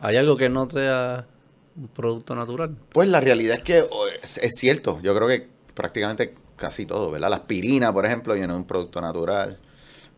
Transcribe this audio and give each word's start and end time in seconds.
¿Hay 0.00 0.16
algo 0.16 0.36
que 0.36 0.48
no 0.48 0.68
sea 0.70 1.26
un 1.76 1.88
producto 1.88 2.34
natural? 2.34 2.76
Pues 2.92 3.08
la 3.08 3.20
realidad 3.20 3.56
es 3.56 3.62
que 3.62 3.84
es, 4.22 4.38
es 4.38 4.54
cierto. 4.56 5.00
Yo 5.02 5.14
creo 5.14 5.28
que 5.28 5.48
prácticamente 5.74 6.34
casi 6.56 6.86
todo, 6.86 7.10
¿verdad? 7.10 7.30
La 7.30 7.36
aspirina, 7.36 7.92
por 7.92 8.04
ejemplo, 8.04 8.34
viene 8.34 8.52
de 8.52 8.58
un 8.58 8.66
producto 8.66 9.00
natural. 9.00 9.58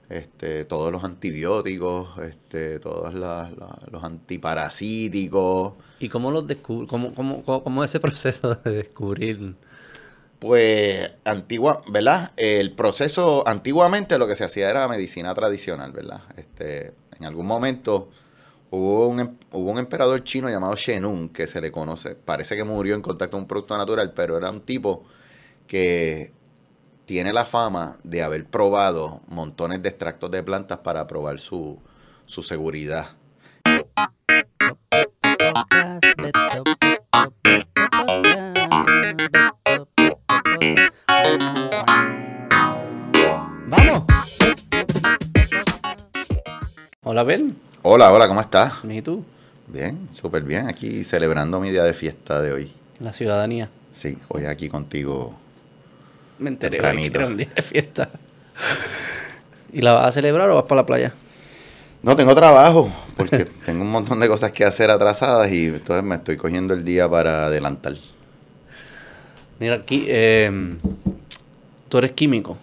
Este, 0.09 0.65
todos 0.65 0.91
los 0.91 1.05
antibióticos, 1.05 2.19
este, 2.19 2.81
todos 2.81 3.15
los 3.15 4.03
antiparasíticos. 4.03 5.75
¿Y 6.01 6.09
cómo 6.09 6.33
los 6.33 6.49
descubre? 6.49 6.89
¿Cómo, 6.89 7.15
cómo, 7.15 7.45
cómo, 7.45 7.63
cómo 7.63 7.85
es 7.85 7.91
ese 7.91 8.01
proceso 8.01 8.57
de 8.57 8.71
descubrir? 8.73 9.55
Pues, 10.41 11.13
antigua, 11.25 11.83
¿verdad? 11.89 12.33
El 12.37 12.73
proceso, 12.73 13.47
antiguamente 13.47 14.19
lo 14.19 14.27
que 14.27 14.35
se 14.35 14.43
hacía 14.43 14.69
era 14.69 14.89
medicina 14.89 15.33
tradicional, 15.33 15.93
¿verdad? 15.93 16.23
Este, 16.37 16.95
en 17.17 17.27
algún 17.27 17.47
momento 17.47 18.11
hubo 18.71 19.09
un, 19.09 19.21
em- 19.21 19.37
hubo 19.53 19.71
un 19.71 19.79
emperador 19.79 20.23
chino 20.25 20.49
llamado 20.49 20.75
Shenun, 20.77 21.29
que 21.29 21.47
se 21.47 21.61
le 21.61 21.73
conoce, 21.73 22.15
parece 22.15 22.57
que 22.57 22.65
murió 22.65 22.95
en 22.95 23.03
contacto 23.03 23.33
con 23.33 23.43
un 23.43 23.49
producto 23.49 23.77
natural, 23.77 24.13
pero 24.15 24.37
era 24.37 24.51
un 24.51 24.61
tipo 24.61 25.05
que 25.67 26.33
tiene 27.07 27.33
la 27.33 27.45
fama 27.45 27.99
de 28.05 28.23
haber 28.23 28.47
probado 28.47 29.21
montones 29.29 29.83
de 29.83 29.89
extractos 29.89 30.31
de 30.31 30.43
plantas 30.43 30.79
para 30.79 31.07
probar 31.07 31.41
su, 31.41 31.79
su 32.27 32.43
seguridad. 32.43 33.17
¡Vamos! 43.67 44.05
Hola, 47.03 47.23
Ben. 47.25 47.70
Hola, 47.83 48.13
hola, 48.13 48.29
¿cómo 48.29 48.43
estás? 48.43 48.75
¿Y 48.87 49.01
tú? 49.01 49.25
Bien, 49.67 50.07
súper 50.13 50.43
bien, 50.43 50.69
aquí 50.69 51.03
celebrando 51.03 51.59
mi 51.61 51.71
día 51.71 51.83
de 51.83 51.95
fiesta 51.95 52.43
de 52.43 52.53
hoy. 52.53 52.71
La 52.99 53.11
ciudadanía. 53.11 53.71
Sí, 53.91 54.19
hoy 54.29 54.45
aquí 54.45 54.69
contigo. 54.69 55.33
Me 56.39 56.51
enteré 56.51 56.77
que 56.77 57.07
era 57.07 57.27
un 57.27 57.39
día 57.39 57.49
de 57.57 57.63
fiesta. 57.63 58.11
¿Y 59.73 59.81
la 59.81 59.95
vas 59.95 60.09
a 60.09 60.13
celebrar 60.13 60.51
o 60.51 60.57
vas 60.57 60.65
para 60.65 60.83
la 60.83 60.87
playa? 60.87 61.15
No, 62.03 62.15
tengo 62.17 62.35
trabajo, 62.35 62.93
porque 63.17 63.47
tengo 63.65 63.81
un 63.81 63.91
montón 63.91 64.21
de 64.21 64.29
cosas 64.29 64.53
que 64.53 64.65
hacer 64.67 64.91
atrasadas 64.91 65.51
y 65.51 65.69
entonces 65.69 66.05
me 66.05 66.17
estoy 66.17 66.37
cogiendo 66.37 66.75
el 66.75 66.85
día 66.85 67.09
para 67.09 67.47
adelantar. 67.47 67.95
Mira, 69.59 69.77
aquí, 69.77 70.05
eh, 70.07 70.77
tú 71.89 71.97
eres 71.97 72.13
químico. 72.13 72.59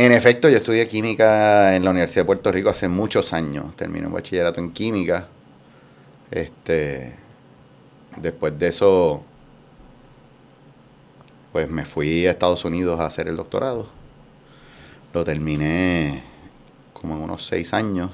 En 0.00 0.12
efecto, 0.12 0.48
yo 0.48 0.58
estudié 0.58 0.86
química 0.86 1.74
en 1.74 1.82
la 1.82 1.90
Universidad 1.90 2.22
de 2.22 2.26
Puerto 2.26 2.52
Rico 2.52 2.68
hace 2.70 2.86
muchos 2.86 3.32
años. 3.32 3.74
Terminé 3.74 4.06
un 4.06 4.12
bachillerato 4.12 4.60
en 4.60 4.70
química. 4.70 5.26
Este, 6.30 7.14
después 8.16 8.56
de 8.56 8.68
eso, 8.68 9.24
pues 11.50 11.68
me 11.68 11.84
fui 11.84 12.28
a 12.28 12.30
Estados 12.30 12.64
Unidos 12.64 13.00
a 13.00 13.06
hacer 13.06 13.26
el 13.26 13.34
doctorado. 13.34 13.88
Lo 15.12 15.24
terminé 15.24 16.22
como 16.92 17.16
en 17.16 17.22
unos 17.22 17.44
seis 17.44 17.74
años. 17.74 18.12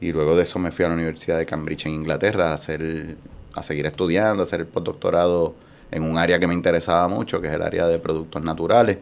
Y 0.00 0.12
luego 0.12 0.34
de 0.34 0.44
eso 0.44 0.58
me 0.58 0.70
fui 0.70 0.86
a 0.86 0.88
la 0.88 0.94
Universidad 0.94 1.36
de 1.36 1.44
Cambridge 1.44 1.84
en 1.84 1.92
Inglaterra 1.92 2.52
a 2.52 2.54
hacer, 2.54 3.18
a 3.52 3.62
seguir 3.62 3.84
estudiando, 3.84 4.42
a 4.42 4.44
hacer 4.44 4.60
el 4.60 4.66
postdoctorado 4.66 5.56
en 5.90 6.04
un 6.04 6.16
área 6.16 6.38
que 6.38 6.46
me 6.46 6.54
interesaba 6.54 7.06
mucho, 7.06 7.42
que 7.42 7.48
es 7.48 7.52
el 7.52 7.60
área 7.60 7.86
de 7.86 7.98
productos 7.98 8.42
naturales. 8.42 8.96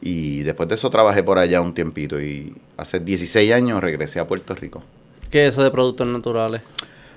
Y 0.00 0.42
después 0.42 0.68
de 0.68 0.74
eso 0.74 0.90
trabajé 0.90 1.22
por 1.22 1.38
allá 1.38 1.60
un 1.60 1.72
tiempito 1.72 2.20
y 2.20 2.54
hace 2.76 3.00
16 3.00 3.52
años 3.52 3.82
regresé 3.82 4.20
a 4.20 4.26
Puerto 4.26 4.54
Rico. 4.54 4.82
¿Qué 5.30 5.46
es 5.46 5.54
eso 5.54 5.62
de 5.62 5.70
productos 5.70 6.06
naturales? 6.06 6.62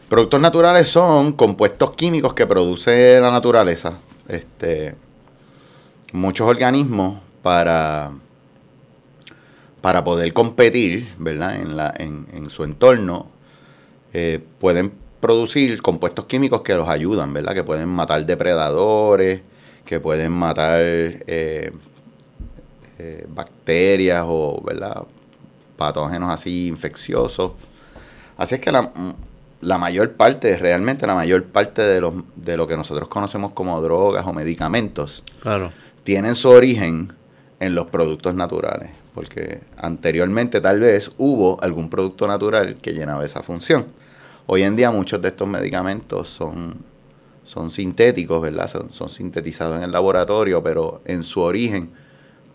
Productos 0.09 0.39
naturales 0.39 0.87
son 0.87 1.33
compuestos 1.33 1.95
químicos 1.95 2.33
que 2.33 2.47
produce 2.47 3.19
la 3.19 3.29
naturaleza. 3.29 3.99
Este, 4.27 4.95
muchos 6.13 6.47
organismos 6.47 7.19
para, 7.41 8.11
para 9.81 10.03
poder 10.03 10.31
competir 10.33 11.07
¿verdad? 11.17 11.55
En, 11.55 11.75
la, 11.75 11.93
en, 11.97 12.27
en 12.33 12.49
su 12.49 12.63
entorno 12.63 13.27
eh, 14.13 14.39
pueden 14.59 14.93
producir 15.19 15.81
compuestos 15.81 16.25
químicos 16.25 16.61
que 16.61 16.73
los 16.75 16.87
ayudan, 16.87 17.33
¿verdad? 17.33 17.53
Que 17.53 17.63
pueden 17.63 17.89
matar 17.89 18.25
depredadores, 18.25 19.41
que 19.85 19.99
pueden 19.99 20.31
matar 20.31 20.79
eh, 20.81 21.71
eh, 22.99 23.25
bacterias 23.29 24.23
o 24.27 24.61
¿verdad? 24.65 25.03
patógenos 25.77 26.29
así 26.29 26.67
infecciosos. 26.67 27.51
Así 28.37 28.55
es 28.55 28.61
que 28.61 28.71
la, 28.71 28.91
la 29.61 29.77
mayor 29.77 30.13
parte, 30.13 30.57
realmente 30.57 31.05
la 31.07 31.15
mayor 31.15 31.43
parte 31.45 31.81
de, 31.81 32.01
los, 32.01 32.13
de 32.35 32.57
lo 32.57 32.67
que 32.67 32.77
nosotros 32.77 33.07
conocemos 33.07 33.51
como 33.51 33.81
drogas 33.81 34.25
o 34.25 34.33
medicamentos, 34.33 35.23
Claro. 35.41 35.71
tienen 36.03 36.35
su 36.35 36.49
origen 36.49 37.13
en 37.59 37.75
los 37.75 37.87
productos 37.87 38.33
naturales. 38.35 38.91
Porque 39.13 39.61
anteriormente 39.77 40.61
tal 40.61 40.79
vez 40.79 41.11
hubo 41.17 41.59
algún 41.63 41.89
producto 41.89 42.27
natural 42.27 42.77
que 42.81 42.93
llenaba 42.93 43.25
esa 43.25 43.41
función. 43.41 43.87
Hoy 44.45 44.61
en 44.61 44.75
día 44.75 44.91
muchos 44.91 45.19
de 45.23 45.29
estos 45.29 45.47
medicamentos 45.47 46.29
son, 46.29 46.75
son 47.43 47.71
sintéticos, 47.71 48.41
¿verdad? 48.43 48.67
Son, 48.69 48.93
son 48.93 49.09
sintetizados 49.09 49.77
en 49.77 49.83
el 49.83 49.91
laboratorio, 49.91 50.61
pero 50.61 51.01
en 51.05 51.23
su 51.23 51.41
origen 51.41 51.89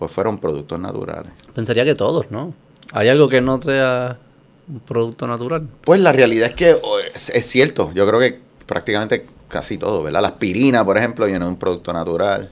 pues 0.02 0.10
fueron 0.10 0.38
productos 0.38 0.80
naturales. 0.80 1.30
Pensaría 1.54 1.84
que 1.84 1.94
todos, 1.94 2.28
¿no? 2.32 2.52
¿Hay 2.92 3.08
algo 3.08 3.28
que 3.28 3.40
no 3.40 3.62
sea 3.62 4.18
un 4.66 4.80
producto 4.80 5.28
natural? 5.28 5.68
Pues 5.84 6.00
la 6.00 6.10
realidad 6.10 6.48
es 6.48 6.54
que 6.56 6.76
es, 7.14 7.28
es 7.28 7.46
cierto, 7.46 7.92
yo 7.94 8.04
creo 8.04 8.18
que 8.18 8.40
prácticamente 8.66 9.26
casi 9.46 9.78
todo, 9.78 10.02
¿verdad? 10.02 10.22
La 10.22 10.28
aspirina, 10.28 10.84
por 10.84 10.98
ejemplo, 10.98 11.26
viene 11.26 11.44
de 11.44 11.48
un 11.48 11.56
producto 11.56 11.92
natural. 11.92 12.50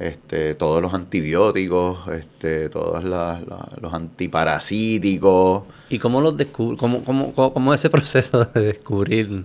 Este, 0.00 0.56
todos 0.56 0.82
los 0.82 0.92
antibióticos, 0.92 2.08
este, 2.08 2.68
todos 2.68 3.04
los 3.04 3.94
antiparasíticos. 3.94 5.62
¿Y 5.88 6.00
cómo 6.00 6.20
los 6.20 6.36
descubre? 6.36 6.76
¿Cómo, 6.78 7.04
cómo, 7.04 7.32
cómo, 7.32 7.52
cómo 7.52 7.72
es 7.72 7.80
ese 7.80 7.90
proceso 7.96 8.44
de 8.46 8.60
descubrir? 8.60 9.44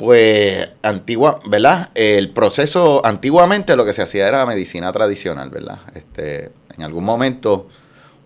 Pues, 0.00 0.66
antigua, 0.82 1.40
¿verdad? 1.46 1.90
El 1.94 2.30
proceso, 2.30 3.04
antiguamente 3.04 3.76
lo 3.76 3.84
que 3.84 3.92
se 3.92 4.00
hacía 4.00 4.26
era 4.28 4.46
medicina 4.46 4.90
tradicional, 4.92 5.50
¿verdad? 5.50 5.78
Este, 5.94 6.52
en 6.74 6.82
algún 6.84 7.04
momento 7.04 7.68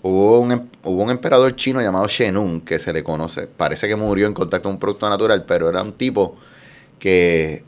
hubo 0.03 0.39
un, 0.41 0.53
em- 0.53 0.69
hubo 0.85 1.03
un 1.03 1.11
emperador 1.11 1.57
chino 1.57 1.81
llamado 1.83 2.07
Shenun, 2.07 2.61
que 2.61 2.79
se 2.79 2.93
le 2.93 3.03
conoce, 3.03 3.49
parece 3.49 3.89
que 3.89 3.97
murió 3.97 4.29
en 4.29 4.35
contacto 4.35 4.65
con 4.69 4.75
un 4.75 4.79
producto 4.81 5.11
natural, 5.11 5.45
pero 5.47 5.69
era 5.69 5.83
un 5.83 5.95
tipo 5.95 6.37
que 7.01 7.65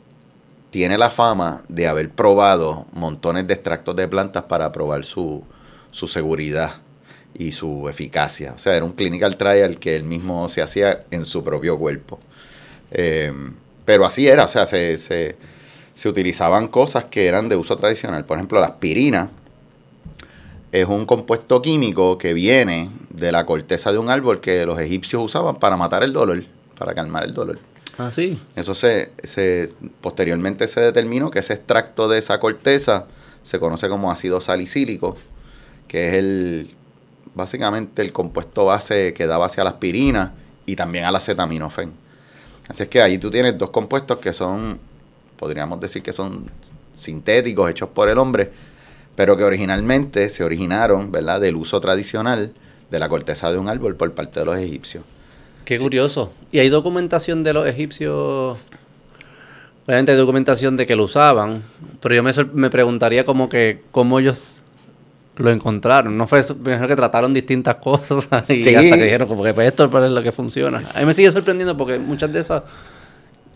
tiene 0.71 0.97
la 0.97 1.09
fama 1.11 1.63
de 1.69 1.87
haber 1.87 2.09
probado 2.11 2.87
montones 2.93 3.47
de 3.47 3.55
extractos 3.55 3.95
de 3.95 4.07
plantas 4.07 4.43
para 4.43 4.71
probar 4.71 5.05
su, 5.05 5.43
su 5.91 6.07
seguridad 6.07 6.73
y 7.35 7.53
su 7.53 7.89
eficacia. 7.89 8.53
O 8.55 8.59
sea, 8.59 8.75
era 8.75 8.85
un 8.85 8.93
clinical 8.93 9.37
trial 9.37 9.79
que 9.79 9.95
él 9.95 10.03
mismo 10.05 10.49
se 10.49 10.61
hacía 10.61 11.05
en 11.11 11.25
su 11.25 11.43
propio 11.43 11.77
cuerpo. 11.79 12.19
Eh, 12.91 13.33
pero 13.87 14.05
así 14.05 14.27
era, 14.27 14.43
o 14.43 14.49
sea, 14.49 14.65
se, 14.65 14.97
se, 14.97 15.37
se 15.95 16.09
utilizaban 16.09 16.67
cosas 16.67 17.05
que 17.05 17.25
eran 17.25 17.47
de 17.47 17.55
uso 17.55 17.77
tradicional. 17.77 18.25
Por 18.25 18.37
ejemplo, 18.37 18.59
la 18.59 18.67
aspirina 18.67 19.29
es 20.73 20.85
un 20.89 21.05
compuesto 21.05 21.61
químico 21.61 22.17
que 22.17 22.33
viene 22.33 22.89
de 23.11 23.31
la 23.31 23.45
corteza 23.45 23.93
de 23.93 23.97
un 23.97 24.09
árbol 24.09 24.41
que 24.41 24.65
los 24.65 24.77
egipcios 24.81 25.23
usaban 25.23 25.55
para 25.55 25.77
matar 25.77 26.03
el 26.03 26.11
dolor, 26.11 26.43
para 26.77 26.93
calmar 26.93 27.23
el 27.23 27.33
dolor. 27.33 27.59
Ah, 27.97 28.11
sí. 28.11 28.37
Eso 28.57 28.75
se, 28.75 29.13
se 29.23 29.69
posteriormente 30.01 30.67
se 30.67 30.81
determinó 30.81 31.31
que 31.31 31.39
ese 31.39 31.53
extracto 31.53 32.09
de 32.09 32.17
esa 32.17 32.41
corteza 32.41 33.05
se 33.41 33.57
conoce 33.57 33.87
como 33.87 34.11
ácido 34.11 34.41
salicílico, 34.41 35.15
que 35.87 36.09
es 36.09 36.13
el 36.15 36.75
básicamente 37.35 38.01
el 38.01 38.11
compuesto 38.11 38.65
base 38.65 39.13
que 39.13 39.27
da 39.27 39.37
base 39.37 39.61
a 39.61 39.63
la 39.63 39.69
aspirina 39.69 40.33
y 40.65 40.75
también 40.75 41.05
al 41.05 41.15
acetaminofén. 41.15 42.05
Así 42.67 42.83
es 42.83 42.89
que 42.89 43.01
ahí 43.01 43.17
tú 43.17 43.29
tienes 43.29 43.57
dos 43.57 43.69
compuestos 43.69 44.17
que 44.17 44.33
son, 44.33 44.79
podríamos 45.37 45.79
decir 45.79 46.01
que 46.01 46.13
son 46.13 46.49
sintéticos, 46.93 47.69
hechos 47.69 47.89
por 47.89 48.09
el 48.09 48.17
hombre, 48.17 48.51
pero 49.15 49.37
que 49.37 49.43
originalmente 49.43 50.29
se 50.29 50.43
originaron, 50.43 51.11
¿verdad?, 51.11 51.39
del 51.41 51.55
uso 51.55 51.79
tradicional 51.79 52.53
de 52.91 52.99
la 52.99 53.09
corteza 53.09 53.51
de 53.51 53.57
un 53.57 53.69
árbol 53.69 53.95
por 53.95 54.11
parte 54.13 54.39
de 54.39 54.45
los 54.45 54.57
egipcios. 54.57 55.03
Qué 55.65 55.79
curioso. 55.79 56.31
¿Y 56.51 56.59
hay 56.59 56.69
documentación 56.69 57.43
de 57.43 57.53
los 57.53 57.67
egipcios? 57.67 58.57
Obviamente 59.85 60.11
hay 60.11 60.17
documentación 60.17 60.77
de 60.77 60.85
que 60.85 60.95
lo 60.95 61.05
usaban, 61.05 61.63
pero 62.01 62.15
yo 62.15 62.23
me, 62.23 62.31
me 62.53 62.69
preguntaría 62.69 63.25
como 63.25 63.49
que 63.49 63.81
cómo 63.91 64.19
ellos 64.19 64.61
lo 65.37 65.51
encontraron. 65.51 66.17
No 66.17 66.27
fue 66.27 66.41
primero 66.43 66.87
que 66.87 66.95
trataron 66.95 67.33
distintas 67.33 67.75
cosas 67.83 68.49
y 68.49 68.55
Sí. 68.55 68.75
hasta 68.75 68.95
que 68.97 69.03
dijeron 69.03 69.27
como 69.27 69.43
que 69.43 69.53
pues 69.53 69.67
esto 69.67 69.85
es 69.85 70.11
lo 70.11 70.23
que 70.23 70.31
funciona. 70.31 70.77
A 70.77 70.99
mí 70.99 71.05
me 71.05 71.13
sigue 71.13 71.31
sorprendiendo 71.31 71.75
porque 71.77 71.99
muchas 71.99 72.31
de 72.33 72.39
esas 72.39 72.63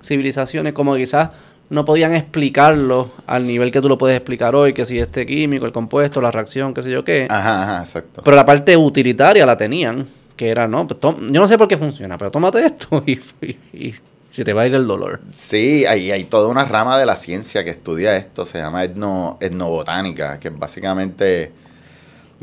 civilizaciones 0.04 0.74
como 0.74 0.96
quizás 0.96 1.30
no 1.70 1.86
podían 1.86 2.14
explicarlo 2.14 3.12
al 3.28 3.48
nivel 3.48 3.72
que 3.72 3.82
tú 3.82 3.88
lo 3.88 3.98
puedes 3.98 4.18
explicar 4.18 4.56
hoy, 4.56 4.74
que 4.74 4.84
si 4.84 5.00
este 5.00 5.26
químico, 5.26 5.66
el 5.66 5.72
compuesto, 5.72 6.20
la 6.20 6.30
reacción, 6.32 6.74
qué 6.74 6.84
sé 6.84 6.92
yo 6.92 7.04
qué. 7.06 7.28
Ajá, 7.30 7.64
ajá, 7.64 7.80
exacto. 7.82 8.22
Pero 8.24 8.36
la 8.36 8.46
parte 8.46 8.76
utilitaria 8.76 9.46
la 9.46 9.56
tenían. 9.58 10.06
que 10.36 10.50
era, 10.50 10.68
no, 10.68 10.88
pues 10.88 11.00
tom- 11.00 11.28
yo 11.32 11.40
no 11.40 11.48
sé 11.48 11.58
por 11.58 11.68
qué 11.68 11.78
funciona, 11.78 12.18
pero 12.18 12.32
tómate 12.32 12.66
esto 12.66 13.04
y, 13.06 13.14
y, 13.42 13.58
y 13.74 13.96
se 14.32 14.44
te 14.44 14.54
va 14.54 14.64
a 14.64 14.68
ir 14.68 14.74
el 14.76 14.88
dolor. 14.88 15.22
Sí, 15.30 15.86
hay, 15.86 16.12
hay 16.12 16.24
toda 16.24 16.48
una 16.48 16.66
rama 16.66 16.98
de 16.98 17.06
la 17.06 17.16
ciencia 17.16 17.64
que 17.64 17.70
estudia 17.70 18.16
esto, 18.18 18.44
se 18.44 18.58
llama 18.58 18.84
etno, 18.84 19.38
etnobotánica, 19.40 20.40
que 20.40 20.48
es 20.50 20.58
básicamente 20.58 21.52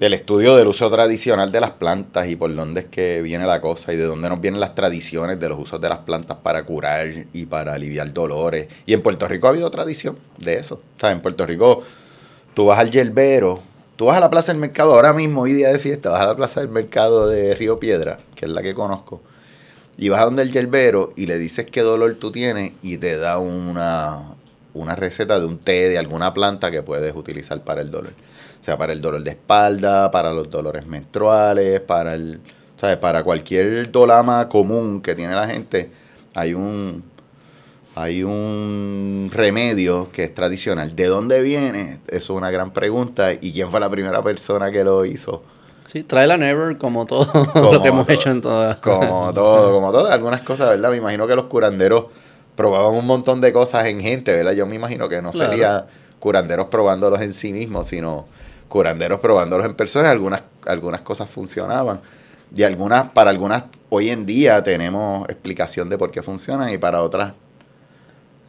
el 0.01 0.15
estudio 0.15 0.55
del 0.55 0.69
uso 0.69 0.89
tradicional 0.91 1.51
de 1.51 1.61
las 1.61 1.73
plantas 1.73 2.29
y 2.29 2.37
por 2.37 2.55
dónde 2.55 2.83
es 2.83 2.87
que 2.87 3.21
viene 3.21 3.47
la 3.47 3.61
cosa 3.61 3.93
y 3.93 3.97
de 3.97 4.05
dónde 4.05 4.29
nos 4.29 4.41
vienen 4.41 4.61
las 4.61 4.77
tradiciones 4.77 5.41
de 5.41 5.49
los 5.49 5.59
usos 5.59 5.81
de 5.81 5.89
las 5.89 5.99
plantas 5.99 6.37
para 6.41 6.63
curar 6.65 7.27
y 7.33 7.47
para 7.47 7.75
aliviar 7.75 8.13
dolores. 8.13 8.69
Y 8.87 8.95
en 8.95 9.03
Puerto 9.03 9.27
Rico 9.27 9.49
ha 9.49 9.51
habido 9.51 9.69
tradición 9.73 10.17
de 10.39 10.59
eso. 10.59 10.77
O 10.97 11.01
sea, 11.01 11.11
en 11.11 11.21
Puerto 11.21 11.45
Rico 11.47 11.83
tú 12.55 12.67
vas 12.67 12.79
al 12.79 12.93
yerbero, 12.93 13.59
tú 13.97 14.05
vas 14.05 14.17
a 14.17 14.21
la 14.21 14.31
Plaza 14.31 14.53
del 14.53 14.61
Mercado, 14.61 14.93
ahora 14.93 15.13
mismo, 15.13 15.43
hoy 15.43 15.53
día 15.53 15.69
de 15.69 15.81
fiesta, 15.81 16.11
vas 16.11 16.21
a 16.21 16.27
la 16.27 16.37
Plaza 16.37 16.61
del 16.61 16.69
Mercado 16.69 17.29
de 17.29 17.57
Río 17.57 17.81
Piedra, 17.81 18.21
que 18.37 18.47
es 18.47 18.53
la 18.53 18.63
que 18.63 18.75
conozco, 18.75 19.21
y 19.97 20.11
vas 20.11 20.21
a 20.21 20.27
donde 20.27 20.43
el 20.43 20.53
yerbero 20.53 21.13
y 21.17 21.27
le 21.27 21.39
dices 21.39 21.67
qué 21.67 21.81
dolor 21.81 22.15
tú 22.21 22.31
tienes 22.31 22.73
y 22.83 22.99
te 22.99 23.17
da 23.17 23.39
una, 23.39 24.23
una 24.75 24.95
receta 24.95 25.41
de 25.41 25.47
un 25.47 25.59
té 25.59 25.89
de 25.89 25.99
alguna 25.99 26.35
planta 26.35 26.71
que 26.71 26.83
puedes 26.83 27.17
utilizar 27.17 27.63
para 27.65 27.81
el 27.81 27.91
dolor. 27.91 28.13
O 28.61 28.65
sea, 28.65 28.77
para 28.77 28.93
el 28.93 29.01
dolor 29.01 29.23
de 29.23 29.31
espalda, 29.31 30.11
para 30.11 30.33
los 30.33 30.51
dolores 30.51 30.87
menstruales, 30.87 31.81
para 31.81 32.15
el, 32.15 32.41
¿sabes? 32.81 32.97
para 32.99 33.23
cualquier 33.23 33.91
dolama 33.91 34.49
común 34.49 35.01
que 35.01 35.15
tiene 35.15 35.35
la 35.35 35.47
gente, 35.47 35.91
hay 36.35 36.55
un 36.55 37.03
hay 37.97 38.23
un 38.23 39.29
remedio 39.33 40.09
que 40.13 40.23
es 40.25 40.35
tradicional. 40.35 40.95
¿De 40.95 41.07
dónde 41.07 41.43
viene? 41.43 41.99
Eso 42.07 42.33
es 42.35 42.39
una 42.39 42.51
gran 42.51 42.73
pregunta. 42.73 43.33
¿Y 43.33 43.53
quién 43.53 43.69
fue 43.71 43.81
la 43.81 43.91
primera 43.91 44.23
persona 44.23 44.71
que 44.71 44.85
lo 44.85 45.05
hizo? 45.05 45.43
Sí, 45.87 46.05
trae 46.05 46.27
la 46.29 46.37
never 46.37 46.79
como 46.79 47.07
todo 47.07 47.27
Como 47.53 47.73
lo 47.73 47.83
que 47.83 47.89
hemos 47.89 48.07
todo. 48.07 48.15
hecho 48.15 48.31
en 48.31 48.41
todas. 48.41 48.77
Como 48.77 49.33
todo, 49.35 49.73
como 49.75 49.91
todo. 49.91 50.13
Algunas 50.13 50.43
cosas, 50.43 50.69
¿verdad? 50.69 50.91
Me 50.91 50.99
imagino 50.99 51.27
que 51.27 51.35
los 51.35 51.47
curanderos 51.47 52.05
probaban 52.55 52.95
un 52.95 53.07
montón 53.07 53.41
de 53.41 53.53
cosas 53.53 53.87
en 53.87 54.01
gente, 54.01 54.33
¿verdad? 54.33 54.53
Yo 54.53 54.67
me 54.67 54.77
imagino 54.77 55.09
que 55.09 55.21
no 55.21 55.33
Claro. 55.33 55.51
sería 55.51 55.87
curanderos 56.21 56.67
probándolos 56.67 57.21
en 57.21 57.33
sí 57.33 57.53
mismos, 57.53 57.89
sino 57.89 58.27
curanderos 58.69 59.21
probándolos 59.21 59.67
en 59.67 59.75
personas. 59.75 60.13
Algunas, 60.13 60.43
algunas 60.67 61.01
cosas 61.03 61.29
funcionaban. 61.31 62.01
Y 62.55 62.63
algunas, 62.63 63.09
para 63.11 63.31
algunas, 63.31 63.65
hoy 63.91 64.09
en 64.11 64.25
día 64.25 64.63
tenemos 64.63 65.29
explicación 65.29 65.89
de 65.91 65.99
por 65.99 66.11
qué 66.11 66.23
funcionan 66.23 66.71
y 66.71 66.79
para 66.79 67.03
otras 67.03 67.35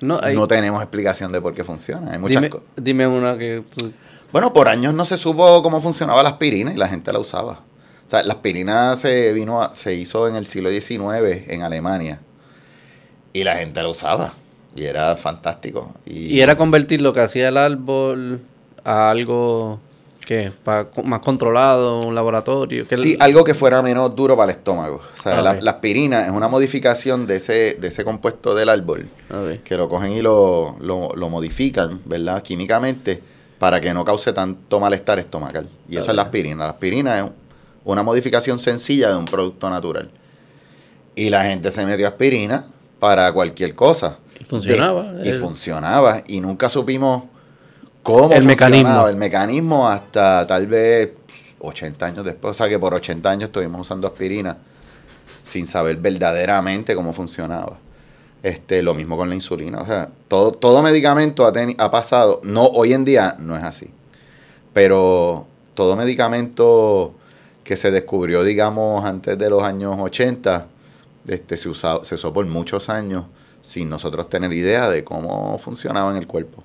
No, 0.02 0.18
hay- 0.22 0.36
no 0.36 0.48
tenemos 0.48 0.82
explicación 0.82 1.32
de 1.34 1.42
por 1.42 1.54
qué 1.54 1.64
funcionan. 1.66 2.14
Hay 2.14 2.18
muchas 2.20 2.38
dime, 2.42 2.50
cosas. 2.50 2.68
dime 2.78 3.08
una 3.08 3.38
que 3.38 3.64
tú- 3.78 3.92
Bueno, 4.32 4.54
por 4.54 4.68
años 4.70 4.94
no 4.94 5.04
se 5.06 5.18
supo 5.18 5.62
cómo 5.64 5.82
funcionaba 5.82 6.24
la 6.24 6.30
aspirina 6.30 6.72
y 6.72 6.78
la 6.78 6.88
gente 6.88 7.12
la 7.12 7.20
usaba. 7.20 7.54
O 8.06 8.10
sea, 8.10 8.24
la 8.24 8.34
aspirina 8.34 8.96
se 8.96 9.34
vino 9.34 9.62
a- 9.62 9.74
se 9.76 9.96
hizo 9.96 10.28
en 10.30 10.36
el 10.36 10.46
siglo 10.46 10.70
XIX 10.70 11.44
en 11.48 11.64
Alemania 11.64 12.20
y 13.34 13.44
la 13.44 13.56
gente 13.58 13.82
la 13.84 13.90
usaba 13.90 14.34
y 14.76 14.86
era 14.86 15.16
fantástico. 15.18 15.94
Y, 16.06 16.36
Y 16.36 16.42
era 16.42 16.56
convertir 16.56 17.02
lo 17.02 17.12
que 17.12 17.20
hacía 17.22 17.50
el 17.50 17.58
árbol 17.58 18.40
a 18.86 19.10
algo 19.10 19.80
que 20.26 20.52
pa- 20.64 20.88
más 21.04 21.22
controlado, 21.22 22.00
un 22.02 22.14
laboratorio. 22.14 22.86
Sí, 22.90 23.18
algo 23.20 23.44
que 23.44 23.54
fuera 23.56 23.82
menos 23.82 24.16
duro 24.16 24.36
para 24.38 24.52
el 24.52 24.58
estómago. 24.58 25.02
O 25.18 25.22
sea, 25.22 25.40
Ah, 25.40 25.58
la, 25.60 25.72
aspirina 25.72 26.26
es 26.26 26.32
una 26.32 26.48
modificación 26.48 27.26
de 27.26 27.38
ese, 27.38 27.74
de 27.76 27.88
ese 27.88 28.04
compuesto 28.04 28.54
del 28.54 28.70
árbol 28.70 29.08
Ok. 29.32 29.64
que 29.64 29.76
lo 29.78 29.90
cogen 29.90 30.12
y 30.12 30.22
lo, 30.22 30.76
lo, 30.80 31.14
lo 31.16 31.30
modifican, 31.30 32.00
¿verdad? 32.06 32.44
Químicamente 32.44 33.22
para 33.58 33.82
que 33.82 33.94
no 33.94 34.06
cause 34.06 34.32
tanto 34.34 34.80
malestar 34.80 35.18
estomacal. 35.20 35.68
Y 35.90 35.96
eso 35.98 36.06
Ok. 36.06 36.10
es 36.12 36.16
la 36.16 36.22
aspirina. 36.24 36.64
La 36.66 36.70
aspirina 36.72 37.20
es 37.20 37.26
una 37.84 38.04
modificación 38.04 38.60
sencilla 38.60 39.10
de 39.10 39.16
un 39.18 39.26
producto 39.26 39.70
natural. 39.70 40.12
Y 41.16 41.30
la 41.30 41.44
gente 41.44 41.72
se 41.72 41.86
metió 41.86 42.08
aspirina 42.08 42.66
para 43.00 43.32
cualquier 43.34 43.74
cosa. 43.76 44.18
Y 44.40 44.44
funcionaba. 44.44 45.04
De- 45.12 45.26
y 45.28 45.32
El- 45.32 45.40
funcionaba. 45.40 46.22
Y 46.28 46.40
nunca 46.40 46.70
supimos 46.70 47.24
cómo 48.12 48.34
El 48.34 48.46
mecanismo. 48.46 49.08
el 49.08 49.16
mecanismo 49.16 49.88
hasta 49.90 50.46
tal 50.48 50.68
vez 50.68 51.12
80 51.60 52.06
años 52.06 52.26
después. 52.26 52.52
O 52.52 52.54
sea 52.54 52.70
que 52.70 52.80
por 52.80 52.94
80 52.94 53.30
años 53.30 53.44
estuvimos 53.46 53.82
usando 53.82 54.08
aspirina 54.08 54.58
sin 55.44 55.66
saber 55.66 55.98
verdaderamente 55.98 56.96
cómo 56.96 57.14
funcionaba. 57.14 57.78
Este, 58.42 58.82
lo 58.82 58.94
mismo 58.94 59.18
con 59.18 59.28
la 59.30 59.36
insulina. 59.36 59.80
O 59.82 59.86
sea, 59.86 60.10
todo, 60.30 60.54
todo 60.54 60.82
medicamento 60.82 61.46
ha, 61.46 61.52
teni- 61.54 61.76
ha 61.78 61.92
pasado. 61.92 62.40
No, 62.44 62.66
hoy 62.66 62.94
en 62.94 63.04
día 63.06 63.36
no 63.40 63.58
es 63.58 63.64
así. 63.64 63.90
Pero 64.74 65.48
todo 65.74 65.96
medicamento 65.96 67.14
que 67.64 67.76
se 67.76 67.92
descubrió, 67.92 68.44
digamos, 68.44 69.04
antes 69.06 69.38
de 69.38 69.50
los 69.50 69.64
años 69.64 69.96
80, 70.00 70.66
este, 71.28 71.58
se, 71.58 71.70
se 71.74 72.16
usó 72.16 72.34
por 72.34 72.46
muchos 72.46 72.90
años 72.90 73.26
sin 73.62 73.90
nosotros 73.90 74.30
tener 74.30 74.54
idea 74.54 74.90
de 74.90 75.04
cómo 75.04 75.58
funcionaba 75.58 76.12
en 76.12 76.18
el 76.18 76.28
cuerpo. 76.28 76.64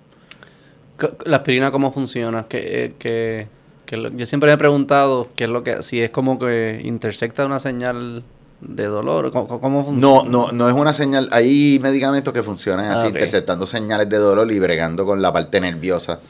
¿La 1.24 1.36
aspirina 1.38 1.70
cómo 1.70 1.92
funciona? 1.92 2.44
Que, 2.48 2.84
eh, 2.84 2.94
que, 2.98 3.48
que 3.86 3.96
lo- 3.96 4.10
yo 4.10 4.26
siempre 4.26 4.48
me 4.48 4.54
he 4.54 4.58
preguntado 4.58 5.28
qué 5.34 5.44
es 5.44 5.50
lo 5.50 5.62
que 5.64 5.82
si 5.82 6.00
es 6.00 6.10
como 6.10 6.38
que 6.38 6.80
intersecta 6.84 7.44
una 7.46 7.58
señal 7.60 8.22
de 8.60 8.84
dolor, 8.86 9.30
¿cómo, 9.32 9.60
cómo 9.60 9.84
funciona? 9.84 10.22
No, 10.24 10.46
no, 10.46 10.52
no 10.52 10.68
es 10.68 10.74
una 10.74 10.94
señal. 10.94 11.28
Hay 11.32 11.78
medicamentos 11.82 12.32
que 12.32 12.42
funcionan 12.42 12.86
así, 12.92 13.06
Ah, 13.06 13.08
interceptando 13.08 13.66
señales 13.66 14.08
de 14.08 14.16
dolor 14.18 14.50
y 14.52 14.58
bregando 14.58 15.04
con 15.04 15.20
la 15.20 15.32
parte 15.32 15.60
nerviosa. 15.60 16.20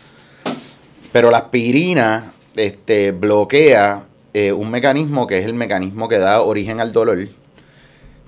Pero 1.13 1.31
la 1.31 1.39
aspirina 1.39 2.33
este, 2.57 3.13
bloquea 3.13 4.05
eh, 4.33 4.53
un 4.53 4.71
mecanismo 4.71 5.27
que 5.27 5.39
es 5.39 5.47
el 5.47 5.55
mecanismo 5.55 6.09
que 6.09 6.19
da 6.19 6.41
origen 6.43 6.81
al 6.81 6.93
dolor, 6.93 7.29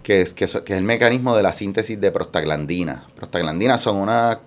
que 0.04 0.20
es, 0.20 0.34
que, 0.34 0.46
so- 0.46 0.62
que 0.62 0.74
es 0.74 0.78
el 0.78 0.84
mecanismo 0.84 1.34
de 1.36 1.42
la 1.42 1.52
síntesis 1.52 2.00
de 2.00 2.12
prostaglandinas. 2.12 3.00
Prostaglandinas 3.16 3.80
son 3.80 3.96
unas 3.96 4.38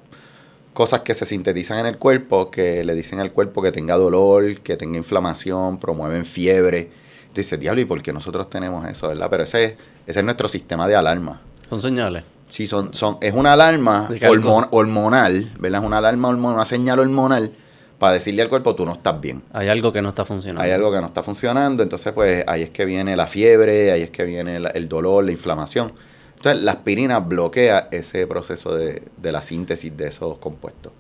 cosas 0.80 1.02
que 1.02 1.14
se 1.14 1.26
sintetizan 1.26 1.80
en 1.80 1.88
el 1.88 1.98
cuerpo 1.98 2.50
que 2.50 2.86
le 2.86 2.96
dicen 2.96 3.20
al 3.20 3.34
cuerpo 3.34 3.62
que 3.62 3.74
tenga 3.74 3.98
dolor, 3.98 4.62
que 4.62 4.78
tenga 4.78 4.96
inflamación, 4.98 5.78
promueven 5.78 6.24
fiebre. 6.24 6.90
Dice, 7.36 7.58
diablo, 7.58 7.81
¿y 7.81 7.86
por 7.86 8.02
qué 8.02 8.14
nosotros 8.14 8.50
tenemos 8.50 8.88
eso, 8.88 9.10
verdad? 9.10 9.28
Pero 9.30 9.44
ese, 9.44 9.76
ese 10.08 10.20
es 10.20 10.24
nuestro 10.24 10.48
sistema 10.48 10.88
de 10.88 10.96
alarma. 10.96 11.42
Son 11.70 11.81
señales. 11.81 12.24
Sí, 12.48 12.66
son, 12.66 12.94
son, 12.94 13.18
es 13.20 13.34
una 13.34 13.52
alarma 13.52 14.08
hormon- 14.10 14.70
hormonal, 14.72 15.52
¿verdad? 15.60 15.81
Es 15.81 15.86
una 15.88 15.98
alarma 15.98 16.30
hormonal, 16.30 16.56
una 16.56 16.66
señal 16.66 17.00
hormonal 17.00 17.52
para 17.98 18.14
decirle 18.14 18.42
al 18.42 18.48
cuerpo, 18.48 18.74
tú 18.74 18.86
no 18.86 18.94
estás 18.94 19.20
bien. 19.20 19.44
Hay 19.52 19.68
algo 19.68 19.92
que 19.92 20.02
no 20.02 20.08
está 20.08 20.24
funcionando. 20.24 20.62
Hay 20.64 20.72
algo 20.72 20.94
que 20.94 21.02
no 21.02 21.08
está 21.08 21.24
funcionando, 21.24 21.84
entonces 21.84 22.14
pues 22.14 22.46
ahí 22.48 22.62
es 22.64 22.70
que 22.70 22.86
viene 22.86 23.18
la 23.18 23.28
fiebre, 23.28 23.92
ahí 23.92 24.02
es 24.04 24.12
que 24.12 24.24
viene 24.24 24.56
el 24.74 24.88
dolor, 24.88 25.26
la 25.26 25.31
inflamación. 25.34 25.92
Entonces 26.39 26.63
la 26.63 26.71
aspirina 26.71 27.19
bloquea 27.19 27.89
ese 27.91 28.25
proceso 28.25 28.74
de, 28.74 29.03
de 29.18 29.31
la 29.33 29.42
síntesis 29.42 29.95
de 29.97 30.07
esos 30.07 30.37
compuestos. 30.37 30.94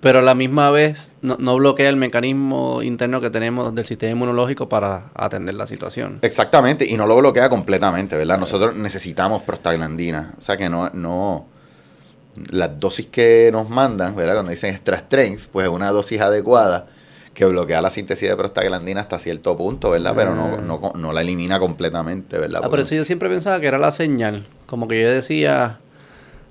Pero 0.00 0.18
a 0.18 0.22
la 0.22 0.34
misma 0.34 0.72
vez 0.72 1.12
no, 1.22 1.36
no 1.38 1.56
bloquea 1.56 1.88
el 1.88 1.94
mecanismo 1.94 2.82
interno 2.82 3.20
que 3.20 3.30
tenemos 3.30 3.72
del 3.72 3.84
sistema 3.84 4.12
inmunológico 4.12 4.68
para 4.68 5.10
atender 5.14 5.54
la 5.54 5.68
situación. 5.68 6.18
Exactamente, 6.22 6.84
y 6.88 6.96
no 6.96 7.06
lo 7.06 7.16
bloquea 7.16 7.48
completamente, 7.48 8.16
¿verdad? 8.16 8.36
Nosotros 8.36 8.74
necesitamos 8.74 9.42
prostaglandina, 9.42 10.34
o 10.36 10.40
sea 10.40 10.56
que 10.56 10.68
no, 10.68 10.90
no, 10.90 11.46
las 12.50 12.80
dosis 12.80 13.06
que 13.06 13.50
nos 13.52 13.70
mandan, 13.70 14.16
¿verdad? 14.16 14.34
Cuando 14.34 14.50
dicen 14.50 14.74
extra 14.74 14.96
strength, 14.98 15.50
pues 15.52 15.68
es 15.68 15.72
una 15.72 15.92
dosis 15.92 16.20
adecuada 16.20 16.86
que 17.38 17.46
bloquea 17.46 17.80
la 17.80 17.88
síntesis 17.90 18.28
de 18.28 18.36
prostaglandina 18.36 19.00
hasta 19.00 19.18
cierto 19.18 19.56
punto, 19.56 19.90
¿verdad? 19.90 20.12
Pero 20.16 20.34
no, 20.34 20.56
Ah. 20.58 20.60
no, 20.60 20.92
no 20.96 21.12
la 21.12 21.20
elimina 21.20 21.58
completamente, 21.60 22.36
¿verdad? 22.38 22.62
Ah, 22.64 22.68
pero 22.68 22.82
eso 22.82 22.94
yo 22.96 23.04
siempre 23.04 23.28
pensaba 23.28 23.60
que 23.60 23.66
era 23.68 23.78
la 23.78 23.90
señal. 23.92 24.46
Como 24.66 24.88
que 24.88 25.00
yo 25.00 25.08
decía, 25.08 25.78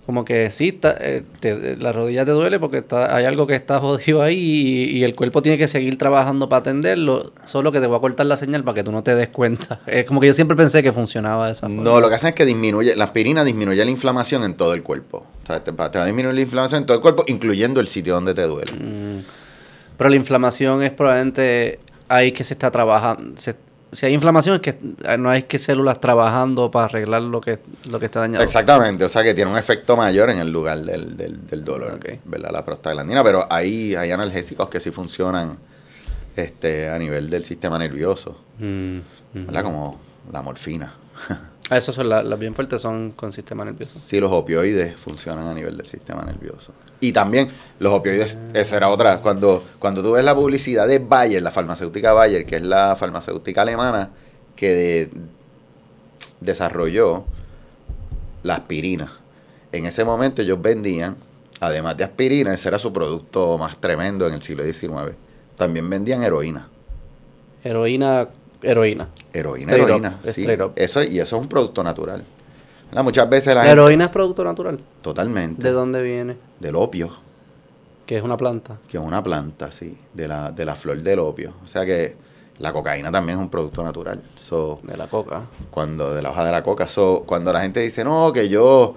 como 0.05 0.23
que 0.23 0.49
sí, 0.49 0.69
está, 0.69 0.95
eh, 1.01 1.23
te- 1.41 1.75
la 1.75 1.91
rodilla 1.91 2.23
te 2.23 2.31
duele 2.31 2.57
porque 2.59 2.77
está, 2.77 3.13
hay 3.13 3.25
algo 3.25 3.45
que 3.45 3.55
está 3.55 3.81
jodido 3.81 4.21
ahí 4.21 4.37
y, 4.39 4.97
y 4.99 5.03
el 5.03 5.13
cuerpo 5.15 5.41
tiene 5.41 5.57
que 5.57 5.67
seguir 5.67 5.97
trabajando 5.97 6.47
para 6.47 6.61
atenderlo, 6.61 7.33
solo 7.43 7.73
que 7.73 7.81
te 7.81 7.87
voy 7.87 7.97
a 7.97 7.99
cortar 7.99 8.25
la 8.25 8.37
señal 8.37 8.63
para 8.63 8.75
que 8.75 8.83
tú 8.85 8.93
no 8.93 9.03
te 9.03 9.13
des 9.15 9.27
cuenta. 9.27 9.81
Es 9.87 10.05
como 10.05 10.21
que 10.21 10.27
yo 10.27 10.33
siempre 10.33 10.55
pensé 10.55 10.81
que 10.81 10.93
funcionaba 10.93 11.47
de 11.47 11.51
esa 11.51 11.67
forma. 11.67 11.83
No, 11.83 11.99
lo 11.99 12.07
que 12.07 12.15
hacen 12.15 12.29
es 12.29 12.35
que 12.35 12.45
disminuye, 12.45 12.95
la 12.95 13.03
aspirina 13.03 13.43
disminuye 13.43 13.83
la 13.83 13.91
inflamación 13.91 14.45
en 14.45 14.53
todo 14.55 14.73
el 14.73 14.83
cuerpo. 14.83 15.25
O 15.43 15.45
sea, 15.45 15.61
te, 15.61 15.71
va 15.71 15.91
te 15.91 15.97
va 15.97 16.05
a 16.05 16.07
disminuir 16.07 16.33
la 16.33 16.41
inflamación 16.41 16.81
en 16.83 16.85
todo 16.87 16.95
el 16.95 17.01
cuerpo, 17.01 17.25
incluyendo 17.27 17.81
el 17.81 17.87
sitio 17.89 18.13
donde 18.13 18.33
te 18.33 18.43
duele. 18.43 18.71
Mm. 18.73 19.19
Pero 19.97 20.09
la 20.09 20.15
inflamación 20.15 20.83
es 20.83 20.91
probablemente 20.91 21.79
ahí 22.07 22.31
que 22.31 22.43
se 22.43 22.53
está 22.53 22.71
trabajando. 22.71 23.39
se- 23.39 23.55
si 23.89 24.05
hay 24.05 24.13
inflamación 24.13 24.55
es 24.55 24.61
que 24.61 24.77
eh, 25.05 25.17
no 25.17 25.29
hay 25.29 25.43
que 25.43 25.57
células 25.57 26.01
trabajando 26.01 26.69
para 26.69 26.85
arreglar 26.87 27.21
lo 27.21 27.39
que, 27.39 27.59
lo 27.89 27.99
que 27.99 28.05
está 28.07 28.19
dañado. 28.19 28.43
Exactamente, 28.43 29.05
o 29.05 29.09
sea 29.09 29.23
que 29.23 29.33
tiene 29.33 29.49
un 29.49 29.57
efecto 29.57 29.95
mayor 29.95 30.29
en 30.29 30.39
el 30.39 30.51
lugar 30.51 30.79
del, 30.79 31.15
del, 31.15 31.47
del 31.47 31.63
dolor, 31.63 31.93
Ok. 31.93 32.05
¿verdad? 32.25 32.51
La 32.51 32.65
prostaglandina, 32.65 33.23
pero 33.23 33.47
hay, 33.49 33.95
hay 33.95 34.11
analgésicos 34.11 34.67
que 34.67 34.81
sí 34.81 34.91
funcionan 34.91 35.57
este, 36.35 36.89
a 36.89 36.99
nivel 36.99 37.29
del 37.29 37.43
sistema 37.45 37.79
nervioso, 37.79 38.43
Mm, 38.59 38.97
mm. 39.33 39.45
¿verdad? 39.45 39.63
Como 39.63 39.97
la 40.33 40.41
morfina. 40.41 40.93
Ah, 41.69 41.77
Esos 41.77 41.95
son 41.95 42.07
la- 42.07 42.23
las 42.23 42.39
bien 42.39 42.55
fuertes, 42.55 42.81
son 42.81 43.11
con 43.11 43.33
sistema 43.33 43.65
nervioso. 43.65 43.99
Sí, 43.99 44.19
los 44.21 44.31
opioides 44.31 44.95
funcionan 44.95 45.47
a 45.47 45.53
nivel 45.53 45.75
del 45.75 45.87
sistema 45.87 46.23
nervioso. 46.23 46.71
Y 47.01 47.11
también 47.11 47.49
los 47.79 47.91
opioides, 47.93 48.39
esa 48.53 48.77
era 48.77 48.89
otra, 48.89 49.19
cuando, 49.19 49.63
cuando 49.77 50.01
tú 50.01 50.13
ves 50.13 50.23
la 50.23 50.33
publicidad 50.33 50.87
de 50.87 50.99
Bayer, 50.99 51.41
la 51.41 51.51
farmacéutica 51.51 52.13
Bayer, 52.13 52.45
que 52.45 52.55
es 52.55 52.63
la 52.63 52.95
farmacéutica 52.95 53.63
alemana, 53.63 54.11
que 54.55 54.69
de- 54.73 55.09
desarrolló 56.39 57.25
la 58.43 58.55
aspirina. 58.55 59.11
En 59.71 59.85
ese 59.85 60.05
momento 60.05 60.41
ellos 60.41 60.61
vendían, 60.61 61.15
además 61.59 61.97
de 61.97 62.03
aspirina, 62.05 62.53
ese 62.53 62.69
era 62.69 62.79
su 62.79 62.93
producto 62.93 63.57
más 63.57 63.77
tremendo 63.79 64.27
en 64.27 64.35
el 64.35 64.41
siglo 64.41 64.63
XIX. 64.63 65.15
También 65.55 65.89
vendían 65.89 66.23
heroína. 66.23 66.69
Heroína, 67.63 68.29
heroína. 68.61 69.09
Heroína, 69.33 69.71
Straight 69.71 69.83
up, 69.83 69.89
heroína. 69.89 70.19
sí. 70.23 70.47
Eso, 70.75 71.03
y 71.03 71.19
eso 71.19 71.37
es 71.37 71.41
un 71.43 71.49
producto 71.49 71.83
natural. 71.83 72.23
¿Verdad? 72.89 73.03
Muchas 73.03 73.29
veces 73.29 73.47
la 73.47 73.55
La 73.55 73.61
gente- 73.63 73.73
heroína 73.73 74.05
es 74.05 74.11
producto 74.11 74.43
natural. 74.43 74.79
Totalmente. 75.01 75.61
¿De 75.63 75.71
dónde 75.71 76.01
viene? 76.01 76.37
Del 76.59 76.75
opio. 76.75 77.11
Que 78.05 78.17
es 78.17 78.23
una 78.23 78.37
planta. 78.37 78.77
que 78.89 78.97
es 78.97 79.03
una 79.03 79.21
planta, 79.21 79.71
sí, 79.71 79.97
de 80.13 80.27
la, 80.29 80.51
de 80.51 80.63
la 80.63 80.75
flor 80.75 81.01
del 81.01 81.19
opio. 81.19 81.53
O 81.63 81.67
sea 81.67 81.85
que 81.85 82.15
la 82.59 82.71
cocaína 82.71 83.11
también 83.11 83.37
es 83.37 83.41
un 83.43 83.49
producto 83.49 83.83
natural. 83.83 84.23
So, 84.37 84.79
De 84.83 84.95
la 84.95 85.07
coca. 85.07 85.43
cuando 85.69 86.13
de 86.15 86.21
la 86.21 86.31
hoja 86.31 86.45
de 86.45 86.51
la 86.53 86.63
coca. 86.63 86.87
So, 86.87 87.23
cuando 87.25 87.51
la 87.51 87.59
gente 87.61 87.81
dice, 87.81 88.05
no, 88.05 88.31
que 88.31 88.47
yo 88.47 88.95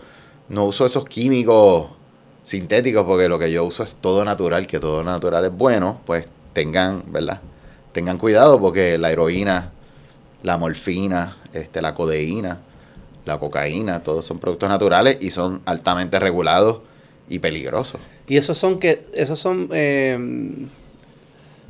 no 0.49 0.65
uso 0.67 0.87
esos 0.87 1.05
químicos 1.07 1.89
sintéticos 2.45 3.05
porque 3.05 3.29
lo 3.29 3.39
que 3.39 3.51
yo 3.51 3.65
uso 3.65 3.83
es 3.83 3.97
todo 3.97 4.25
natural, 4.25 4.67
que 4.69 4.79
todo 4.79 5.03
natural 5.03 5.45
es 5.45 5.53
bueno, 5.53 6.01
pues 6.07 6.27
tengan, 6.53 7.03
¿verdad? 7.09 7.41
Tengan 7.93 8.19
cuidado 8.19 8.61
porque 8.61 8.99
la 8.99 9.11
heroína, 9.11 9.71
la 10.43 10.57
morfina, 10.57 11.37
este, 11.53 11.83
la 11.83 11.95
codeína, 11.95 12.61
la 13.27 13.39
cocaína, 13.39 14.03
todos 14.03 14.25
son 14.25 14.39
productos 14.39 14.69
naturales 14.69 15.19
y 15.21 15.31
son 15.31 15.61
altamente 15.67 16.19
regulados 16.19 16.81
y 17.29 17.39
peligrosos. 17.41 18.01
Y 18.29 18.37
esos 18.37 18.57
son 18.59 18.79
que, 18.79 19.05
esos 19.15 19.39
son, 19.39 19.69
eh, 19.73 20.17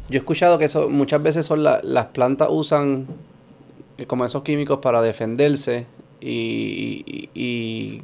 yo 0.09 0.15
he 0.15 0.19
escuchado 0.19 0.59
que 0.59 0.67
eso 0.67 0.89
muchas 0.91 1.23
veces 1.23 1.47
son 1.47 1.63
la- 1.63 1.81
las 1.83 2.07
plantas 2.07 2.49
usan 2.51 3.07
eh, 3.99 4.07
como 4.07 4.25
esos 4.25 4.43
químicos 4.43 4.79
para 4.81 5.01
defenderse 5.03 5.87
y, 6.21 7.05
y- 7.07 7.31
y 7.35 8.03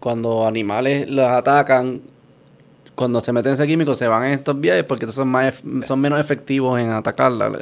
cuando 0.00 0.46
animales 0.46 1.08
los 1.08 1.26
atacan, 1.28 2.00
cuando 2.96 3.20
se 3.20 3.30
meten 3.32 3.52
ese 3.52 3.66
químico 3.68 3.94
se 3.94 4.08
van 4.08 4.24
en 4.24 4.32
estos 4.32 4.58
viajes 4.60 4.82
porque 4.82 5.06
son 5.12 5.28
más 5.28 5.62
son 5.86 6.00
menos 6.00 6.18
efectivos 6.18 6.80
en 6.80 6.90
atacarla. 6.90 7.52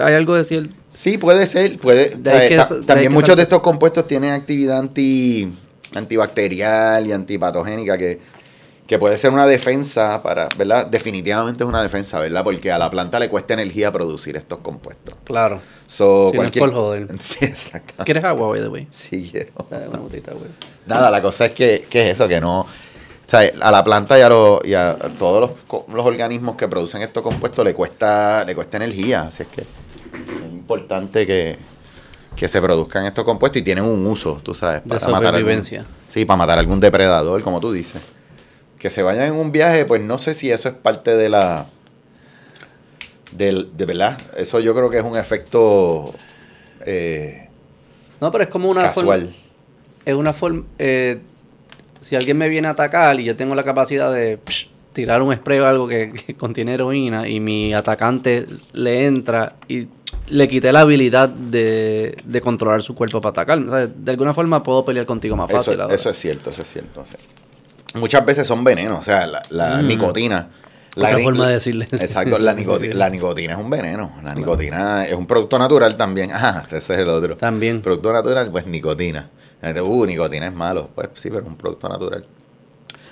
Hay 0.00 0.14
algo 0.14 0.34
de 0.34 0.44
cierto. 0.44 0.74
Sí, 0.90 1.16
puede 1.16 1.46
ser. 1.46 1.78
Puede, 1.78 2.14
o 2.14 2.18
sea, 2.22 2.48
que 2.48 2.56
ta- 2.56 2.80
también 2.84 3.10
muchos 3.12 3.34
de 3.36 3.42
estos 3.44 3.62
compuestos 3.62 4.06
tienen 4.06 4.32
actividad 4.32 4.78
anti, 4.80 5.50
antibacterial 5.94 7.06
y 7.06 7.12
antipatogénica 7.12 7.96
que, 7.96 8.18
que 8.86 8.98
puede 8.98 9.16
ser 9.18 9.30
una 9.30 9.46
defensa 9.46 10.22
para, 10.22 10.48
¿verdad? 10.58 10.86
Definitivamente 10.86 11.62
es 11.62 11.68
una 11.68 11.82
defensa, 11.82 12.18
¿verdad? 12.20 12.42
Porque 12.44 12.70
a 12.72 12.78
la 12.78 12.90
planta 12.90 13.18
le 13.18 13.28
cuesta 13.28 13.54
energía 13.54 13.92
producir 13.92 14.36
estos 14.36 14.58
compuestos. 14.58 15.14
Claro. 15.24 15.62
So, 15.86 16.30
Si 16.32 16.36
no 16.38 16.42
es 16.44 16.50
por 16.50 16.72
joder. 16.72 17.06
Sí, 17.20 17.44
exacto. 17.44 18.04
¿Quieres 18.04 18.24
agua, 18.24 18.48
by 18.48 18.60
the 18.60 18.68
way? 18.68 18.88
Sí, 18.90 19.28
quiero. 19.30 19.52
Dale 19.70 19.88
una 19.88 19.98
botita, 19.98 20.32
güey. 20.32 20.46
Nada, 20.86 21.10
la 21.10 21.22
cosa 21.22 21.46
es 21.46 21.52
que, 21.52 21.86
que 21.88 22.10
es 22.10 22.14
eso, 22.16 22.26
que 22.28 22.40
no... 22.40 22.66
O 23.26 23.30
sea, 23.32 23.50
a 23.60 23.70
la 23.70 23.82
planta 23.82 24.18
y 24.18 24.22
a, 24.22 24.28
y 24.64 24.74
a 24.74 24.96
todos 25.18 25.40
los, 25.70 25.82
los 25.94 26.04
organismos 26.06 26.56
que 26.56 26.68
producen 26.68 27.02
estos 27.02 27.22
compuestos 27.22 27.64
le 27.64 27.72
cuesta, 27.72 28.44
le 28.44 28.54
cuesta 28.54 28.76
energía. 28.76 29.22
Así 29.22 29.42
es 29.44 29.48
que 29.48 29.62
es 29.62 29.66
importante 30.52 31.26
que, 31.26 31.56
que 32.36 32.48
se 32.48 32.60
produzcan 32.60 33.06
estos 33.06 33.24
compuestos 33.24 33.60
y 33.60 33.64
tienen 33.64 33.84
un 33.84 34.06
uso, 34.06 34.40
tú 34.42 34.54
sabes, 34.54 34.82
De 34.84 34.98
para 34.98 35.08
matar 35.08 35.34
algún, 35.34 35.62
sobrevivencia. 35.64 35.86
sí, 36.08 36.24
para 36.26 36.36
matar 36.36 36.58
algún 36.58 36.80
depredador, 36.80 37.42
como 37.42 37.60
tú 37.60 37.72
dices. 37.72 38.02
Que 38.78 38.90
se 38.90 39.02
vayan 39.02 39.28
en 39.28 39.34
un 39.34 39.50
viaje, 39.52 39.84
pues 39.86 40.02
no 40.02 40.18
sé 40.18 40.34
si 40.34 40.50
eso 40.50 40.68
es 40.68 40.74
parte 40.74 41.16
de 41.16 41.28
la... 41.30 41.66
Del, 43.30 43.70
de 43.76 43.86
verdad, 43.86 44.18
eso 44.36 44.60
yo 44.60 44.74
creo 44.74 44.90
que 44.90 44.98
es 44.98 45.04
un 45.04 45.16
efecto 45.16 46.12
eh, 46.84 47.48
No, 48.20 48.30
pero 48.30 48.44
es 48.44 48.50
como 48.50 48.68
una 48.68 48.90
forma. 48.90 49.14
casual. 49.14 49.34
es 50.04 50.14
una 50.14 50.32
forma. 50.34 50.64
eh, 50.78 51.20
si 52.02 52.14
alguien 52.16 52.36
me 52.36 52.48
viene 52.50 52.68
a 52.68 52.72
atacar 52.72 53.18
y 53.18 53.24
yo 53.24 53.34
tengo 53.36 53.54
la 53.54 53.62
capacidad 53.62 54.12
de 54.12 54.36
psh, 54.38 54.66
tirar 54.92 55.22
un 55.22 55.34
spray 55.34 55.58
o 55.60 55.66
algo 55.66 55.88
que, 55.88 56.12
que 56.12 56.34
contiene 56.36 56.74
heroína 56.74 57.26
y 57.28 57.40
mi 57.40 57.72
atacante 57.72 58.46
le 58.74 59.06
entra 59.06 59.54
y 59.68 59.88
le 60.28 60.48
quité 60.48 60.70
la 60.72 60.80
habilidad 60.80 61.28
de, 61.30 62.16
de 62.24 62.40
controlar 62.42 62.82
su 62.82 62.94
cuerpo 62.94 63.20
para 63.20 63.30
atacar. 63.30 63.58
O 63.58 63.70
sea, 63.70 63.86
de 63.86 64.10
alguna 64.10 64.34
forma 64.34 64.62
puedo 64.62 64.84
pelear 64.84 65.06
contigo 65.06 65.34
más 65.36 65.50
fácil. 65.50 65.72
Eso, 65.74 65.82
ahora. 65.82 65.94
eso 65.94 66.10
es 66.10 66.18
cierto, 66.18 66.50
eso 66.50 66.60
es 66.62 66.70
cierto. 66.72 67.02
Muchas 67.94 68.24
veces 68.24 68.46
son 68.46 68.64
venenos, 68.64 69.00
o 69.00 69.02
sea, 69.02 69.26
la, 69.26 69.40
la 69.50 69.76
Mm. 69.82 69.86
nicotina. 69.86 70.48
La 70.94 71.08
Otra 71.08 71.20
forma 71.20 71.46
de 71.46 71.54
decirle. 71.54 71.88
Exacto, 71.90 72.38
la, 72.38 72.54
nicoti- 72.56 72.92
la 72.92 73.08
nicotina 73.08 73.54
es 73.54 73.58
un 73.58 73.70
veneno. 73.70 74.12
La 74.22 74.34
nicotina 74.34 75.06
es 75.06 75.14
un 75.14 75.26
producto 75.26 75.58
natural 75.58 75.96
también. 75.96 76.30
Ah, 76.34 76.62
ese 76.66 76.76
es 76.76 76.90
el 76.90 77.08
otro. 77.08 77.36
También. 77.38 77.80
Producto 77.80 78.12
natural, 78.12 78.50
pues 78.50 78.66
nicotina. 78.66 79.30
Uh, 79.62 80.06
nicotina 80.06 80.48
es 80.48 80.54
malo. 80.54 80.88
Pues 80.94 81.10
sí, 81.14 81.28
pero 81.28 81.42
es 81.42 81.48
un 81.48 81.56
producto 81.56 81.88
natural. 81.88 82.26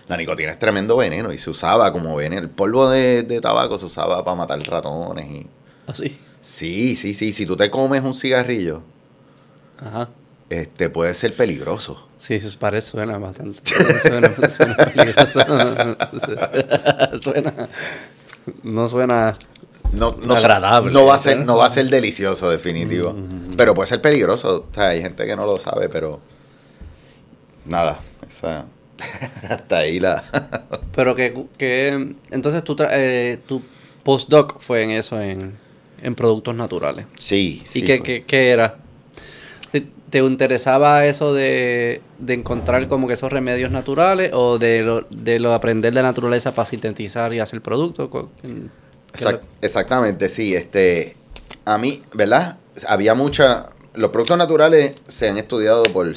La 0.08 0.16
nicotina 0.16 0.50
es 0.50 0.58
tremendo 0.58 0.96
veneno 0.96 1.32
y 1.32 1.38
se 1.38 1.50
usaba 1.50 1.92
como 1.92 2.16
veneno. 2.16 2.42
El 2.42 2.50
polvo 2.50 2.90
de, 2.90 3.22
de 3.22 3.40
tabaco 3.40 3.78
se 3.78 3.84
usaba 3.84 4.24
para 4.24 4.34
matar 4.34 4.58
ratones 4.60 5.30
y... 5.30 5.46
Así. 5.86 6.18
Sí, 6.40 6.96
sí, 6.96 7.14
sí. 7.14 7.32
Si 7.32 7.46
tú 7.46 7.56
te 7.56 7.70
comes 7.70 8.02
un 8.02 8.14
cigarrillo, 8.14 8.82
Ajá. 9.78 10.08
este 10.48 10.88
puede 10.88 11.14
ser 11.14 11.34
peligroso. 11.34 12.08
Sí, 12.18 12.34
eso 12.34 12.58
parece, 12.58 12.90
suena 12.90 13.18
bastante. 13.18 13.60
Suena, 13.64 14.28
suena 14.48 14.76
peligroso. 14.76 15.40
suena. 17.22 17.68
No 18.62 18.88
suena. 18.88 19.36
no, 19.92 20.16
no, 20.22 20.34
Agradable, 20.34 20.92
no 20.92 21.06
va 21.06 21.14
a 21.14 21.18
ser 21.18 21.38
¿eh? 21.38 21.44
no 21.44 21.56
va 21.56 21.66
a 21.66 21.70
ser 21.70 21.88
delicioso 21.88 22.48
definitivo 22.48 23.14
pero 23.56 23.74
puede 23.74 23.88
ser 23.88 24.00
peligroso 24.00 24.66
o 24.70 24.74
sea, 24.74 24.88
hay 24.88 25.02
gente 25.02 25.26
que 25.26 25.36
no 25.36 25.44
lo 25.44 25.58
sabe 25.58 25.88
pero 25.88 26.20
nada 27.70 27.98
esa 28.28 28.66
hasta 29.48 29.78
ahí 29.78 29.98
la 30.00 30.22
Pero 30.94 31.14
que, 31.14 31.46
que 31.56 32.14
entonces 32.30 32.62
tu, 32.64 32.76
tra- 32.76 32.90
eh, 32.92 33.38
tu 33.48 33.62
postdoc 34.02 34.60
fue 34.60 34.82
en 34.82 34.90
eso, 34.90 35.20
en, 35.20 35.56
en 36.02 36.14
productos 36.14 36.54
naturales. 36.54 37.06
sí 37.16 37.62
sí 37.64 37.78
¿Y 37.78 37.82
qué, 37.82 38.02
qué- 38.02 38.24
qué 38.24 38.50
era? 38.50 38.76
¿Te, 39.72 39.86
te 40.10 40.18
interesaba 40.18 41.06
eso 41.06 41.32
de, 41.32 42.02
de 42.18 42.34
encontrar 42.34 42.88
como 42.88 43.06
que 43.06 43.14
esos 43.14 43.32
remedios 43.32 43.70
naturales 43.70 44.32
o 44.34 44.58
de 44.58 44.82
lo, 44.82 45.02
de 45.10 45.38
lo 45.38 45.54
aprender 45.54 45.92
de 45.92 46.02
la 46.02 46.08
naturaleza 46.08 46.52
para 46.54 46.66
sintetizar 46.66 47.32
y 47.32 47.38
hacer 47.40 47.62
Exact- 49.12 49.42
exactamente 49.62 50.28
sí 50.28 50.54
este 50.54 51.16
a 51.64 51.78
mí 51.78 52.00
verdad 52.12 52.58
había 52.88 53.14
mucha 53.14 53.70
los 53.94 54.10
productos 54.10 54.38
naturales 54.38 54.94
se 55.08 55.28
han 55.28 55.38
estudiado 55.38 55.84
por 55.84 56.12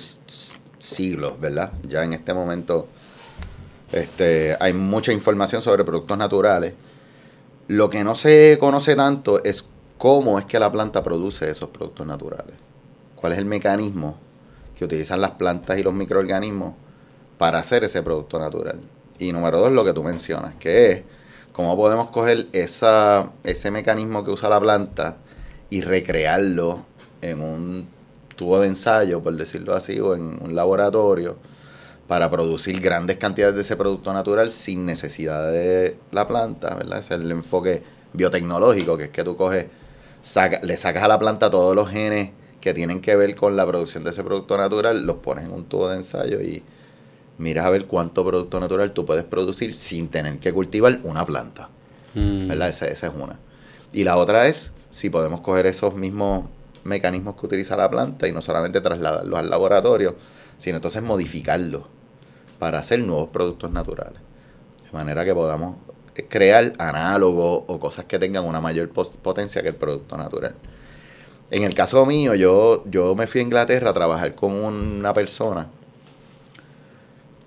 siglos 0.84 1.40
verdad 1.40 1.72
ya 1.88 2.04
en 2.04 2.14
este 2.14 2.34
momento 2.34 2.88
este 3.92 4.58
hay 4.60 4.74
mucha 4.74 5.14
información 5.14 5.62
sobre 5.62 5.84
productos 5.84 6.18
naturales 6.18 6.74
Lo 7.68 7.90
que 7.90 8.04
no 8.04 8.16
se 8.16 8.58
conoce 8.60 8.96
tanto 8.96 9.42
es 9.44 9.70
cómo 9.98 10.38
es 10.38 10.44
que 10.44 10.60
la 10.60 10.70
planta 10.70 11.02
produce 11.02 11.50
esos 11.50 11.70
productos 11.70 12.06
naturales. 12.06 12.56
¿Cuál 13.16 13.32
es 13.32 13.40
el 13.40 13.46
mecanismo 13.46 14.18
que 14.78 14.84
utilizan 14.84 15.22
las 15.22 15.32
plantas 15.32 15.78
y 15.78 15.84
los 15.84 15.94
microorganismos 15.94 16.74
para 17.38 17.60
hacer 17.60 17.86
ese 17.86 18.04
producto 18.04 18.38
natural? 18.38 18.82
Y 19.18 19.32
número 19.32 19.60
dos, 19.60 19.72
lo 19.72 19.86
que 19.86 19.94
tú 19.94 20.04
mencionas, 20.04 20.56
que 20.56 20.92
es 20.92 21.04
cómo 21.54 21.78
podemos 21.78 22.12
coger 22.12 22.48
esa, 22.52 23.32
ese 23.46 23.72
mecanismo 23.72 24.26
que 24.26 24.32
usa 24.32 24.50
la 24.50 24.60
planta 24.60 25.20
y 25.70 25.80
recrearlo 25.80 26.86
en 27.22 27.40
un 27.40 27.88
tubo 28.44 28.60
de 28.60 28.68
ensayo, 28.68 29.24
por 29.24 29.38
decirlo 29.38 29.74
así, 29.74 30.02
o 30.02 30.16
en 30.16 30.38
un 30.42 30.54
laboratorio 30.54 31.38
para 32.08 32.30
producir 32.30 32.82
grandes 32.82 33.18
cantidades 33.18 33.56
de 33.56 33.62
ese 33.62 33.78
producto 33.78 34.12
natural 34.12 34.52
sin 34.52 34.86
necesidad 34.86 35.50
de 35.50 35.96
la 36.12 36.28
planta, 36.28 36.76
¿verdad? 36.76 37.00
Ese 37.00 37.16
es 37.16 37.22
el 37.22 37.32
enfoque 37.32 37.84
biotecnológico, 38.12 38.98
que 38.98 39.06
es 39.06 39.10
que 39.12 39.24
tú 39.24 39.38
coges, 39.38 39.68
saca, 40.22 40.60
le 40.62 40.76
sacas 40.76 41.04
a 41.04 41.08
la 41.08 41.18
planta 41.18 41.50
todos 41.50 41.74
los 41.74 41.90
genes 41.90 42.32
que 42.60 42.74
tienen 42.74 43.00
que 43.00 43.16
ver 43.16 43.34
con 43.34 43.56
la 43.56 43.66
producción 43.66 44.04
de 44.04 44.10
ese 44.10 44.26
producto 44.26 44.58
natural, 44.58 45.06
los 45.06 45.18
pones 45.18 45.46
en 45.46 45.52
un 45.52 45.64
tubo 45.64 45.88
de 45.88 45.96
ensayo 45.96 46.42
y 46.42 46.64
miras 47.38 47.66
a 47.66 47.70
ver 47.70 47.86
cuánto 47.86 48.26
producto 48.26 48.60
natural 48.60 48.92
tú 48.92 49.06
puedes 49.06 49.24
producir 49.24 49.78
sin 49.78 50.10
tener 50.10 50.38
que 50.40 50.52
cultivar 50.52 51.00
una 51.04 51.26
planta. 51.26 51.70
Mm. 52.14 52.50
¿verdad? 52.50 52.68
Esa, 52.68 52.88
esa 52.88 53.08
es 53.08 53.14
una. 53.18 53.40
Y 53.94 54.04
la 54.04 54.18
otra 54.18 54.48
es 54.48 54.74
si 54.92 55.10
podemos 55.10 55.40
coger 55.40 55.66
esos 55.66 55.96
mismos 55.96 56.46
mecanismos 56.84 57.36
que 57.36 57.46
utiliza 57.46 57.76
la 57.78 57.90
planta 57.90 58.28
y 58.28 58.32
no 58.32 58.42
solamente 58.42 58.82
trasladarlos 58.82 59.40
al 59.40 59.50
laboratorio, 59.50 60.16
sino 60.58 60.78
entonces 60.78 61.02
modificarlos 61.02 61.84
para 62.60 62.80
hacer 62.80 63.00
nuevos 63.00 63.30
productos 63.30 63.72
naturales. 63.72 64.22
De 64.86 64.92
manera 64.92 65.26
que 65.26 65.34
podamos 65.34 65.78
crear 66.30 66.74
análogos 66.78 67.64
o 67.68 67.80
cosas 67.80 68.06
que 68.06 68.20
tengan 68.20 68.46
una 68.46 68.62
mayor 68.62 68.90
potencia 68.90 69.62
que 69.62 69.70
el 69.70 69.76
producto 69.76 70.18
natural. 70.18 70.56
En 71.50 71.64
el 71.64 71.74
caso 71.74 72.06
mío, 72.06 72.36
yo, 72.36 72.84
yo 72.86 73.16
me 73.16 73.28
fui 73.28 73.42
a 73.42 73.44
Inglaterra 73.44 73.90
a 73.90 73.94
trabajar 73.94 74.36
con 74.36 74.54
una 74.54 75.14
persona 75.14 75.68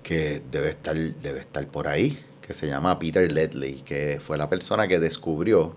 que 0.03 0.41
debe 0.51 0.69
estar, 0.69 0.95
debe 0.95 1.39
estar 1.39 1.65
por 1.67 1.87
ahí, 1.87 2.17
que 2.41 2.53
se 2.53 2.67
llama 2.67 2.97
Peter 2.99 3.29
Ledley, 3.29 3.81
que 3.81 4.19
fue 4.21 4.37
la 4.37 4.47
persona 4.47 4.87
que 4.87 4.99
descubrió 4.99 5.75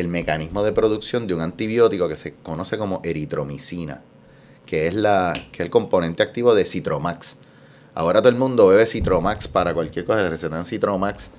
el 0.00 0.08
mecanismo 0.08 0.62
de 0.62 0.72
producción 0.72 1.26
de 1.26 1.34
un 1.34 1.40
antibiótico 1.40 2.08
que 2.08 2.16
se 2.16 2.34
conoce 2.34 2.76
como 2.76 3.00
eritromicina, 3.02 4.02
que 4.66 4.86
es, 4.86 4.94
la, 4.94 5.32
que 5.52 5.62
es 5.62 5.66
el 5.66 5.70
componente 5.70 6.22
activo 6.22 6.54
de 6.54 6.64
Citromax. 6.64 7.36
Ahora 7.94 8.20
todo 8.20 8.28
el 8.28 8.36
mundo 8.36 8.66
bebe 8.66 8.86
Citromax 8.86 9.48
para 9.48 9.72
cualquier 9.72 10.04
cosa, 10.04 10.22
le 10.22 10.28
recetan 10.28 10.66
Citromax 10.66 11.30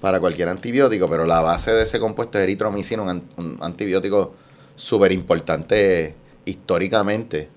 para 0.00 0.20
cualquier 0.20 0.48
antibiótico, 0.48 1.08
pero 1.08 1.24
la 1.24 1.40
base 1.40 1.72
de 1.72 1.84
ese 1.84 1.98
compuesto 1.98 2.38
es 2.38 2.44
eritromicina, 2.44 3.02
un, 3.02 3.22
un 3.36 3.58
antibiótico 3.62 4.34
súper 4.76 5.12
importante 5.12 6.14
históricamente, 6.44 7.48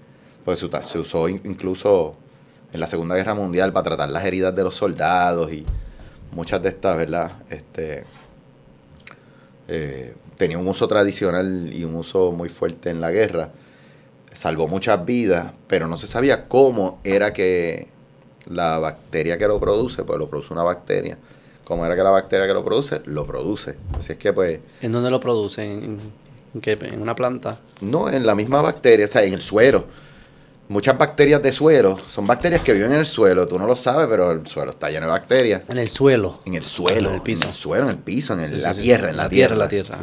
pues 0.45 0.59
se 0.59 0.99
usó 0.99 1.27
incluso 1.27 2.15
en 2.71 2.79
la 2.79 2.87
Segunda 2.87 3.15
Guerra 3.15 3.33
Mundial 3.33 3.73
para 3.73 3.83
tratar 3.83 4.09
las 4.09 4.23
heridas 4.25 4.55
de 4.55 4.63
los 4.63 4.75
soldados 4.75 5.51
y 5.51 5.65
muchas 6.31 6.61
de 6.61 6.69
estas, 6.69 6.95
¿verdad? 6.95 7.31
Este, 7.49 8.03
eh, 9.67 10.13
tenía 10.37 10.57
un 10.57 10.67
uso 10.67 10.87
tradicional 10.87 11.71
y 11.73 11.83
un 11.83 11.95
uso 11.95 12.31
muy 12.31 12.49
fuerte 12.49 12.89
en 12.89 13.01
la 13.01 13.11
guerra. 13.11 13.51
Salvó 14.33 14.67
muchas 14.67 15.05
vidas, 15.05 15.53
pero 15.67 15.87
no 15.87 15.97
se 15.97 16.07
sabía 16.07 16.47
cómo 16.47 16.99
era 17.03 17.33
que 17.33 17.87
la 18.49 18.79
bacteria 18.79 19.37
que 19.37 19.47
lo 19.47 19.59
produce, 19.59 20.03
pues 20.03 20.19
lo 20.19 20.29
produce 20.29 20.53
una 20.53 20.63
bacteria. 20.63 21.17
¿Cómo 21.63 21.85
era 21.85 21.95
que 21.95 22.03
la 22.03 22.11
bacteria 22.11 22.45
que 22.45 22.53
lo 22.53 22.63
produce? 22.63 23.01
Lo 23.05 23.25
produce. 23.25 23.75
Así 23.97 24.13
es 24.13 24.17
que 24.17 24.33
pues... 24.33 24.59
¿En 24.81 24.91
dónde 24.91 25.09
lo 25.09 25.19
produce? 25.19 25.63
¿En, 25.63 25.99
qué? 26.61 26.77
¿En 26.81 27.01
una 27.01 27.15
planta? 27.15 27.59
No, 27.81 28.09
en 28.09 28.25
la 28.25 28.35
misma 28.35 28.61
bacteria, 28.61 29.05
o 29.07 29.09
sea, 29.09 29.23
en 29.23 29.33
el 29.33 29.41
suero 29.41 29.85
muchas 30.67 30.97
bacterias 30.97 31.41
de 31.43 31.51
suelo 31.51 31.97
son 32.09 32.25
bacterias 32.25 32.61
que 32.61 32.73
viven 32.73 32.91
en 32.91 32.99
el 32.99 33.05
suelo. 33.05 33.47
Tú 33.47 33.59
no 33.59 33.67
lo 33.67 33.75
sabes, 33.75 34.07
pero 34.07 34.31
el 34.31 34.47
suelo 34.47 34.71
está 34.71 34.89
lleno 34.89 35.05
de 35.05 35.11
bacterias. 35.11 35.63
En 35.67 35.77
el 35.77 35.89
suelo. 35.89 36.39
En 36.45 36.55
el 36.55 36.63
suelo. 36.63 37.09
En 37.09 37.15
el 37.15 37.21
piso. 37.21 37.43
En 37.43 37.47
el 37.49 37.53
suelo, 37.53 37.85
en 37.85 37.91
el 37.91 37.97
piso, 37.97 38.33
en 38.33 38.61
la 38.61 38.73
tierra, 38.73 39.09
en 39.09 39.17
la, 39.17 39.29
tierra. 39.29 39.55
La 39.55 39.67
tierra. 39.67 39.97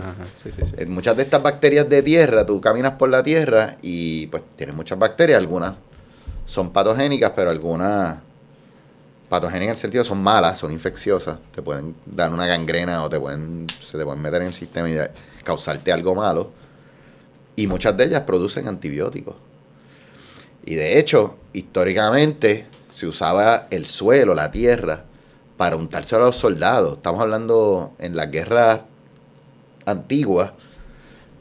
Eh, 0.79 0.87
muchas 0.87 1.17
de 1.17 1.23
estas 1.25 1.43
bacterias 1.43 1.89
de 1.89 2.03
tierra, 2.03 2.47
tú 2.47 2.61
caminas 2.61 2.93
por 2.93 3.09
la 3.09 3.23
tierra 3.23 3.77
y 3.83 4.27
pues 4.29 4.43
tienes 4.57 4.75
muchas 4.75 4.99
bacterias. 4.99 5.39
Algunas 5.39 5.81
son 6.47 6.73
patogénicas, 6.73 7.33
pero 7.35 7.51
algunas 7.51 8.19
patogénicas 9.29 9.69
en 9.69 9.73
el 9.73 9.79
sentido 9.79 10.05
son 10.05 10.23
malas, 10.23 10.59
son 10.59 10.73
infecciosas. 10.73 11.39
Te 11.55 11.63
pueden 11.63 11.95
dar 12.07 12.33
una 12.33 12.47
gangrena 12.47 13.03
o 13.03 13.11
te 13.11 13.19
pueden, 13.19 13.67
se 13.69 13.99
te 13.99 14.05
pueden 14.05 14.21
meter 14.21 14.43
en 14.43 14.49
el 14.49 14.55
sistema 14.55 14.91
y 14.91 14.97
causarte 15.43 15.93
algo 15.93 16.15
malo. 16.15 16.51
Y 17.57 17.67
muchas 17.67 17.97
de 17.97 18.05
ellas 18.05 18.23
producen 18.23 18.69
antibióticos. 18.69 19.35
Y 20.65 20.75
de 20.75 20.99
hecho, 20.99 21.39
históricamente 21.53 22.67
se 22.91 23.07
usaba 23.07 23.67
el 23.71 23.87
suelo, 23.87 24.35
la 24.35 24.51
tierra, 24.51 25.05
para 25.57 25.77
untarse 25.77 26.17
a 26.17 26.19
los 26.19 26.37
soldados. 26.37 26.97
Estamos 26.97 27.21
hablando 27.21 27.95
en 27.99 28.17
las 28.17 28.31
guerras 28.31 28.83
antiguas, 29.87 30.53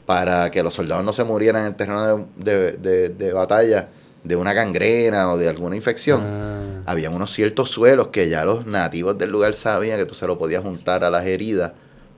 para 0.06 0.50
que 0.50 0.62
los 0.62 0.74
soldados 0.74 1.04
no 1.04 1.12
se 1.12 1.24
murieran 1.24 1.62
en 1.62 1.68
el 1.68 1.74
terreno 1.74 2.28
de, 2.36 3.32
batalla 3.32 3.88
de 4.24 4.36
una 4.36 4.52
gangrena 4.52 5.32
o 5.32 5.38
de 5.38 5.48
alguna 5.48 5.76
infección. 5.76 6.22
Ah. 6.22 6.82
Había 6.86 7.10
unos 7.10 7.32
ciertos 7.32 7.70
suelos 7.70 8.08
que 8.08 8.28
ya 8.28 8.44
los 8.44 8.66
nativos 8.66 9.16
del 9.18 9.30
lugar 9.30 9.54
sabían 9.54 9.98
que 9.98 10.04
tú 10.04 10.14
se 10.14 10.26
lo 10.26 10.38
podías 10.38 10.62
juntar 10.62 11.04
a 11.04 11.10
las 11.10 11.26
heridas 11.26 11.72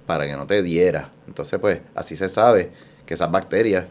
para 0.07 0.27
que 0.27 0.35
no 0.37 0.47
te 0.47 0.63
diera. 0.63 1.11
Entonces, 1.27 1.59
pues, 1.61 1.81
así 1.95 2.17
se 2.17 2.29
sabe 2.29 2.73
que 3.07 3.15
esas 3.15 3.31
bacterias 3.31 3.87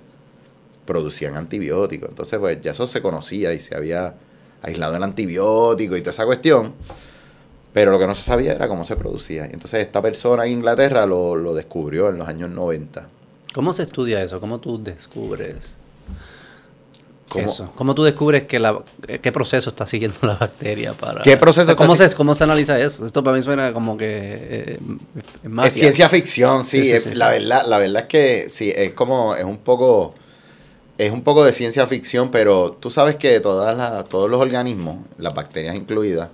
producían 0.86 1.36
antibióticos. 1.36 2.10
Entonces, 2.10 2.40
pues 2.40 2.62
ya 2.62 2.72
eso 2.72 2.88
se 2.88 3.02
conocía 3.02 3.54
y 3.54 3.60
se 3.60 3.76
había 3.76 4.16
aislado 4.62 4.96
el 4.96 5.04
antibiótico 5.04 5.96
y 5.96 6.02
toda 6.02 6.12
esa 6.12 6.26
cuestión. 6.26 6.74
Pero 7.74 7.92
lo 7.92 8.00
que 8.00 8.08
no 8.08 8.16
se 8.16 8.22
sabía 8.22 8.54
era 8.54 8.68
cómo 8.68 8.86
se 8.86 8.96
producía. 8.96 9.48
Y 9.48 9.54
entonces 9.54 9.82
esta 9.82 10.02
persona 10.02 10.46
en 10.46 10.54
Inglaterra 10.54 11.06
lo, 11.06 11.54
descubrió 11.54 12.10
en 12.10 12.18
los 12.18 12.28
años 12.28 12.50
90. 12.50 13.08
¿Cómo 13.54 13.74
se 13.74 13.84
estudia 13.84 14.22
eso? 14.24 14.40
¿Cómo 14.40 14.60
tú 14.60 14.82
descubres 14.82 15.76
¿Cómo? 17.30 17.46
eso? 17.46 17.72
¿Cómo 17.76 17.96
tú 17.96 18.04
descubres 18.04 18.44
que 18.44 18.60
la, 18.60 18.80
qué 19.22 19.32
proceso 19.32 19.72
está 19.72 19.88
siguiendo 19.88 20.18
la 20.22 20.36
bacteria 20.36 20.94
para... 20.94 21.24
¿Qué 21.24 21.36
proceso 21.38 21.76
¿cómo, 21.76 21.96
se, 21.96 22.14
¿Cómo 22.16 22.36
se 22.36 22.44
analiza 22.44 22.80
eso? 22.80 23.06
Esto 23.06 23.24
para 23.24 23.36
mí 23.36 23.44
suena 23.44 23.74
como 23.74 23.98
que... 23.98 24.08
Eh, 24.50 24.80
es 25.66 25.74
ciencia 25.74 26.10
ficción, 26.10 26.66
sí. 26.66 26.94
La, 27.14 27.30
verdad, 27.30 27.66
la 27.68 27.80
verdad 27.80 28.04
es 28.04 28.08
que 28.08 28.50
sí, 28.50 28.72
es 28.76 28.94
como... 28.94 29.36
Es 29.36 29.46
un 29.46 29.58
poco 29.58 30.14
es 30.98 31.12
un 31.12 31.24
poco 31.24 31.44
de 31.44 31.54
ciencia 31.54 31.88
ficción, 31.88 32.30
pero 32.30 32.72
tú 32.80 32.92
sabes 32.92 33.16
que 33.16 33.40
todas 33.40 34.08
todos 34.10 34.30
los 34.30 34.40
organismos, 34.40 34.98
las 35.18 35.34
bacterias 35.34 35.76
incluidas, 35.76 36.30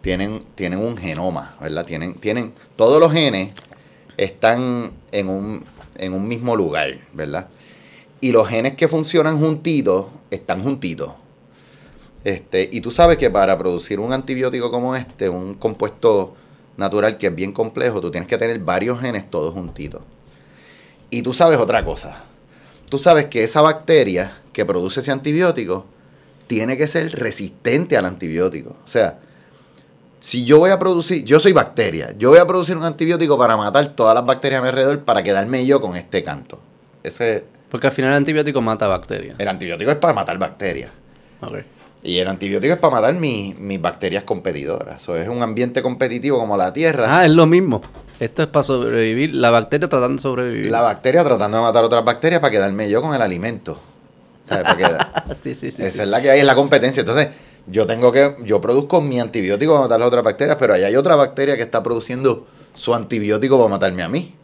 tienen, 0.00 0.42
tienen 0.54 0.80
un 0.80 0.96
genoma, 0.96 1.56
¿verdad? 1.60 1.84
Tienen, 1.84 2.14
tienen, 2.14 2.52
todos 2.76 3.00
los 3.00 3.12
genes 3.12 3.52
están 4.16 4.92
en 5.12 5.28
un, 5.28 5.64
en 5.96 6.12
un 6.12 6.26
mismo 6.26 6.56
lugar, 6.56 6.98
¿verdad? 7.12 7.48
Y 8.20 8.32
los 8.32 8.48
genes 8.48 8.74
que 8.74 8.88
funcionan 8.88 9.38
juntitos 9.38 10.06
están 10.30 10.60
juntitos. 10.62 11.12
Este, 12.24 12.68
y 12.72 12.80
tú 12.80 12.90
sabes 12.90 13.18
que 13.18 13.30
para 13.30 13.56
producir 13.56 14.00
un 14.00 14.12
antibiótico 14.12 14.70
como 14.70 14.96
este, 14.96 15.28
un 15.28 15.54
compuesto 15.54 16.34
natural 16.76 17.18
que 17.18 17.28
es 17.28 17.34
bien 17.34 17.52
complejo, 17.52 18.00
tú 18.00 18.10
tienes 18.10 18.28
que 18.28 18.36
tener 18.36 18.58
varios 18.58 19.00
genes 19.00 19.30
todos 19.30 19.54
juntitos. 19.54 20.02
Y 21.10 21.22
tú 21.22 21.32
sabes 21.32 21.58
otra 21.58 21.84
cosa 21.84 22.24
tú 22.88 22.98
sabes 22.98 23.26
que 23.26 23.44
esa 23.44 23.60
bacteria 23.60 24.38
que 24.52 24.64
produce 24.64 25.00
ese 25.00 25.12
antibiótico 25.12 25.86
tiene 26.46 26.76
que 26.76 26.86
ser 26.86 27.12
resistente 27.12 27.96
al 27.96 28.06
antibiótico. 28.06 28.76
O 28.84 28.88
sea, 28.88 29.18
si 30.20 30.44
yo 30.44 30.58
voy 30.58 30.70
a 30.70 30.78
producir, 30.78 31.24
yo 31.24 31.40
soy 31.40 31.52
bacteria, 31.52 32.14
yo 32.18 32.30
voy 32.30 32.38
a 32.38 32.46
producir 32.46 32.76
un 32.76 32.84
antibiótico 32.84 33.36
para 33.36 33.56
matar 33.56 33.88
todas 33.88 34.14
las 34.14 34.24
bacterias 34.24 34.60
a 34.60 34.62
mi 34.62 34.68
alrededor 34.68 35.00
para 35.00 35.22
quedarme 35.22 35.66
yo 35.66 35.80
con 35.80 35.96
este 35.96 36.24
canto. 36.24 36.60
Ese, 37.02 37.44
Porque 37.70 37.86
al 37.86 37.92
final 37.92 38.10
el 38.10 38.16
antibiótico 38.16 38.60
mata 38.60 38.86
bacterias. 38.88 39.36
El 39.38 39.48
antibiótico 39.48 39.90
es 39.90 39.96
para 39.96 40.14
matar 40.14 40.38
bacterias. 40.38 40.90
Okay. 41.40 41.64
Y 42.02 42.18
el 42.18 42.28
antibiótico 42.28 42.72
es 42.72 42.78
para 42.78 42.94
matar 42.94 43.14
mis, 43.14 43.80
bacterias 43.80 44.22
competidoras. 44.22 45.08
O 45.08 45.16
es 45.16 45.28
un 45.28 45.42
ambiente 45.42 45.82
competitivo 45.82 46.38
como 46.38 46.56
la 46.56 46.72
Tierra. 46.72 47.18
Ah, 47.18 47.24
es 47.24 47.32
lo 47.32 47.46
mismo. 47.46 47.80
Esto 48.18 48.42
es 48.42 48.48
para 48.48 48.64
sobrevivir. 48.64 49.34
La 49.34 49.50
bacteria 49.50 49.88
tratando 49.88 50.16
de 50.16 50.22
sobrevivir. 50.22 50.70
La 50.70 50.80
bacteria 50.80 51.22
tratando 51.22 51.58
de 51.58 51.62
matar 51.62 51.84
otras 51.84 52.04
bacterias 52.04 52.40
para 52.40 52.50
quedarme 52.50 52.88
yo 52.88 53.02
con 53.02 53.14
el 53.14 53.22
alimento. 53.22 53.78
¿Sabes? 54.48 54.66
sí, 55.42 55.54
sí, 55.54 55.70
sí. 55.70 55.82
Esa 55.82 56.02
es 56.04 56.08
la 56.08 56.22
que 56.22 56.30
hay, 56.30 56.40
es 56.40 56.46
la 56.46 56.54
competencia. 56.54 57.00
Entonces, 57.00 57.28
yo 57.66 57.86
tengo 57.86 58.12
que, 58.12 58.36
yo 58.44 58.60
produzco 58.60 59.00
mi 59.00 59.20
antibiótico 59.20 59.72
para 59.72 59.82
matar 59.82 60.00
las 60.00 60.08
otras 60.08 60.24
bacterias, 60.24 60.56
pero 60.58 60.74
ahí 60.74 60.84
hay 60.84 60.96
otra 60.96 61.16
bacteria 61.16 61.56
que 61.56 61.62
está 61.62 61.82
produciendo 61.82 62.46
su 62.74 62.94
antibiótico 62.94 63.56
para 63.58 63.68
matarme 63.68 64.02
a 64.02 64.08
mí. 64.08 64.34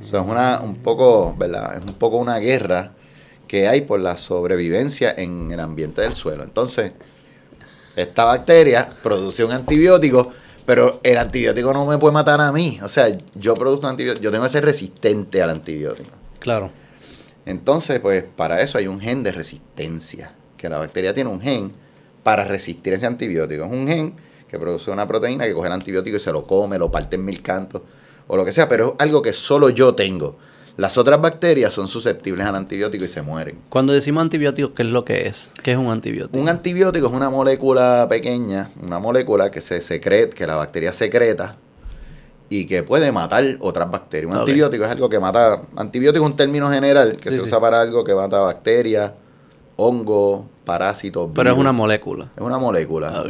Eso 0.00 0.18
es 0.18 0.26
una, 0.26 0.60
un 0.60 0.76
poco, 0.76 1.34
¿verdad? 1.36 1.76
Es 1.76 1.84
un 1.84 1.94
poco 1.94 2.16
una 2.16 2.38
guerra 2.38 2.92
que 3.46 3.68
hay 3.68 3.82
por 3.82 4.00
la 4.00 4.16
sobrevivencia 4.16 5.12
en 5.16 5.50
el 5.52 5.60
ambiente 5.60 6.00
del 6.00 6.14
suelo. 6.14 6.42
Entonces, 6.42 6.92
esta 7.96 8.24
bacteria 8.24 8.88
produce 9.02 9.44
un 9.44 9.52
antibiótico, 9.52 10.32
pero 10.70 11.00
el 11.02 11.18
antibiótico 11.18 11.72
no 11.72 11.84
me 11.84 11.98
puede 11.98 12.14
matar 12.14 12.40
a 12.40 12.52
mí. 12.52 12.78
O 12.80 12.88
sea, 12.88 13.08
yo 13.34 13.56
produzco 13.56 13.88
antibiótico, 13.88 14.22
yo 14.22 14.30
tengo 14.30 14.44
que 14.44 14.50
ser 14.50 14.64
resistente 14.64 15.42
al 15.42 15.50
antibiótico. 15.50 16.10
Claro. 16.38 16.70
Entonces, 17.44 17.98
pues 17.98 18.22
para 18.22 18.60
eso 18.60 18.78
hay 18.78 18.86
un 18.86 19.00
gen 19.00 19.24
de 19.24 19.32
resistencia, 19.32 20.32
que 20.56 20.68
la 20.68 20.78
bacteria 20.78 21.12
tiene 21.12 21.28
un 21.28 21.40
gen 21.40 21.72
para 22.22 22.44
resistir 22.44 22.92
ese 22.92 23.04
antibiótico. 23.04 23.64
Es 23.64 23.72
un 23.72 23.88
gen 23.88 24.14
que 24.46 24.60
produce 24.60 24.92
una 24.92 25.08
proteína 25.08 25.44
que 25.44 25.54
coge 25.54 25.66
el 25.66 25.72
antibiótico 25.72 26.18
y 26.18 26.20
se 26.20 26.30
lo 26.30 26.46
come, 26.46 26.78
lo 26.78 26.88
parte 26.88 27.16
en 27.16 27.24
mil 27.24 27.42
cantos 27.42 27.82
o 28.28 28.36
lo 28.36 28.44
que 28.44 28.52
sea, 28.52 28.68
pero 28.68 28.90
es 28.90 29.04
algo 29.04 29.22
que 29.22 29.32
solo 29.32 29.70
yo 29.70 29.96
tengo. 29.96 30.38
Las 30.80 30.96
otras 30.96 31.20
bacterias 31.20 31.74
son 31.74 31.88
susceptibles 31.88 32.46
al 32.46 32.56
antibiótico 32.56 33.04
y 33.04 33.08
se 33.08 33.20
mueren. 33.20 33.58
Cuando 33.68 33.92
decimos 33.92 34.22
antibiótico, 34.22 34.72
¿qué 34.72 34.82
es 34.82 34.88
lo 34.88 35.04
que 35.04 35.28
es? 35.28 35.52
¿Qué 35.62 35.72
es 35.72 35.76
un 35.76 35.88
antibiótico? 35.88 36.38
Un 36.38 36.48
antibiótico 36.48 37.06
es 37.06 37.12
una 37.12 37.28
molécula 37.28 38.06
pequeña, 38.08 38.66
una 38.82 38.98
molécula 38.98 39.50
que 39.50 39.60
se 39.60 39.82
secreta, 39.82 40.34
que 40.34 40.46
la 40.46 40.56
bacteria 40.56 40.94
secreta 40.94 41.56
y 42.48 42.64
que 42.64 42.82
puede 42.82 43.12
matar 43.12 43.58
otras 43.60 43.90
bacterias. 43.90 44.32
Un 44.32 44.38
antibiótico 44.38 44.84
es 44.86 44.90
algo 44.90 45.10
que 45.10 45.20
mata. 45.20 45.60
Antibiótico 45.76 46.24
es 46.24 46.30
un 46.30 46.36
término 46.38 46.70
general 46.70 47.18
que 47.18 47.30
se 47.30 47.42
usa 47.42 47.60
para 47.60 47.82
algo 47.82 48.02
que 48.02 48.14
mata 48.14 48.38
bacterias, 48.38 49.12
hongos, 49.80 50.42
parásitos. 50.64 51.30
Pero 51.34 51.50
es 51.50 51.56
una 51.56 51.72
molécula. 51.72 52.28
Es 52.36 52.42
una 52.42 52.58
molécula, 52.58 53.24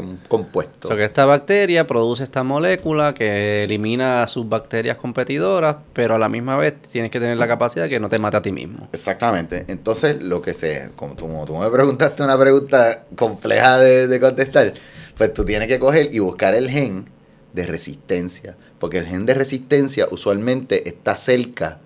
un 0.00 0.20
compuesto. 0.28 0.88
O 0.88 0.90
sea 0.90 0.96
que 0.96 1.04
esta 1.04 1.26
bacteria 1.26 1.86
produce 1.86 2.24
esta 2.24 2.42
molécula 2.42 3.12
que 3.12 3.64
elimina 3.64 4.22
a 4.22 4.26
sus 4.26 4.48
bacterias 4.48 4.96
competidoras, 4.96 5.76
pero 5.92 6.14
a 6.14 6.18
la 6.18 6.28
misma 6.28 6.56
vez 6.56 6.80
tienes 6.82 7.10
que 7.10 7.18
tener 7.18 7.36
la 7.36 7.48
capacidad 7.48 7.84
de 7.84 7.90
que 7.90 8.00
no 8.00 8.08
te 8.08 8.18
mate 8.18 8.36
a 8.36 8.42
ti 8.42 8.52
mismo. 8.52 8.88
Exactamente. 8.92 9.64
Entonces, 9.68 10.22
lo 10.22 10.40
que 10.40 10.54
sea, 10.54 10.90
como 10.94 11.14
tú, 11.14 11.56
me 11.56 11.70
preguntaste 11.70 12.22
una 12.22 12.38
pregunta 12.38 13.04
compleja 13.16 13.78
de, 13.78 14.06
de 14.06 14.20
contestar, 14.20 14.72
pues 15.16 15.34
tú 15.34 15.44
tienes 15.44 15.68
que 15.68 15.78
coger 15.78 16.14
y 16.14 16.20
buscar 16.20 16.54
el 16.54 16.70
gen 16.70 17.10
de 17.52 17.66
resistencia, 17.66 18.54
porque 18.78 18.98
el 18.98 19.06
gen 19.06 19.26
de 19.26 19.34
resistencia 19.34 20.06
usualmente 20.10 20.88
está 20.88 21.16
cerca 21.16 21.80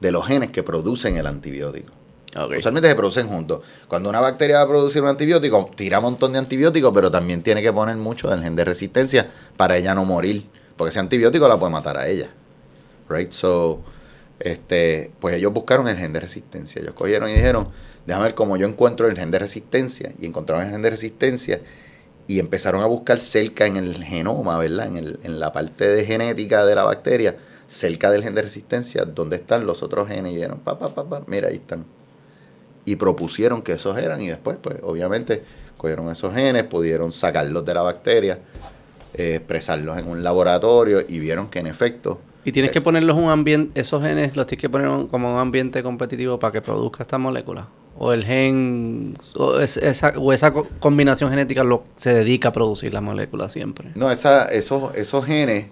de 0.00 0.12
los 0.12 0.26
genes 0.26 0.50
que 0.50 0.62
producen 0.62 1.16
el 1.16 1.26
antibiótico. 1.26 1.95
Usualmente 2.44 2.88
se 2.88 2.94
producen 2.94 3.28
juntos. 3.28 3.62
Cuando 3.88 4.08
una 4.08 4.20
bacteria 4.20 4.56
va 4.56 4.62
a 4.62 4.68
producir 4.68 5.02
un 5.02 5.08
antibiótico, 5.08 5.70
tira 5.74 5.98
un 5.98 6.04
montón 6.04 6.32
de 6.32 6.38
antibióticos, 6.38 6.92
pero 6.94 7.10
también 7.10 7.42
tiene 7.42 7.62
que 7.62 7.72
poner 7.72 7.96
mucho 7.96 8.28
del 8.28 8.42
gen 8.42 8.56
de 8.56 8.64
resistencia 8.64 9.28
para 9.56 9.76
ella 9.76 9.94
no 9.94 10.04
morir. 10.04 10.44
Porque 10.76 10.90
ese 10.90 11.00
antibiótico 11.00 11.48
la 11.48 11.58
puede 11.58 11.72
matar 11.72 11.96
a 11.96 12.08
ella. 12.08 12.28
Right? 13.08 13.32
So, 13.32 13.80
este, 14.38 15.10
pues 15.20 15.36
ellos 15.36 15.52
buscaron 15.52 15.88
el 15.88 15.96
gen 15.96 16.12
de 16.12 16.20
resistencia. 16.20 16.82
Ellos 16.82 16.94
cogieron 16.94 17.30
y 17.30 17.34
dijeron, 17.34 17.68
déjame 18.06 18.26
ver 18.26 18.34
cómo 18.34 18.56
yo 18.56 18.66
encuentro 18.66 19.06
el 19.08 19.16
gen 19.16 19.30
de 19.30 19.38
resistencia. 19.38 20.12
Y 20.20 20.26
encontraron 20.26 20.64
el 20.66 20.72
gen 20.72 20.82
de 20.82 20.90
resistencia 20.90 21.60
y 22.26 22.40
empezaron 22.40 22.82
a 22.82 22.86
buscar 22.86 23.20
cerca 23.20 23.66
en 23.66 23.76
el 23.76 24.02
genoma, 24.04 24.58
¿verdad? 24.58 24.88
En, 24.88 24.96
el, 24.96 25.20
en 25.22 25.38
la 25.40 25.52
parte 25.52 25.88
de 25.88 26.04
genética 26.04 26.64
de 26.66 26.74
la 26.74 26.82
bacteria, 26.82 27.36
cerca 27.66 28.10
del 28.10 28.22
gen 28.22 28.34
de 28.34 28.42
resistencia, 28.42 29.04
donde 29.04 29.36
están 29.36 29.66
los 29.66 29.82
otros 29.82 30.08
genes. 30.08 30.32
Y 30.32 30.36
dijeron, 30.36 30.58
pa, 30.60 30.78
pa, 30.78 30.88
pa, 30.94 31.08
pa, 31.08 31.22
mira, 31.26 31.48
ahí 31.48 31.56
están. 31.56 31.84
Y 32.86 32.96
propusieron 32.96 33.60
que 33.60 33.72
esos 33.72 33.98
eran. 33.98 34.22
Y 34.22 34.28
después, 34.28 34.56
pues, 34.62 34.78
obviamente, 34.82 35.42
cogieron 35.76 36.08
esos 36.08 36.34
genes, 36.34 36.64
pudieron 36.64 37.12
sacarlos 37.12 37.64
de 37.66 37.74
la 37.74 37.82
bacteria, 37.82 38.38
eh, 39.12 39.34
expresarlos 39.34 39.98
en 39.98 40.08
un 40.08 40.24
laboratorio 40.24 41.04
y 41.06 41.18
vieron 41.18 41.48
que 41.48 41.58
en 41.58 41.66
efecto 41.66 42.20
y 42.46 42.52
tienes 42.52 42.70
que 42.70 42.80
ponerlos 42.80 43.18
en 43.18 43.24
un 43.24 43.30
ambiente, 43.30 43.80
esos 43.80 44.00
genes 44.00 44.36
los 44.36 44.46
tienes 44.46 44.60
que 44.60 44.70
poner 44.70 45.08
como 45.08 45.34
un 45.34 45.40
ambiente 45.40 45.82
competitivo 45.82 46.38
para 46.38 46.52
que 46.52 46.62
produzca 46.62 47.02
esta 47.02 47.18
molécula. 47.18 47.66
O 47.98 48.12
el 48.12 48.24
gen, 48.24 49.14
o, 49.34 49.58
esa, 49.58 50.12
o 50.16 50.32
esa 50.32 50.52
combinación 50.52 51.28
genética 51.28 51.64
lo, 51.64 51.82
se 51.96 52.14
dedica 52.14 52.50
a 52.50 52.52
producir 52.52 52.94
la 52.94 53.00
molécula 53.00 53.50
siempre. 53.50 53.90
No, 53.96 54.12
esa, 54.12 54.44
esos, 54.44 54.94
esos 54.94 55.26
genes, 55.26 55.66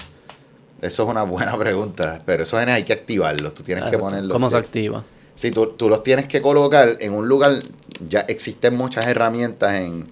eso 0.82 1.04
es 1.04 1.08
una 1.08 1.22
buena 1.22 1.56
pregunta, 1.56 2.20
pero 2.26 2.42
esos 2.42 2.58
genes 2.58 2.74
hay 2.74 2.82
que 2.82 2.92
activarlos, 2.92 3.54
tú 3.54 3.62
tienes 3.62 3.84
que 3.88 3.96
ponerlos. 3.96 4.32
¿Cómo 4.32 4.50
se 4.50 4.56
activa? 4.56 5.04
Sí, 5.34 5.50
tú, 5.50 5.68
tú 5.68 5.88
los 5.88 6.02
tienes 6.02 6.26
que 6.26 6.40
colocar 6.40 6.96
en 7.00 7.12
un 7.12 7.28
lugar, 7.28 7.62
ya 8.08 8.20
existen 8.20 8.76
muchas 8.76 9.06
herramientas 9.06 9.74
en, 9.74 10.06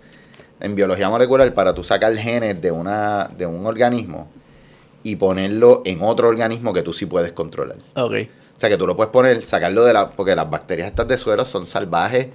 en 0.60 0.74
biología 0.74 1.08
molecular 1.10 1.52
para 1.54 1.74
tú 1.74 1.84
sacar 1.84 2.14
genes 2.16 2.60
de, 2.60 2.70
una, 2.70 3.30
de 3.36 3.46
un 3.46 3.66
organismo 3.66 4.28
y 5.02 5.16
ponerlo 5.16 5.82
en 5.84 6.02
otro 6.02 6.28
organismo 6.28 6.72
que 6.72 6.82
tú 6.82 6.92
sí 6.92 7.06
puedes 7.06 7.32
controlar. 7.32 7.76
Ok. 7.94 8.12
O 8.56 8.60
sea, 8.62 8.68
que 8.68 8.76
tú 8.76 8.86
lo 8.86 8.96
puedes 8.96 9.10
poner, 9.10 9.44
sacarlo 9.44 9.84
de 9.84 9.92
la... 9.92 10.10
Porque 10.10 10.36
las 10.36 10.48
bacterias 10.48 10.88
estas 10.88 11.08
de 11.08 11.18
suelo 11.18 11.44
son 11.44 11.66
salvajes 11.66 12.28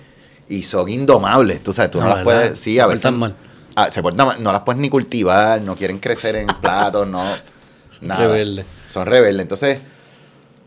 y 0.49 0.63
son 0.63 0.89
indomables. 0.89 1.63
Tú 1.63 1.71
sabes, 1.71 1.91
tú 1.91 2.01
no, 2.01 2.09
las 2.09 2.23
puedes... 2.23 2.59
Sí, 2.59 2.79
a 2.79 2.87
veces... 2.87 3.03
Se 3.03 3.11
mal. 3.11 3.35
Ah, 3.75 3.89
se 3.89 4.01
portan 4.01 4.27
mal. 4.27 4.43
No 4.43 4.51
las 4.51 4.61
puedes 4.61 4.81
ni 4.81 4.89
cultivar, 4.89 5.61
no 5.61 5.75
quieren 5.75 5.99
crecer 5.99 6.35
en 6.35 6.47
platos, 6.61 7.07
no... 7.07 7.23
Nada. 8.01 8.27
Rebelde. 8.27 8.65
Son 8.89 9.05
rebeldes. 9.05 9.41
Entonces, 9.41 9.79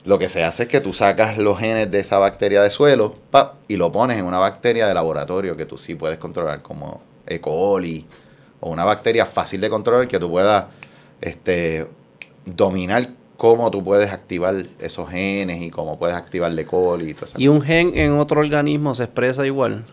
lo 0.05 0.19
que 0.19 0.29
se 0.29 0.45
hace 0.45 0.65
es 0.65 0.69
que 0.69 0.81
tú 0.81 0.93
sacas 0.93 1.37
los 1.39 1.59
genes 1.59 1.91
de 1.91 2.01
esa 2.01 2.19
bacteria 2.19 2.63
de 2.63 2.71
suelo 2.71 3.15
pa, 3.31 3.55
y 3.69 3.77
lo 3.77 3.93
pones 3.93 4.19
en 4.19 4.25
una 4.25 4.39
bacteria 4.39 4.87
de 4.87 4.95
laboratorio 4.95 5.57
que 5.57 5.67
tú 5.67 5.77
sí 5.77 5.95
puedes 5.95 6.19
controlar, 6.19 6.63
como 6.63 7.03
E. 7.27 7.41
coli 7.41 8.07
o 8.61 8.71
una 8.71 8.85
bacteria 8.85 9.27
fácil 9.27 9.61
de 9.61 9.71
controlar 9.71 10.09
que 10.09 10.19
tú 10.19 10.31
puedas 10.31 10.67
este, 11.21 11.87
dominar 12.45 13.09
cómo 13.37 13.71
tú 13.71 13.83
puedes 13.83 14.13
activar 14.13 14.67
esos 14.79 15.09
genes 15.09 15.63
y 15.63 15.71
cómo 15.71 15.99
puedes 15.99 16.17
activar 16.17 16.55
de 16.55 16.67
coli 16.67 17.11
y 17.11 17.15
todo 17.15 17.27
eso. 17.27 17.41
¿Y 17.41 17.49
un 17.49 17.63
gen 17.63 17.93
en 17.97 18.13
otro 18.19 18.41
organismo 18.41 18.95
se 18.95 19.05
expresa 19.05 19.47
igual? 19.47 19.85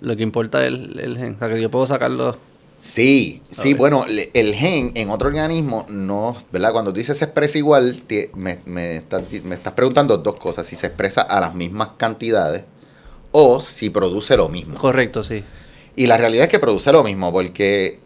Lo 0.00 0.16
que 0.16 0.22
importa 0.22 0.66
es 0.66 0.72
el, 0.72 1.16
gen. 1.18 1.34
O 1.34 1.38
sea, 1.38 1.48
que 1.48 1.60
yo 1.60 1.70
puedo 1.70 1.86
sacarlo. 1.86 2.36
Sí, 2.76 3.42
sí, 3.52 3.74
bueno, 3.74 4.04
el 4.08 4.54
gen 4.54 4.92
en 4.94 5.10
otro 5.10 5.28
organismo 5.28 5.86
no, 5.88 6.36
¿verdad? 6.50 6.72
Cuando 6.72 6.92
dices 6.92 7.16
se 7.16 7.24
expresa 7.24 7.56
igual, 7.56 7.96
me, 8.34 8.58
me, 8.64 8.96
estás, 8.96 9.22
me 9.44 9.54
estás 9.54 9.74
preguntando 9.74 10.18
dos 10.18 10.36
cosas, 10.36 10.66
si 10.66 10.74
se 10.74 10.88
expresa 10.88 11.22
a 11.22 11.40
las 11.40 11.54
mismas 11.54 11.90
cantidades 11.96 12.64
o 13.30 13.60
si 13.60 13.90
produce 13.90 14.36
lo 14.36 14.48
mismo. 14.48 14.78
Correcto, 14.78 15.22
sí. 15.22 15.44
Y 15.96 16.06
la 16.08 16.18
realidad 16.18 16.44
es 16.44 16.50
que 16.50 16.58
produce 16.58 16.90
lo 16.92 17.04
mismo, 17.04 17.32
porque 17.32 18.00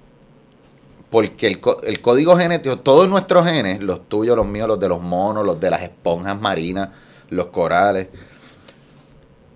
porque 1.10 1.46
el, 1.46 1.60
el, 1.84 2.00
código 2.02 2.36
genético, 2.36 2.80
todos 2.80 3.08
nuestros 3.08 3.46
genes, 3.46 3.80
los 3.80 4.06
tuyos, 4.08 4.36
los 4.36 4.46
míos, 4.46 4.68
los 4.68 4.78
de 4.78 4.88
los 4.88 5.00
monos, 5.00 5.46
los 5.46 5.58
de 5.58 5.70
las 5.70 5.82
esponjas 5.82 6.38
marinas, 6.38 6.90
los 7.30 7.46
corales, 7.46 8.08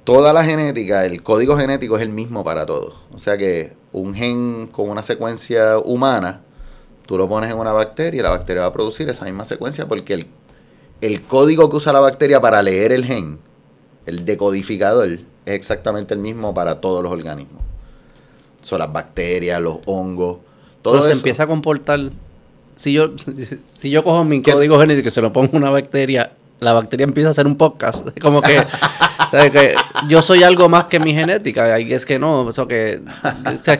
toda 0.05 0.33
la 0.33 0.44
genética, 0.44 1.05
el 1.05 1.22
código 1.22 1.57
genético 1.57 1.96
es 1.96 2.03
el 2.03 2.09
mismo 2.09 2.42
para 2.42 2.64
todos. 2.64 2.94
O 3.12 3.18
sea 3.18 3.37
que 3.37 3.72
un 3.92 4.14
gen 4.14 4.68
con 4.70 4.88
una 4.88 5.02
secuencia 5.02 5.78
humana, 5.78 6.40
tú 7.07 7.18
lo 7.18 7.28
pones 7.28 7.50
en 7.50 7.59
una 7.59 7.72
bacteria 7.72 8.20
y 8.20 8.22
la 8.22 8.31
bacteria 8.31 8.62
va 8.62 8.68
a 8.68 8.72
producir 8.72 9.09
esa 9.09 9.24
misma 9.24 9.44
secuencia 9.44 9.87
porque 9.87 10.14
el, 10.14 10.26
el 11.00 11.22
código 11.22 11.68
que 11.68 11.76
usa 11.76 11.92
la 11.92 12.00
bacteria 12.00 12.40
para 12.40 12.62
leer 12.62 12.92
el 12.92 13.05
gen, 13.05 13.38
el 14.07 14.24
decodificador, 14.24 15.09
es 15.09 15.20
exactamente 15.44 16.14
el 16.14 16.20
mismo 16.20 16.55
para 16.55 16.81
todos 16.81 17.02
los 17.02 17.12
organismos. 17.12 17.62
Son 18.62 18.78
las 18.78 18.92
bacterias, 18.92 19.61
los 19.61 19.78
hongos, 19.87 20.38
todo 20.83 21.02
se 21.02 21.12
empieza 21.12 21.44
a 21.44 21.46
comportar. 21.46 22.11
Si 22.76 22.92
yo, 22.92 23.11
si 23.68 23.90
yo 23.90 24.02
cojo 24.02 24.24
mi 24.24 24.42
código 24.42 24.78
genético 24.78 25.09
y 25.09 25.11
se 25.11 25.20
lo 25.20 25.33
pongo 25.33 25.50
en 25.50 25.57
una 25.57 25.70
bacteria, 25.70 26.33
la 26.62 26.72
bacteria 26.72 27.05
empieza 27.05 27.29
a 27.29 27.31
hacer 27.33 27.46
un 27.46 27.57
podcast. 27.57 28.07
Como 28.20 28.40
que, 28.40 28.64
yo 30.09 30.22
soy 30.22 30.44
algo 30.44 30.68
más 30.68 30.85
que 30.85 31.01
mi 31.01 31.12
genética. 31.12 31.79
Y 31.81 31.92
es 31.92 32.07
que 32.07 32.18
no, 32.18 32.48
eso 32.48 32.68
que. 32.68 33.03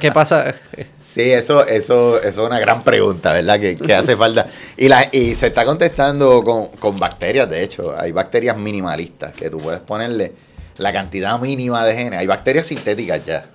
¿qué 0.01 0.11
pasa? 0.11 0.55
Sí, 0.97 1.31
eso, 1.31 1.65
eso, 1.65 2.21
eso 2.21 2.43
es 2.43 2.49
una 2.49 2.59
gran 2.59 2.83
pregunta, 2.83 3.33
¿verdad? 3.33 3.61
Que, 3.61 3.95
hace 3.95 4.17
falta. 4.17 4.47
Y, 4.77 4.89
la, 4.89 5.09
y 5.13 5.35
se 5.37 5.47
está 5.47 5.65
contestando 5.65 6.43
con, 6.43 6.69
con 6.79 6.99
bacterias, 6.99 7.49
de 7.49 7.63
hecho. 7.63 7.95
Hay 7.97 8.11
bacterias 8.11 8.57
minimalistas 8.57 9.33
que 9.33 9.49
tú 9.49 9.59
puedes 9.59 9.81
ponerle 9.81 10.33
la 10.79 10.93
cantidad 10.93 11.39
mínima 11.39 11.85
de 11.87 11.95
genes. 11.95 12.19
Hay 12.19 12.27
bacterias 12.27 12.67
sintéticas 12.67 13.25
ya. 13.25 13.47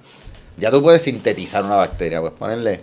Ya 0.56 0.72
tú 0.72 0.82
puedes 0.82 1.02
sintetizar 1.02 1.64
una 1.64 1.76
bacteria, 1.76 2.20
puedes 2.22 2.38
ponerle 2.38 2.82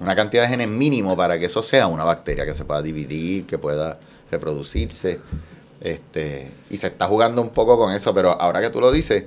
una 0.00 0.16
cantidad 0.16 0.42
de 0.42 0.48
genes 0.48 0.68
mínimo 0.68 1.16
para 1.16 1.38
que 1.38 1.46
eso 1.46 1.62
sea 1.62 1.86
una 1.86 2.02
bacteria 2.02 2.44
que 2.44 2.54
se 2.54 2.64
pueda 2.64 2.82
dividir, 2.82 3.46
que 3.46 3.58
pueda 3.58 3.98
reproducirse. 4.30 5.20
Este, 5.82 6.48
y 6.70 6.76
se 6.76 6.86
está 6.86 7.06
jugando 7.06 7.42
un 7.42 7.50
poco 7.50 7.76
con 7.76 7.92
eso, 7.92 8.14
pero 8.14 8.30
ahora 8.40 8.60
que 8.60 8.70
tú 8.70 8.80
lo 8.80 8.92
dices, 8.92 9.24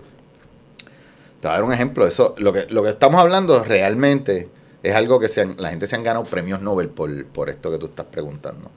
te 1.42 1.48
voy 1.48 1.50
a 1.50 1.54
dar 1.54 1.64
un 1.64 1.74
ejemplo. 1.74 2.08
Eso, 2.08 2.34
lo 2.38 2.54
que, 2.54 2.66
lo 2.70 2.82
que 2.82 2.90
estamos 2.90 3.20
hablando 3.20 3.62
realmente 3.64 4.48
es 4.82 4.96
algo 4.96 5.20
que 5.20 5.28
se 5.28 5.46
la 5.46 5.70
gente 5.70 5.86
se 5.86 5.96
han 5.96 6.04
ganado 6.04 6.26
premios 6.26 6.62
Nobel 6.62 6.90
por, 6.90 7.26
por 7.26 7.50
esto 7.50 7.72
que 7.72 7.78
tú 7.78 7.88
estás 7.88 8.06
preguntando. 8.06 8.72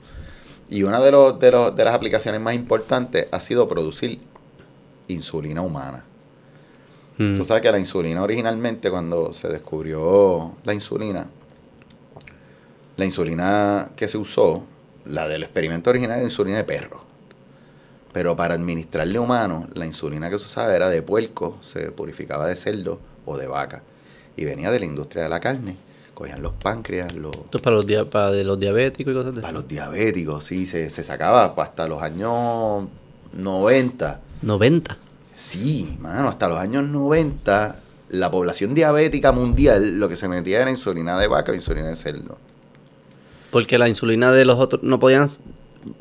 Y 0.69 0.83
una 0.83 0.99
de, 0.99 1.11
los, 1.11 1.39
de, 1.39 1.51
los, 1.51 1.75
de 1.75 1.83
las 1.85 1.95
aplicaciones 1.95 2.41
más 2.41 2.53
importantes 2.53 3.27
ha 3.31 3.39
sido 3.39 3.67
producir 3.69 4.19
insulina 5.07 5.61
humana. 5.61 6.03
Mm. 7.17 7.37
Tú 7.37 7.45
sabes 7.45 7.61
que 7.61 7.71
la 7.71 7.79
insulina 7.79 8.21
originalmente, 8.21 8.91
cuando 8.91 9.33
se 9.33 9.47
descubrió 9.47 10.55
la 10.65 10.73
insulina, 10.73 11.27
la 12.97 13.05
insulina 13.05 13.91
que 13.95 14.07
se 14.09 14.17
usó, 14.17 14.63
la 15.05 15.27
del 15.27 15.43
experimento 15.43 15.89
original, 15.89 16.17
era 16.17 16.25
insulina 16.25 16.57
de 16.57 16.65
perro. 16.65 17.08
Pero 18.11 18.35
para 18.35 18.55
administrarle 18.55 19.19
humano, 19.19 19.67
la 19.73 19.85
insulina 19.85 20.29
que 20.29 20.39
se 20.39 20.45
usaba 20.45 20.75
era 20.75 20.89
de 20.89 21.01
puerco, 21.01 21.57
se 21.61 21.91
purificaba 21.91 22.47
de 22.47 22.55
cerdo 22.55 22.99
o 23.25 23.37
de 23.37 23.47
vaca. 23.47 23.83
Y 24.35 24.45
venía 24.45 24.71
de 24.71 24.79
la 24.79 24.85
industria 24.85 25.23
de 25.23 25.29
la 25.29 25.39
carne. 25.39 25.75
Cogían 26.13 26.41
los 26.41 26.53
páncreas, 26.53 27.13
los... 27.13 27.35
Esto 27.35 27.59
para 27.59 27.75
los, 27.75 27.85
para 28.07 28.31
de 28.31 28.43
los 28.43 28.59
diabéticos 28.59 29.13
y 29.13 29.15
cosas 29.15 29.35
de 29.35 29.41
Para 29.41 29.53
los 29.53 29.67
diabéticos, 29.67 30.45
sí, 30.45 30.65
se, 30.65 30.89
se 30.89 31.03
sacaba 31.03 31.53
hasta 31.55 31.87
los 31.87 32.01
años 32.01 32.87
90. 33.33 34.19
¿90? 34.43 34.97
Sí, 35.35 35.97
mano, 35.99 36.29
hasta 36.29 36.49
los 36.49 36.57
años 36.57 36.83
90 36.83 37.79
la 38.09 38.31
población 38.31 38.73
diabética 38.73 39.31
mundial 39.31 39.99
lo 39.99 40.09
que 40.09 40.15
se 40.15 40.27
metía 40.27 40.61
era 40.61 40.69
insulina 40.69 41.19
de 41.19 41.27
vaca 41.27 41.51
o 41.51 41.55
insulina 41.55 41.87
de 41.87 41.95
cerdo. 41.95 42.37
Porque 43.51 43.77
la 43.77 43.87
insulina 43.87 44.31
de 44.31 44.45
los 44.45 44.59
otros, 44.59 44.83
no 44.83 44.99
podían 44.99 45.27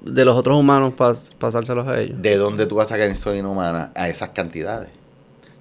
de 0.03 0.25
los 0.25 0.37
otros 0.37 0.59
humanos 0.59 0.95
pasárselos 1.38 1.87
a 1.87 2.01
ellos. 2.01 2.21
¿De 2.21 2.37
dónde 2.37 2.67
tú 2.67 2.77
vas 2.77 2.87
a 2.87 2.95
sacar 2.95 3.09
insulina 3.09 3.49
humana 3.49 3.93
a 3.95 4.09
esas 4.09 4.31
cantidades? 4.31 4.88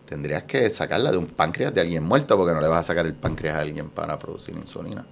Tendrías 0.07 0.43
que 0.43 0.69
sacarla 0.69 1.11
de 1.11 1.17
un 1.17 1.27
páncreas 1.27 1.73
de 1.73 1.81
alguien 1.81 2.03
muerto 2.03 2.37
porque 2.37 2.53
no 2.53 2.61
le 2.61 2.67
vas 2.67 2.81
a 2.81 2.83
sacar 2.85 3.05
el 3.05 3.13
páncreas 3.13 3.57
a 3.57 3.59
alguien 3.59 3.89
para 3.89 4.17
producir 4.17 4.55
insulina. 4.55 5.05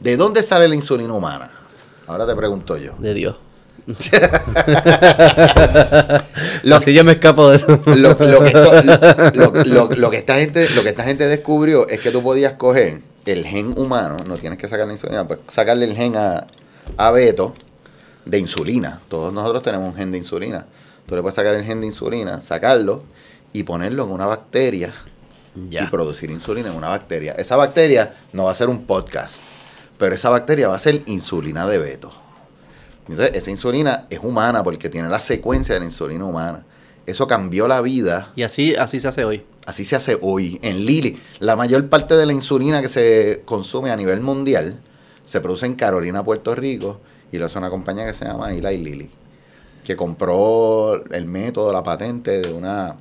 ¿De 0.00 0.16
dónde 0.16 0.42
sale 0.42 0.68
la 0.68 0.74
insulina 0.74 1.12
humana? 1.12 1.50
Ahora 2.06 2.26
te 2.26 2.34
pregunto 2.34 2.76
yo. 2.76 2.94
De 2.98 3.12
Dios. 3.12 3.36
lo, 6.62 6.76
Así 6.76 6.92
yo 6.92 7.02
me 7.02 7.12
escapo 7.12 7.50
de 7.50 7.56
eso. 7.62 7.66
Lo, 7.96 10.10
que 10.10 10.16
esta 10.16 10.38
gente, 10.38 10.68
lo 10.76 10.82
que 10.82 10.90
esta 10.90 11.04
gente 11.04 11.26
descubrió 11.26 11.88
es 11.88 12.00
que 12.00 12.10
tú 12.10 12.22
podías 12.22 12.54
coger 12.54 13.00
el 13.26 13.44
gen 13.44 13.74
humano, 13.76 14.18
no 14.26 14.36
tienes 14.36 14.58
que 14.58 14.68
sacarle 14.68 14.94
insulina, 14.94 15.26
pues 15.26 15.40
sacarle 15.48 15.86
el 15.86 15.94
gen 15.94 16.16
a, 16.16 16.46
a 16.96 17.10
Beto 17.10 17.54
de 18.30 18.38
insulina. 18.38 19.00
Todos 19.08 19.32
nosotros 19.32 19.62
tenemos 19.62 19.88
un 19.88 19.94
gen 19.94 20.12
de 20.12 20.18
insulina. 20.18 20.66
Tú 21.06 21.16
le 21.16 21.22
puedes 21.22 21.34
sacar 21.34 21.54
el 21.54 21.64
gen 21.64 21.80
de 21.80 21.88
insulina, 21.88 22.40
sacarlo 22.40 23.02
y 23.52 23.64
ponerlo 23.64 24.04
en 24.04 24.10
una 24.10 24.26
bacteria 24.26 24.94
y 25.56 25.84
producir 25.86 26.30
insulina 26.30 26.70
en 26.70 26.76
una 26.76 26.88
bacteria. 26.88 27.32
Esa 27.32 27.56
bacteria 27.56 28.14
no 28.32 28.44
va 28.44 28.52
a 28.52 28.54
ser 28.54 28.68
un 28.68 28.86
podcast, 28.86 29.42
pero 29.98 30.14
esa 30.14 30.30
bacteria 30.30 30.68
va 30.68 30.76
a 30.76 30.78
ser 30.78 31.02
insulina 31.06 31.66
de 31.66 31.78
Beto. 31.78 32.12
Entonces, 33.08 33.34
esa 33.34 33.50
insulina 33.50 34.06
es 34.08 34.20
humana 34.22 34.62
porque 34.62 34.88
tiene 34.88 35.08
la 35.08 35.18
secuencia 35.18 35.74
de 35.74 35.80
la 35.80 35.86
insulina 35.86 36.24
humana. 36.24 36.64
Eso 37.06 37.26
cambió 37.26 37.66
la 37.66 37.80
vida. 37.80 38.30
Y 38.36 38.44
así, 38.44 38.76
así 38.76 39.00
se 39.00 39.08
hace 39.08 39.24
hoy. 39.24 39.44
Así 39.66 39.84
se 39.84 39.96
hace 39.96 40.16
hoy. 40.20 40.60
En 40.62 40.84
Lili, 40.84 41.20
la 41.40 41.56
mayor 41.56 41.88
parte 41.88 42.14
de 42.14 42.26
la 42.26 42.32
insulina 42.32 42.80
que 42.80 42.88
se 42.88 43.42
consume 43.44 43.90
a 43.90 43.96
nivel 43.96 44.20
mundial 44.20 44.78
se 45.24 45.40
produce 45.40 45.66
en 45.66 45.74
Carolina, 45.74 46.22
Puerto 46.24 46.54
Rico, 46.54 47.00
y 47.32 47.38
lo 47.38 47.46
hace 47.46 47.58
una 47.58 47.70
compañía 47.70 48.06
que 48.06 48.14
se 48.14 48.24
llama 48.24 48.52
Eli 48.52 48.78
Lilly. 48.78 49.10
que 49.84 49.96
compró 49.96 51.02
el 51.10 51.26
método, 51.26 51.72
la 51.72 51.82
patente 51.82 52.40
de 52.40 52.52
una, 52.52 52.96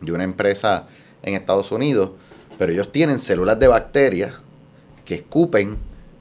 de 0.00 0.12
una 0.12 0.24
empresa 0.24 0.86
en 1.22 1.34
Estados 1.34 1.70
Unidos, 1.70 2.10
pero 2.58 2.72
ellos 2.72 2.90
tienen 2.90 3.18
células 3.18 3.58
de 3.58 3.68
bacterias 3.68 4.34
que 5.04 5.14
escupen 5.14 5.76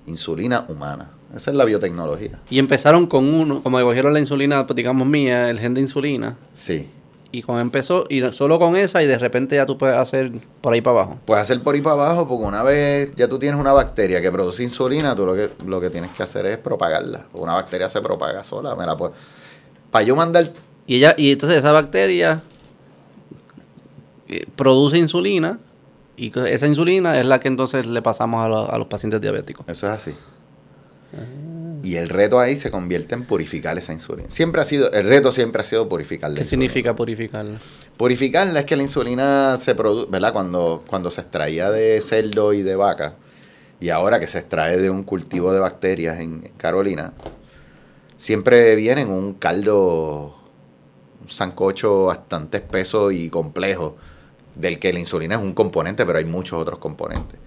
insulina 0.06 0.65
humana. 0.69 1.12
Esa 1.36 1.52
es 1.52 1.58
la 1.58 1.65
biotecnología. 1.65 2.39
Y 2.49 2.60
empezaron 2.60 3.08
con 3.08 3.32
uno, 3.34 3.62
como 3.62 3.80
cogieron 3.82 4.13
la 4.13 4.19
insulina, 4.19 4.63
digamos 4.63 5.08
mía, 5.08 5.49
el 5.49 5.60
gen 5.60 5.73
de 5.73 5.82
insulina. 5.82 6.38
Sí. 6.54 6.89
Y 7.32 7.44
con 7.44 7.60
empezó, 7.60 8.06
y 8.10 8.24
solo 8.34 8.58
con 8.58 8.76
esa, 8.76 9.04
y 9.04 9.08
de 9.08 9.20
repente 9.20 9.56
ya 9.56 9.68
tú 9.68 9.78
puedes 9.78 9.96
hacer 9.96 10.32
por 10.62 10.74
ahí 10.74 10.82
para 10.82 11.02
abajo. 11.02 11.20
Puedes 11.26 11.44
hacer 11.44 11.62
por 11.62 11.76
ahí 11.76 11.82
para 11.82 11.94
abajo, 11.94 12.28
porque 12.28 12.44
una 12.44 12.63
vez 12.63 13.12
ya 13.15 13.28
tú 13.28 13.38
tienes 13.38 13.60
una 13.60 13.72
bacteria 13.72 14.20
que 14.20 14.32
produce 14.32 14.63
insulina, 14.63 15.15
tú 15.15 15.28
lo 15.28 15.36
que, 15.36 15.50
lo 15.68 15.80
que 15.80 15.92
tienes 15.92 16.10
que 16.12 16.24
hacer 16.24 16.48
es 16.48 16.58
propagarla. 16.58 17.28
Una 17.34 17.54
bacteria 17.54 17.88
se 17.88 18.02
propaga 18.02 18.44
sola. 18.44 18.76
Me 18.76 18.86
la 18.88 18.98
puedo- 18.98 19.13
Para 19.92 20.04
yo 20.06 20.15
mandar 20.15 20.52
Y 20.88 20.96
ella, 20.96 21.13
y 21.18 21.32
entonces 21.32 21.60
esa 21.60 21.72
bacteria 21.72 22.42
eh, 24.28 24.46
produce 24.56 24.98
insulina, 24.98 25.60
y 26.18 26.32
esa 26.48 26.65
insulina 26.65 27.20
es 27.20 27.26
la 27.28 27.39
que 27.39 27.48
entonces 27.48 27.86
le 27.86 28.02
pasamos 28.02 28.44
a, 28.44 28.48
lo- 28.50 28.72
a 28.72 28.78
los 28.80 28.88
pacientes 28.88 29.22
diabéticos. 29.22 29.68
Eso 29.70 29.86
es 29.88 29.94
así. 29.94 30.15
Y 31.89 31.95
el 31.97 32.08
reto 32.08 32.39
ahí 32.39 32.56
se 32.56 32.69
convierte 32.69 33.15
en 33.15 33.25
purificar 33.25 33.75
esa 33.80 33.93
insulina. 33.93 34.30
Siempre 34.30 34.62
ha 34.62 34.63
sido, 34.63 34.91
el 34.91 35.06
reto 35.06 35.32
siempre 35.32 35.63
ha 35.63 35.65
sido 35.65 35.89
purificar 35.89 36.30
la 36.30 36.36
¿Qué 36.36 36.41
insulina. 36.41 36.69
significa 36.69 36.95
purificarla? 36.95 37.58
Purificarla 37.97 38.60
es 38.60 38.65
que 38.67 38.75
la 38.75 38.84
insulina 38.84 39.58
se 39.58 39.73
produce, 39.73 40.12
¿verdad? 40.12 40.32
Cuando, 40.32 40.84
cuando 40.86 41.10
se 41.10 41.21
extraía 41.21 41.71
de 41.71 41.99
cerdo 42.04 42.54
y 42.54 42.62
de 42.62 42.75
vaca, 42.75 43.15
y 43.80 43.89
ahora 43.89 44.19
que 44.19 44.28
se 44.28 44.38
extrae 44.38 44.78
de 44.78 44.91
un 44.91 45.02
cultivo 45.02 45.52
de 45.52 45.60
bacterias 45.60 46.19
en, 46.19 46.43
en 46.45 46.52
Carolina, 46.58 47.13
siempre 48.17 48.75
viene 48.75 49.02
en 49.02 49.10
un 49.10 49.34
caldo, 49.34 50.36
un 51.23 51.30
sancocho 51.32 52.06
bastante 52.06 52.58
espeso 52.58 53.10
y 53.10 53.32
complejo, 53.32 53.97
del 54.54 54.78
que 54.78 54.93
la 54.93 54.99
insulina 54.99 55.38
es 55.38 55.41
un 55.41 55.54
componente, 55.54 56.06
pero 56.06 56.19
hay 56.19 56.25
muchos 56.25 56.62
otros 56.62 56.78
componentes. 56.78 57.39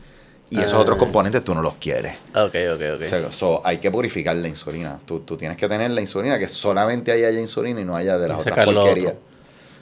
Y 0.52 0.60
esos 0.60 0.74
Ah. 0.74 0.78
otros 0.80 0.98
componentes 0.98 1.42
tú 1.42 1.54
no 1.54 1.62
los 1.62 1.74
quieres. 1.74 2.14
Ok, 2.34 2.54
ok, 2.74 2.82
ok. 2.96 3.02
O 3.02 3.04
sea, 3.04 3.32
so, 3.32 3.62
hay 3.64 3.78
que 3.78 3.90
purificar 3.90 4.36
la 4.36 4.48
insulina. 4.48 4.98
Tú, 5.06 5.20
tú 5.20 5.36
tienes 5.36 5.56
que 5.56 5.68
tener 5.68 5.90
la 5.90 6.00
insulina, 6.00 6.38
que 6.38 6.46
solamente 6.48 7.10
ahí 7.10 7.24
haya 7.24 7.40
insulina 7.40 7.80
y 7.80 7.84
no 7.84 7.96
haya 7.96 8.18
de 8.18 8.28
las 8.28 8.40
otras 8.40 8.64
porquerías. 8.64 9.12
otro. 9.14 9.22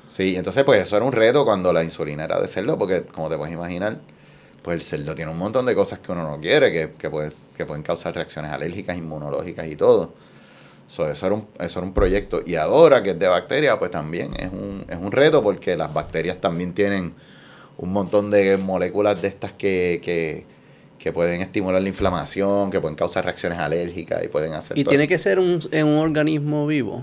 Sí, 0.07 0.37
entonces 0.37 0.65
pues 0.65 0.83
eso 0.83 0.97
era 0.97 1.05
un 1.05 1.13
reto 1.13 1.45
cuando 1.45 1.73
la 1.73 1.83
insulina 1.85 2.25
era 2.25 2.41
de 2.41 2.49
cerdo, 2.49 2.79
porque 2.79 3.03
como 3.03 3.29
te 3.29 3.37
puedes 3.37 3.53
imaginar, 3.55 3.99
pues 4.63 4.75
el 4.77 4.83
cerdo 4.83 5.15
tiene 5.15 5.31
un 5.31 5.39
montón 5.39 5.67
de 5.67 5.75
cosas 5.75 5.99
que 6.01 6.13
uno 6.13 6.23
no 6.23 6.41
quiere, 6.41 6.71
que, 6.73 6.93
que, 6.99 7.11
pues, 7.11 7.47
que 7.57 7.65
pueden 7.67 7.83
causar 7.83 8.15
reacciones 8.15 8.53
alérgicas, 8.53 8.97
inmunológicas 8.97 9.67
y 9.67 9.77
todo. 9.77 10.13
So, 10.87 11.09
eso, 11.09 11.27
era 11.27 11.35
un, 11.37 11.47
eso 11.61 11.79
era 11.79 11.87
un 11.87 11.95
proyecto. 11.95 12.43
Y 12.45 12.57
ahora 12.57 13.03
que 13.03 13.11
es 13.11 13.19
de 13.19 13.29
bacterias, 13.29 13.77
pues 13.79 13.91
también 13.93 14.35
es 14.35 14.53
un, 14.53 14.85
es 14.89 14.97
un 14.99 15.13
reto 15.13 15.43
porque 15.43 15.77
las 15.77 15.93
bacterias 15.95 16.41
también 16.41 16.75
tienen 16.75 17.15
un 17.77 17.93
montón 17.93 18.31
de 18.31 18.57
moléculas 18.57 19.23
de 19.23 19.29
estas 19.29 19.53
que, 19.53 20.01
que, 20.05 20.45
que 21.01 21.13
pueden 21.13 21.41
estimular 21.41 21.81
la 21.81 21.89
inflamación, 21.89 22.71
que 22.71 22.79
pueden 22.79 22.95
causar 22.95 23.25
reacciones 23.25 23.59
alérgicas 23.59 24.23
y 24.23 24.29
pueden 24.29 24.53
hacer... 24.53 24.77
Y 24.77 24.85
todo. 24.85 24.91
tiene 24.91 25.09
que 25.09 25.19
ser 25.19 25.39
un, 25.39 25.61
en 25.73 25.87
un 25.87 25.99
organismo 25.99 26.67
vivo. 26.67 27.03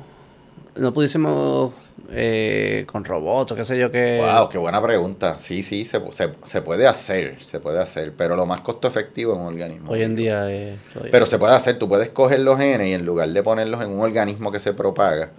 No 0.75 0.93
pudiésemos 0.93 1.73
eh, 2.11 2.85
con 2.85 3.03
robots 3.03 3.53
o 3.53 3.55
qué 3.55 3.65
sé 3.65 3.75
yo 3.79 3.91
qué. 3.91 4.21
Wow, 4.23 4.49
qué 4.49 4.59
buena 4.59 4.79
pregunta. 4.83 5.39
Sí, 5.39 5.63
sí, 5.63 5.83
se, 5.83 5.99
se, 6.11 6.29
se 6.45 6.61
puede 6.61 6.85
hacer, 6.85 7.43
se 7.43 7.59
puede 7.59 7.79
hacer, 7.79 8.13
pero 8.15 8.35
lo 8.35 8.45
más 8.45 8.61
costo 8.61 8.87
efectivo 8.87 9.33
es 9.33 9.39
un 9.39 9.47
organismo. 9.47 9.89
Hoy 9.89 10.03
en 10.03 10.15
vivo. 10.15 10.25
día 10.25 10.51
eh, 10.51 10.77
todavía. 10.93 11.11
Pero 11.11 11.25
se 11.25 11.39
puede 11.39 11.55
hacer, 11.55 11.79
tú 11.79 11.89
puedes 11.89 12.09
coger 12.09 12.41
los 12.41 12.59
genes 12.59 12.89
y 12.89 12.93
en 12.93 13.03
lugar 13.03 13.29
de 13.29 13.41
ponerlos 13.41 13.81
en 13.81 13.89
un 13.89 14.01
organismo 14.01 14.51
que 14.51 14.59
se 14.59 14.75
propaga, 14.75 15.31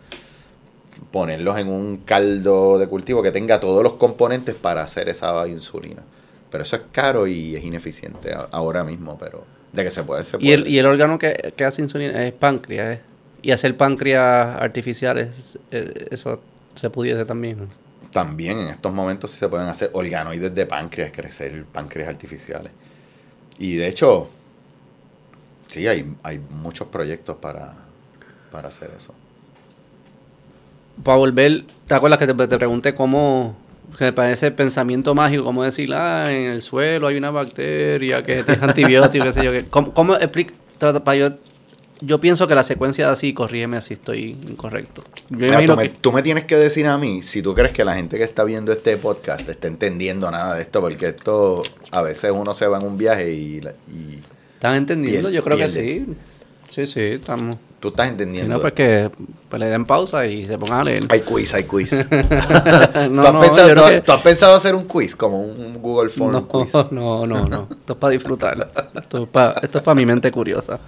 ponerlos 1.13 1.57
en 1.59 1.69
un 1.69 1.99
caldo 1.99 2.77
de 2.77 2.89
cultivo 2.89 3.23
que 3.23 3.31
tenga 3.31 3.61
todos 3.61 3.85
los 3.85 3.93
componentes 3.93 4.57
para 4.57 4.83
hacer 4.83 5.09
esa 5.09 5.47
insulina. 5.47 6.03
Pero 6.51 6.65
eso 6.65 6.77
es 6.77 6.83
caro 6.93 7.27
y 7.27 7.57
es 7.57 7.65
ineficiente 7.65 8.35
ahora 8.51 8.85
mismo, 8.85 9.19
pero 9.19 9.45
de 9.73 9.85
que 9.85 9.91
se 9.91 10.03
puede, 10.03 10.25
se 10.25 10.39
puede. 10.39 10.49
y, 10.49 10.53
el, 10.53 10.67
y 10.69 10.79
el 10.79 10.87
órgano 10.87 11.19
que, 11.19 11.53
que 11.57 11.65
hace 11.65 11.83
insulina 11.83 12.25
es 12.27 12.33
páncreas. 12.33 12.99
eh. 12.99 13.03
Y 13.43 13.53
hacer 13.53 13.77
páncreas 13.77 14.61
artificiales, 14.61 15.59
eh, 15.71 16.09
eso 16.11 16.41
se 16.75 16.91
pudiese 16.91 17.25
también. 17.25 17.69
También 18.13 18.59
en 18.59 18.69
estos 18.69 18.93
momentos 18.93 19.31
sí 19.31 19.39
se 19.39 19.49
pueden 19.49 19.69
hacer 19.69 19.91
organoides 19.93 20.55
de 20.55 20.67
páncreas, 20.67 21.13
crecer 21.13 21.65
páncreas 21.67 22.09
artificiales. 22.09 22.73
Y 23.59 23.77
de 23.77 23.89
hecho, 23.89 24.31
sí, 25.67 25.87
hay, 25.87 26.15
hay 26.23 26.39
muchos 26.39 26.89
proyectos 26.89 27.37
para, 27.37 27.75
para 28.51 28.69
hacer 28.69 28.91
eso. 28.97 29.15
Para 31.05 31.19
volver, 31.19 31.65
¿te 31.87 31.95
acuerdas 31.95 32.19
que 32.19 32.27
te, 32.27 32.35
te 32.35 32.57
pregunté 32.57 32.95
cómo, 32.95 33.57
que 33.97 34.13
parece 34.13 34.51
pensamiento 34.51 35.15
mágico, 35.15 35.45
cómo 35.45 35.63
decir, 35.63 35.93
ah, 35.95 36.27
en 36.29 36.51
el 36.51 36.63
suelo 36.63 37.07
hay 37.07 37.17
una 37.17 37.31
bacteria 37.31 38.23
que 38.23 38.43
tiene 38.43 38.63
antibiótico, 38.63 39.25
qué 39.25 39.33
sé 39.33 39.45
yo, 39.45 39.53
qué. 39.53 39.65
¿Cómo, 39.69 39.93
cómo 39.93 40.15
explica, 40.17 40.55
yo, 41.17 41.33
yo 42.01 42.21
pienso 42.21 42.47
que 42.47 42.55
la 42.55 42.63
secuencia 42.63 43.11
así, 43.11 43.33
corrígeme 43.33 43.81
si 43.83 43.95
estoy 43.95 44.37
incorrecto. 44.49 45.03
Yo 45.31 45.39
Mira, 45.39 45.65
tú, 45.65 45.77
me, 45.77 45.83
que, 45.85 45.97
tú 46.01 46.13
me 46.13 46.23
tienes 46.23 46.45
que 46.45 46.57
decir 46.57 46.87
a 46.87 46.99
mí 46.99 47.23
si 47.23 47.43
tú 47.43 47.55
crees 47.55 47.73
que 47.73 47.85
la 47.85 47.95
gente 47.95 48.19
que 48.19 48.25
está 48.25 48.45
viendo 48.45 48.73
este 48.73 48.97
podcast 48.97 49.49
está 49.49 49.69
entendiendo 49.69 50.31
nada 50.31 50.55
de 50.55 50.63
esto, 50.63 50.81
porque 50.81 51.07
esto 51.07 51.63
a 51.91 52.03
veces 52.03 52.31
uno 52.35 52.55
se 52.55 52.67
va 52.67 52.79
en 52.79 52.87
un 52.87 52.99
viaje 52.99 53.33
y, 53.33 53.61
¿están 54.55 54.75
entendiendo? 54.75 55.31
Yo 55.31 55.43
creo 55.43 55.57
que 55.57 55.69
sí. 55.69 56.05
Sí, 56.71 56.87
sí, 56.87 57.01
estamos. 57.01 57.57
Tú 57.81 57.89
estás 57.89 58.09
entendiendo. 58.09 58.55
no, 58.55 58.61
pues 58.61 58.73
que 58.73 59.11
pues, 59.49 59.61
le 59.61 59.67
den 59.69 59.85
pausa 59.85 60.27
y 60.27 60.47
se 60.47 60.59
pongan 60.59 60.81
a 60.81 60.85
leer. 60.85 61.05
Hay 61.09 61.21
quiz, 61.21 61.55
hay 61.55 61.65
quiz. 61.65 61.93
no, 62.11 63.23
¿Tú, 63.23 63.29
has 63.29 63.33
no, 63.35 63.41
pensado, 63.41 63.69
yo 63.69 63.75
tú- 63.75 63.81
creo 63.83 63.89
que- 63.91 64.01
tú 64.03 64.13
has 64.13 64.23
pensado 64.23 64.55
hacer 64.55 64.75
un 64.75 64.85
quiz, 64.85 65.15
como 65.17 65.41
un 65.43 65.81
Google 65.81 66.09
Form 66.11 66.33
No, 66.33 66.49
quiz? 66.49 66.73
no, 66.91 67.27
no, 67.27 67.49
no. 67.49 67.69
Esto 67.71 67.93
es 67.93 67.99
para 67.99 68.11
disfrutar. 68.13 68.69
Esto 68.95 69.23
es 69.25 69.29
para, 69.29 69.53
esto 69.61 69.79
es 69.79 69.85
para 69.85 69.95
mi 69.95 70.05
mente 70.07 70.31
curiosa. 70.33 70.79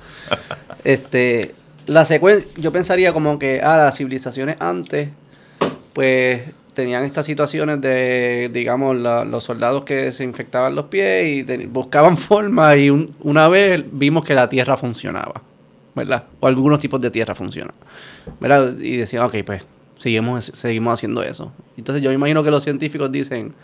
Este, 0.84 1.54
la 1.86 2.04
secuencia, 2.04 2.48
yo 2.56 2.72
pensaría 2.72 3.12
como 3.12 3.38
que, 3.38 3.60
ah, 3.62 3.76
las 3.76 3.96
civilizaciones 3.96 4.56
antes, 4.60 5.08
pues 5.92 6.42
tenían 6.74 7.02
estas 7.04 7.26
situaciones 7.26 7.80
de, 7.80 8.48
digamos, 8.52 8.96
la- 8.96 9.24
los 9.24 9.44
soldados 9.44 9.84
que 9.84 10.12
se 10.12 10.24
infectaban 10.24 10.74
los 10.74 10.86
pies 10.86 11.26
y 11.38 11.44
te- 11.44 11.66
buscaban 11.66 12.16
forma 12.16 12.76
y 12.76 12.90
un- 12.90 13.14
una 13.20 13.48
vez 13.48 13.84
vimos 13.92 14.24
que 14.24 14.34
la 14.34 14.48
tierra 14.48 14.76
funcionaba, 14.76 15.42
¿verdad? 15.94 16.24
O 16.40 16.46
algunos 16.46 16.78
tipos 16.78 17.00
de 17.00 17.10
tierra 17.10 17.34
funcionan, 17.34 17.74
¿verdad? 18.40 18.76
Y 18.78 18.96
decían, 18.96 19.24
ok, 19.24 19.36
pues 19.44 19.62
seguimos, 19.98 20.46
seguimos 20.54 20.94
haciendo 20.94 21.22
eso. 21.22 21.52
Entonces 21.76 22.02
yo 22.02 22.10
me 22.10 22.14
imagino 22.14 22.42
que 22.42 22.50
los 22.50 22.62
científicos 22.62 23.10
dicen, 23.10 23.54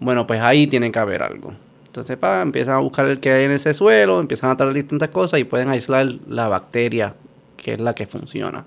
bueno, 0.00 0.26
pues 0.26 0.40
ahí 0.40 0.66
tiene 0.66 0.90
que 0.92 0.98
haber 0.98 1.22
algo. 1.22 1.54
Entonces, 1.86 2.16
pa, 2.16 2.42
empiezan 2.42 2.74
a 2.74 2.78
buscar 2.78 3.06
el 3.06 3.20
que 3.20 3.30
hay 3.30 3.44
en 3.44 3.52
ese 3.52 3.72
suelo, 3.72 4.20
empiezan 4.20 4.50
a 4.50 4.56
traer 4.56 4.72
distintas 4.72 5.10
cosas 5.10 5.38
y 5.38 5.44
pueden 5.44 5.68
aislar 5.68 6.08
la 6.28 6.48
bacteria, 6.48 7.14
que 7.56 7.74
es 7.74 7.80
la 7.80 7.94
que 7.94 8.06
funciona. 8.06 8.64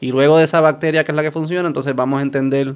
Y 0.00 0.10
luego 0.10 0.38
de 0.38 0.44
esa 0.44 0.60
bacteria, 0.60 1.04
que 1.04 1.12
es 1.12 1.16
la 1.16 1.22
que 1.22 1.30
funciona, 1.30 1.68
entonces 1.68 1.94
vamos 1.94 2.18
a 2.18 2.22
entender 2.22 2.74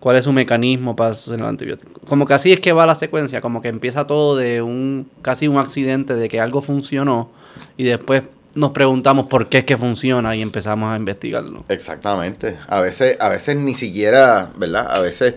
cuál 0.00 0.16
es 0.16 0.24
su 0.24 0.32
mecanismo 0.32 0.94
para 0.94 1.10
hacer 1.10 1.40
el 1.40 1.46
antibiótico. 1.46 2.00
Como 2.06 2.26
que 2.26 2.34
así 2.34 2.52
es 2.52 2.60
que 2.60 2.72
va 2.72 2.86
la 2.86 2.94
secuencia, 2.94 3.40
como 3.40 3.60
que 3.60 3.68
empieza 3.68 4.06
todo 4.06 4.36
de 4.36 4.62
un 4.62 5.08
casi 5.22 5.48
un 5.48 5.58
accidente 5.58 6.14
de 6.14 6.28
que 6.28 6.40
algo 6.40 6.62
funcionó 6.62 7.30
y 7.76 7.84
después 7.84 8.22
nos 8.54 8.70
preguntamos 8.72 9.26
por 9.26 9.48
qué 9.48 9.58
es 9.58 9.64
que 9.64 9.76
funciona 9.76 10.34
y 10.36 10.42
empezamos 10.42 10.92
a 10.92 10.96
investigarlo. 10.96 11.64
Exactamente. 11.68 12.56
A 12.68 12.80
veces, 12.80 13.16
a 13.20 13.28
veces 13.28 13.56
ni 13.56 13.74
siquiera, 13.74 14.52
¿verdad? 14.56 14.90
A 14.90 15.00
veces, 15.00 15.36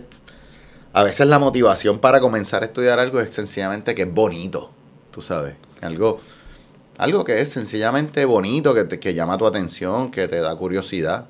a 0.94 1.04
veces 1.04 1.28
la 1.28 1.40
motivación 1.40 2.00
para 2.00 2.20
comenzar 2.20 2.64
a 2.64 2.68
estudiar 2.68 3.00
algo 3.00 3.20
es 3.20 3.34
sencillamente 3.34 3.96
que 3.96 4.04
es 4.04 4.14
bonito, 4.14 4.72
tú 5.12 5.22
sabes. 5.22 5.56
Algo, 5.82 6.20
algo 6.98 7.24
que 7.24 7.42
es 7.42 7.50
sencillamente 7.50 8.26
bonito, 8.26 8.74
que, 8.74 8.84
te, 8.84 9.00
que 9.00 9.14
llama 9.14 9.38
tu 9.38 9.46
atención, 9.46 10.12
que 10.12 10.28
te 10.28 10.40
da 10.40 10.56
curiosidad. 10.56 11.26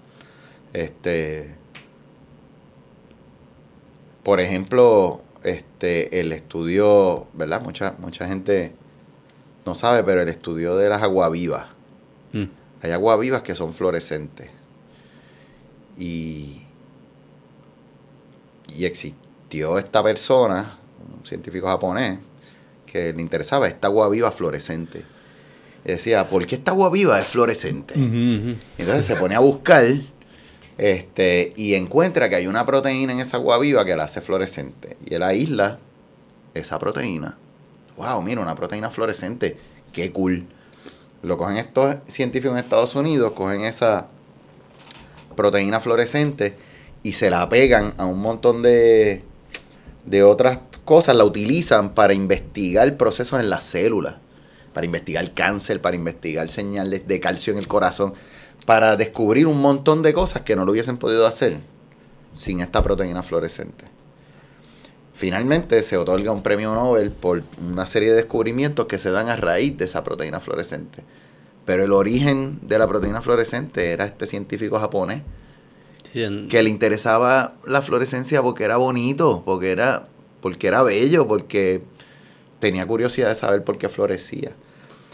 Este, 0.73 1.55
por 4.23 4.41
ejemplo, 4.41 5.21
este, 5.43 6.19
el 6.19 6.33
estudio, 6.33 7.27
¿verdad? 7.33 7.61
Mucha, 7.61 7.95
mucha 7.99 8.27
gente 8.27 8.73
no 9.65 9.73
sabe, 9.73 10.03
pero 10.03 10.21
el 10.21 10.27
estudio 10.29 10.75
de 10.75 10.89
las 10.89 11.01
aguavivas. 11.01 11.76
Mm. 12.33 12.45
Hay 12.81 12.91
aguavivas 12.91 13.41
que 13.41 13.55
son 13.55 13.73
fluorescentes. 13.73 14.49
Y, 15.97 16.61
y 18.75 18.85
existió 18.85 19.77
esta 19.77 20.03
persona, 20.03 20.77
un 21.17 21.25
científico 21.25 21.67
japonés, 21.67 22.19
que 22.85 23.13
le 23.13 23.21
interesaba 23.21 23.67
esta 23.67 23.87
agua 23.87 24.09
viva 24.09 24.31
fluorescente. 24.31 25.05
Y 25.85 25.89
decía, 25.89 26.29
¿por 26.29 26.45
qué 26.45 26.55
esta 26.55 26.71
agua 26.71 26.89
viva 26.89 27.19
es 27.19 27.27
fluorescente? 27.27 27.93
Entonces 27.95 29.05
se 29.05 29.15
pone 29.15 29.35
a 29.35 29.39
buscar 29.39 29.85
este, 30.77 31.53
y 31.55 31.73
encuentra 31.73 32.29
que 32.29 32.35
hay 32.35 32.47
una 32.47 32.65
proteína 32.65 33.13
en 33.13 33.19
esa 33.19 33.37
agua 33.37 33.57
viva 33.57 33.85
que 33.85 33.95
la 33.95 34.03
hace 34.03 34.21
fluorescente. 34.21 34.97
Y 35.05 35.15
él 35.15 35.23
aísla 35.23 35.79
esa 36.53 36.77
proteína. 36.77 37.37
Wow, 37.97 38.21
mira, 38.21 38.41
una 38.41 38.55
proteína 38.55 38.89
fluorescente. 38.89 39.57
Qué 39.91 40.11
cool. 40.11 40.45
Lo 41.23 41.37
cogen 41.37 41.57
estos 41.57 41.97
científicos 42.07 42.53
en 42.53 42.63
Estados 42.63 42.95
Unidos, 42.95 43.33
cogen 43.33 43.61
esa 43.61 44.07
proteína 45.35 45.79
fluorescente 45.79 46.55
y 47.03 47.13
se 47.13 47.29
la 47.29 47.47
pegan 47.49 47.93
a 47.97 48.05
un 48.05 48.19
montón 48.19 48.61
de, 48.61 49.23
de 50.05 50.23
otras 50.23 50.59
cosas, 50.85 51.15
la 51.15 51.25
utilizan 51.25 51.93
para 51.93 52.13
investigar 52.13 52.97
procesos 52.97 53.39
en 53.39 53.49
las 53.49 53.63
células, 53.63 54.15
para 54.73 54.85
investigar 54.85 55.33
cáncer, 55.33 55.81
para 55.81 55.95
investigar 55.95 56.49
señales 56.49 57.07
de 57.07 57.19
calcio 57.19 57.53
en 57.53 57.59
el 57.59 57.67
corazón, 57.67 58.13
para 58.65 58.95
descubrir 58.95 59.47
un 59.47 59.61
montón 59.61 60.03
de 60.03 60.13
cosas 60.13 60.41
que 60.43 60.55
no 60.55 60.65
lo 60.65 60.71
hubiesen 60.71 60.97
podido 60.97 61.25
hacer 61.25 61.59
sin 62.33 62.59
esta 62.59 62.83
proteína 62.83 63.23
fluorescente. 63.23 63.96
Finalmente 65.17 65.81
se 65.81 65.97
otorga 65.97 66.31
un 66.31 66.43
premio 66.43 66.75
Nobel 66.75 67.09
por 67.09 67.41
una 67.59 67.87
serie 67.87 68.11
de 68.11 68.17
descubrimientos 68.17 68.85
que 68.85 68.99
se 68.99 69.09
dan 69.09 69.29
a 69.29 69.35
raíz 69.35 69.75
de 69.75 69.85
esa 69.85 70.03
proteína 70.03 70.39
fluorescente. 70.39 71.03
Pero 71.65 71.83
el 71.83 71.91
origen 71.91 72.59
de 72.61 72.77
la 72.77 72.87
proteína 72.87 73.23
fluorescente 73.23 73.93
era 73.93 74.05
este 74.05 74.27
científico 74.27 74.79
japonés 74.79 75.23
que 76.13 76.61
le 76.61 76.69
interesaba 76.69 77.55
la 77.65 77.81
fluorescencia 77.81 78.43
porque 78.43 78.63
era 78.63 78.77
bonito, 78.77 79.41
porque 79.43 79.71
era, 79.71 80.07
porque 80.39 80.67
era 80.67 80.83
bello, 80.83 81.27
porque 81.27 81.81
tenía 82.59 82.85
curiosidad 82.85 83.29
de 83.29 83.35
saber 83.35 83.63
por 83.63 83.79
qué 83.79 83.89
florecía. 83.89 84.51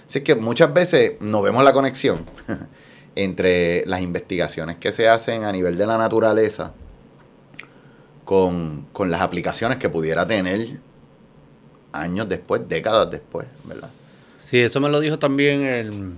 Así 0.05 0.19
que 0.19 0.35
muchas 0.35 0.73
veces 0.73 1.13
no 1.21 1.41
vemos 1.41 1.63
la 1.63 1.71
conexión 1.71 2.25
entre 3.15 3.85
las 3.85 4.01
investigaciones 4.01 4.77
que 4.79 4.91
se 4.91 5.07
hacen 5.07 5.45
a 5.45 5.53
nivel 5.53 5.77
de 5.77 5.87
la 5.87 5.97
naturaleza 5.97 6.73
con, 8.93 9.11
las 9.11 9.21
aplicaciones 9.21 9.77
que 9.77 9.89
pudiera 9.89 10.25
tener 10.25 10.79
años 11.91 12.27
después, 12.27 12.67
décadas 12.67 13.11
después, 13.11 13.47
¿verdad? 13.63 13.91
Sí, 14.39 14.59
eso 14.59 14.79
me 14.79 14.89
lo 14.89 14.99
dijo 14.99 15.19
también 15.19 15.61
el 15.61 16.13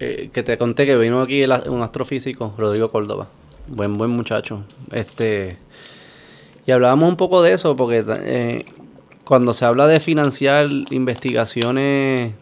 eh, 0.00 0.30
que 0.32 0.42
te 0.42 0.56
conté 0.56 0.86
que 0.86 0.96
vino 0.96 1.20
aquí 1.20 1.44
un 1.44 1.82
astrofísico, 1.82 2.54
Rodrigo 2.56 2.90
Córdoba. 2.90 3.28
Buen, 3.66 3.96
buen 3.98 4.10
muchacho. 4.10 4.64
Este. 4.90 5.58
Y 6.66 6.72
hablábamos 6.72 7.08
un 7.10 7.16
poco 7.16 7.42
de 7.42 7.52
eso, 7.52 7.76
porque 7.76 8.02
eh, 8.08 8.64
cuando 9.24 9.52
se 9.52 9.66
habla 9.66 9.86
de 9.86 10.00
financiar 10.00 10.66
investigaciones 10.90 12.32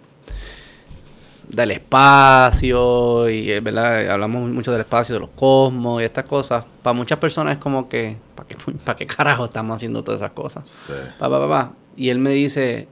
del 1.49 1.71
espacio 1.73 3.29
y 3.29 3.51
eh, 3.51 3.61
¿verdad? 3.61 4.11
hablamos 4.11 4.49
mucho 4.51 4.73
del 4.73 4.81
espacio, 4.81 5.15
de 5.15 5.21
los 5.21 5.31
cosmos 5.31 6.01
y 6.01 6.05
estas 6.05 6.25
cosas, 6.25 6.65
para 6.83 6.95
muchas 6.95 7.19
personas 7.19 7.55
es 7.55 7.59
como 7.59 7.89
que, 7.89 8.17
¿para 8.32 8.32
qué, 8.55 8.73
para 8.85 8.97
qué 8.97 9.07
carajo 9.07 9.47
estamos 9.47 9.77
haciendo 9.77 10.03
todas 10.03 10.21
esas 10.21 10.33
cosas? 10.33 10.69
Sí. 10.69 10.93
Pa, 11.19 11.29
pa, 11.29 11.49
pa, 11.49 11.73
y 11.97 12.09
él 12.09 12.19
me 12.19 12.31
dice, 12.31 12.89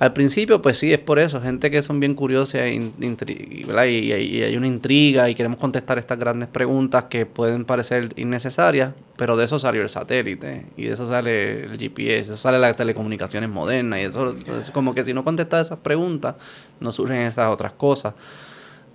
al 0.00 0.14
principio, 0.14 0.62
pues 0.62 0.78
sí, 0.78 0.94
es 0.94 0.98
por 0.98 1.18
eso. 1.18 1.42
Gente 1.42 1.70
que 1.70 1.82
son 1.82 2.00
bien 2.00 2.14
curiosas 2.14 2.62
y, 2.70 2.90
y, 2.98 4.42
hay 4.42 4.56
una 4.56 4.66
intriga 4.66 5.28
y 5.28 5.34
queremos 5.34 5.58
contestar 5.58 5.98
estas 5.98 6.18
grandes 6.18 6.48
preguntas 6.48 7.04
que 7.10 7.26
pueden 7.26 7.66
parecer 7.66 8.08
innecesarias, 8.16 8.94
pero 9.18 9.36
de 9.36 9.44
eso 9.44 9.58
salió 9.58 9.82
el 9.82 9.90
satélite 9.90 10.64
y 10.78 10.84
de 10.84 10.92
eso 10.94 11.04
sale 11.04 11.64
el 11.64 11.78
GPS, 11.78 12.06
de 12.06 12.20
eso 12.20 12.36
sale 12.36 12.58
las 12.58 12.76
telecomunicaciones 12.76 13.50
modernas 13.50 14.00
y 14.00 14.04
eso 14.04 14.34
es 14.58 14.70
como 14.70 14.94
que 14.94 15.04
si 15.04 15.12
no 15.12 15.22
contestas 15.22 15.66
esas 15.66 15.80
preguntas, 15.80 16.36
no 16.80 16.92
surgen 16.92 17.18
esas 17.18 17.52
otras 17.52 17.72
cosas. 17.72 18.14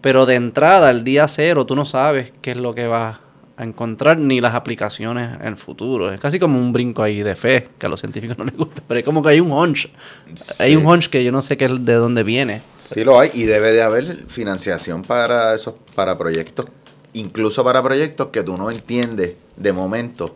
Pero 0.01 0.25
de 0.25 0.33
entrada, 0.33 0.89
el 0.89 1.03
día 1.03 1.27
cero, 1.27 1.67
tú 1.67 1.75
no 1.75 1.85
sabes 1.85 2.33
qué 2.41 2.51
es 2.51 2.57
lo 2.57 2.73
que 2.73 2.87
va 2.87 3.19
a 3.57 3.63
encontrar 3.63 4.17
ni 4.17 4.41
las 4.41 4.53
aplicaciones 4.53 5.39
en 5.39 5.47
el 5.47 5.57
futuro. 5.57 6.11
Es 6.11 6.19
casi 6.19 6.39
como 6.39 6.59
un 6.59 6.73
brinco 6.73 7.03
ahí 7.03 7.23
de 7.23 7.35
fe, 7.35 7.69
que 7.77 7.85
a 7.85 7.89
los 7.89 7.99
científicos 7.99 8.37
no 8.37 8.43
les 8.43 8.55
gusta, 8.55 8.81
pero 8.87 8.99
es 8.99 9.05
como 9.05 9.23
que 9.23 9.29
hay 9.29 9.39
un 9.39 9.51
hunch. 9.51 9.89
Hay 10.59 10.75
un 10.75 10.85
hunch 10.85 11.07
que 11.07 11.23
yo 11.23 11.31
no 11.31 11.41
sé 11.41 11.57
qué, 11.57 11.67
de 11.67 11.93
dónde 11.93 12.23
viene. 12.23 12.61
Sí 12.77 13.03
lo 13.03 13.19
hay 13.19 13.31
y 13.33 13.43
debe 13.43 13.71
de 13.71 13.81
haber 13.81 14.25
financiación 14.27 15.03
para 15.03 15.55
esos 15.55 15.75
para 15.95 16.17
proyectos, 16.17 16.67
incluso 17.13 17.63
para 17.63 17.81
proyectos 17.81 18.27
que 18.27 18.43
tú 18.43 18.57
no 18.57 18.69
entiendes 18.69 19.33
de 19.55 19.73
momento 19.73 20.35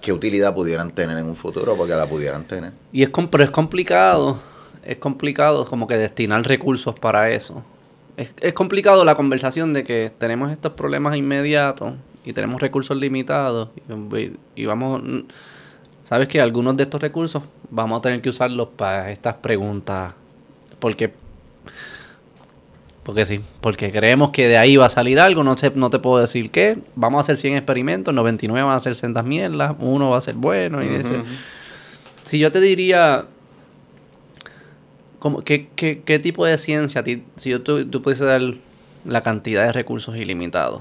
qué 0.00 0.12
utilidad 0.12 0.54
pudieran 0.54 0.90
tener 0.92 1.18
en 1.18 1.26
un 1.26 1.36
futuro, 1.36 1.76
porque 1.76 1.94
la 1.94 2.06
pudieran 2.06 2.44
tener. 2.44 2.72
Y 2.92 3.02
es, 3.02 3.10
pero 3.30 3.44
es 3.44 3.50
complicado, 3.50 4.38
es 4.84 4.96
complicado 4.98 5.66
como 5.66 5.86
que 5.86 5.96
destinar 5.96 6.42
recursos 6.46 6.98
para 6.98 7.30
eso. 7.30 7.64
Es, 8.16 8.32
es 8.40 8.54
complicado 8.54 9.04
la 9.04 9.16
conversación 9.16 9.72
de 9.72 9.82
que 9.82 10.12
tenemos 10.18 10.52
estos 10.52 10.72
problemas 10.72 11.16
inmediatos 11.16 11.94
y 12.24 12.32
tenemos 12.32 12.60
recursos 12.60 12.96
limitados 12.96 13.68
y, 14.54 14.64
vamos, 14.64 15.02
sabes 16.04 16.28
que 16.28 16.40
algunos 16.40 16.76
de 16.76 16.84
estos 16.84 17.00
recursos 17.00 17.42
vamos 17.70 17.98
a 17.98 18.02
tener 18.02 18.22
que 18.22 18.28
usarlos 18.28 18.68
para 18.76 19.10
estas 19.10 19.34
preguntas 19.36 20.14
porque 20.78 21.12
porque 23.04 23.26
sí, 23.26 23.40
porque 23.60 23.90
creemos 23.90 24.30
que 24.30 24.48
de 24.48 24.56
ahí 24.56 24.76
va 24.76 24.86
a 24.86 24.90
salir 24.90 25.20
algo, 25.20 25.44
no, 25.44 25.56
sé, 25.58 25.70
no 25.74 25.90
te 25.90 25.98
puedo 25.98 26.22
decir 26.22 26.50
qué, 26.50 26.78
vamos 26.96 27.18
a 27.18 27.20
hacer 27.20 27.36
100 27.36 27.56
experimentos, 27.56 28.14
99 28.14 28.66
van 28.66 28.74
a 28.74 28.80
ser 28.80 28.94
sendas 28.94 29.26
mierdas, 29.26 29.76
uno 29.78 30.08
va 30.08 30.18
a 30.18 30.22
ser 30.22 30.36
bueno. 30.36 30.82
Y 30.82 30.88
Si 32.24 32.38
yo 32.38 32.50
te 32.50 32.60
diría, 32.60 33.26
como, 35.18 35.44
¿qué, 35.44 35.68
qué, 35.76 36.00
qué 36.02 36.18
tipo 36.18 36.46
de 36.46 36.56
ciencia, 36.56 37.04
si 37.36 37.50
yo, 37.50 37.60
tú, 37.60 37.84
tú 37.86 38.00
pudiese 38.00 38.24
dar 38.24 38.40
la 39.04 39.22
cantidad 39.22 39.66
de 39.66 39.72
recursos 39.72 40.16
ilimitados, 40.16 40.80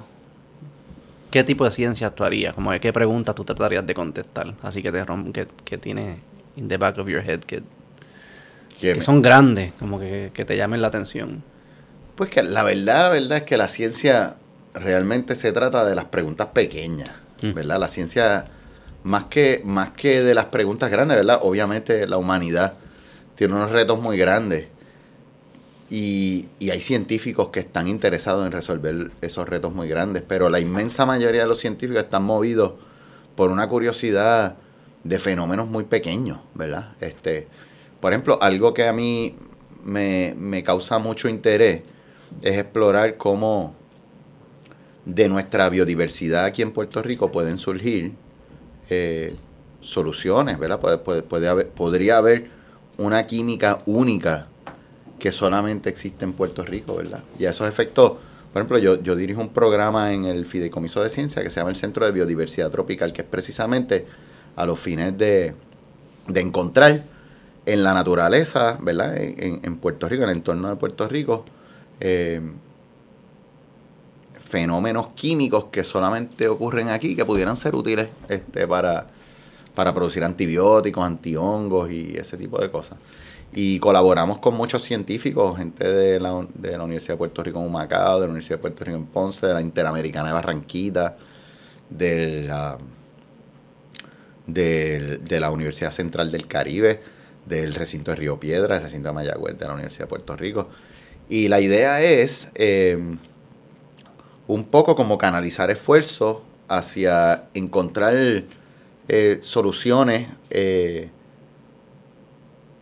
¿qué 1.34 1.44
tipo 1.44 1.66
de 1.66 1.72
ciencia 1.72 2.06
actuaría? 2.06 2.54
Como 2.54 2.70
qué 2.80 2.94
preguntas 2.94 3.34
tú 3.34 3.44
tratarías 3.44 3.88
de 3.88 3.96
contestar. 3.96 4.54
Así 4.62 4.84
que 4.84 4.92
te 4.92 5.04
que, 5.34 5.48
que 5.66 5.80
tiene 5.80 6.20
in 6.56 6.68
the 6.68 6.78
back 6.78 7.00
of 7.00 7.08
your 7.08 7.28
head 7.28 7.40
que, 7.40 7.64
que 8.80 9.02
son 9.02 9.24
grandes, 9.24 9.74
como 9.80 10.00
que, 10.00 10.30
te 10.32 10.56
llamen 10.56 10.80
la 10.84 10.90
atención. 10.90 11.42
Pues 12.14 12.30
que 12.30 12.44
la 12.44 12.62
verdad, 12.62 13.06
la 13.06 13.10
verdad 13.10 13.38
es 13.40 13.44
que 13.46 13.58
la 13.58 13.68
ciencia 13.68 14.36
realmente 14.76 15.36
se 15.36 15.52
trata 15.52 15.84
de 15.86 15.96
las 15.96 16.06
preguntas 16.06 16.50
pequeñas, 16.54 17.10
mm. 17.42 17.54
¿verdad? 17.54 17.80
La 17.80 17.88
ciencia, 17.88 18.46
más 19.02 19.24
que, 19.24 19.64
más 19.66 19.90
que 19.90 20.22
de 20.22 20.36
las 20.36 20.46
preguntas 20.46 20.92
grandes, 20.92 21.18
¿verdad? 21.18 21.40
Obviamente 21.42 22.06
la 22.06 22.18
humanidad 22.18 22.74
tiene 23.34 23.56
unos 23.56 23.72
retos 23.72 24.00
muy 24.00 24.20
grandes 24.20 24.68
y, 25.96 26.48
hay 26.72 26.82
científicos 26.82 27.50
que 27.50 27.60
están 27.60 27.88
interesados 27.88 28.48
en 28.48 28.52
resolver 28.52 29.12
esos 29.22 29.48
retos 29.48 29.76
muy 29.76 29.88
grandes, 29.88 30.24
pero 30.28 30.50
la 30.50 30.60
inmensa 30.60 31.06
mayoría 31.06 31.42
de 31.42 31.48
los 31.48 31.60
científicos 31.60 32.02
están 32.02 32.24
movidos 32.24 32.74
por 33.36 33.52
una 33.52 33.70
curiosidad 33.70 34.56
de 35.04 35.20
fenómenos 35.20 35.68
muy 35.68 35.84
pequeños, 35.84 36.40
¿verdad? 36.56 36.94
Este, 37.00 37.48
por 38.02 38.12
ejemplo, 38.12 38.40
algo 38.42 38.74
que 38.74 38.88
a 38.88 38.94
mí 38.94 39.36
me, 39.84 40.64
causa 40.66 40.98
mucho 40.98 41.30
interés 41.30 41.84
es 42.42 42.58
explorar 42.58 43.16
cómo 43.18 43.76
de 45.06 45.30
nuestra 45.30 45.70
biodiversidad 45.70 46.46
aquí 46.46 46.64
en 46.64 46.72
Puerto 46.72 47.04
Rico 47.04 47.32
pueden 47.32 47.60
surgir 47.60 48.14
eh, 48.90 49.36
soluciones, 49.80 50.58
¿verdad? 50.58 50.80
Puede, 50.80 50.98
puede 50.98 51.48
haber, 51.48 51.70
podría 51.70 52.18
haber 52.18 52.50
una 52.98 53.28
química 53.28 53.78
única 53.86 54.48
que 55.24 55.32
solamente 55.32 55.90
existe 55.90 56.26
en 56.26 56.34
Puerto 56.34 56.66
Rico, 56.66 56.98
¿verdad? 56.98 57.24
Y 57.40 57.46
a 57.46 57.52
esos 57.52 57.66
efectos, 57.66 58.16
por 58.52 58.62
ejemplo, 58.62 58.78
yo, 58.78 59.16
dirijo 59.16 59.40
un 59.40 59.54
programa 59.54 60.12
en 60.12 60.26
el 60.26 60.46
Fideicomiso 60.46 61.02
de 61.02 61.10
Ciencia 61.10 61.42
que 61.42 61.50
se 61.50 61.62
llama 61.62 61.70
el 61.70 61.78
Centro 61.78 62.06
de 62.06 62.12
Biodiversidad 62.12 62.70
Tropical, 62.70 63.14
que 63.14 63.22
es 63.22 63.28
precisamente 63.30 64.06
a 64.58 64.66
los 64.66 64.78
fines 64.78 65.18
de, 65.18 65.56
encontrar 66.28 67.06
en 67.66 67.84
la 67.84 67.94
naturaleza, 67.94 68.78
¿verdad? 68.82 69.16
En, 69.16 69.78
Puerto 69.78 70.10
Rico, 70.10 70.24
en 70.24 70.30
el 70.32 70.36
entorno 70.36 70.68
de 70.68 70.76
Puerto 70.76 71.08
Rico, 71.08 71.46
eh, 72.02 72.42
fenómenos 74.44 75.14
químicos 75.14 75.68
que 75.72 75.86
solamente 75.86 76.50
ocurren 76.50 76.90
aquí, 76.90 77.16
que 77.16 77.24
pudieran 77.24 77.56
ser 77.56 77.76
útiles 77.76 78.10
este, 78.28 78.68
para, 78.68 79.08
para 79.74 79.94
producir 79.94 80.22
antibióticos, 80.26 81.02
antihongos 81.02 81.90
y 81.92 82.14
ese 82.18 82.36
tipo 82.36 82.60
de 82.60 82.70
cosas. 82.70 82.98
Y 83.56 83.80
colaboramos 83.80 84.40
con 84.40 84.56
muchos 84.56 84.84
científicos, 84.84 85.58
gente 85.58 85.92
de 85.92 86.20
la, 86.20 86.46
de 86.56 86.78
la 86.78 86.84
Universidad 86.84 87.14
de 87.14 87.18
Puerto 87.20 87.44
Rico 87.44 87.60
en 87.60 87.68
Humacao, 87.68 88.20
de 88.20 88.26
la 88.26 88.32
Universidad 88.32 88.58
de 88.58 88.62
Puerto 88.62 88.84
Rico 88.84 88.98
en 88.98 89.06
Ponce, 89.06 89.46
de 89.46 89.54
la 89.54 89.62
Interamericana 89.62 90.30
de 90.30 90.34
Barranquita, 90.34 91.18
de 91.90 92.44
la, 92.48 92.80
de, 94.48 95.40
la 95.40 95.52
Universidad 95.52 95.92
Central 95.92 96.32
del 96.32 96.48
Caribe, 96.48 97.02
del 97.46 97.76
recinto 97.76 98.12
de 98.12 98.18
Río 98.18 98.40
Piedra, 98.40 98.76
del 98.76 98.84
recinto 98.84 99.10
de 99.10 99.14
Mayagüez, 99.14 99.58
de 99.58 99.66
la 99.66 99.74
Universidad 99.74 100.06
de 100.06 100.10
Puerto 100.10 100.36
Rico. 100.36 100.70
Y 101.30 101.48
la 101.48 101.62
idea 101.62 102.02
es 102.02 102.52
eh, 102.56 102.98
un 104.48 104.64
poco 104.66 104.96
como 104.96 105.18
canalizar 105.18 105.70
esfuerzos 105.70 106.40
hacia 106.68 107.46
encontrar 107.54 108.16
eh, 109.08 109.38
soluciones 109.42 110.28
eh, 110.50 111.10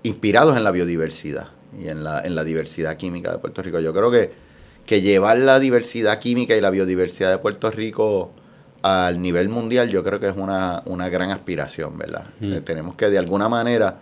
inspirados 0.03 0.57
en 0.57 0.63
la 0.63 0.71
biodiversidad 0.71 1.49
y 1.79 1.87
en 1.87 2.03
la, 2.03 2.21
en 2.21 2.35
la 2.35 2.43
diversidad 2.43 2.97
química 2.97 3.31
de 3.31 3.37
Puerto 3.37 3.61
Rico. 3.61 3.79
Yo 3.79 3.93
creo 3.93 4.11
que, 4.11 4.31
que 4.85 5.01
llevar 5.01 5.37
la 5.37 5.59
diversidad 5.59 6.19
química 6.19 6.55
y 6.55 6.61
la 6.61 6.69
biodiversidad 6.69 7.31
de 7.31 7.37
Puerto 7.37 7.71
Rico 7.71 8.31
al 8.81 9.21
nivel 9.21 9.49
mundial, 9.49 9.89
yo 9.89 10.03
creo 10.03 10.19
que 10.19 10.27
es 10.27 10.37
una, 10.37 10.81
gran 11.09 11.31
aspiración, 11.31 11.97
¿verdad? 11.97 12.25
Mm. 12.39 12.53
Eh, 12.53 12.61
tenemos 12.61 12.95
que 12.95 13.09
de 13.09 13.19
alguna 13.19 13.47
manera 13.47 13.99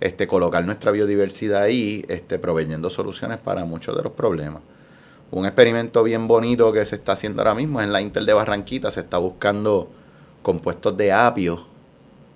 este, 0.00 0.26
colocar 0.26 0.64
nuestra 0.64 0.92
biodiversidad 0.92 1.62
ahí, 1.62 2.04
este, 2.08 2.38
proveyendo 2.38 2.88
soluciones 2.88 3.40
para 3.40 3.64
muchos 3.64 3.96
de 3.96 4.02
los 4.02 4.12
problemas. 4.12 4.62
Un 5.32 5.46
experimento 5.46 6.02
bien 6.02 6.28
bonito 6.28 6.72
que 6.72 6.84
se 6.84 6.96
está 6.96 7.12
haciendo 7.12 7.40
ahora 7.40 7.54
mismo 7.54 7.80
es 7.80 7.86
en 7.86 7.92
la 7.92 8.00
Intel 8.00 8.26
de 8.26 8.34
Barranquita. 8.34 8.90
Se 8.90 9.00
está 9.00 9.16
buscando 9.16 9.90
compuestos 10.42 10.94
de 10.96 11.10
apio. 11.10 11.64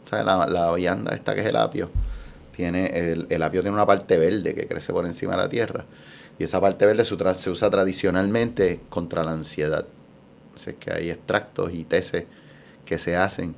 ¿Sabes? 0.08 0.24
La, 0.24 0.46
la 0.46 0.72
vianda 0.72 1.14
esta 1.14 1.34
que 1.34 1.42
es 1.42 1.46
el 1.46 1.56
apio. 1.56 1.90
Tiene 2.56 3.12
el, 3.12 3.26
el 3.28 3.42
apio 3.42 3.60
tiene 3.60 3.74
una 3.74 3.84
parte 3.84 4.16
verde 4.16 4.54
que 4.54 4.66
crece 4.66 4.92
por 4.92 5.04
encima 5.04 5.32
de 5.32 5.38
la 5.42 5.48
tierra. 5.50 5.84
Y 6.38 6.44
esa 6.44 6.58
parte 6.60 6.86
verde 6.86 7.04
se, 7.04 7.14
usa- 7.50 7.70
tradicionalmente 7.70 8.80
contra 8.88 9.22
la 9.24 9.32
ansiedad. 9.32 9.84
Así 10.54 10.72
que 10.72 10.90
hay 10.90 11.10
extractos 11.10 11.72
y 11.74 11.84
tesis 11.84 12.24
que 12.86 12.98
se 12.98 13.14
hacen 13.16 13.54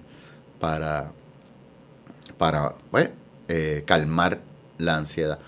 para, 0.60 1.12
para 2.38 2.72
pues, 2.90 3.10
eh, 3.46 3.84
calmar 3.86 4.40
la 4.78 4.96
ansiedad. 4.96 5.38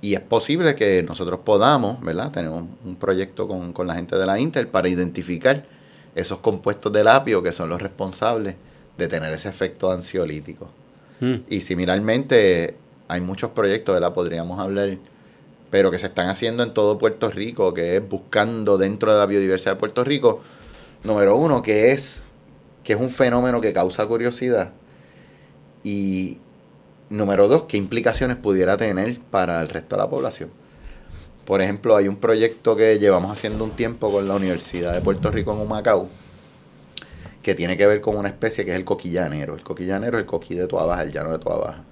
Y 0.00 0.14
es 0.14 0.20
posible 0.20 0.74
que 0.74 1.02
nosotros 1.02 1.40
podamos, 1.44 2.00
¿verdad? 2.02 2.32
Tenemos 2.32 2.64
un 2.84 2.96
proyecto 2.96 3.46
con, 3.46 3.72
con 3.72 3.86
la 3.86 3.94
gente 3.94 4.16
de 4.16 4.26
la 4.26 4.38
Intel 4.38 4.66
para 4.66 4.88
identificar 4.88 5.64
esos 6.14 6.38
compuestos 6.38 6.92
del 6.92 7.08
apio 7.08 7.42
que 7.42 7.52
son 7.52 7.68
los 7.68 7.80
responsables 7.80 8.56
de 8.98 9.08
tener 9.08 9.32
ese 9.32 9.48
efecto 9.48 9.92
ansiolítico. 9.92 10.68
Mm. 11.22 11.44
Y 11.48 11.60
similarmente 11.60 12.76
hay 13.06 13.20
muchos 13.20 13.52
proyectos, 13.52 13.94
¿verdad? 13.94 14.12
Podríamos 14.12 14.58
hablar, 14.58 14.98
pero 15.70 15.92
que 15.92 15.98
se 15.98 16.06
están 16.06 16.28
haciendo 16.28 16.64
en 16.64 16.74
todo 16.74 16.98
Puerto 16.98 17.30
Rico, 17.30 17.72
que 17.72 17.96
es 17.96 18.08
buscando 18.08 18.76
dentro 18.76 19.12
de 19.12 19.20
la 19.20 19.26
biodiversidad 19.26 19.74
de 19.74 19.78
Puerto 19.78 20.02
Rico, 20.02 20.40
número 21.04 21.36
uno, 21.36 21.62
que 21.62 21.92
es, 21.92 22.24
que 22.82 22.94
es 22.94 23.00
un 23.00 23.10
fenómeno 23.10 23.60
que 23.60 23.72
causa 23.72 24.04
curiosidad. 24.06 24.72
Y 25.84 26.38
número 27.08 27.46
dos, 27.46 27.62
qué 27.68 27.76
implicaciones 27.76 28.36
pudiera 28.36 28.76
tener 28.76 29.20
para 29.30 29.60
el 29.60 29.68
resto 29.68 29.94
de 29.94 30.02
la 30.02 30.10
población. 30.10 30.50
Por 31.44 31.62
ejemplo, 31.62 31.94
hay 31.94 32.08
un 32.08 32.16
proyecto 32.16 32.74
que 32.74 32.98
llevamos 32.98 33.30
haciendo 33.30 33.62
un 33.62 33.70
tiempo 33.70 34.10
con 34.10 34.26
la 34.26 34.34
Universidad 34.34 34.92
de 34.92 35.00
Puerto 35.00 35.30
Rico 35.30 35.52
en 35.52 35.60
Humacao, 35.60 36.08
que 37.42 37.54
tiene 37.54 37.76
que 37.76 37.86
ver 37.86 38.00
con 38.00 38.16
una 38.16 38.28
especie 38.28 38.64
que 38.64 38.70
es 38.70 38.76
el 38.76 38.84
coquillanero. 38.84 39.54
El 39.54 39.62
coquillanero 39.62 40.16
es 40.16 40.22
el 40.22 40.26
coquí 40.26 40.54
de 40.54 40.66
Toa 40.66 40.86
Baja, 40.86 41.02
el 41.02 41.12
llano 41.12 41.32
de 41.32 41.38
Toa 41.38 41.56
Baja. 41.56 41.84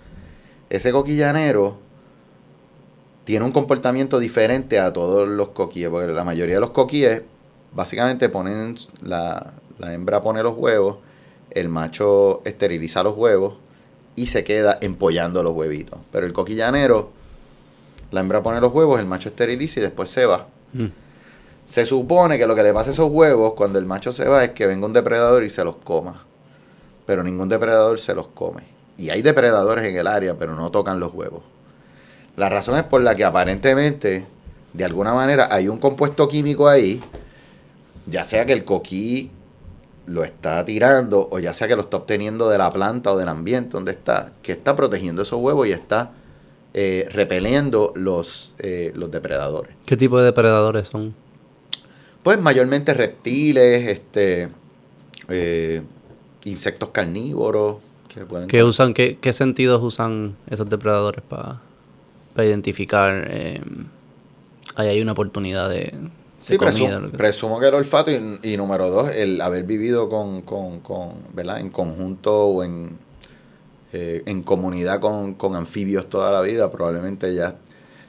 Ese 0.71 0.93
coquillanero 0.93 1.79
tiene 3.25 3.45
un 3.45 3.53
comportamiento 3.53 4.19
diferente 4.19 4.79
a 4.79 4.93
todos 4.93 5.29
los 5.29 5.49
coquíes, 5.49 5.91
porque 5.91 6.13
la 6.13 6.25
mayoría 6.25 6.57
de 6.57 6.61
los 6.61 6.71
coquíes 6.71 7.23
básicamente 7.73 8.29
ponen, 8.29 8.77
la, 9.03 9.53
la 9.79 9.93
hembra 9.93 10.23
pone 10.23 10.43
los 10.43 10.57
huevos, 10.57 10.99
el 11.51 11.69
macho 11.69 12.43
esteriliza 12.45 13.03
los 13.03 13.17
huevos 13.17 13.55
y 14.17 14.27
se 14.27 14.45
queda 14.45 14.79
empollando 14.81 15.43
los 15.43 15.53
huevitos. 15.53 15.99
Pero 16.13 16.27
el 16.27 16.33
coquillanero, 16.33 17.11
la 18.13 18.21
hembra 18.21 18.43
pone 18.43 18.61
los 18.61 18.73
huevos, 18.73 19.01
el 19.01 19.07
macho 19.07 19.29
esteriliza 19.29 19.81
y 19.81 19.83
después 19.83 20.11
se 20.11 20.27
va. 20.27 20.47
Mm. 20.73 20.87
Se 21.71 21.87
supone 21.87 22.37
que 22.37 22.49
lo 22.49 22.57
que 22.57 22.65
le 22.65 22.75
pasa 22.75 22.91
a 22.91 22.93
esos 22.93 23.09
huevos 23.13 23.53
cuando 23.55 23.79
el 23.79 23.87
macho 23.87 24.13
se 24.13 24.27
va 24.27 24.43
es 24.43 24.51
que 24.51 24.67
venga 24.67 24.87
un 24.87 24.93
depredador 24.93 25.45
y 25.45 25.51
se 25.51 25.63
los 25.63 25.77
coma. 25.77 26.25
Pero 27.07 27.23
ningún 27.23 27.49
depredador 27.49 28.01
se 28.01 28.13
los 28.13 28.27
come. 28.27 28.65
Y 28.99 29.11
hay 29.11 29.23
depredadores 29.23 29.85
en 29.85 29.97
el 29.97 30.09
área, 30.09 30.35
pero 30.37 30.57
no 30.57 30.73
tocan 30.73 30.99
los 30.99 31.15
huevos. 31.15 31.43
La 32.37 32.49
razón 32.49 32.77
es 32.77 32.83
por 32.83 33.03
la 33.03 33.15
que 33.15 33.25
aparentemente, 33.25 34.27
de 34.73 34.85
alguna 34.85 35.15
manera, 35.15 35.47
hay 35.49 35.69
un 35.69 35.79
compuesto 35.79 36.27
químico 36.27 36.67
ahí, 36.69 37.01
ya 38.07 38.25
sea 38.25 38.45
que 38.45 38.53
el 38.53 38.65
coquí 38.65 39.31
lo 40.07 40.25
está 40.25 40.65
tirando 40.65 41.29
o 41.31 41.39
ya 41.39 41.55
sea 41.55 41.69
que 41.69 41.77
lo 41.77 41.83
está 41.83 41.99
obteniendo 41.99 42.51
de 42.51 42.59
la 42.59 42.69
planta 42.73 43.13
o 43.13 43.17
del 43.17 43.29
ambiente 43.29 43.71
donde 43.75 43.93
está, 43.93 44.33
que 44.43 44.51
está 44.51 44.75
protegiendo 44.75 45.23
esos 45.23 45.41
huevos 45.41 45.69
y 45.69 45.71
está 45.71 46.11
eh, 46.75 47.07
repeliendo 47.13 47.93
los, 47.95 48.57
eh, 48.59 48.91
los 48.97 49.09
depredadores. 49.13 49.77
¿Qué 49.87 49.97
tipo 49.97 50.19
de 50.19 50.25
depredadores 50.25 50.89
son? 50.89 51.15
Pues 52.23 52.41
mayormente 52.41 52.93
reptiles, 52.95 53.89
este, 53.89 54.49
eh, 55.29 55.83
insectos 56.45 56.91
carnívoros 56.91 57.81
que 58.13 58.21
pueden. 58.27 58.49
¿Qué 58.49 58.63
usan, 58.63 58.93
qué, 58.95 59.19
qué 59.21 59.33
sentidos 59.33 59.83
usan 59.83 60.37
esos 60.49 60.69
depredadores 60.69 61.23
para 61.23 61.61
identificar 62.37 63.27
eh, 63.29 63.61
ahí 64.77 64.89
hay 64.89 65.01
una 65.03 65.13
oportunidad 65.13 65.69
de, 65.69 65.95
Sí, 66.39 66.57
comida? 66.57 66.73
presumo, 66.73 67.11
que- 67.11 67.17
presumo 67.19 67.61
que 67.61 67.69
el 67.69 67.75
olfato 67.75 68.11
y, 68.11 68.39
y 68.43 68.57
número 68.57 68.89
dos, 68.91 69.11
el 69.11 69.41
haber 69.43 69.65
vivido 69.65 70.09
con, 70.09 70.41
con, 70.43 70.81
con 70.81 71.15
¿verdad? 71.35 71.61
En 71.61 71.69
conjunto 71.71 72.47
o 72.47 72.65
en, 72.65 72.97
eh, 73.93 74.23
en 74.27 74.43
comunidad 74.43 75.01
con, 75.01 75.35
con 75.35 75.55
anfibios 75.55 76.09
toda 76.09 76.31
la 76.31 76.41
vida, 76.41 76.71
probablemente 76.71 77.35
ya, 77.35 77.57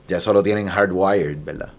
ya 0.08 0.18
eso 0.18 0.32
lo 0.34 0.42
tienen 0.44 0.68
hardwired, 0.68 1.38
¿verdad? 1.44 1.74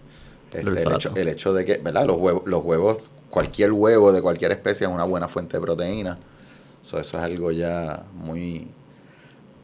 Este, 0.60 0.82
el, 0.82 0.92
hecho, 0.96 1.12
el 1.16 1.28
hecho 1.28 1.52
de 1.54 1.64
que, 1.64 1.78
¿verdad? 1.78 2.06
Los 2.06 2.16
huevos, 2.18 2.42
los 2.46 2.64
huevos, 2.64 3.10
cualquier 3.30 3.72
huevo 3.72 4.12
de 4.12 4.20
cualquier 4.22 4.52
especie 4.52 4.86
es 4.86 4.92
una 4.92 5.04
buena 5.04 5.28
fuente 5.28 5.56
de 5.56 5.60
proteína. 5.62 6.18
So, 6.82 6.98
eso 6.98 7.16
es 7.16 7.22
algo 7.22 7.50
ya 7.52 8.02
muy, 8.14 8.68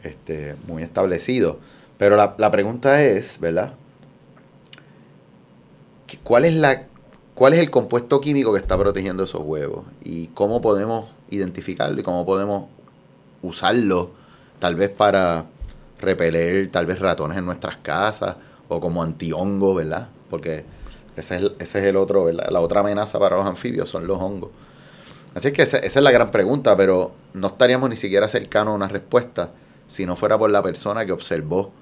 este, 0.03 0.57
muy 0.67 0.83
establecido. 0.83 1.59
Pero 1.99 2.17
la, 2.17 2.35
la 2.39 2.51
pregunta 2.51 3.03
es, 3.03 3.39
¿verdad? 3.41 3.73
¿Qué- 6.07 6.19
¿Cuál 6.23 6.45
es 6.45 6.55
la 6.55 6.87
cuál 7.35 7.53
es 7.53 7.61
el 7.61 7.71
compuesto 7.71 8.21
químico 8.21 8.53
que 8.53 8.59
está 8.59 8.77
protegiendo 8.77 9.25
esos 9.25 9.43
huevos? 9.45 9.85
Y 10.03 10.29
cómo 10.29 10.61
podemos 10.61 11.13
identificarlo 11.31 12.01
y 12.01 12.03
cómo 12.03 12.25
podemos 12.27 12.65
usarlo 13.43 14.11
tal 14.59 14.75
vez 14.75 14.91
para 14.91 15.45
repeler 16.01 16.71
tal 16.71 16.87
vez 16.87 16.99
ratones 17.01 17.39
en 17.39 17.45
nuestras 17.47 17.77
casas 17.79 18.37
o 18.69 18.81
como 18.81 19.03
antihongo, 19.03 19.75
¿verdad? 19.75 20.09
Porque 20.31 20.65
ese 21.19 21.37
es 21.37 21.43
el, 21.43 21.57
ese 21.59 21.79
es 21.81 21.85
el 21.85 21.97
otro, 21.97 22.25
¿verdad? 22.25 22.49
La 22.51 22.61
otra 22.61 22.81
amenaza 22.81 23.19
para 23.19 23.37
los 23.37 23.47
anfibios 23.47 23.89
son 23.89 24.07
los 24.07 24.19
hongos. 24.19 24.51
Así 25.35 25.49
es 25.49 25.55
que 25.55 25.63
esa, 25.63 25.79
esa 25.79 25.99
es 26.01 26.03
la 26.03 26.11
gran 26.11 26.31
pregunta, 26.31 26.77
pero 26.77 27.13
no 27.35 27.49
estaríamos 27.49 27.91
ni 27.91 27.97
siquiera 27.97 28.29
cercanos 28.29 28.73
a 28.73 28.75
una 28.75 28.89
respuesta 28.89 29.51
si 29.87 30.07
no 30.07 30.17
fuera 30.17 30.39
por 30.39 30.51
la 30.51 30.63
persona 30.63 31.05
que 31.07 31.13
observó 31.13 31.73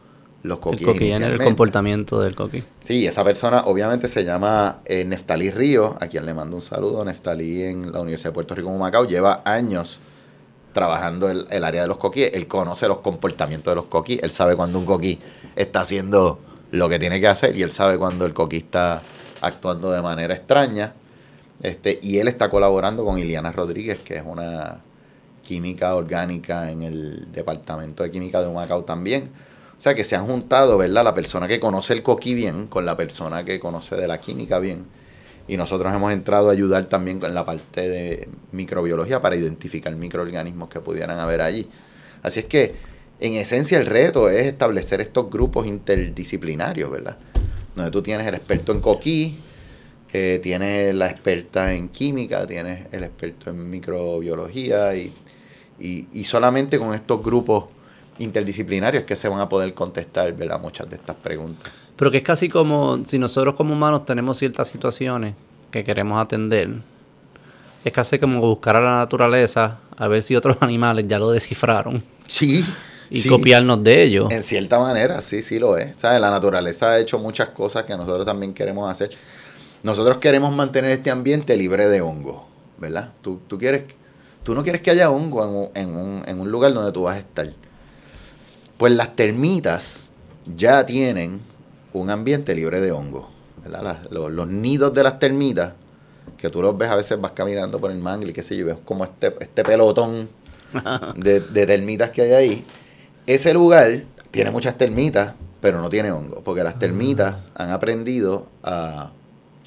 los 0.43 0.59
el 0.59 0.63
coquíes 0.63 0.93
coquí, 0.93 1.13
en 1.13 1.23
el 1.23 1.43
comportamiento 1.43 2.21
del 2.21 2.35
coquí. 2.35 2.63
Sí, 2.83 3.07
esa 3.07 3.25
persona 3.25 3.63
obviamente 3.65 4.09
se 4.09 4.25
llama 4.25 4.81
eh, 4.85 5.05
Neftalí 5.05 5.51
Río, 5.51 5.97
a 6.01 6.07
quien 6.07 6.25
le 6.25 6.35
mando 6.35 6.57
un 6.57 6.63
saludo. 6.63 7.05
Neftalí 7.05 7.63
en 7.63 7.93
la 7.93 8.01
Universidad 8.01 8.31
de 8.31 8.35
Puerto 8.35 8.55
Rico 8.55 8.71
en 8.71 8.79
Macao 8.79 9.07
lleva 9.07 9.43
años 9.45 10.01
trabajando 10.73 11.31
el, 11.31 11.47
el 11.51 11.65
área 11.65 11.83
de 11.83 11.89
los 11.89 11.97
coquíes. 11.97 12.33
Él 12.35 12.47
conoce 12.47 12.87
los 12.87 12.99
comportamientos 12.99 13.73
de 13.73 13.77
los 13.77 13.87
coquíes. 13.87 14.23
Él 14.23 14.31
sabe 14.31 14.55
cuando 14.57 14.79
un 14.79 14.87
coquí 14.87 15.19
está 15.57 15.81
haciendo 15.81 16.39
lo 16.71 16.89
que 16.89 16.99
tiene 16.99 17.21
que 17.21 17.29
hacer 17.29 17.57
y 17.57 17.63
él 17.63 17.73
sabe 17.73 17.99
cuando 17.99 18.27
el 18.27 18.33
coquí 18.33 18.59
está 18.59 19.03
actuando 19.41 19.91
de 19.91 20.03
manera 20.03 20.35
extraña. 20.35 20.95
Este, 21.63 21.99
y 22.03 22.19
él 22.19 22.29
está 22.29 22.51
colaborando 22.51 23.05
con 23.05 23.19
Iliana 23.19 23.53
Rodríguez, 23.53 23.99
que 24.01 24.17
es 24.17 24.23
una 24.25 24.83
química 25.43 25.95
orgánica 25.95 26.71
en 26.71 26.83
el 26.83 27.33
Departamento 27.33 28.03
de 28.03 28.11
Química 28.11 28.41
de 28.43 28.49
Humacao 28.49 28.85
también. 28.85 29.31
O 29.79 29.81
sea 29.81 29.95
que 29.95 30.05
se 30.05 30.17
han 30.17 30.27
juntado, 30.27 30.79
¿verdad? 30.79 31.05
La 31.05 31.15
persona 31.15 31.47
que 31.47 31.61
conoce 31.61 31.93
el 31.93 32.03
coquí 32.03 32.35
bien 32.35 32.67
con 32.67 32.85
la 32.85 32.97
persona 32.97 33.45
que 33.45 33.61
conoce 33.61 33.95
de 33.97 34.09
la 34.09 34.19
química 34.19 34.59
bien. 34.59 34.85
Y 35.49 35.57
nosotros 35.57 35.95
hemos 35.95 36.13
entrado 36.13 36.49
a 36.49 36.53
ayudar 36.53 36.87
también 36.87 37.21
con 37.21 37.33
la 37.33 37.45
parte 37.45 37.89
de 37.89 38.29
microbiología 38.53 39.21
para 39.21 39.37
identificar 39.37 39.95
microorganismos 39.95 40.69
que 40.69 40.81
pudieran 40.81 41.19
haber 41.19 41.41
allí. 41.41 41.69
Así 42.23 42.41
es 42.41 42.47
que, 42.47 42.75
en 43.21 43.35
esencia, 43.35 43.79
el 43.79 43.87
reto 43.87 44.29
es 44.29 44.47
establecer 44.47 45.01
estos 45.01 45.31
grupos 45.31 45.67
interdisciplinarios, 45.67 46.91
¿verdad? 46.91 47.17
Donde 47.77 47.93
tú 47.93 48.03
tienes 48.03 48.27
el 48.27 48.35
experto 48.35 48.73
en 48.73 48.81
coquí, 48.81 49.39
eh, 50.13 50.41
tienes 50.43 50.95
la 50.95 51.09
experta 51.09 51.73
en 51.73 51.91
química, 51.91 52.47
tienes 52.47 52.87
el 52.91 53.05
experto 53.05 53.51
en 53.51 53.71
microbiología 53.71 54.97
y, 54.97 55.13
y, 55.79 56.09
y 56.13 56.25
solamente 56.25 56.79
con 56.79 56.95
estos 56.95 57.23
grupos 57.23 57.67
interdisciplinarios 58.19 59.05
que 59.05 59.15
se 59.15 59.29
van 59.29 59.41
a 59.41 59.49
poder 59.49 59.75
contestar 59.75 60.33
¿verdad? 60.33 60.61
muchas 60.61 60.89
de 60.89 60.97
estas 60.97 61.17
preguntas. 61.17 61.71
Pero 61.97 62.11
que 62.11 62.19
es 62.19 62.23
casi 62.23 62.49
como 62.49 63.05
si 63.07 63.19
nosotros 63.19 63.55
como 63.55 63.75
humanos 63.75 64.05
tenemos 64.05 64.39
ciertas 64.39 64.69
situaciones 64.69 65.35
que 65.71 65.85
queremos 65.85 66.23
atender. 66.23 66.71
Es 67.85 67.93
casi 67.93 68.19
como 68.19 68.41
buscar 68.41 68.77
a 68.77 68.81
la 68.81 68.93
naturaleza 68.93 69.79
a 69.97 70.09
ver 70.09 70.23
si 70.23 70.35
otros 70.35 70.59
animales 70.61 71.07
ya 71.09 71.19
lo 71.19 71.31
descifraron 71.31 72.03
Sí. 72.27 72.65
Y 73.11 73.23
sí. 73.23 73.29
copiarnos 73.29 73.83
de 73.83 74.03
ellos. 74.03 74.31
En 74.31 74.43
cierta 74.43 74.79
manera, 74.79 75.21
sí, 75.21 75.43
sí 75.43 75.59
lo 75.59 75.77
es. 75.77 75.97
¿Sabes? 75.97 76.21
La 76.21 76.31
naturaleza 76.31 76.91
ha 76.91 76.99
hecho 76.99 77.19
muchas 77.19 77.51
cosas 77.51 77.85
que 77.85 77.97
nosotros 77.97 78.27
también 78.27 78.55
queremos 78.55 78.91
hacer. 78.91 79.11
Nosotros 79.83 80.19
queremos 80.19 80.55
mantener 80.55 80.91
este 80.91 81.11
ambiente 81.11 81.57
libre 81.57 81.89
de 81.89 82.01
hongo, 82.01 82.47
¿verdad? 82.79 83.13
Tú, 83.23 83.41
tú, 83.47 83.59
quieres, 83.59 83.85
tú 84.43 84.55
no 84.55 84.63
quieres 84.63 84.83
que 84.83 84.91
haya 84.91 85.11
hongo 85.11 85.45
en 85.45 85.51
un, 85.51 85.71
en, 85.75 85.97
un, 85.97 86.23
en 86.27 86.41
un 86.41 86.51
lugar 86.51 86.73
donde 86.73 86.93
tú 86.93 87.03
vas 87.05 87.17
a 87.17 87.19
estar. 87.19 87.53
Pues 88.79 88.93
las 88.93 89.15
termitas 89.15 90.11
ya 90.57 90.85
tienen 90.85 91.41
un 91.93 92.11
ambiente 92.11 92.55
libre 92.55 92.81
de 92.81 92.93
hongo. 92.93 93.29
los, 94.11 94.33
los 94.33 94.49
nidos 94.49 94.93
de 94.93 95.03
las 95.03 95.19
termitas, 95.19 95.75
que 96.37 96.51
tú 96.51 96.63
los 96.63 96.77
ves 96.77 96.91
a 96.91 96.97
veces, 96.97 97.21
vas 97.21 97.33
caminando 97.33 97.81
por 97.81 97.91
el 97.91 97.99
mangle 97.99 98.31
y 98.31 98.33
qué 98.33 98.43
sé 98.43 98.57
yo, 98.57 98.67
ves 98.67 98.77
como 98.85 99.05
este, 99.05 99.35
este 99.41 99.63
pelotón 99.63 100.29
de, 101.17 101.41
de 101.41 101.67
termitas 101.67 102.11
que 102.11 102.23
hay 102.23 102.33
ahí. 102.33 102.65
Ese 103.27 103.53
lugar 103.53 104.05
tiene 104.31 104.51
muchas 104.51 104.79
termitas, 104.79 105.35
pero 105.61 105.81
no 105.81 105.89
tiene 105.89 106.13
hongo, 106.13 106.43
porque 106.45 106.63
las 106.63 106.79
termitas 106.79 107.51
han 107.55 107.71
aprendido 107.71 108.47
a, 108.63 109.11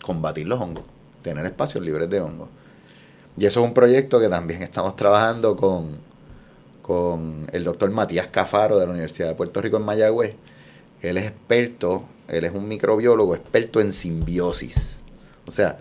combatir 0.01 0.47
los 0.47 0.59
hongos, 0.59 0.85
tener 1.21 1.45
espacios 1.45 1.83
libres 1.83 2.09
de 2.09 2.21
hongos. 2.21 2.49
Y 3.37 3.45
eso 3.45 3.59
es 3.59 3.65
un 3.65 3.73
proyecto 3.73 4.19
que 4.19 4.29
también 4.29 4.63
estamos 4.63 4.95
trabajando 4.95 5.55
con, 5.55 5.97
con 6.81 7.45
el 7.51 7.63
doctor 7.63 7.91
Matías 7.91 8.27
Cafaro 8.27 8.79
de 8.79 8.85
la 8.85 8.91
Universidad 8.91 9.27
de 9.27 9.35
Puerto 9.35 9.61
Rico 9.61 9.77
en 9.77 9.83
Mayagüez. 9.83 10.35
Él 11.01 11.17
es 11.17 11.25
experto, 11.25 12.05
él 12.27 12.43
es 12.43 12.53
un 12.53 12.67
microbiólogo 12.67 13.35
experto 13.35 13.81
en 13.81 13.91
simbiosis. 13.91 15.01
O 15.45 15.51
sea, 15.51 15.79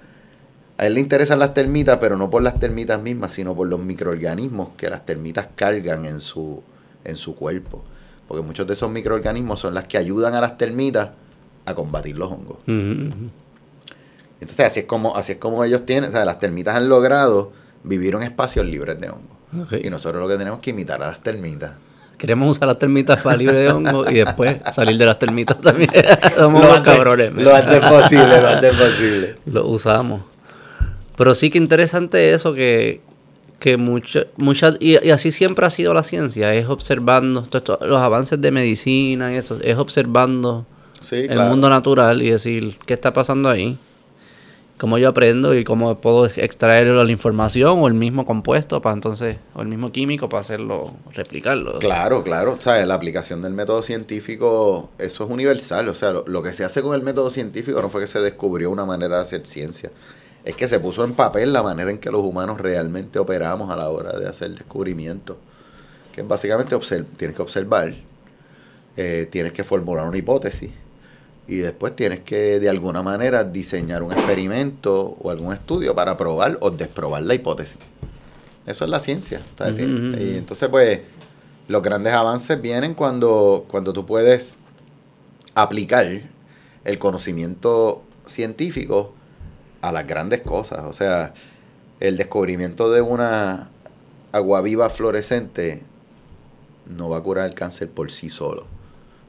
a 0.77 0.87
él 0.87 0.95
le 0.95 1.01
interesan 1.01 1.39
las 1.39 1.55
termitas, 1.55 1.99
pero 1.99 2.17
no 2.17 2.29
por 2.29 2.43
las 2.43 2.61
termitas 2.61 3.01
mismas, 3.01 3.33
sino 3.33 3.55
por 3.55 3.67
los 3.67 3.81
microorganismos 3.81 4.71
que 4.77 4.91
las 4.91 5.07
termitas 5.07 5.49
cargan 5.57 6.05
en 6.05 6.21
su, 6.21 6.63
en 7.09 7.17
su 7.17 7.35
cuerpo. 7.35 7.83
Porque 8.27 8.45
muchos 8.45 8.67
de 8.67 8.75
esos 8.75 8.91
microorganismos 8.91 9.61
son 9.61 9.75
las 9.75 9.85
que 9.85 9.99
ayudan 9.99 10.35
a 10.35 10.41
las 10.41 10.59
termitas 10.59 11.11
a 11.65 11.75
combatir 11.75 12.17
los 12.17 12.31
hongos. 12.31 12.59
Entonces 12.67 14.67
así 14.67 14.81
es 14.81 14.87
como, 14.87 15.17
así 15.17 15.33
es 15.33 15.39
como 15.39 15.65
ellos 15.65 15.87
tienen, 15.87 16.11
o 16.11 16.13
sea, 16.13 16.25
las 16.25 16.39
termitas 16.39 16.77
han 16.77 16.89
logrado 16.89 17.53
vivir 17.83 18.15
en 18.15 18.23
espacios 18.23 18.67
libres 18.67 19.01
de 19.01 19.11
hongos. 19.11 19.73
Y 19.83 19.91
nosotros 19.91 20.21
lo 20.21 20.29
que 20.29 20.37
tenemos 20.37 20.61
que 20.61 20.71
imitar 20.71 21.03
a 21.03 21.09
las 21.09 21.21
termitas. 21.21 21.73
Queremos 22.19 22.57
usar 22.57 22.67
las 22.67 22.79
termitas 22.79 23.21
para 23.21 23.37
libre 23.37 23.59
de 23.59 23.71
hongo 23.71 24.11
y 24.11 24.15
después 24.15 24.57
salir 24.73 24.99
de 24.99 25.07
las 25.07 25.19
termitas 25.19 25.61
también. 25.61 25.89
Somos 26.37 26.65
unos 26.65 26.81
cabrones. 26.81 27.33
Lo 27.33 27.55
antes 27.55 27.81
posible, 27.81 28.41
lo 28.41 28.49
antes 28.49 28.77
posible. 28.77 29.37
Lo 29.47 29.69
usamos. 29.69 30.23
Pero 31.17 31.35
sí 31.35 31.49
que 31.49 31.59
interesante 31.59 32.35
eso 32.35 32.55
que, 32.55 33.01
que 33.59 33.77
muchas, 33.77 34.27
muchas 34.37 34.77
y, 34.81 34.97
así 35.11 35.31
siempre 35.33 35.67
ha 35.67 35.71
sido 35.71 35.95
la 35.95 36.03
ciencia, 36.03 36.55
es 36.55 36.69
observando 36.69 37.45
los 37.81 38.01
avances 38.01 38.41
de 38.41 38.51
medicina 38.51 39.33
y 39.33 39.37
eso, 39.37 39.59
es 39.63 39.77
observando 39.77 40.65
el 41.11 41.39
mundo 41.41 41.69
natural 41.69 42.23
y 42.23 42.31
decir 42.31 42.79
qué 42.87 42.95
está 42.95 43.13
pasando 43.13 43.49
ahí, 43.49 43.77
cómo 44.79 44.97
yo 44.99 45.09
aprendo 45.09 45.57
y 45.57 45.65
cómo 45.65 46.01
puedo 46.01 46.27
extraer 46.27 46.87
la 46.87 47.11
información 47.11 47.81
o 47.81 47.89
el 47.89 47.95
mismo 47.95 48.25
compuesto 48.25 48.81
para 48.81 48.95
entonces, 48.95 49.39
o 49.55 49.63
el 49.63 49.69
mismo 49.69 49.91
químico 49.91 50.29
para 50.29 50.43
hacerlo, 50.43 50.95
replicarlo. 51.13 51.81
Claro, 51.81 52.23
claro, 52.23 52.53
o 52.53 52.61
sea, 52.61 52.85
la 52.87 52.95
aplicación 52.95 53.43
del 53.43 53.55
método 53.55 53.83
científico, 53.83 54.91
eso 54.99 55.25
es 55.25 55.31
universal, 55.31 55.89
o 55.89 55.95
sea, 55.97 56.13
lo, 56.13 56.25
lo 56.29 56.43
que 56.45 56.53
se 56.53 56.65
hace 56.65 56.81
con 56.81 56.95
el 56.95 57.03
método 57.03 57.31
científico 57.31 57.83
no 57.83 57.89
fue 57.89 58.03
que 58.03 58.07
se 58.07 58.21
descubrió 58.21 58.71
una 58.71 58.85
manera 58.85 59.17
de 59.17 59.23
hacer 59.23 59.47
ciencia 59.47 59.91
es 60.49 60.57
que 60.57 60.67
se 60.67 60.81
puso 60.81 61.05
en 61.05 61.13
papel 61.13 61.53
la 61.53 61.63
manera 61.63 61.91
en 61.91 61.99
que 61.99 62.11
los 62.11 62.23
humanos 62.23 62.59
realmente 62.59 63.19
operamos 63.19 63.71
a 63.71 63.77
la 63.77 63.91
hora 63.91 64.19
de 64.19 64.27
hacer 64.27 64.53
descubrimientos. 64.53 65.37
Que 66.11 66.23
básicamente 66.23 66.75
tienes 67.19 67.37
que 67.37 67.43
observar, 67.43 67.95
eh, 68.97 69.29
tienes 69.31 69.53
que 69.53 69.63
formular 69.63 70.09
una 70.09 70.17
hipótesis 70.17 70.71
y 71.47 71.57
después 71.57 71.95
tienes 71.95 72.21
que 72.21 72.61
de 72.61 72.71
alguna 72.71 73.03
manera 73.03 73.45
diseñar 73.45 74.03
un 74.03 74.11
experimento 74.11 75.19
o 75.21 75.31
algún 75.31 75.53
estudio 75.53 75.95
para 75.95 76.17
probar 76.17 76.57
o 76.63 76.71
desprobar 76.71 77.25
la 77.25 77.35
hipótesis. 77.35 77.77
Eso 78.67 78.87
es 78.87 78.91
la 78.91 79.01
ciencia. 79.01 79.43
Y 79.77 80.39
entonces, 80.39 80.67
pues, 80.71 81.01
los 81.69 81.83
grandes 81.83 82.15
avances 82.15 82.59
vienen 82.59 82.95
cuando, 82.95 83.67
cuando 83.69 83.93
tú 83.93 84.07
puedes 84.07 84.57
aplicar 85.55 86.23
el 86.85 86.99
conocimiento 86.99 88.03
científico 88.25 89.13
a 89.81 89.93
las 89.93 90.07
grandes 90.07 90.41
cosas. 90.43 90.85
O 90.85 90.93
sea, 90.93 91.35
el 92.01 92.17
descubrimiento 92.17 92.91
de 92.91 93.01
una 93.01 93.69
agua 94.33 94.61
viva 94.61 94.91
fluorescente 94.91 95.83
no 96.87 97.09
va 97.09 97.19
a 97.19 97.21
curar 97.21 97.47
el 97.47 97.55
cáncer 97.55 97.89
por 97.89 98.11
sí 98.11 98.29
solo. 98.29 98.67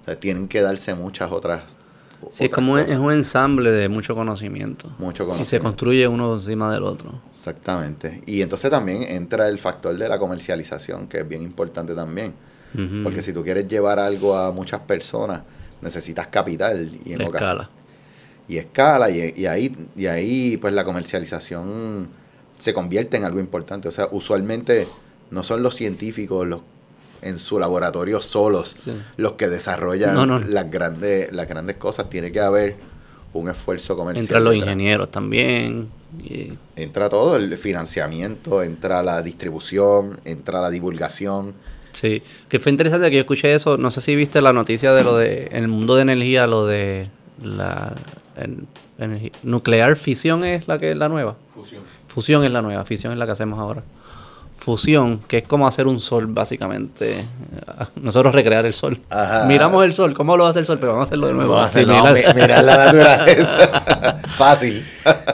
O 0.02 0.06
sea, 0.06 0.20
tienen 0.20 0.48
que 0.48 0.62
darse 0.62 0.94
muchas 0.96 1.32
otras. 1.32 1.64
Sí, 2.32 2.46
es 2.46 2.50
como 2.50 2.78
es 2.78 2.98
un 2.98 3.14
ensamble 3.14 3.72
de 3.72 3.88
mucho 3.88 4.14
conocimiento. 4.14 4.90
Mucho 4.98 5.24
conocimiento. 5.24 5.42
Y 5.42 5.46
se 5.46 5.60
construye 5.62 6.08
uno 6.08 6.34
encima 6.34 6.72
del 6.74 6.84
otro. 6.84 7.22
Exactamente. 7.30 8.22
Y 8.26 8.42
entonces 8.42 8.70
también 8.70 9.04
entra 9.04 9.48
el 9.48 9.58
factor 9.58 9.98
de 9.98 10.10
la 10.10 10.20
comercialización, 10.20 11.08
que 11.08 11.20
es 11.20 11.28
bien 11.28 11.42
importante 11.44 11.96
también. 11.96 12.34
Porque 13.04 13.24
si 13.24 13.34
tú 13.34 13.42
quieres 13.42 13.68
llevar 13.68 13.98
algo 13.98 14.38
a 14.38 14.52
muchas 14.52 14.82
personas, 14.82 15.42
necesitas 15.82 16.28
capital. 16.28 16.92
Y 17.04 17.14
en 17.14 17.24
ocasiones, 17.24 17.68
y 18.50 18.58
escala 18.58 19.10
y, 19.12 19.46
ahí 19.46 19.76
y 19.96 20.08
ahí 20.08 20.58
pues 20.58 20.74
la 20.74 20.84
comercialización 20.84 22.10
se 22.58 22.74
convierte 22.74 23.16
en 23.16 23.24
algo 23.24 23.40
importante. 23.40 23.88
O 23.88 23.92
sea 23.92 24.10
usualmente 24.12 24.88
no 25.30 25.44
son 25.44 25.62
los 25.62 25.76
científicos 25.76 26.48
los 26.48 26.62
en 27.22 27.38
su 27.38 27.60
laboratorio 27.60 28.22
solos 28.22 28.78
los 29.18 29.34
que 29.34 29.50
desarrollan 29.50 30.52
las 30.52 30.72
grandes 30.72 31.32
las 31.32 31.48
grandes 31.48 31.78
cosas. 31.78 32.10
Tiene 32.10 32.32
que 32.32 32.40
haber 32.40 32.76
un 33.34 33.50
esfuerzo 33.50 33.96
comercial 33.96 34.24
entra 34.24 34.40
los 34.40 34.56
ingenieros 34.56 35.12
también 35.12 35.90
entra 36.76 37.08
todo 37.08 37.36
el 37.36 37.56
financiamiento 37.56 38.64
entra 38.64 39.04
la 39.04 39.22
distribución 39.22 40.20
entra 40.26 40.60
la 40.62 40.72
divulgación. 40.72 41.54
Sí, 41.92 42.24
que 42.48 42.58
fue 42.58 42.72
interesante 42.72 43.10
que 43.12 43.18
yo 43.18 43.22
escuché 43.22 43.54
eso, 43.54 43.78
no 43.78 43.92
sé 43.92 44.02
si 44.02 44.16
viste 44.16 44.42
la 44.42 44.54
noticia 44.54 44.94
de 44.94 45.04
lo 45.04 45.18
de, 45.18 45.50
en 45.52 45.64
el 45.64 45.68
mundo 45.68 45.96
de 45.96 46.04
energía, 46.04 46.48
lo 46.48 46.66
de 46.66 47.08
la 47.44 47.94
nuclear 49.44 49.96
fisión 49.96 50.44
es 50.44 50.68
la 50.68 50.78
que 50.78 50.92
es 50.92 50.98
la 50.98 51.10
nueva. 51.10 51.36
Fusión. 51.56 51.82
Fusión 52.08 52.44
es 52.44 52.52
la 52.52 52.62
nueva, 52.62 52.86
fisión 52.86 53.14
es 53.14 53.20
la 53.20 53.26
que 53.26 53.32
hacemos 53.32 53.60
ahora. 53.60 53.84
Fusión, 54.58 55.22
que 55.26 55.38
es 55.38 55.48
como 55.48 55.68
hacer 55.68 55.88
un 55.88 56.02
sol, 56.02 56.28
básicamente. 56.28 57.24
Nosotros 57.96 58.36
recrear 58.36 58.66
el 58.66 58.74
sol. 58.74 59.00
Miramos 59.48 59.86
el 59.86 59.94
sol, 59.94 60.14
¿cómo 60.14 60.36
lo 60.36 60.46
hace 60.46 60.60
el 60.60 60.66
sol? 60.66 60.80
Pero 60.80 60.92
vamos 60.94 61.06
a 61.06 61.08
hacerlo 61.08 61.28
de 61.28 61.34
nuevo. 61.34 61.58
mirar 62.36 62.64
la 62.66 62.86
naturaleza. 62.86 64.18
Fácil. 64.38 64.86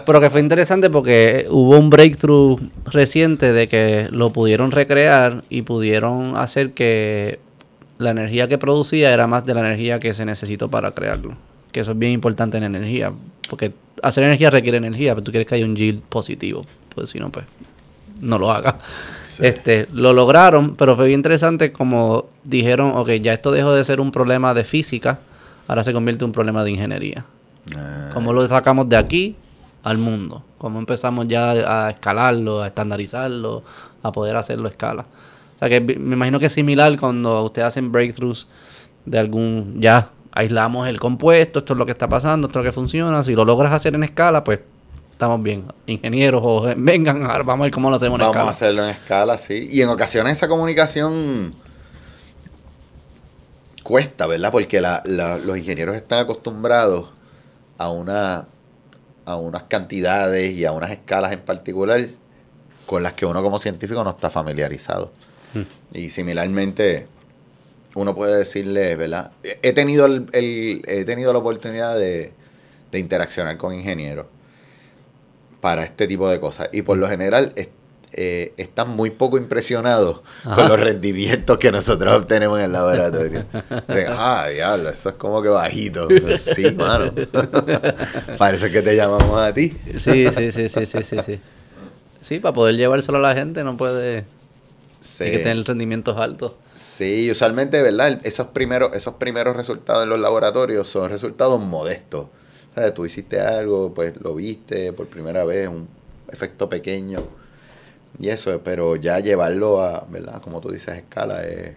Pero 0.05 0.21
que 0.21 0.29
fue 0.29 0.41
interesante 0.41 0.91
porque 0.91 1.47
hubo 1.49 1.75
un 1.77 1.89
breakthrough 1.89 2.59
reciente 2.85 3.51
de 3.51 3.67
que 3.67 4.09
lo 4.11 4.31
pudieron 4.31 4.71
recrear 4.71 5.43
y 5.49 5.63
pudieron 5.63 6.37
hacer 6.37 6.73
que 6.73 7.39
la 7.97 8.11
energía 8.11 8.47
que 8.47 8.59
producía 8.59 9.11
era 9.11 9.25
más 9.25 9.43
de 9.45 9.55
la 9.55 9.61
energía 9.61 9.99
que 9.99 10.13
se 10.13 10.25
necesitó 10.25 10.69
para 10.69 10.91
crearlo 10.91 11.35
que 11.75 11.81
eso 11.81 11.91
es 11.91 11.99
bien 11.99 12.13
importante 12.13 12.57
en 12.57 12.63
energía, 12.63 13.11
porque 13.49 13.73
hacer 14.01 14.23
energía 14.23 14.49
requiere 14.49 14.77
energía, 14.77 15.13
pero 15.13 15.25
tú 15.25 15.31
quieres 15.31 15.45
que 15.45 15.55
haya 15.55 15.65
un 15.65 15.75
yield 15.75 16.03
positivo, 16.03 16.61
pues 16.87 17.09
si 17.09 17.19
no, 17.19 17.29
pues 17.29 17.43
no 18.21 18.39
lo 18.39 18.49
haga. 18.49 18.77
Este, 19.39 19.85
lo 19.91 20.13
lograron, 20.13 20.77
pero 20.77 20.95
fue 20.95 21.07
bien 21.07 21.19
interesante 21.19 21.73
como 21.73 22.27
dijeron, 22.45 22.93
ok, 22.95 23.09
ya 23.15 23.33
esto 23.33 23.51
dejó 23.51 23.73
de 23.73 23.83
ser 23.83 23.99
un 23.99 24.13
problema 24.13 24.53
de 24.53 24.63
física, 24.63 25.19
ahora 25.67 25.83
se 25.83 25.91
convierte 25.91 26.23
en 26.23 26.29
un 26.29 26.31
problema 26.31 26.63
de 26.63 26.71
ingeniería. 26.71 27.25
Ah. 27.75 28.09
¿Cómo 28.13 28.31
lo 28.31 28.47
sacamos 28.47 28.87
de 28.87 28.95
aquí 28.95 29.35
al 29.83 29.97
mundo? 29.97 30.45
¿Cómo 30.57 30.79
empezamos 30.79 31.27
ya 31.27 31.51
a 31.51 31.89
escalarlo, 31.89 32.61
a 32.61 32.67
estandarizarlo, 32.67 33.63
a 34.01 34.13
poder 34.13 34.37
hacerlo 34.37 34.69
a 34.69 34.71
escala? 34.71 35.05
O 35.55 35.59
sea 35.59 35.67
que 35.67 35.81
me 35.81 36.15
imagino 36.15 36.39
que 36.39 36.45
es 36.45 36.53
similar 36.53 36.97
cuando 36.97 37.43
ustedes 37.43 37.67
hacen 37.67 37.91
breakthroughs 37.91 38.47
de 39.05 39.19
algún 39.19 39.81
ya 39.81 40.11
aislamos 40.35 40.87
el 40.87 40.99
compuesto, 40.99 41.59
esto 41.59 41.73
es 41.73 41.79
lo 41.79 41.85
que 41.85 41.93
está 41.93 42.07
pasando, 42.07 42.47
esto 42.47 42.59
es 42.59 42.65
lo 42.65 42.69
que 42.69 42.73
funciona. 42.73 43.23
Si 43.23 43.33
lo 43.33 43.45
logras 43.45 43.73
hacer 43.73 43.95
en 43.95 44.03
escala, 44.03 44.43
pues 44.43 44.59
estamos 45.11 45.41
bien. 45.41 45.63
Ingenieros, 45.87 46.41
o 46.45 46.73
vengan, 46.77 47.23
vamos 47.45 47.61
a 47.61 47.63
ver 47.63 47.71
cómo 47.71 47.89
lo 47.89 47.95
hacemos 47.95 48.19
en 48.19 48.25
escala. 48.25 48.39
Vamos 48.39 48.53
a 48.53 48.55
hacerlo 48.55 48.83
en 48.83 48.89
escala, 48.89 49.37
sí. 49.37 49.69
Y 49.71 49.81
en 49.81 49.89
ocasiones 49.89 50.33
esa 50.33 50.47
comunicación 50.47 51.55
cuesta, 53.81 54.27
¿verdad? 54.27 54.51
Porque 54.51 54.81
los 54.81 55.57
ingenieros 55.57 55.95
están 55.95 56.23
acostumbrados 56.23 57.09
a, 57.77 57.89
una, 57.89 58.47
a 59.25 59.35
unas 59.37 59.63
cantidades 59.63 60.53
y 60.53 60.65
a 60.65 60.73
unas 60.73 60.91
escalas 60.91 61.31
en 61.31 61.39
particular 61.39 62.09
con 62.85 63.03
las 63.03 63.13
que 63.13 63.25
uno 63.25 63.41
como 63.41 63.57
científico 63.57 64.03
no 64.03 64.09
está 64.09 64.29
familiarizado. 64.29 65.11
Hmm. 65.53 65.63
Y 65.93 66.09
similarmente 66.09 67.07
uno 67.95 68.13
puede 68.13 68.37
decirle, 68.37 68.95
¿verdad? 68.95 69.31
He 69.43 69.73
tenido, 69.73 70.05
el, 70.05 70.83
he 70.85 71.03
tenido 71.05 71.33
la 71.33 71.39
oportunidad 71.39 71.97
de, 71.97 72.31
interaccionar 72.93 73.57
con 73.57 73.73
ingenieros 73.73 74.25
para 75.59 75.83
este 75.83 76.07
tipo 76.07 76.29
de 76.29 76.39
cosas. 76.39 76.69
Y 76.71 76.83
por 76.83 76.97
lo 76.97 77.09
general 77.09 77.51
eh, 78.13 78.53
están 78.55 78.89
muy 78.89 79.09
poco 79.09 79.37
impresionados 79.37 80.21
con 80.43 80.69
los 80.69 80.79
rendimientos 80.79 81.57
que 81.57 81.73
nosotros 81.73 82.15
obtenemos 82.15 82.59
en 82.59 82.65
el 82.65 82.71
laboratorio. 82.71 83.45
ah, 84.11 84.47
diablo, 84.49 84.89
eso 84.89 85.09
es 85.09 85.15
como 85.15 85.41
que 85.41 85.49
bajito. 85.49 86.07
sí, 86.37 86.71
mano. 86.71 87.13
Parece 88.37 88.71
que 88.71 88.81
te 88.81 88.95
llamamos 88.95 89.37
a 89.37 89.53
ti. 89.53 89.75
sí, 89.97 90.27
sí, 90.29 90.51
sí, 90.53 90.69
sí, 90.69 90.85
sí, 90.85 91.03
sí, 91.03 91.17
sí. 91.25 91.39
Sí, 92.21 92.39
para 92.39 92.53
poder 92.53 92.75
llevárselo 92.75 93.17
a 93.17 93.21
la 93.21 93.35
gente 93.35 93.63
no 93.63 93.75
puede... 93.75 94.25
Hay 95.19 95.31
que 95.31 95.39
tener 95.39 95.65
rendimientos 95.65 96.17
altos. 96.17 96.53
Sí, 96.85 97.29
usualmente, 97.31 97.81
¿verdad? 97.81 98.21
Esos 98.23 98.47
primeros, 98.47 98.95
esos 98.95 99.15
primeros 99.15 99.57
resultados 99.57 100.03
en 100.03 100.09
los 100.09 100.19
laboratorios 100.19 100.87
son 100.87 101.09
resultados 101.09 101.59
modestos. 101.59 102.27
O 102.71 102.75
sea, 102.75 102.93
tú 102.93 103.05
hiciste 103.05 103.41
algo, 103.41 103.93
pues 103.93 104.15
lo 104.21 104.35
viste 104.35 104.93
por 104.93 105.07
primera 105.07 105.43
vez, 105.43 105.67
un 105.67 105.87
efecto 106.31 106.69
pequeño 106.69 107.19
y 108.19 108.29
eso, 108.29 108.61
pero 108.63 108.95
ya 108.95 109.19
llevarlo 109.19 109.81
a, 109.81 110.05
¿verdad? 110.09 110.41
Como 110.41 110.61
tú 110.61 110.71
dices, 110.71 110.89
a 110.89 110.97
escala 110.97 111.43
es, 111.45 111.75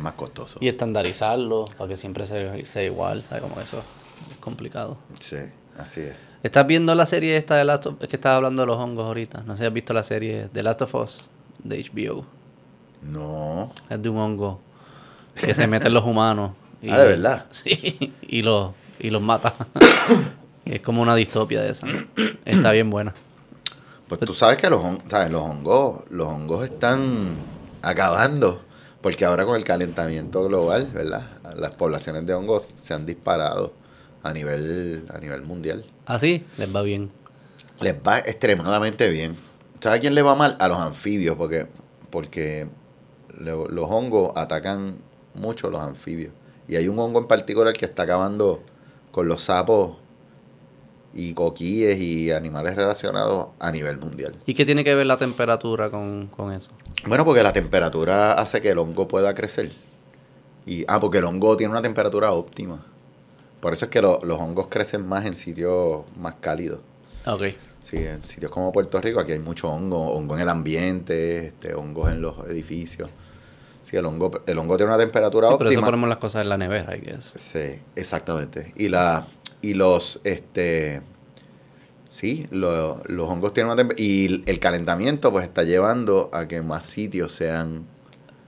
más 0.00 0.14
costoso. 0.14 0.58
Y 0.60 0.66
estandarizarlo 0.66 1.66
para 1.78 1.88
que 1.88 1.96
siempre 1.96 2.26
sea, 2.26 2.54
sea 2.64 2.82
igual, 2.82 3.22
¿sabes? 3.28 3.44
Como 3.44 3.60
eso. 3.60 3.84
Es 4.30 4.36
complicado. 4.38 4.96
Sí, 5.20 5.36
así 5.78 6.00
es. 6.00 6.16
¿Estás 6.42 6.66
viendo 6.66 6.94
la 6.94 7.06
serie 7.06 7.36
esta 7.36 7.56
de 7.56 7.64
Last 7.64 7.86
of 7.86 8.02
Es 8.02 8.08
que 8.08 8.16
estabas 8.16 8.36
hablando 8.36 8.62
de 8.62 8.66
los 8.66 8.76
hongos 8.76 9.06
ahorita. 9.06 9.42
No 9.46 9.54
sé 9.54 9.60
si 9.60 9.66
has 9.66 9.72
visto 9.72 9.94
la 9.94 10.02
serie 10.02 10.48
de 10.52 10.62
Last 10.62 10.82
of 10.82 10.94
Us 10.96 11.30
de 11.62 11.78
HBO. 11.82 12.26
No. 13.04 13.70
Es 13.90 14.02
de 14.02 14.08
un 14.08 14.18
hongo 14.18 14.60
que 15.34 15.54
se 15.54 15.66
mete 15.66 15.88
en 15.88 15.94
los 15.94 16.04
humanos. 16.04 16.52
y- 16.82 16.88
Ah, 16.90 16.98
¿de 16.98 17.08
verdad? 17.08 17.46
Sí, 17.50 18.12
y 18.22 18.42
los, 18.42 18.72
y 18.98 19.10
los 19.10 19.22
mata. 19.22 19.54
es 20.64 20.80
como 20.80 21.02
una 21.02 21.14
distopia 21.14 21.62
de 21.62 21.70
esa. 21.70 21.86
Está 22.44 22.72
bien 22.72 22.90
buena. 22.90 23.14
Pues 24.08 24.20
tú 24.20 24.34
sabes 24.34 24.56
que 24.58 24.68
los, 24.68 24.82
sabes, 25.08 25.30
los 25.30 25.42
hongos, 25.42 26.04
los 26.10 26.28
hongos 26.28 26.64
están 26.64 27.28
acabando. 27.82 28.62
Porque 29.00 29.24
ahora 29.26 29.44
con 29.44 29.56
el 29.56 29.64
calentamiento 29.64 30.44
global, 30.44 30.88
¿verdad? 30.94 31.26
Las 31.56 31.74
poblaciones 31.74 32.24
de 32.26 32.32
hongos 32.32 32.70
se 32.74 32.94
han 32.94 33.04
disparado 33.04 33.74
a 34.22 34.32
nivel, 34.32 35.04
a 35.12 35.18
nivel 35.18 35.42
mundial. 35.42 35.84
Así 36.06 36.44
les 36.56 36.74
va 36.74 36.80
bien. 36.80 37.10
Les 37.80 37.94
va 37.94 38.18
extremadamente 38.20 39.10
bien. 39.10 39.36
¿Sabes 39.80 39.98
a 39.98 40.00
quién 40.00 40.14
le 40.14 40.22
va 40.22 40.34
mal? 40.34 40.56
A 40.58 40.68
los 40.68 40.78
anfibios, 40.78 41.36
porque, 41.36 41.66
porque 42.08 42.66
lo- 43.38 43.68
los 43.68 43.90
hongos 43.90 44.32
atacan 44.36 44.96
mucho 45.34 45.70
los 45.70 45.80
anfibios. 45.80 46.32
Y 46.68 46.76
hay 46.76 46.88
un 46.88 46.98
hongo 46.98 47.18
en 47.18 47.26
particular 47.26 47.72
que 47.74 47.84
está 47.84 48.04
acabando 48.04 48.62
con 49.10 49.28
los 49.28 49.42
sapos 49.44 49.96
y 51.12 51.34
coquíes 51.34 51.98
y 51.98 52.32
animales 52.32 52.74
relacionados 52.74 53.48
a 53.60 53.70
nivel 53.70 53.98
mundial. 53.98 54.34
¿Y 54.46 54.54
qué 54.54 54.64
tiene 54.64 54.82
que 54.82 54.94
ver 54.94 55.06
la 55.06 55.16
temperatura 55.16 55.90
con, 55.90 56.26
con 56.28 56.52
eso? 56.52 56.70
Bueno, 57.06 57.24
porque 57.24 57.42
la 57.42 57.52
temperatura 57.52 58.32
hace 58.32 58.60
que 58.60 58.70
el 58.70 58.78
hongo 58.78 59.06
pueda 59.06 59.34
crecer. 59.34 59.70
Y, 60.66 60.84
ah, 60.88 60.98
porque 60.98 61.18
el 61.18 61.24
hongo 61.24 61.56
tiene 61.56 61.70
una 61.72 61.82
temperatura 61.82 62.32
óptima. 62.32 62.80
Por 63.60 63.72
eso 63.74 63.84
es 63.84 63.90
que 63.90 64.00
lo- 64.02 64.20
los 64.24 64.40
hongos 64.40 64.66
crecen 64.68 65.06
más 65.06 65.24
en 65.26 65.34
sitios 65.34 66.04
más 66.18 66.34
cálidos. 66.40 66.80
Ok. 67.26 67.42
Sí, 67.82 67.98
en 67.98 68.24
sitios 68.24 68.50
como 68.50 68.72
Puerto 68.72 68.98
Rico, 69.00 69.20
aquí 69.20 69.32
hay 69.32 69.38
mucho 69.38 69.68
hongo, 69.70 70.10
hongo 70.12 70.34
en 70.36 70.40
el 70.42 70.48
ambiente, 70.48 71.46
este, 71.48 71.74
hongos 71.74 72.10
en 72.10 72.22
los 72.22 72.38
edificios. 72.48 73.10
Sí, 73.94 73.98
el 73.98 74.06
hongo, 74.06 74.30
el 74.46 74.58
hongo 74.58 74.76
tiene 74.76 74.92
una 74.92 74.98
temperatura 75.00 75.46
Sí, 75.48 75.54
pero 75.56 75.70
eso 75.70 75.78
óptima. 75.78 75.86
ponemos 75.86 76.08
las 76.08 76.18
cosas 76.18 76.42
en 76.42 76.48
la 76.48 76.56
nevera, 76.58 76.96
I 76.96 77.00
guess. 77.00 77.34
Sí, 77.36 77.78
exactamente. 77.94 78.72
Y 78.76 78.88
la 78.88 79.26
y 79.62 79.74
los 79.74 80.20
este 80.24 81.00
sí, 82.08 82.46
lo- 82.50 83.00
los 83.06 83.28
hongos 83.28 83.52
tienen 83.54 83.68
una 83.68 83.76
temperatura 83.76 84.04
y 84.04 84.42
el 84.46 84.58
calentamiento 84.58 85.30
pues 85.30 85.44
está 85.44 85.62
llevando 85.62 86.28
a 86.32 86.46
que 86.48 86.60
más 86.62 86.84
sitios 86.84 87.32
sean 87.32 87.84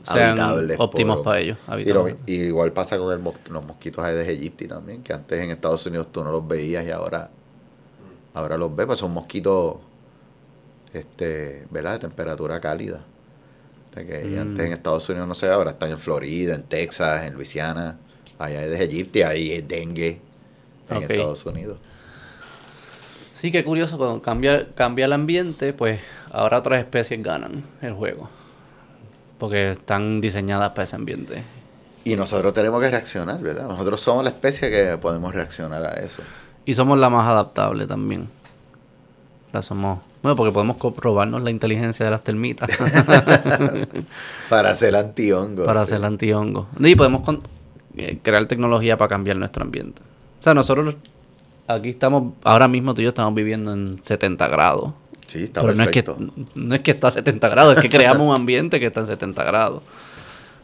Sean 0.02 0.38
habitables 0.38 0.78
óptimos 0.80 1.16
por- 1.16 1.24
para 1.26 1.40
ellos. 1.40 1.58
Y, 1.58 1.66
lo- 1.68 1.74
habitables. 2.00 2.16
y 2.26 2.34
igual 2.46 2.72
pasa 2.72 2.98
con 2.98 3.12
el 3.12 3.18
mos- 3.18 3.34
los 3.50 3.64
mosquitos 3.64 4.04
Aedes 4.04 4.28
aegypti 4.28 4.66
también, 4.68 5.02
que 5.02 5.12
antes 5.12 5.40
en 5.40 5.50
Estados 5.50 5.84
Unidos 5.86 6.08
tú 6.12 6.22
no 6.24 6.30
los 6.32 6.46
veías 6.46 6.84
y 6.86 6.90
ahora 6.90 7.30
ahora 8.34 8.56
los 8.58 8.74
ves, 8.76 8.86
pues 8.86 8.98
son 8.98 9.12
mosquitos 9.12 9.76
este, 10.92 11.66
¿verdad? 11.70 11.92
De 11.94 11.98
temperatura 12.00 12.60
cálida. 12.60 13.04
Sea 13.96 14.06
que 14.06 14.24
Mm. 14.24 14.38
antes 14.38 14.66
en 14.66 14.72
Estados 14.74 15.08
Unidos 15.08 15.26
no 15.26 15.34
sé, 15.34 15.48
ahora 15.48 15.70
están 15.70 15.90
en 15.90 15.98
Florida, 15.98 16.54
en 16.54 16.62
Texas, 16.64 17.24
en 17.24 17.32
Luisiana, 17.32 17.96
allá 18.38 18.60
Aedes 18.60 18.78
aegypti, 18.80 19.22
ahí 19.22 19.52
es 19.52 19.66
dengue 19.66 20.20
en. 20.90 21.02
Estados 21.02 21.46
Unidos. 21.46 21.78
Sí, 23.32 23.50
qué 23.50 23.64
curioso, 23.64 23.96
cuando 23.98 24.20
cambia, 24.20 24.66
cambia 24.74 25.06
el 25.06 25.12
ambiente, 25.12 25.72
pues 25.72 26.00
ahora 26.30 26.58
otras 26.58 26.78
especies 26.78 27.22
ganan 27.22 27.64
el 27.80 27.94
juego. 27.94 28.28
Porque 29.38 29.72
están 29.72 30.20
diseñadas 30.20 30.70
para 30.70 30.84
ese 30.84 30.96
ambiente. 30.96 31.42
Y 32.04 32.16
nosotros 32.16 32.54
tenemos 32.54 32.80
que 32.82 32.90
reaccionar, 32.90 33.40
¿verdad? 33.40 33.66
Nosotros 33.66 34.00
somos 34.00 34.24
la 34.24 34.30
especie 34.30 34.70
que 34.70 34.96
podemos 34.98 35.34
reaccionar 35.34 35.82
a 35.84 35.94
eso. 35.94 36.22
Y 36.64 36.74
somos 36.74 36.98
la 36.98 37.10
más 37.10 37.26
adaptable 37.28 37.86
también. 37.86 38.28
La 39.56 39.62
somos. 39.62 40.00
Bueno, 40.22 40.36
porque 40.36 40.52
podemos 40.52 40.76
comprobarnos 40.76 41.40
la 41.42 41.50
inteligencia 41.50 42.04
de 42.04 42.10
las 42.10 42.22
termitas 42.22 42.68
Para 44.50 44.70
hacer 44.70 44.94
antihongos. 44.94 45.64
para 45.66 45.80
sí. 45.80 45.94
hacer 45.94 46.04
antihongo. 46.04 46.68
Y 46.78 46.94
podemos 46.94 47.22
con- 47.22 47.40
eh, 47.96 48.18
crear 48.22 48.44
tecnología 48.46 48.98
para 48.98 49.08
cambiar 49.08 49.38
nuestro 49.38 49.64
ambiente. 49.64 50.02
O 50.38 50.42
sea, 50.42 50.52
nosotros 50.52 50.96
aquí 51.66 51.88
estamos, 51.90 52.34
ahora 52.44 52.68
mismo 52.68 52.92
tú 52.92 53.00
y 53.00 53.04
yo 53.04 53.10
estamos 53.10 53.34
viviendo 53.34 53.72
en 53.72 53.98
70 54.02 54.46
grados. 54.48 54.92
Sí, 55.26 55.44
está 55.44 55.62
Pero 55.62 55.74
no 55.74 55.82
es, 55.84 55.90
que, 55.90 56.04
no 56.56 56.74
es 56.74 56.80
que 56.82 56.90
está 56.90 57.08
a 57.08 57.10
70 57.12 57.48
grados, 57.48 57.76
es 57.76 57.82
que 57.82 57.88
creamos 57.88 58.28
un 58.28 58.34
ambiente 58.36 58.78
que 58.78 58.86
está 58.86 59.00
en 59.00 59.06
70 59.06 59.42
grados. 59.42 59.82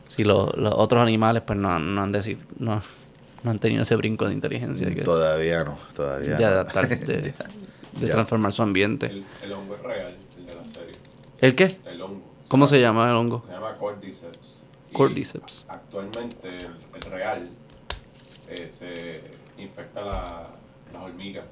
Si 0.08 0.22
lo- 0.22 0.52
los 0.54 0.74
otros 0.76 1.00
animales 1.02 1.42
pues 1.46 1.58
no, 1.58 1.70
han- 1.72 1.94
no 1.94 2.02
han 2.02 2.12
deci- 2.12 2.36
no, 2.58 2.80
no 3.42 3.50
han 3.50 3.58
tenido 3.58 3.82
ese 3.82 3.96
brinco 3.96 4.26
de 4.26 4.34
inteligencia 4.34 4.94
que- 4.94 5.00
Todavía 5.00 5.64
no, 5.64 5.78
todavía 5.94 6.36
de 6.36 6.42
no. 6.42 6.48
adaptarse, 6.48 6.96
de, 7.06 7.34
de 7.92 8.06
Ya. 8.06 8.12
transformar 8.12 8.52
su 8.52 8.62
ambiente. 8.62 9.06
El, 9.06 9.24
el 9.42 9.52
hongo 9.52 9.74
es 9.76 9.82
real, 9.82 10.16
el 10.38 10.46
de 10.46 10.54
la 10.54 10.64
serie. 10.64 10.92
¿El 11.40 11.54
qué? 11.54 11.78
El 11.86 12.00
hongo. 12.02 12.22
¿Cómo 12.48 12.66
se 12.66 12.80
llama 12.80 13.08
el 13.08 13.16
hongo? 13.16 13.42
Se 13.46 13.52
llama 13.52 13.76
Cordyceps. 13.76 14.62
Cordyceps. 14.92 15.64
Actualmente 15.68 16.48
el, 16.48 16.66
el 16.94 17.02
real 17.10 17.48
eh, 18.48 18.68
se 18.68 19.20
infecta 19.62 20.02
la- 20.04 20.48
las 20.92 21.02
hormigas 21.02 21.44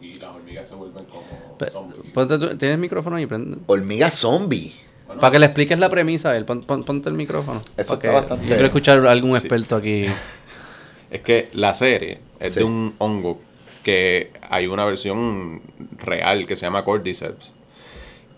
y 0.00 0.14
las 0.14 0.34
hormigas 0.34 0.68
se 0.68 0.74
vuelven 0.76 1.04
como 1.06 1.24
zombies. 1.70 2.12
ponte 2.12 2.38
tú- 2.38 2.48
¿Tienes 2.56 2.74
el 2.74 2.78
micrófono 2.78 3.16
ahí? 3.16 3.26
Prende. 3.26 3.58
Hormiga 3.66 4.10
zombie. 4.10 4.72
Bueno, 5.06 5.20
Para 5.20 5.32
que 5.32 5.38
le 5.38 5.46
expliques 5.46 5.78
la 5.78 5.88
premisa 5.88 6.30
a 6.30 6.36
él, 6.36 6.44
pon- 6.44 6.62
pon- 6.62 6.84
ponte 6.84 7.08
el 7.08 7.14
micrófono. 7.16 7.62
Eso 7.76 7.98
que- 7.98 8.08
está 8.08 8.20
bastante- 8.20 8.44
Yo 8.44 8.50
quiero 8.50 8.66
escuchar 8.66 9.04
a 9.06 9.10
algún 9.12 9.32
Sí. 9.32 9.38
experto 9.38 9.76
aquí. 9.76 10.06
Es 11.10 11.20
que 11.22 11.48
la 11.54 11.72
serie 11.72 12.18
es 12.40 12.54
Sí. 12.54 12.58
de 12.60 12.64
un 12.64 12.94
hongo 12.98 13.40
que 13.86 14.32
hay 14.50 14.66
una 14.66 14.84
versión 14.84 15.62
real 15.98 16.44
que 16.44 16.56
se 16.56 16.66
llama 16.66 16.82
Cordyceps. 16.82 17.54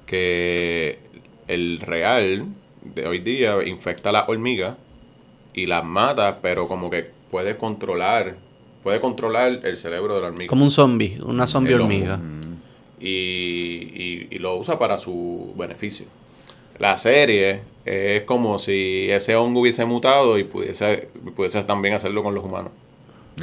Que 0.05 0.99
el 1.47 1.81
real 1.81 2.45
de 2.85 3.07
hoy 3.07 3.21
día 3.21 3.57
infecta 3.67 4.11
a 4.11 4.13
las 4.13 4.29
hormigas 4.29 4.77
y 5.55 5.65
las 5.65 5.85
mata, 5.85 6.41
pero 6.43 6.69
como 6.69 6.91
que 6.91 7.11
puede 7.31 7.57
controlar, 7.57 8.37
puede 8.83 9.01
controlar 9.01 9.61
el 9.65 9.77
cerebro 9.79 10.17
de 10.17 10.21
la 10.21 10.27
hormiga. 10.27 10.49
Como 10.51 10.65
un 10.65 10.71
zombie, 10.71 11.19
una 11.25 11.47
zombie 11.47 11.73
El 11.73 11.81
hormiga. 11.81 12.21
y, 13.01 13.09
y- 13.09 14.29
y 14.31 14.39
lo 14.39 14.55
usa 14.57 14.79
para 14.79 14.99
su 14.99 15.55
beneficio. 15.57 16.05
La 16.79 16.97
serie 16.99 17.61
es 17.87 18.23
como 18.25 18.59
si 18.59 19.07
ese 19.11 19.35
hongo 19.35 19.61
hubiese 19.61 19.87
mutado 19.87 20.39
y 20.39 20.45
pudiese, 20.45 21.09
pudiese 21.35 21.63
también 21.63 21.95
hacerlo 21.95 22.23
con 22.23 22.35
los 22.35 22.45
humanos. 22.45 22.73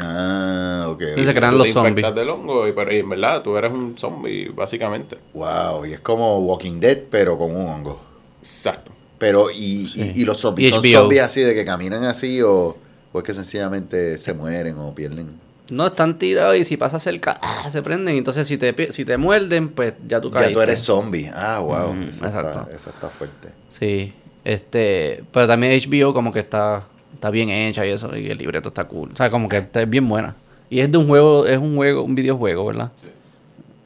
Ah, 0.02 0.75
ok. 0.90 1.04
Sí, 1.16 1.24
se 1.24 1.34
crean 1.34 1.58
los 1.58 1.70
zombies. 1.70 2.14
del 2.16 2.30
hongo 2.30 2.68
y, 2.68 2.72
pero, 2.74 2.94
y 2.94 3.00
en 3.00 3.10
verdad 3.10 3.42
tú 3.44 3.56
eres 3.58 3.72
un 3.74 3.98
zombie, 3.98 4.50
básicamente. 4.50 5.18
Wow, 5.34 5.86
y 5.86 5.94
es 5.94 6.00
como 6.00 6.40
Walking 6.40 6.80
Dead, 6.80 7.00
pero 7.10 7.38
con 7.38 7.56
un 7.56 7.68
hongo. 7.68 8.00
Exacto. 8.40 8.92
Pero, 9.18 9.50
y, 9.50 9.86
Sí. 9.88 10.12
y, 10.16 10.22
y 10.22 10.26
los 10.26 10.40
zombies, 10.40 10.70
Y 10.70 10.74
¿son 10.74 10.84
zombies 10.84 11.22
así 11.22 11.42
de 11.42 11.54
que 11.56 11.64
caminan 11.66 12.04
así 12.04 12.42
o, 12.42 12.76
o 13.12 13.18
es 13.20 13.24
que 13.24 13.34
sencillamente 13.34 14.18
se 14.18 14.34
mueren 14.34 14.78
o 14.78 14.94
pierden? 14.94 15.40
No, 15.72 15.88
están 15.88 16.20
tirados 16.20 16.56
y 16.58 16.64
si 16.64 16.78
pasa 16.78 17.00
cerca, 17.00 17.40
¡ah! 17.42 17.70
se 17.70 17.82
prenden. 17.82 18.18
Entonces, 18.18 18.46
si 18.48 18.58
te, 18.58 18.92
si 18.94 19.04
te 19.04 19.18
muerden, 19.18 19.70
pues 19.70 19.94
ya 20.08 20.22
tú 20.22 20.30
caíste. 20.30 20.52
Ya 20.52 20.54
tú 20.54 20.62
eres 20.62 20.80
zombie. 20.80 21.32
Ah, 21.34 21.60
wow. 21.60 21.94
Mm, 21.94 22.04
eso, 22.10 22.26
exacto. 22.26 22.60
está, 22.60 22.76
eso 22.76 22.90
está 22.92 23.10
fuerte. 23.10 23.48
Sí. 23.70 24.14
Este, 24.44 25.24
pero 25.32 25.48
también 25.48 25.74
HBO 25.90 26.14
como 26.14 26.32
que 26.32 26.40
está, 26.40 26.84
está 27.16 27.32
bien 27.32 27.50
hecha 27.50 27.84
y 27.84 27.90
eso, 27.90 28.16
y 28.16 28.28
el 28.28 28.38
libreto 28.38 28.70
está 28.70 28.84
cool. 28.84 29.10
O 29.14 29.16
sea, 29.16 29.32
como 29.32 29.50
que 29.50 29.58
está 29.58 29.84
bien 29.86 30.08
buena. 30.08 30.36
Y 30.70 30.80
es 30.80 30.92
de 30.92 30.98
un 30.98 31.08
juego, 31.08 31.46
es 31.46 31.58
un 31.58 31.76
juego, 31.76 32.04
un 32.04 32.16
videojuego, 32.16 32.66
¿verdad? 32.66 32.92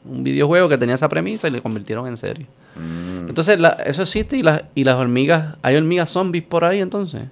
Un 0.04 0.24
videojuego 0.24 0.68
que 0.68 0.78
tenía 0.78 0.94
esa 0.94 1.08
premisa 1.08 1.48
y 1.48 1.50
le 1.50 1.60
convirtieron 1.60 2.06
en 2.06 2.16
serie. 2.16 2.46
Mm. 2.76 3.28
Entonces, 3.28 3.58
la- 3.60 3.76
eso 3.84 4.02
existe 4.02 4.36
y 4.36 4.42
las, 4.42 4.62
y 4.74 4.84
las 4.84 4.96
hormigas, 4.96 5.56
¿hay 5.62 5.76
hormigas 5.76 6.10
zombies 6.10 6.44
por 6.44 6.64
ahí 6.64 6.80
entonces? 6.80 7.24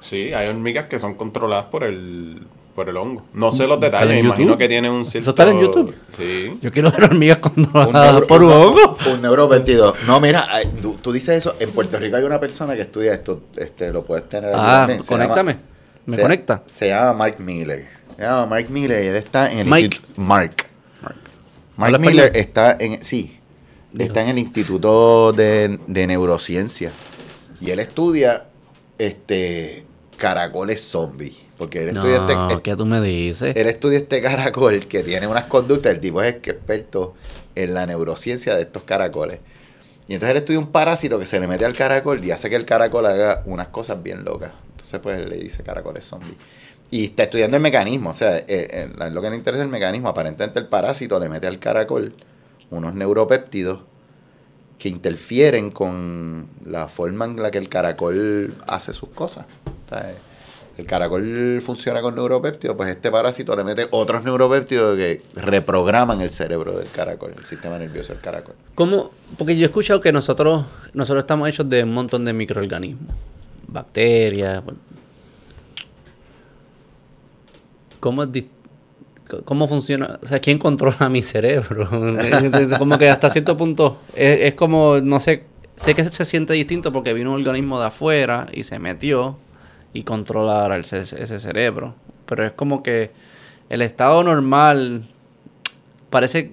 Sí, 0.00 0.32
hay 0.32 0.48
hormigas 0.48 0.86
que 0.86 0.98
son 0.98 1.14
controladas 1.14 1.64
por 1.66 1.82
el, 1.84 2.42
por 2.74 2.88
el 2.88 2.96
hongo. 2.98 3.24
No 3.32 3.50
sé 3.50 3.66
los 3.66 3.76
¿Sale 3.76 3.86
detalles, 3.86 4.08
me 4.10 4.18
imagino 4.20 4.48
YouTube? 4.50 4.58
que 4.58 4.68
tiene 4.68 4.90
un 4.90 5.04
cierto... 5.04 5.22
¿Eso 5.22 5.30
está 5.30 5.50
en 5.50 5.60
YouTube? 5.60 5.94
Sí. 6.16 6.58
Yo 6.62 6.70
quiero 6.70 6.92
ver 6.92 7.04
hormigas 7.04 7.38
controladas 7.38 8.22
por 8.22 8.44
un 8.44 8.52
hongo. 8.52 8.96
Un 9.12 9.22
neuroventido. 9.22 9.94
No, 10.06 10.20
mira, 10.20 10.46
tú, 10.80 10.96
tú 11.02 11.10
dices 11.10 11.38
eso. 11.38 11.56
En 11.58 11.70
Puerto 11.70 11.98
Rico 11.98 12.16
hay 12.16 12.22
una 12.22 12.38
persona 12.38 12.76
que 12.76 12.82
estudia 12.82 13.12
esto. 13.14 13.40
Este, 13.56 13.90
lo 13.92 14.04
puedes 14.04 14.28
tener 14.28 14.52
Ah, 14.54 14.86
conéctame. 15.08 15.52
llama- 15.54 15.62
¿Me 16.06 16.16
se- 16.16 16.22
conecta? 16.22 16.62
Se 16.66 16.88
llama 16.90 17.12
Mark 17.14 17.36
Miller. 17.40 17.86
Llama 18.18 18.46
Mark 18.46 18.68
Miller 18.70 19.04
y 19.04 19.06
él 19.08 19.16
está 19.16 19.50
en 19.52 19.58
el 19.60 19.66
Mike. 19.66 19.96
institu- 19.96 20.16
Mark. 20.16 20.54
Mark 21.02 21.16
¿Habla 21.94 21.98
Miller 21.98 22.24
español? 22.26 22.36
está 22.36 22.76
en, 22.80 23.04
sí, 23.04 23.38
está 23.96 24.22
en 24.22 24.28
el 24.30 24.38
Instituto 24.38 25.32
de, 25.32 25.78
de 25.86 26.06
Neurociencia 26.08 26.90
y 27.60 27.70
él 27.70 27.78
estudia 27.78 28.46
este 28.98 29.84
caracoles 30.16 30.80
zombies, 30.82 31.36
porque 31.56 31.82
él 31.84 31.90
estudia 31.90 32.16
este, 32.16 32.32
este- 32.32 32.62
¿qué 32.62 32.74
tú 32.76 32.84
me 32.86 33.00
dices? 33.00 33.54
él 33.54 33.66
estudia 33.68 33.98
este 33.98 34.20
caracol 34.20 34.86
que 34.88 35.04
tiene 35.04 35.28
unas 35.28 35.44
conductas, 35.44 35.92
el 35.92 36.00
tipo 36.00 36.20
es 36.20 36.34
experto 36.34 37.14
en 37.54 37.74
la 37.74 37.86
neurociencia 37.86 38.56
de 38.56 38.62
estos 38.62 38.82
caracoles. 38.82 39.38
Y 40.08 40.14
entonces 40.14 40.30
él 40.32 40.38
estudia 40.38 40.58
un 40.58 40.68
parásito 40.72 41.18
que 41.20 41.26
se 41.26 41.38
le 41.38 41.46
mete 41.46 41.64
al 41.66 41.74
caracol 41.74 42.24
y 42.24 42.30
hace 42.32 42.48
que 42.50 42.56
el 42.56 42.64
caracol 42.64 43.06
haga 43.06 43.42
unas 43.46 43.68
cosas 43.68 44.02
bien 44.02 44.24
locas. 44.24 44.50
Entonces 44.72 44.98
pues 45.00 45.18
él 45.18 45.28
le 45.28 45.36
dice 45.36 45.62
caracoles 45.62 46.04
zombies. 46.04 46.34
Y 46.90 47.04
está 47.04 47.24
estudiando 47.24 47.56
el 47.56 47.62
mecanismo, 47.62 48.10
o 48.10 48.14
sea, 48.14 48.38
eh, 48.38 48.46
eh, 48.48 49.10
lo 49.10 49.20
que 49.20 49.30
le 49.30 49.36
interesa 49.36 49.62
es 49.62 49.66
el 49.66 49.70
mecanismo. 49.70 50.08
Aparentemente 50.08 50.58
el 50.58 50.66
parásito 50.66 51.18
le 51.20 51.28
mete 51.28 51.46
al 51.46 51.58
caracol 51.58 52.14
unos 52.70 52.94
neuropéptidos 52.94 53.80
que 54.78 54.88
interfieren 54.88 55.70
con 55.70 56.48
la 56.64 56.88
forma 56.88 57.26
en 57.26 57.42
la 57.42 57.50
que 57.50 57.58
el 57.58 57.68
caracol 57.68 58.54
hace 58.66 58.94
sus 58.94 59.10
cosas. 59.10 59.44
Sea, 59.90 60.14
el 60.78 60.86
caracol 60.86 61.60
funciona 61.60 62.00
con 62.00 62.14
neuropéptidos, 62.14 62.76
pues 62.76 62.88
este 62.88 63.10
parásito 63.10 63.56
le 63.56 63.64
mete 63.64 63.88
otros 63.90 64.24
neuropéptidos 64.24 64.96
que 64.96 65.20
reprograman 65.34 66.20
el 66.20 66.30
cerebro 66.30 66.78
del 66.78 66.88
caracol, 66.88 67.34
el 67.36 67.44
sistema 67.44 67.78
nervioso 67.78 68.12
del 68.12 68.22
caracol. 68.22 68.54
¿Cómo? 68.76 69.10
Porque 69.36 69.56
yo 69.56 69.62
he 69.62 69.66
escuchado 69.66 70.00
que 70.00 70.12
nosotros, 70.12 70.66
nosotros 70.94 71.24
estamos 71.24 71.48
hechos 71.48 71.68
de 71.68 71.82
un 71.82 71.92
montón 71.92 72.24
de 72.24 72.32
microorganismos, 72.32 73.12
bacterias. 73.66 74.64
bueno. 74.64 74.78
¿Cómo, 78.00 78.24
¿Cómo 79.44 79.68
funciona? 79.68 80.18
O 80.22 80.26
sea, 80.26 80.40
¿quién 80.40 80.58
controla 80.58 81.08
mi 81.08 81.22
cerebro? 81.22 81.88
como 82.78 82.98
que 82.98 83.08
hasta 83.08 83.30
cierto 83.30 83.56
punto 83.56 83.98
es, 84.14 84.54
como, 84.54 85.00
no 85.00 85.20
sé, 85.20 85.44
sé 85.76 85.94
que 85.94 86.04
se 86.04 86.24
siente 86.24 86.54
distinto 86.54 86.92
porque 86.92 87.12
vino 87.12 87.30
un 87.30 87.36
organismo 87.36 87.80
de 87.80 87.86
afuera 87.86 88.46
y 88.52 88.62
se 88.62 88.78
metió 88.78 89.36
y 89.92 90.04
controla 90.04 90.62
ahora 90.62 90.78
ese 90.78 91.38
cerebro. 91.38 91.94
Pero 92.26 92.46
es 92.46 92.52
como 92.52 92.82
que 92.82 93.10
el 93.68 93.82
estado 93.82 94.22
normal 94.22 95.08
parece 96.10 96.52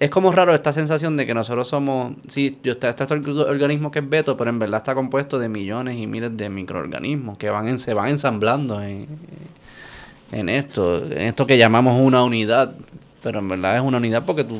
es 0.00 0.10
como 0.10 0.30
raro 0.30 0.54
esta 0.54 0.72
sensación 0.72 1.16
de 1.16 1.26
que 1.26 1.34
nosotros 1.34 1.68
somos 1.68 2.14
sí 2.28 2.58
yo 2.62 2.72
está, 2.72 2.88
está 2.88 3.04
este 3.04 3.30
organismo 3.30 3.90
que 3.90 3.98
es 4.00 4.08
Beto 4.08 4.36
pero 4.36 4.50
en 4.50 4.58
verdad 4.58 4.78
está 4.78 4.94
compuesto 4.94 5.38
de 5.38 5.48
millones 5.48 5.98
y 5.98 6.06
miles 6.06 6.36
de 6.36 6.48
microorganismos 6.48 7.38
que 7.38 7.50
van 7.50 7.68
en, 7.68 7.80
se 7.80 7.94
van 7.94 8.10
ensamblando 8.10 8.80
en, 8.80 9.06
en 10.32 10.48
esto 10.48 11.04
en 11.04 11.22
esto 11.22 11.46
que 11.46 11.56
llamamos 11.58 12.00
una 12.04 12.22
unidad 12.24 12.74
pero 13.22 13.38
en 13.40 13.48
verdad 13.48 13.76
es 13.76 13.82
una 13.82 13.96
unidad 13.98 14.24
porque 14.24 14.44
tú 14.44 14.58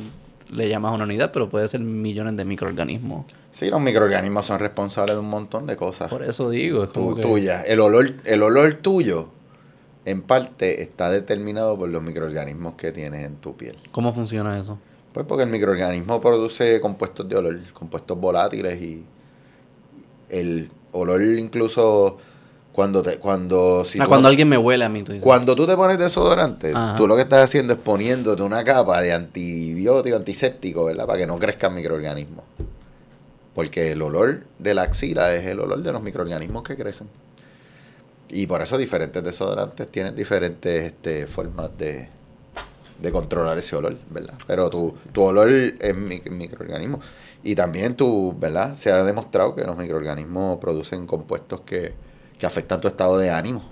le 0.50 0.68
llamas 0.68 0.94
una 0.94 1.04
unidad 1.04 1.30
pero 1.32 1.48
puede 1.48 1.68
ser 1.68 1.80
millones 1.80 2.36
de 2.36 2.44
microorganismos 2.44 3.26
Sí, 3.50 3.70
los 3.70 3.80
microorganismos 3.80 4.46
son 4.46 4.60
responsables 4.60 5.16
de 5.16 5.20
un 5.20 5.28
montón 5.30 5.66
de 5.66 5.74
cosas. 5.76 6.08
por 6.10 6.22
eso 6.22 6.48
digo 6.50 6.84
es 6.84 6.90
como 6.90 7.10
Tu- 7.10 7.16
que- 7.16 7.22
tuya. 7.22 7.62
El 7.62 7.80
olor, 7.80 8.12
el 8.24 8.42
olor 8.42 8.74
tuyo, 8.74 9.30
en 10.04 10.22
parte, 10.22 10.80
está 10.82 11.10
determinado 11.10 11.76
por 11.76 11.88
los 11.88 12.02
microorganismos 12.02 12.74
que 12.74 12.92
tienes 12.92 13.24
en 13.24 13.36
tu 13.36 13.56
piel. 13.56 13.76
cómo 13.90 14.12
funciona 14.12 14.58
eso 14.58 14.78
Pues 15.12 15.26
porque 15.26 15.42
el 15.44 15.50
microorganismo 15.50 16.20
produce 16.20 16.80
compuestos 16.80 17.28
de 17.28 17.36
olor, 17.36 17.58
compuestos 17.72 18.18
volátiles 18.20 18.80
y 18.80 19.04
el 20.28 20.70
olor 20.92 21.22
incluso 21.22 22.18
cuando 22.78 23.02
te, 23.02 23.18
cuando 23.18 23.84
si 23.84 23.98
Ah, 23.98 24.04
tú- 24.04 24.08
cuando 24.10 24.28
alguien 24.28 24.48
me 24.48 24.56
huele 24.56 24.84
a 24.84 24.88
mí 24.88 25.02
tú 25.02 25.10
dices. 25.10 25.24
cuando 25.24 25.56
tú 25.56 25.66
te 25.66 25.74
pones 25.74 25.98
desodorante, 25.98 26.70
Ajá. 26.72 26.94
tú 26.94 27.08
lo 27.08 27.16
que 27.16 27.22
estás 27.22 27.42
haciendo 27.42 27.72
es 27.72 27.78
poniéndote 27.80 28.40
una 28.42 28.62
capa 28.62 29.00
de 29.00 29.12
antibiótico, 29.12 30.14
antiséptico, 30.14 30.84
¿verdad? 30.84 31.04
Para 31.04 31.18
que 31.18 31.26
no 31.26 31.40
crezcan 31.40 31.74
microorganismos. 31.74 32.44
Porque 33.52 33.90
el 33.90 34.00
olor 34.02 34.42
de 34.60 34.74
la 34.74 34.82
axila 34.82 35.34
es 35.34 35.44
el 35.44 35.58
olor 35.58 35.82
de 35.82 35.90
los 35.90 36.00
microorganismos 36.02 36.62
que 36.62 36.76
crecen. 36.76 37.08
Y 38.28 38.46
por 38.46 38.62
eso 38.62 38.78
diferentes 38.78 39.24
desodorantes 39.24 39.88
tienen 39.90 40.14
diferentes 40.14 40.84
este, 40.84 41.26
formas 41.26 41.76
de, 41.76 42.08
de 43.02 43.10
controlar 43.10 43.58
ese 43.58 43.74
olor, 43.74 43.96
¿verdad? 44.10 44.34
Pero 44.46 44.70
tu, 44.70 44.94
tu 45.12 45.22
olor 45.24 45.48
es 45.50 45.96
mi- 45.96 46.22
microorganismo. 46.30 47.00
Y 47.42 47.56
también 47.56 47.96
tu, 47.96 48.36
¿verdad? 48.38 48.76
Se 48.76 48.92
ha 48.92 49.02
demostrado 49.02 49.56
que 49.56 49.64
los 49.64 49.76
microorganismos 49.76 50.60
producen 50.60 51.08
compuestos 51.08 51.62
que, 51.62 52.06
que 52.38 52.46
afectan 52.46 52.80
tu 52.80 52.88
estado 52.88 53.18
de 53.18 53.30
ánimo. 53.30 53.62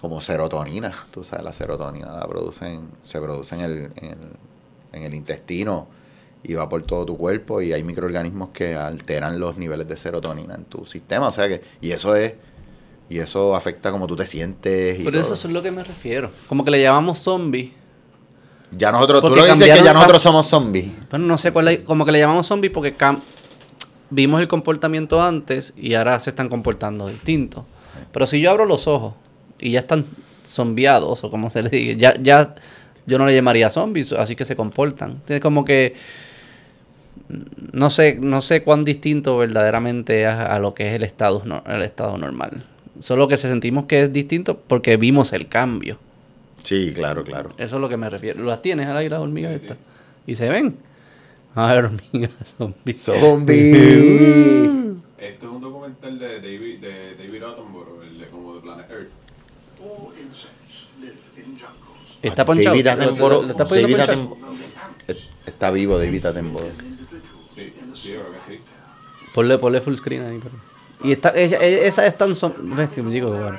Como 0.00 0.20
serotonina. 0.20 0.92
Tú 1.12 1.24
sabes, 1.24 1.44
la 1.44 1.52
serotonina 1.52 2.12
la 2.12 2.26
producen, 2.28 2.88
se 3.02 3.20
produce 3.20 3.54
en 3.56 3.60
el, 3.62 3.72
en 3.96 4.04
el, 4.10 4.18
en 4.92 5.02
el 5.02 5.14
intestino 5.14 5.88
y 6.44 6.54
va 6.54 6.68
por 6.68 6.82
todo 6.84 7.04
tu 7.04 7.16
cuerpo 7.16 7.60
y 7.60 7.72
hay 7.72 7.82
microorganismos 7.82 8.50
que 8.50 8.76
alteran 8.76 9.40
los 9.40 9.58
niveles 9.58 9.88
de 9.88 9.96
serotonina 9.96 10.54
en 10.54 10.64
tu 10.66 10.86
sistema. 10.86 11.26
O 11.28 11.32
sea 11.32 11.48
que, 11.48 11.62
y 11.80 11.90
eso 11.90 12.14
es, 12.14 12.34
y 13.10 13.18
eso 13.18 13.56
afecta 13.56 13.90
como 13.90 14.06
tú 14.06 14.14
te 14.14 14.24
sientes. 14.24 15.00
Y 15.00 15.04
Pero 15.04 15.20
todo. 15.22 15.34
eso 15.34 15.48
es 15.48 15.52
lo 15.52 15.62
que 15.62 15.72
me 15.72 15.82
refiero. 15.82 16.30
Como 16.48 16.64
que 16.64 16.70
le 16.70 16.80
llamamos 16.80 17.18
zombies. 17.18 17.72
Ya 18.70 18.92
nosotros, 18.92 19.20
tú 19.22 19.28
Porque 19.28 19.40
lo 19.40 19.46
dices 19.54 19.78
que 19.78 19.82
ya 19.82 19.92
nosotros 19.94 20.22
somos 20.22 20.46
zombies. 20.46 20.86
Bueno, 21.10 21.26
no 21.26 21.38
sé 21.38 21.50
cuál 21.50 21.68
es, 21.68 21.80
como 21.80 22.04
que 22.04 22.12
le 22.12 22.20
llamamos 22.20 22.46
zombies 22.46 22.72
porque 22.72 22.94
cam- 22.96 23.18
vimos 24.10 24.40
el 24.40 24.48
comportamiento 24.48 25.22
antes 25.22 25.74
y 25.76 25.94
ahora 25.94 26.18
se 26.20 26.30
están 26.30 26.48
comportando 26.48 27.08
distintos. 27.08 27.64
Pero 28.12 28.26
si 28.26 28.40
yo 28.40 28.50
abro 28.50 28.64
los 28.64 28.86
ojos 28.86 29.14
y 29.58 29.72
ya 29.72 29.80
están 29.80 30.04
zombiados 30.44 31.24
o 31.24 31.30
como 31.30 31.50
se 31.50 31.62
le 31.62 31.70
diga, 31.70 31.94
ya, 31.96 32.22
ya 32.22 32.54
yo 33.06 33.18
no 33.18 33.26
le 33.26 33.34
llamaría 33.34 33.70
zombies, 33.70 34.12
así 34.12 34.36
que 34.36 34.44
se 34.44 34.56
comportan. 34.56 35.20
Es 35.28 35.40
como 35.40 35.64
que 35.64 35.94
no 37.72 37.90
sé, 37.90 38.18
no 38.20 38.40
sé 38.40 38.62
cuán 38.62 38.82
distinto 38.82 39.36
verdaderamente 39.36 40.22
es 40.22 40.28
a, 40.28 40.58
lo 40.58 40.74
que 40.74 40.88
es 40.88 40.94
el 40.94 41.02
estado, 41.02 41.42
el 41.66 41.82
estado 41.82 42.16
normal. 42.16 42.64
Solo 43.00 43.28
que 43.28 43.36
se 43.36 43.48
sentimos 43.48 43.84
que 43.84 44.04
es 44.04 44.12
distinto 44.12 44.58
porque 44.58 44.96
vimos 44.96 45.32
el 45.32 45.48
cambio. 45.48 45.98
Sí, 46.64 46.92
claro, 46.94 47.24
claro. 47.24 47.50
Eso 47.58 47.76
es 47.76 47.80
lo 47.80 47.88
que 47.88 47.96
me 47.96 48.10
refiero. 48.10 48.42
¿Las 48.44 48.62
tienes 48.62 48.86
al 48.86 48.96
aire 48.96 49.10
las 49.10 49.20
hormigas 49.20 49.52
estas? 49.52 49.78
¿Y 50.26 50.34
se 50.34 50.48
ven? 50.48 50.76
A 51.58 51.66
ver, 51.72 51.84
hormigas 51.86 52.30
zombies. 52.56 52.98
Zombies. 53.02 53.82
Esto 55.18 55.46
es 55.46 55.52
un 55.52 55.60
documental 55.60 56.16
de 56.20 56.36
David, 56.40 56.78
de 56.80 57.16
David 57.16 57.42
Attenborough, 57.42 58.02
el 58.04 58.18
de 58.20 58.28
como 58.28 58.54
de 58.54 58.60
Planet 58.60 58.86
Earth. 58.88 59.08
Está 62.22 62.44
ponchado. 62.44 62.70
David 62.76 62.84
¿Lo- 62.84 62.90
Attenborough. 62.92 63.40
lo- 63.40 63.46
lo 63.46 63.50
estás 63.52 63.68
poniendo 63.68 63.96
David 63.96 64.06
ponchado? 64.12 64.34
Attenborough. 64.34 64.58
Es- 65.08 65.28
Está 65.46 65.70
vivo 65.72 65.98
David 65.98 66.26
Attenborough. 66.26 66.70
Sí, 67.54 67.72
sí, 67.94 68.08
yo 68.12 68.20
creo 68.20 68.32
que 68.32 68.40
sí. 68.56 68.60
Ponle, 69.34 69.58
ponle 69.58 69.80
full 69.80 69.96
screen 69.96 70.22
ahí. 70.26 70.38
pero- 70.40 70.54
Y 71.08 71.12
esta, 71.12 71.30
ella- 71.36 71.58
ella- 71.60 71.82
esas 71.84 72.06
están... 72.06 72.34
Son, 72.36 72.52
ves 72.76 72.90
que 72.90 73.02
me 73.02 73.12
digo, 73.12 73.30
bueno. 73.30 73.58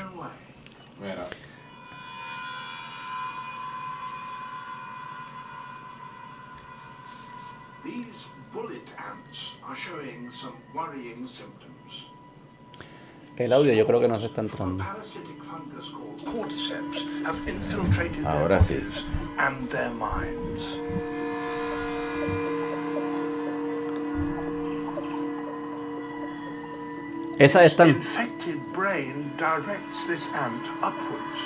El 13.39 13.53
audio 13.53 13.71
yo 13.71 13.87
creo 13.87 14.01
que 14.01 14.07
no 14.09 14.19
se 14.19 14.25
está 14.25 14.41
entrando. 14.41 14.83
Parasitic 14.83 15.41
fungus 15.43 15.89
called 15.91 16.25
cordyceps 16.25 17.05
have 17.25 17.39
infiltrated 17.47 18.25
Ahora 18.25 18.59
sí. 18.59 18.73
their 18.73 18.81
bodies 18.81 19.03
and 19.37 19.69
their 19.69 19.91
minds. 19.91 20.63
Esas 27.39 27.61
Its 27.61 27.71
están... 27.71 27.87
infected 27.87 28.59
brain 28.75 29.31
directs 29.37 30.05
this 30.07 30.27
ant 30.33 30.67
upwards. 30.83 31.39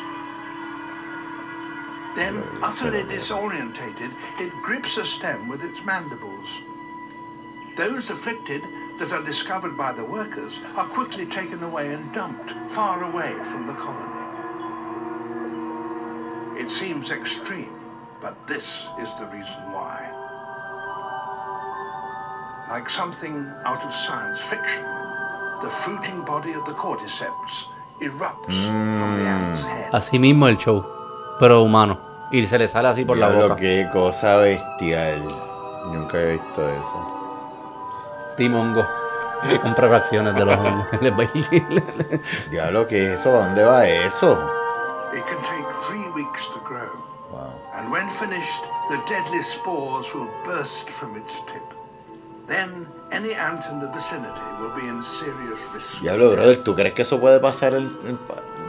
Then, 2.15 2.41
utterly 2.63 3.03
disorientated, 3.03 4.09
it 4.39 4.51
grips 4.65 4.97
a 4.97 5.05
stem 5.05 5.47
with 5.47 5.63
its 5.63 5.85
mandibles. 5.85 6.59
Those 7.77 8.09
afflicted 8.09 8.61
that 9.04 9.20
are 9.20 9.26
discovered 9.26 9.76
by 9.78 9.91
the 9.91 10.04
workers 10.06 10.62
are 10.78 10.86
quickly 10.86 11.26
taken 11.26 11.62
away 11.64 11.93
and 11.93 12.14
dumped 12.14 12.51
far 12.70 13.04
away 13.04 13.34
from 13.43 13.68
the 13.68 13.74
colony. 13.74 14.22
It 16.62 16.70
seems 16.72 17.12
extreme, 17.12 17.74
but 18.22 18.36
this 18.47 18.88
is 19.01 19.10
the 19.20 19.26
reason 19.26 19.62
why. 19.76 19.99
Like 22.70 22.89
something 22.89 23.36
out 23.66 23.84
of 23.84 23.93
science 23.93 24.41
fiction, 24.41 24.84
the 25.64 25.70
fruiting 25.70 26.24
body 26.26 26.54
of 26.54 26.66
the 26.66 26.74
cordyceps 26.74 27.66
erupts 28.01 28.56
mm. 28.56 28.99
from 28.99 29.18
the 29.18 29.26
ant's 29.26 29.64
head. 29.66 29.91
Así 29.91 30.18
mismo 30.18 30.47
el 30.47 30.58
show. 30.58 30.86
Pero 31.39 31.62
humano. 31.62 31.97
Y 32.32 32.45
se 32.47 32.58
le 32.58 32.68
sale 32.70 32.88
así 32.88 33.04
por 33.04 33.18
la 33.18 33.28
Diablo, 33.30 33.49
boca. 33.49 33.60
qué 33.62 33.89
cosa 33.91 34.38
bestial. 34.38 35.22
Nunca 35.91 36.20
he 36.22 36.32
visto 36.34 36.70
eso. 36.70 37.12
Timongo. 38.38 38.86
Compra 39.61 39.89
fracciones 39.89 40.36
de 40.36 40.45
los 40.45 40.57
hongos. 40.57 40.88
Les 41.01 41.11
va 41.13 41.23
a 41.23 41.27
ir- 41.34 42.21
Diablo, 42.49 42.88
¿qué 42.88 43.13
es 43.13 43.19
eso? 43.19 43.38
¿A 43.38 43.47
dónde 43.47 43.63
va 43.63 43.88
eso? 43.88 44.34
It 45.13 45.23
can 45.25 45.38
take 45.41 45.67
three 45.88 46.05
weeks 46.15 46.47
to 46.53 46.59
grow, 46.67 46.89
Wow. 47.31 47.51
and 47.77 47.91
when 47.91 48.09
finished, 48.09 48.63
the 48.89 48.97
deadly 49.13 49.41
spores 49.43 50.07
will 50.15 50.29
burst 50.45 50.89
from 50.89 51.15
its 51.17 51.43
tip. 51.45 51.61
then 52.47 52.86
any 53.14 53.34
ant 53.34 53.61
in 53.72 53.80
the 53.80 53.88
vicinity 53.88 54.41
will 54.59 54.74
be 54.76 54.88
in 54.88 55.01
serious 55.01 55.59
risk. 55.74 56.01
Diablo, 56.01 56.32
brother, 56.32 56.57
¿tú 56.64 56.76
crees 56.76 56.93
que 56.93 57.03
eso 57.03 57.20
puede 57.20 57.39
pasar 57.39 57.74
en, 57.74 57.89
en- 58.07 58.18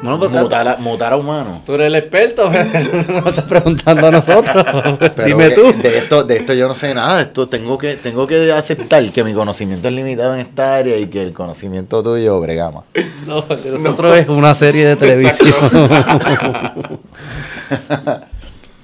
Bueno, 0.03 0.18
pues, 0.18 0.32
mutar, 0.32 0.68
a, 0.68 0.76
mutar 0.76 1.12
a 1.14 1.16
humanos? 1.16 1.64
Tú 1.64 1.74
eres 1.74 1.86
el 1.86 1.95
experto, 1.95 2.51
no 2.51 3.28
estás 3.28 3.45
preguntando 3.45 4.07
a 4.07 4.11
nosotros. 4.11 4.62
Pero 4.99 5.24
Dime 5.24 5.51
tú. 5.51 5.72
De 5.82 5.99
esto, 5.99 6.24
de 6.24 6.36
esto 6.36 6.53
yo 6.53 6.68
no 6.68 6.74
sé 6.74 6.92
nada. 6.92 7.22
Esto 7.22 7.49
tengo 7.49 7.78
que, 7.78 7.95
tengo 7.95 8.26
que 8.26 8.53
aceptar 8.53 9.03
que 9.11 9.24
mi 9.24 9.32
conocimiento 9.32 9.88
es 9.88 9.95
limitado 9.95 10.34
en 10.34 10.40
esta 10.40 10.74
área 10.74 10.99
y 10.99 11.07
que 11.07 11.22
el 11.22 11.32
conocimiento 11.32 12.03
tuyo 12.03 12.38
bregama. 12.38 12.82
No, 13.26 13.45
el 13.49 13.62
de 13.62 13.70
nosotros 13.70 14.18
es 14.18 14.28
una 14.28 14.55
serie 14.55 14.86
de 14.86 14.97
televisión. 14.97 15.55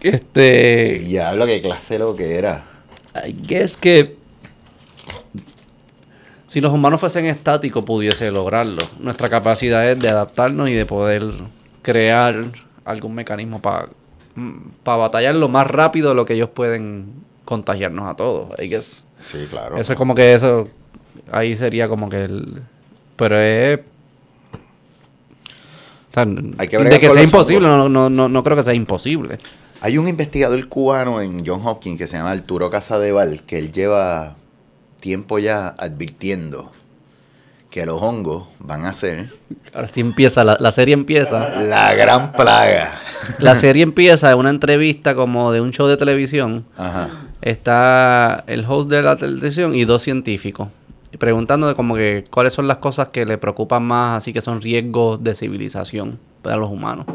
este. 0.01 1.03
Diablo, 1.05 1.45
qué 1.45 1.61
clase 1.61 1.99
lo 1.99 2.17
que 2.17 2.39
era. 2.39 2.63
I 3.27 3.37
guess 3.47 3.77
que. 3.77 4.20
Si 6.51 6.61
los 6.61 6.73
humanos 6.73 6.99
fuesen 6.99 7.27
estáticos, 7.27 7.85
pudiese 7.85 8.29
lograrlo. 8.33 8.83
Nuestra 8.99 9.29
capacidad 9.29 9.89
es 9.89 10.01
de 10.01 10.09
adaptarnos 10.09 10.69
y 10.69 10.73
de 10.73 10.85
poder 10.85 11.23
crear 11.81 12.45
algún 12.85 13.15
mecanismo 13.15 13.63
para 13.63 13.89
para 14.83 14.99
batallar 14.99 15.37
lo 15.37 15.49
más 15.49 15.69
rápido 15.69 16.09
de 16.09 16.17
lo 16.17 16.27
que 16.27 16.35
ellos 16.35 16.51
pueden 16.51 17.13
contagiarnos 17.45 18.09
a 18.09 18.17
todos. 18.17 18.61
I 18.61 18.69
guess. 18.69 19.05
Sí, 19.21 19.47
claro. 19.49 19.79
Eso 19.79 19.93
es 19.93 19.97
como 19.97 20.17
que 20.17 20.35
eso. 20.35 20.69
Ahí 21.31 21.55
sería 21.55 21.87
como 21.87 22.11
que 22.11 22.23
el. 22.23 22.63
Pero 23.15 23.39
es. 23.39 23.79
o 26.11 26.15
sea, 26.15 26.27
Hay 26.59 26.67
que 26.67 26.79
de 26.79 26.99
que 26.99 27.11
sea 27.11 27.23
imposible, 27.23 27.69
no, 27.69 27.89
no, 27.89 28.11
no, 28.11 28.29
no 28.29 28.43
creo 28.43 28.57
que 28.57 28.65
sea 28.65 28.75
imposible. 28.75 29.39
Hay 29.83 29.99
un 29.99 30.09
investigador 30.09 30.69
cubano 30.69 31.21
en 31.21 31.47
John 31.47 31.61
Hopkins 31.65 31.97
que 31.97 32.09
se 32.09 32.17
llama 32.17 32.33
Arturo 32.33 32.71
Casadeval, 32.71 33.45
que 33.45 33.61
él 33.61 33.71
lleva 33.71 34.35
tiempo 35.01 35.39
ya 35.39 35.69
advirtiendo 35.79 36.71
que 37.71 37.87
los 37.87 38.03
hongos 38.03 38.57
van 38.61 38.85
a 38.85 38.93
ser 38.93 39.29
Ahora 39.73 39.89
sí 39.89 40.01
empieza, 40.01 40.43
la, 40.43 40.57
la 40.59 40.73
serie 40.73 40.93
empieza. 40.95 41.61
la 41.63 41.95
gran 41.95 42.33
plaga. 42.33 43.01
La 43.39 43.55
serie 43.55 43.83
empieza 43.85 44.31
en 44.33 44.39
una 44.39 44.51
entrevista 44.51 45.15
como 45.15 45.53
de 45.53 45.61
un 45.61 45.71
show 45.71 45.87
de 45.87 45.97
televisión. 45.97 46.65
Ajá. 46.77 47.09
Está 47.43 48.43
el 48.49 48.65
host 48.69 48.89
de 48.91 49.03
la 49.03 49.15
televisión 49.17 49.75
y 49.75 49.85
dos 49.85 50.03
científicos. 50.03 50.69
Preguntando 51.19 51.69
de 51.69 51.75
como 51.75 51.95
que 51.95 52.25
cuáles 52.31 52.55
son 52.55 52.67
las 52.67 52.79
cosas 52.79 53.09
que 53.09 53.25
le 53.25 53.39
preocupan 53.39 53.83
más, 53.85 54.17
así 54.17 54.33
que 54.33 54.41
son 54.41 54.61
riesgos 54.61 55.23
de 55.23 55.35
civilización 55.35 56.19
para 56.43 56.57
los 56.57 56.71
humanos. 56.71 57.07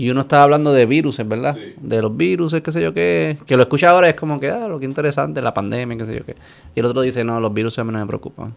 Y 0.00 0.10
uno 0.10 0.20
está 0.20 0.42
hablando 0.42 0.72
de 0.72 0.86
virus, 0.86 1.18
¿verdad? 1.26 1.54
Sí. 1.56 1.74
De 1.76 2.00
los 2.00 2.16
virus, 2.16 2.54
qué 2.62 2.70
sé 2.70 2.80
yo 2.80 2.94
qué. 2.94 3.36
Que 3.46 3.56
lo 3.56 3.64
escucha 3.64 3.90
ahora 3.90 4.08
es 4.08 4.14
como 4.14 4.38
que, 4.38 4.48
ah, 4.48 4.68
lo 4.68 4.78
que 4.78 4.84
interesante, 4.84 5.42
la 5.42 5.52
pandemia, 5.52 5.98
qué 5.98 6.06
sé 6.06 6.14
yo 6.16 6.24
qué. 6.24 6.36
Y 6.74 6.78
el 6.80 6.86
otro 6.86 7.02
dice, 7.02 7.24
no, 7.24 7.40
los 7.40 7.52
virus 7.52 7.78
a 7.80 7.84
mí 7.84 7.92
no 7.92 7.98
me 7.98 8.06
preocupan. 8.06 8.54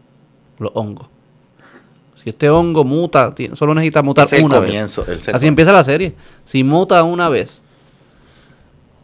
Los 0.60 0.72
hongos. 0.76 1.08
Si 2.24 2.30
este 2.30 2.48
hongo 2.52 2.84
muta, 2.84 3.34
tiene- 3.34 3.56
solo 3.56 3.74
necesita 3.74 4.04
mutar 4.04 4.26
Ese 4.26 4.36
es 4.36 4.40
el 4.42 4.46
una 4.46 4.60
vez. 4.60 4.98
el 5.00 5.36
Así 5.36 5.48
empieza 5.48 5.74
la 5.74 5.84
serie. 5.84 6.14
Si 6.46 6.64
muta 6.64 7.04
una 7.04 7.28
vez, 7.28 7.64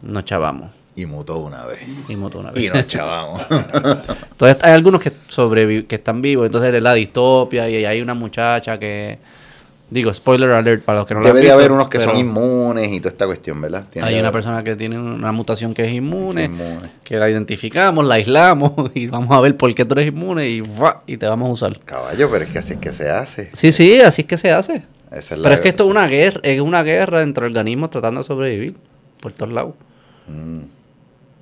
nos 0.03 0.23
chavamos. 0.23 0.69
Y 0.95 1.07
mutó 1.07 1.37
una 1.37 1.65
vez. 1.65 1.79
Y 2.07 2.15
muta 2.15 2.37
una 2.37 2.51
vez. 2.51 2.63
Y 2.63 2.69
nos 2.69 2.85
chavamos. 2.85 3.41
Entonces 4.31 4.57
hay 4.63 4.73
algunos 4.73 5.01
que 5.01 5.11
que 5.87 5.95
están 5.95 6.21
vivos. 6.21 6.45
Entonces 6.45 6.71
es 6.73 6.83
la 6.83 6.93
distopia 6.93 7.67
y 7.69 7.85
hay 7.85 8.01
una 8.01 8.13
muchacha 8.13 8.77
que... 8.77 9.17
Digo, 9.89 10.13
spoiler 10.13 10.51
alert 10.51 10.83
para 10.83 10.99
los 10.99 11.07
que 11.07 11.13
no 11.13 11.21
lo 11.21 11.27
han 11.27 11.29
Debe 11.29 11.39
de 11.39 11.45
visto, 11.45 11.57
haber 11.57 11.71
unos 11.71 11.87
que 11.87 12.01
son 12.01 12.17
inmunes 12.17 12.91
y 12.91 12.99
toda 12.99 13.11
esta 13.11 13.25
cuestión, 13.25 13.61
¿verdad? 13.61 13.85
Tiene 13.89 14.05
Hay 14.07 14.19
una 14.19 14.33
persona 14.33 14.61
que 14.61 14.75
tiene 14.75 14.99
una 14.99 15.31
mutación 15.31 15.73
que 15.73 15.85
es 15.85 15.93
inmune, 15.93 16.43
Inmune. 16.45 16.89
que 17.05 17.15
la 17.15 17.29
identificamos, 17.29 18.03
la 18.05 18.15
aislamos 18.15 18.73
y 18.95 19.07
vamos 19.07 19.31
a 19.31 19.39
ver 19.39 19.55
por 19.55 19.73
qué 19.73 19.85
tú 19.85 19.93
eres 19.93 20.07
inmune 20.07 20.49
y, 20.49 20.61
¡fua! 20.61 21.03
y 21.07 21.15
te 21.15 21.25
vamos 21.25 21.49
a 21.49 21.53
usar. 21.53 21.79
Caballo, 21.79 22.29
pero 22.29 22.43
es 22.43 22.51
que 22.51 22.59
así 22.59 22.73
es 22.73 22.79
que 22.79 22.91
se 22.91 23.09
hace. 23.09 23.49
Sí, 23.53 23.71
sí, 23.71 24.01
así 24.01 24.23
es 24.23 24.27
que 24.27 24.37
se 24.37 24.51
hace. 24.51 24.83
Esa 25.09 25.35
es 25.35 25.39
la- 25.39 25.43
Pero 25.43 25.55
es 25.55 25.61
que 25.61 25.69
esto 25.69 25.85
es 25.85 25.89
una 25.89 26.05
guerra, 26.07 26.41
es 26.43 26.59
una 26.59 26.83
guerra 26.83 27.21
entre 27.21 27.45
organismos 27.45 27.89
tratando 27.89 28.19
de 28.19 28.27
sobrevivir 28.27 28.75
por 29.21 29.31
todos 29.31 29.53
lados. 29.53 29.73
Mm. 30.27 30.59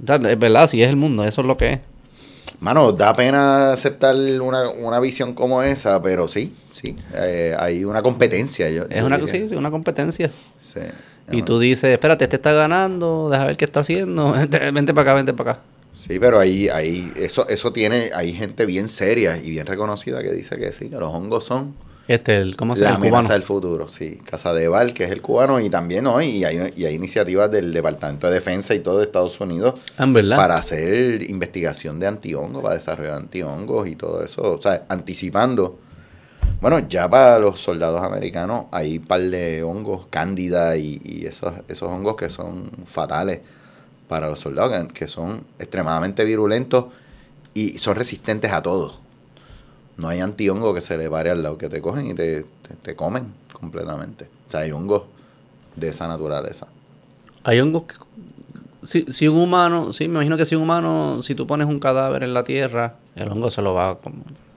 O 0.03 0.05
sea, 0.05 0.15
es 0.31 0.37
verdad, 0.39 0.67
sí 0.67 0.83
es 0.83 0.89
el 0.89 0.97
mundo, 0.97 1.23
eso 1.23 1.41
es 1.41 1.47
lo 1.47 1.57
que 1.57 1.73
es. 1.73 1.79
Mano, 2.59 2.91
da 2.91 3.15
pena 3.15 3.73
aceptar 3.73 4.15
una, 4.15 4.69
una 4.69 4.99
visión 4.99 5.33
como 5.33 5.63
esa, 5.63 6.01
pero 6.03 6.27
sí, 6.27 6.53
sí. 6.86 6.95
eh, 7.13 7.55
hay 7.57 7.83
una 7.86 8.01
competencia. 8.01 8.69
Yo, 8.69 8.83
Es 8.89 8.99
yo 8.99 9.05
una, 9.05 9.17
sí, 9.27 9.47
competencia. 9.71 10.29
Sí. 10.61 10.79
Y 11.31 11.41
tú 11.43 11.59
dices, 11.59 11.86
espérate, 11.91 12.25
este 12.25 12.36
está 12.36 12.53
ganando, 12.53 13.29
deja 13.31 13.45
ver 13.45 13.57
qué 13.57 13.65
está 13.65 13.79
haciendo, 13.79 14.31
vente, 14.33 14.59
vente 14.71 14.93
para 14.93 15.01
acá, 15.11 15.13
vente 15.15 15.33
para 15.33 15.51
acá. 15.51 15.61
Sí, 15.93 16.19
pero 16.19 16.39
ahí, 16.39 16.67
ahí, 16.69 17.11
eso, 17.15 17.47
eso 17.47 17.71
tiene, 17.71 18.11
hay 18.13 18.33
gente 18.33 18.65
bien 18.65 18.89
seria 18.89 19.38
y 19.38 19.49
bien 19.49 19.65
reconocida 19.65 20.21
que 20.21 20.31
dice 20.33 20.57
que 20.57 20.73
sí, 20.73 20.89
que 20.89 20.97
los 20.97 21.11
hongos 21.13 21.45
son 21.45 21.73
Este, 22.07 22.36
el, 22.38 22.57
¿cómo 22.57 22.75
se 22.75 22.83
la 22.83 22.91
llama? 22.91 23.05
El 23.07 23.13
amenaza 23.13 23.33
del 23.33 23.41
futuro, 23.43 23.88
sí. 23.88 24.19
Casa 24.29 24.53
de 24.53 24.67
Val, 24.67 24.93
que 24.93 25.05
es 25.05 25.11
el 25.11 25.21
cubano, 25.21 25.59
y 25.61 25.69
también 25.69 26.05
hoy, 26.05 26.27
y 26.27 26.43
hay, 26.43 26.73
y 26.75 26.86
hay 26.86 26.93
iniciativas 26.93 27.49
del 27.49 27.73
Departamento 27.73 28.27
de 28.27 28.33
Defensa 28.33 28.75
y 28.75 28.79
todo 28.79 28.97
de 28.99 29.05
Estados 29.05 29.39
Unidos 29.39 29.75
Ah, 29.97 30.03
en 30.03 30.13
verdad. 30.13 30.36
para 30.38 30.57
hacer 30.57 31.23
investigación 31.29 31.97
de 31.99 32.07
antihongos, 32.07 32.61
para 32.61 32.75
desarrollar 32.75 33.15
antihongos 33.15 33.88
y 33.88 33.95
todo 33.95 34.21
eso, 34.23 34.41
o 34.51 34.61
sea, 34.61 34.83
anticipando. 34.89 35.79
Bueno, 36.61 36.79
ya 36.87 37.07
para 37.07 37.37
los 37.37 37.59
soldados 37.59 38.01
americanos 38.01 38.65
hay 38.71 38.97
un 38.97 39.05
par 39.05 39.21
de 39.21 39.61
hongos, 39.61 40.07
cándida 40.09 40.75
y, 40.77 41.23
esos, 41.27 41.53
esos 41.67 41.89
hongos 41.89 42.15
que 42.15 42.29
son 42.29 42.71
fatales 42.85 43.41
para 44.07 44.27
los 44.27 44.39
soldados, 44.39 44.91
que, 44.93 45.07
son 45.07 45.43
extremadamente 45.59 46.25
virulentos 46.25 46.85
y 47.53 47.77
son 47.77 47.95
resistentes 47.95 48.51
a 48.51 48.63
todo. 48.63 48.95
No 49.97 50.07
hay 50.07 50.21
antihongo 50.21 50.73
que 50.73 50.81
se 50.81 50.97
le 50.97 51.09
pare 51.09 51.29
al 51.29 51.43
lado, 51.43 51.57
que 51.57 51.69
te 51.69 51.81
cogen 51.81 52.09
y 52.09 52.13
te, 52.15 52.45
te, 52.81 52.95
comen 52.95 53.33
completamente. 53.53 54.25
O 54.47 54.49
sea, 54.49 54.61
hay 54.61 54.71
hongos 54.71 55.03
de 55.75 55.89
esa 55.89 56.07
naturaleza. 56.07 56.67
Hay 57.43 57.59
hongos 57.59 57.83
que... 57.83 57.95
Si, 58.87 59.05
si 59.13 59.27
un 59.27 59.37
humano, 59.37 59.93
sí, 59.93 60.07
me 60.07 60.15
imagino 60.15 60.37
que 60.37 60.45
si 60.45 60.55
un 60.55 60.63
humano, 60.63 61.21
si 61.23 61.35
tú 61.35 61.45
pones 61.47 61.67
un 61.67 61.79
cadáver 61.79 62.23
en 62.23 62.33
la 62.33 62.43
tierra, 62.43 62.95
el 63.15 63.29
hongo 63.29 63.49
se 63.49 63.61
lo 63.61 63.73
va 63.73 63.99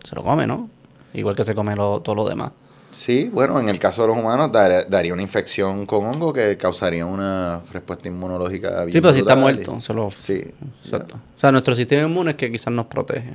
se 0.04 0.14
lo 0.14 0.22
come, 0.22 0.46
¿no? 0.46 0.68
Igual 1.14 1.34
que 1.36 1.44
se 1.44 1.54
come 1.54 1.74
lo- 1.76 2.00
todo 2.00 2.14
lo 2.14 2.28
demás. 2.28 2.52
Sí, 2.90 3.28
bueno, 3.32 3.60
en 3.60 3.68
el 3.68 3.78
caso 3.78 4.02
de 4.02 4.08
los 4.08 4.16
humanos 4.16 4.50
dar- 4.50 4.88
daría 4.88 5.12
una 5.12 5.20
infección 5.22 5.84
con 5.84 6.06
hongo 6.06 6.32
que 6.32 6.56
causaría 6.56 7.04
una 7.04 7.60
respuesta 7.70 8.08
inmunológica 8.08 8.70
bien 8.84 8.92
Sí, 8.94 9.00
pero 9.02 9.12
si 9.12 9.20
está 9.20 9.36
muerto, 9.36 9.78
se 9.82 9.92
lo... 9.92 10.10
Sí, 10.10 10.42
Exacto. 10.82 11.16
O 11.36 11.38
sea, 11.38 11.52
nuestro 11.52 11.74
sistema 11.74 12.08
inmune 12.08 12.30
es 12.30 12.36
que 12.38 12.50
quizás 12.50 12.72
nos 12.72 12.86
protege. 12.86 13.34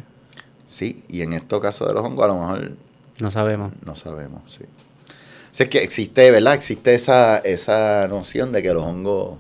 sí, 0.68 1.04
y 1.08 1.22
en 1.22 1.34
estos 1.34 1.60
casos 1.60 1.88
de 1.88 1.94
los 1.94 2.04
hongos 2.04 2.26
a 2.26 2.28
lo 2.30 2.40
mejor 2.40 2.72
No 3.22 3.30
sabemos. 3.30 3.74
no 3.86 3.96
sabemos, 3.96 4.42
sí. 4.52 4.64
O 4.64 5.56
sea, 5.56 5.66
es 5.66 5.70
que 5.70 5.84
existe, 5.84 6.32
¿verdad? 6.32 6.56
Existe 6.56 6.96
esa, 6.96 7.38
esa 7.38 8.08
noción 8.08 8.52
de 8.52 8.64
que 8.64 8.74
los 8.74 8.84
hongos 8.84 9.38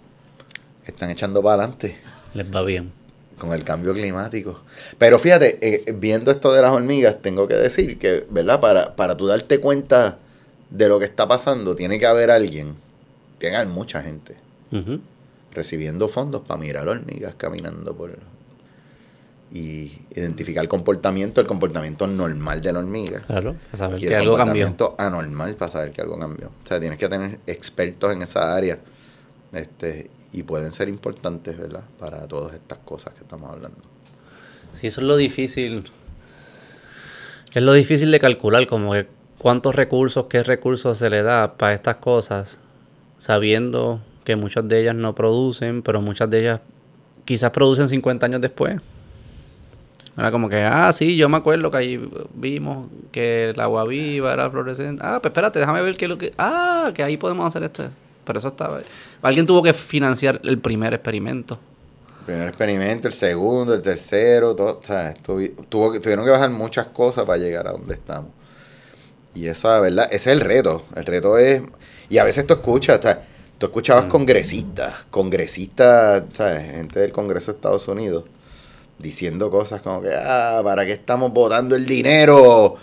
están 0.86 1.10
echando 1.10 1.42
para 1.42 1.64
adelante 1.64 1.98
Les 2.36 2.54
va 2.54 2.62
bien. 2.62 2.92
Con 3.38 3.54
el 3.54 3.64
cambio 3.64 3.94
climático. 3.94 4.62
Pero 4.98 5.20
fíjate, 5.20 5.58
eh, 5.62 5.92
viendo 5.94 6.32
esto 6.32 6.54
de 6.54 6.62
las 6.62 6.72
hormigas, 6.72 7.22
tengo 7.22 7.48
que 7.48 7.56
decir 7.56 7.98
que, 7.98 8.26
¿verdad? 8.30 8.60
Para, 8.60 8.96
para 8.96 9.16
tú 9.18 9.28
darte 9.28 9.60
cuenta 9.60 10.18
de 10.70 10.88
lo 10.88 11.00
que 11.00 11.06
está 11.06 11.28
pasando, 11.28 11.76
tiene 11.76 12.00
que 12.00 12.06
haber 12.06 12.32
alguien, 12.32 12.76
tiene 13.38 13.54
que 13.54 13.58
haber 13.58 13.68
mucha 13.74 14.02
gente 14.02 14.36
recibiendo 15.52 16.10
fondos 16.10 16.42
para 16.42 16.60
mirar 16.60 16.88
hormigas 16.88 17.36
caminando 17.36 17.96
por 17.96 18.18
y 19.52 19.92
identificar 20.16 20.64
el 20.64 20.68
comportamiento, 20.68 21.40
el 21.40 21.46
comportamiento 21.46 22.08
normal 22.08 22.60
de 22.60 22.74
la 22.74 22.80
hormiga. 22.80 23.20
Claro, 23.22 23.56
para 23.66 23.78
saber 23.78 24.00
Y 24.00 24.02
que 24.02 24.08
el 24.08 24.16
algo 24.16 24.36
cambió. 24.36 24.66
comportamiento 24.66 24.96
anormal 24.98 25.54
para 25.54 25.70
saber 25.70 25.92
que 25.92 26.02
algo 26.02 26.18
cambió. 26.18 26.48
O 26.48 26.68
sea, 26.68 26.80
tienes 26.80 26.98
que 26.98 27.08
tener 27.08 27.38
expertos 27.46 28.12
en 28.14 28.24
esa 28.24 28.56
área. 28.56 28.80
Este, 29.52 30.10
y 30.34 30.44
pueden 30.44 30.72
ser 30.72 30.90
importantes, 30.90 31.58
¿verdad? 31.58 31.84
Para 32.00 32.28
todas 32.28 32.54
estas 32.56 32.80
cosas 32.80 33.14
que 33.14 33.22
estamos 33.22 33.50
hablando. 33.50 33.78
Sí, 34.74 34.88
eso 34.88 35.02
es 35.02 35.08
lo 35.08 35.16
difícil. 35.16 35.84
Es 37.54 37.62
lo 37.62 37.74
difícil 37.74 38.12
de 38.12 38.20
calcular, 38.20 38.66
como 38.66 38.94
que 38.94 39.08
cuántos 39.38 39.76
recursos, 39.76 40.26
qué 40.28 40.42
recursos 40.42 40.98
se 40.98 41.10
le 41.12 41.22
da 41.22 41.54
para 41.54 41.74
estas 41.74 41.98
cosas, 41.98 42.60
sabiendo 43.20 44.02
que 44.24 44.36
muchas 44.36 44.68
de 44.68 44.82
ellas 44.82 44.96
no 44.96 45.14
producen, 45.14 45.84
pero 45.84 46.02
muchas 46.02 46.30
de 46.32 46.40
ellas 46.40 46.60
quizás 47.26 47.52
producen 47.52 47.88
50 47.88 48.26
años 48.26 48.42
después. 48.42 48.82
Era 50.18 50.32
como 50.32 50.50
que, 50.50 50.64
ah, 50.64 50.92
sí, 50.94 51.16
yo 51.16 51.30
me 51.30 51.38
acuerdo 51.38 51.72
que 51.72 51.78
ahí 51.78 52.10
vimos 52.36 52.88
que 53.12 53.50
el 53.50 53.60
agua 53.60 53.86
viva 53.86 54.34
era 54.34 54.50
fluorescente. 54.50 55.02
Ah, 55.06 55.20
pues 55.22 55.32
espérate, 55.32 55.60
déjame 55.60 55.82
ver 55.82 55.96
qué 55.98 56.06
es 56.06 56.10
lo 56.10 56.18
que... 56.18 56.32
Ah, 56.38 56.92
que 56.94 57.04
ahí 57.04 57.18
podemos 57.18 57.48
hacer 57.48 57.64
esto. 57.64 57.86
Pero 58.26 58.40
eso 58.40 58.50
estaba... 58.50 58.80
Alguien 59.22 59.46
tuvo 59.46 59.62
que 59.64 59.74
financiar 59.74 60.40
el 60.44 60.60
primer 60.60 60.94
experimento. 60.94 61.60
El 62.20 62.26
primer 62.26 62.48
experimento, 62.50 63.08
el 63.10 63.14
segundo, 63.14 63.74
el 63.74 63.82
tercero, 63.82 64.56
todo, 64.56 64.80
o 64.82 64.86
sea, 64.86 65.14
tuvi- 65.16 65.54
tuvo, 65.68 65.92
que- 65.92 66.00
tuvieron 66.00 66.24
que 66.26 66.32
bajar 66.32 66.50
muchas 66.50 66.88
cosas 66.88 67.26
para 67.26 67.38
llegar 67.38 67.68
a 67.68 67.74
donde 67.74 67.96
estamos. 67.96 68.32
Y 69.36 69.48
esa, 69.48 69.80
¿verdad? 69.80 70.06
Ese 70.06 70.32
es 70.32 70.38
el 70.38 70.42
reto. 70.42 70.84
El 70.96 71.06
reto 71.06 71.38
es. 71.38 71.62
Y 72.10 72.18
a 72.20 72.24
veces 72.24 72.46
tú 72.48 72.54
escuchas, 72.54 73.00
o 73.00 73.02
sea, 73.02 73.24
tú 73.58 73.66
escuchabas 73.66 74.06
congresistas, 74.06 75.06
congresistas, 75.10 76.24
¿sabes? 76.34 76.72
Gente 76.72 77.00
del 77.00 77.12
Congreso 77.12 77.52
de 77.52 77.56
Estados 77.58 77.88
Unidos, 77.88 78.26
diciendo 79.00 79.50
cosas 79.50 79.82
como 79.82 80.02
que, 80.02 80.14
ah, 80.14 80.62
¿para 80.64 80.86
qué 80.86 80.92
estamos 80.94 81.34
botando 81.34 81.76
el 81.76 81.86
dinero? 81.86 82.76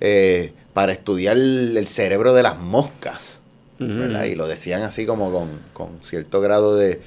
Eh, 0.00 0.52
para 0.74 0.92
estudiar 0.92 1.36
el 1.36 1.86
cerebro 1.88 2.34
de 2.34 2.42
las 2.42 2.58
moscas. 2.58 3.33
¿Verdad? 3.78 4.24
Y 4.24 4.34
lo 4.34 4.46
decían 4.46 4.82
así 4.82 5.06
como 5.06 5.32
con, 5.32 5.48
con 5.72 6.02
cierto 6.02 6.40
grado 6.40 6.76
de, 6.76 7.00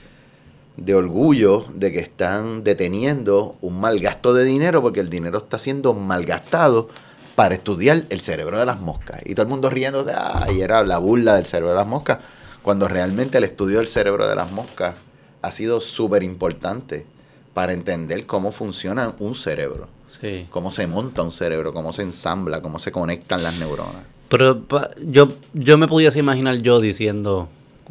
de 0.77 0.95
orgullo 0.95 1.65
de 1.73 1.91
que 1.91 1.99
están 1.99 2.63
deteniendo 2.63 3.55
un 3.61 3.79
mal 3.79 3.99
gasto 3.99 4.33
de 4.33 4.43
dinero 4.43 4.81
porque 4.81 4.99
el 4.99 5.09
dinero 5.09 5.39
está 5.39 5.57
siendo 5.59 5.93
malgastado 5.93 6.89
para 7.35 7.55
estudiar 7.55 8.03
el 8.09 8.19
cerebro 8.19 8.59
de 8.59 8.65
las 8.65 8.81
moscas. 8.81 9.21
Y 9.25 9.35
todo 9.35 9.43
el 9.43 9.49
mundo 9.49 9.69
riéndose, 9.69 10.11
ay, 10.15 10.61
era 10.61 10.83
la 10.83 10.97
burla 10.97 11.35
del 11.35 11.45
cerebro 11.45 11.69
de 11.69 11.77
las 11.77 11.87
moscas, 11.87 12.19
cuando 12.63 12.87
realmente 12.87 13.37
el 13.37 13.43
estudio 13.43 13.77
del 13.77 13.87
cerebro 13.87 14.27
de 14.27 14.35
las 14.35 14.51
moscas 14.51 14.95
ha 15.41 15.51
sido 15.51 15.81
súper 15.81 16.23
importante 16.23 17.05
para 17.53 17.73
entender 17.73 18.25
cómo 18.25 18.51
funciona 18.51 19.13
un 19.19 19.35
cerebro. 19.35 19.87
Sí. 20.07 20.47
Cómo 20.49 20.71
se 20.71 20.87
monta 20.87 21.21
un 21.21 21.31
cerebro, 21.31 21.73
cómo 21.73 21.93
se 21.93 22.01
ensambla, 22.01 22.61
cómo 22.61 22.79
se 22.79 22.91
conectan 22.91 23.43
las 23.43 23.57
neuronas. 23.59 24.03
Pero 24.29 24.61
yo, 25.05 25.29
yo 25.53 25.77
me 25.77 25.87
pudiese 25.87 26.19
imaginar 26.19 26.57
yo 26.57 26.79
diciendo 26.81 27.47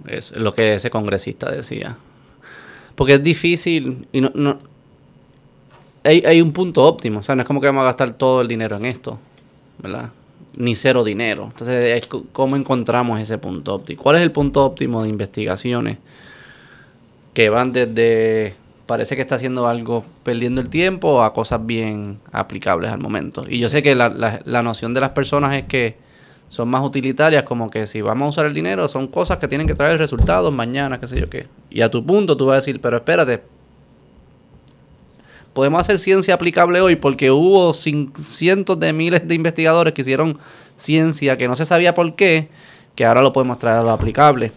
eso, 0.07 0.39
lo 0.39 0.53
que 0.53 0.75
ese 0.75 0.91
congresista 0.91 1.51
decía. 1.51 1.97
Porque 2.95 3.15
es 3.15 3.23
difícil 3.23 4.07
y 4.13 4.21
no, 4.21 4.31
no 4.35 4.59
hay, 6.05 6.23
hay 6.27 6.41
un 6.41 6.53
punto 6.53 6.83
óptimo. 6.85 7.21
O 7.21 7.23
sea, 7.23 7.35
no 7.35 7.43
es 7.43 7.47
como 7.47 7.61
que 7.61 7.67
vamos 7.67 7.83
a 7.83 7.87
gastar 7.87 8.15
todo 8.15 8.41
el 8.41 8.49
dinero 8.49 8.77
en 8.77 8.87
esto, 8.87 9.19
¿verdad? 9.79 10.11
Ni 10.57 10.75
cero 10.75 11.05
dinero. 11.05 11.47
Entonces, 11.51 12.07
¿cómo 12.33 12.57
encontramos 12.57 13.21
ese 13.21 13.39
punto 13.39 13.75
óptimo? 13.75 14.03
¿Cuál 14.03 14.17
es 14.17 14.23
el 14.23 14.33
punto 14.33 14.65
óptimo 14.65 15.03
de 15.03 15.09
investigaciones 15.09 15.99
que 17.35 17.51
van 17.51 17.73
desde 17.73 18.55
parece 18.87 19.17
que 19.17 19.23
está 19.23 19.35
haciendo 19.35 19.67
algo 19.67 20.05
perdiendo 20.23 20.61
el 20.61 20.69
tiempo 20.69 21.25
a 21.25 21.35
cosas 21.35 21.65
bien 21.67 22.19
aplicables 22.33 22.91
al 22.91 23.01
momento? 23.01 23.45
Y 23.49 23.59
yo 23.59 23.69
sé 23.69 23.83
que 23.83 23.95
la, 23.95 24.09
la, 24.09 24.41
la 24.45 24.63
noción 24.63 24.95
de 24.95 25.01
las 25.01 25.11
personas 25.11 25.57
es 25.57 25.65
que 25.65 26.06
son 26.49 26.69
más 26.69 26.85
utilitarias, 26.85 27.43
como 27.43 27.71
que 27.71 27.87
si 27.87 28.01
vamos 28.01 28.27
a 28.27 28.29
usar 28.29 28.47
el 28.47 28.55
dinero, 28.55 28.87
son 28.89 29.09
cosas 29.09 29.39
que 29.39 29.49
tienen 29.49 29.67
que 29.67 29.75
traer 29.75 29.99
resultados 29.99 30.53
mañana, 30.53 31.01
qué 31.01 31.09
sé 31.09 31.21
yo 31.21 31.29
qué. 31.29 31.49
Y 31.71 31.81
a 31.81 31.91
tu 31.91 32.05
punto 32.05 32.37
tú 32.37 32.47
vas 32.47 32.55
a 32.55 32.57
decir, 32.57 32.81
pero 32.81 32.97
espérate, 32.97 33.43
podemos 35.53 35.81
hacer 35.81 35.99
ciencia 35.99 36.35
aplicable 36.35 36.81
hoy 36.81 36.97
porque 36.97 37.31
hubo 37.31 37.73
cientos 37.73 38.79
de 38.79 38.93
miles 38.93 39.27
de 39.27 39.35
investigadores 39.35 39.95
que 39.95 40.03
hicieron 40.03 40.39
ciencia 40.77 41.37
que 41.37 41.49
no 41.49 41.57
se 41.57 41.65
sabía 41.65 41.95
por 41.95 42.15
qué, 42.15 42.49
que 42.95 43.05
ahora 43.05 43.23
lo 43.23 43.33
podemos 43.33 43.59
traer 43.59 43.79
a 43.79 43.83
lo 43.83 43.91
aplicable. 43.91 44.53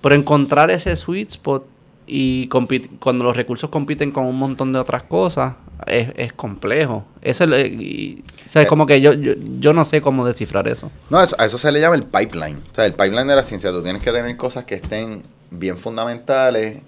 Pero 0.00 0.14
encontrar 0.14 0.70
ese 0.70 0.94
sweet 0.94 1.30
spot 1.30 1.66
y 2.06 2.48
cuando 2.48 3.24
los 3.24 3.36
recursos 3.36 3.68
compiten 3.70 4.12
con 4.12 4.24
un 4.24 4.38
montón 4.38 4.72
de 4.72 4.78
otras 4.78 5.02
cosas, 5.02 5.54
es, 5.86 6.08
es 6.16 6.32
complejo. 6.32 7.04
Eso 7.22 7.44
es, 7.54 7.70
y- 7.72 8.24
o 8.44 8.48
sea, 8.48 8.62
es 8.62 8.68
como 8.68 8.86
que 8.86 9.00
yo, 9.00 9.12
yo, 9.12 9.32
yo 9.58 9.72
no 9.72 9.84
sé 9.84 10.00
cómo 10.00 10.26
descifrar 10.26 10.66
eso. 10.68 10.90
No, 11.10 11.22
eso- 11.22 11.36
a 11.38 11.44
eso 11.46 11.58
se 11.58 11.70
le 11.72 11.80
llama 11.80 11.96
el 11.96 12.04
pipeline. 12.04 12.56
O 12.56 12.74
sea, 12.74 12.86
el 12.86 12.92
pipeline 12.94 13.26
de 13.26 13.36
la 13.36 13.42
ciencia. 13.42 13.70
Tú 13.70 13.82
tienes 13.82 14.02
que 14.02 14.12
tener 14.12 14.36
cosas 14.36 14.64
que 14.64 14.74
estén 14.76 15.22
bien 15.50 15.76
fundamentales, 15.76 16.82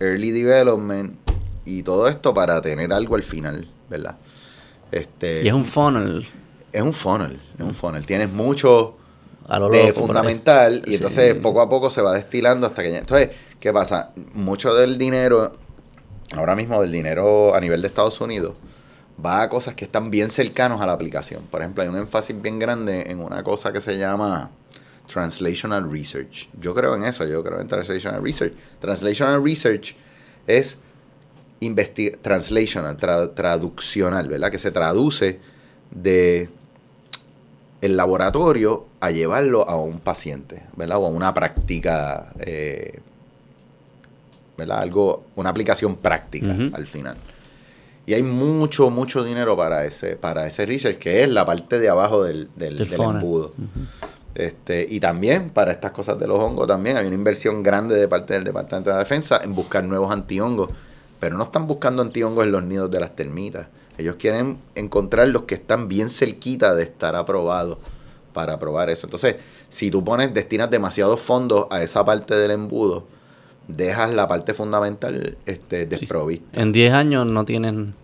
early 0.00 0.30
development 0.30 1.14
y 1.64 1.82
todo 1.82 2.08
esto 2.08 2.32
para 2.34 2.60
tener 2.62 2.92
algo 2.92 3.14
al 3.16 3.22
final, 3.22 3.68
¿verdad? 3.90 4.16
Este, 4.92 5.42
Y 5.44 5.48
es 5.48 5.54
un 5.54 5.64
funnel 5.64 6.26
es 6.72 6.82
un 6.82 6.92
funnel, 6.92 7.38
es 7.58 7.64
un 7.64 7.74
funnel. 7.74 8.04
Tienes 8.04 8.30
mucho 8.32 8.96
a 9.48 9.58
lo 9.58 9.70
de 9.70 9.88
loco. 9.88 10.00
fundamental 10.00 10.82
y 10.84 10.90
Sí. 10.90 10.96
entonces 10.96 11.34
poco 11.36 11.62
a 11.62 11.70
poco 11.70 11.90
se 11.90 12.02
va 12.02 12.12
destilando 12.12 12.66
hasta 12.66 12.82
que 12.82 12.92
ya- 12.92 12.98
entonces 12.98 13.30
qué 13.60 13.72
pasa 13.72 14.10
mucho 14.34 14.74
del 14.74 14.98
dinero 14.98 15.56
ahora 16.34 16.56
mismo 16.56 16.80
del 16.80 16.92
dinero 16.92 17.54
a 17.54 17.60
nivel 17.60 17.82
de 17.82 17.88
Estados 17.88 18.20
Unidos 18.20 18.54
va 19.24 19.42
a 19.42 19.48
cosas 19.48 19.74
que 19.74 19.84
están 19.84 20.10
bien 20.10 20.28
cercanos 20.28 20.80
a 20.80 20.86
la 20.86 20.92
aplicación. 20.92 21.42
Por 21.50 21.60
ejemplo 21.60 21.82
hay 21.82 21.88
un 21.88 21.96
énfasis 21.96 22.40
bien 22.40 22.58
grande 22.58 23.10
en 23.10 23.20
una 23.20 23.42
cosa 23.42 23.72
que 23.72 23.80
se 23.80 23.96
llama 23.96 24.50
translational 25.12 25.90
research. 25.90 26.48
Yo 26.60 26.74
creo 26.74 26.94
en 26.94 27.04
eso 27.04 27.24
yo 27.24 27.42
creo 27.42 27.60
en 27.60 27.68
translational 27.68 28.22
research. 28.22 28.52
Translational 28.80 29.42
research 29.42 29.94
es 30.46 30.78
translational 32.20 32.96
tra- 32.98 33.34
traduccional 33.34 34.28
verdad 34.28 34.50
que 34.50 34.58
se 34.58 34.70
traduce 34.70 35.40
de 35.90 36.50
el 37.80 37.96
laboratorio 37.96 38.86
a 39.00 39.10
llevarlo 39.10 39.68
a 39.68 39.76
un 39.76 40.00
paciente, 40.00 40.64
¿verdad? 40.76 40.98
O 40.98 41.06
a 41.06 41.10
una 41.10 41.32
práctica, 41.34 42.32
eh, 42.40 43.00
¿verdad? 44.56 44.80
Algo, 44.80 45.26
una 45.36 45.50
aplicación 45.50 45.96
práctica 45.96 46.54
al 46.72 46.86
final. 46.86 47.16
Y 48.06 48.14
hay 48.14 48.22
mucho, 48.22 48.88
mucho 48.90 49.24
dinero 49.24 49.56
para 49.56 49.84
ese, 49.84 50.16
para 50.16 50.46
ese 50.46 50.64
research, 50.64 50.98
que 50.98 51.24
es 51.24 51.28
la 51.28 51.44
parte 51.44 51.80
de 51.80 51.88
abajo 51.88 52.22
del, 52.22 52.48
del, 52.54 52.78
Del 52.78 53.00
embudo. 53.00 53.52
Este, 54.36 54.86
y 54.88 55.00
también 55.00 55.50
para 55.50 55.72
estas 55.72 55.92
cosas 55.92 56.18
de 56.18 56.26
los 56.26 56.38
hongos 56.38 56.66
también 56.66 56.98
hay 56.98 57.06
una 57.06 57.14
inversión 57.14 57.62
grande 57.62 57.96
de 57.96 58.06
parte 58.06 58.34
del 58.34 58.44
Departamento 58.44 58.90
de 58.90 58.94
la 58.94 59.00
Defensa 59.00 59.40
en 59.42 59.54
buscar 59.54 59.82
nuevos 59.82 60.12
antihongos, 60.12 60.70
pero 61.18 61.38
no 61.38 61.44
están 61.44 61.66
buscando 61.66 62.02
antihongos 62.02 62.44
en 62.44 62.52
los 62.52 62.62
nidos 62.62 62.90
de 62.90 63.00
las 63.00 63.16
termitas. 63.16 63.68
Ellos 63.98 64.16
quieren 64.16 64.58
encontrar 64.74 65.28
los 65.28 65.42
que 65.42 65.54
están 65.54 65.88
bien 65.88 66.10
cerquita 66.10 66.74
de 66.74 66.82
estar 66.82 67.16
aprobados 67.16 67.78
para 68.34 68.58
probar 68.58 68.90
eso. 68.90 69.06
Entonces, 69.06 69.36
si 69.70 69.90
tú 69.90 70.04
pones, 70.04 70.34
destinas 70.34 70.70
demasiados 70.70 71.20
fondos 71.20 71.66
a 71.70 71.82
esa 71.82 72.04
parte 72.04 72.34
del 72.34 72.50
embudo, 72.50 73.06
dejas 73.68 74.12
la 74.14 74.28
parte 74.28 74.54
fundamental 74.54 75.36
este, 75.46 75.86
desprovista. 75.86 76.60
En 76.60 76.72
10 76.72 76.92
años 76.92 77.30
no 77.32 77.44
tienen 77.44 77.94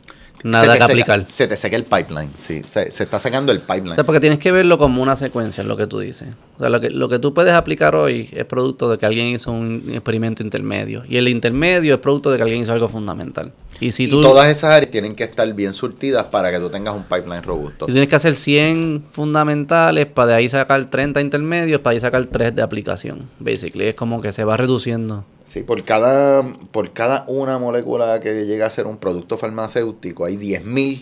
nada 0.44 0.66
que 0.66 0.72
seca- 0.80 0.84
aplicar. 0.86 1.24
se 1.28 1.46
te 1.46 1.56
seca 1.56 1.76
el 1.76 1.84
pipeline, 1.84 2.30
sí. 2.36 2.62
Se, 2.64 2.90
se 2.90 3.04
está 3.04 3.18
secando 3.18 3.52
el 3.52 3.60
pipeline. 3.60 3.92
O 3.92 3.94
sea, 3.94 4.04
porque 4.04 4.20
tienes 4.20 4.38
que 4.40 4.50
verlo 4.52 4.76
como 4.78 5.02
una 5.02 5.14
secuencia, 5.16 5.62
lo 5.64 5.76
que 5.76 5.86
tú 5.86 6.00
dices. 6.00 6.28
O 6.56 6.60
sea, 6.60 6.68
lo 6.68 6.80
que, 6.80 6.90
lo 6.90 7.08
que 7.08 7.18
tú 7.18 7.32
puedes 7.32 7.54
aplicar 7.54 7.94
hoy 7.94 8.28
es 8.32 8.44
producto 8.44 8.90
de 8.90 8.98
que 8.98 9.06
alguien 9.06 9.26
hizo 9.28 9.52
un 9.52 9.84
experimento 9.92 10.42
intermedio. 10.42 11.04
Y 11.08 11.16
el 11.16 11.28
intermedio 11.28 11.94
es 11.94 12.00
producto 12.00 12.30
de 12.30 12.38
que 12.38 12.42
alguien 12.42 12.62
hizo 12.62 12.72
algo 12.72 12.88
fundamental. 12.88 13.52
Y 13.80 13.90
si 13.90 14.04
y 14.04 14.08
tú, 14.08 14.20
todas 14.20 14.48
esas 14.48 14.70
áreas 14.70 14.90
tienen 14.92 15.14
que 15.16 15.24
estar 15.24 15.52
bien 15.54 15.74
surtidas 15.74 16.26
para 16.26 16.50
que 16.52 16.58
tú 16.58 16.70
tengas 16.70 16.94
un 16.94 17.02
pipeline 17.02 17.42
robusto. 17.42 17.86
tú 17.86 17.92
tienes 17.92 18.08
que 18.08 18.14
hacer 18.16 18.36
100 18.36 19.06
fundamentales 19.10 20.06
para 20.06 20.28
de 20.28 20.34
ahí 20.34 20.48
sacar 20.48 20.84
30 20.84 21.20
intermedios, 21.20 21.80
para 21.80 21.92
ahí 21.94 22.00
sacar 22.00 22.24
3 22.26 22.54
de 22.54 22.62
aplicación. 22.62 23.28
Basically, 23.40 23.88
es 23.88 23.94
como 23.94 24.20
que 24.20 24.32
se 24.32 24.44
va 24.44 24.56
reduciendo. 24.56 25.24
Sí, 25.44 25.62
por 25.64 25.82
cada, 25.84 26.44
por 26.70 26.92
cada 26.92 27.24
una 27.26 27.58
molécula 27.58 28.20
que 28.20 28.46
llega 28.46 28.66
a 28.66 28.70
ser 28.70 28.86
un 28.86 28.98
producto 28.98 29.36
farmacéutico, 29.36 30.24
hay 30.26 30.36
10.000 30.36 31.00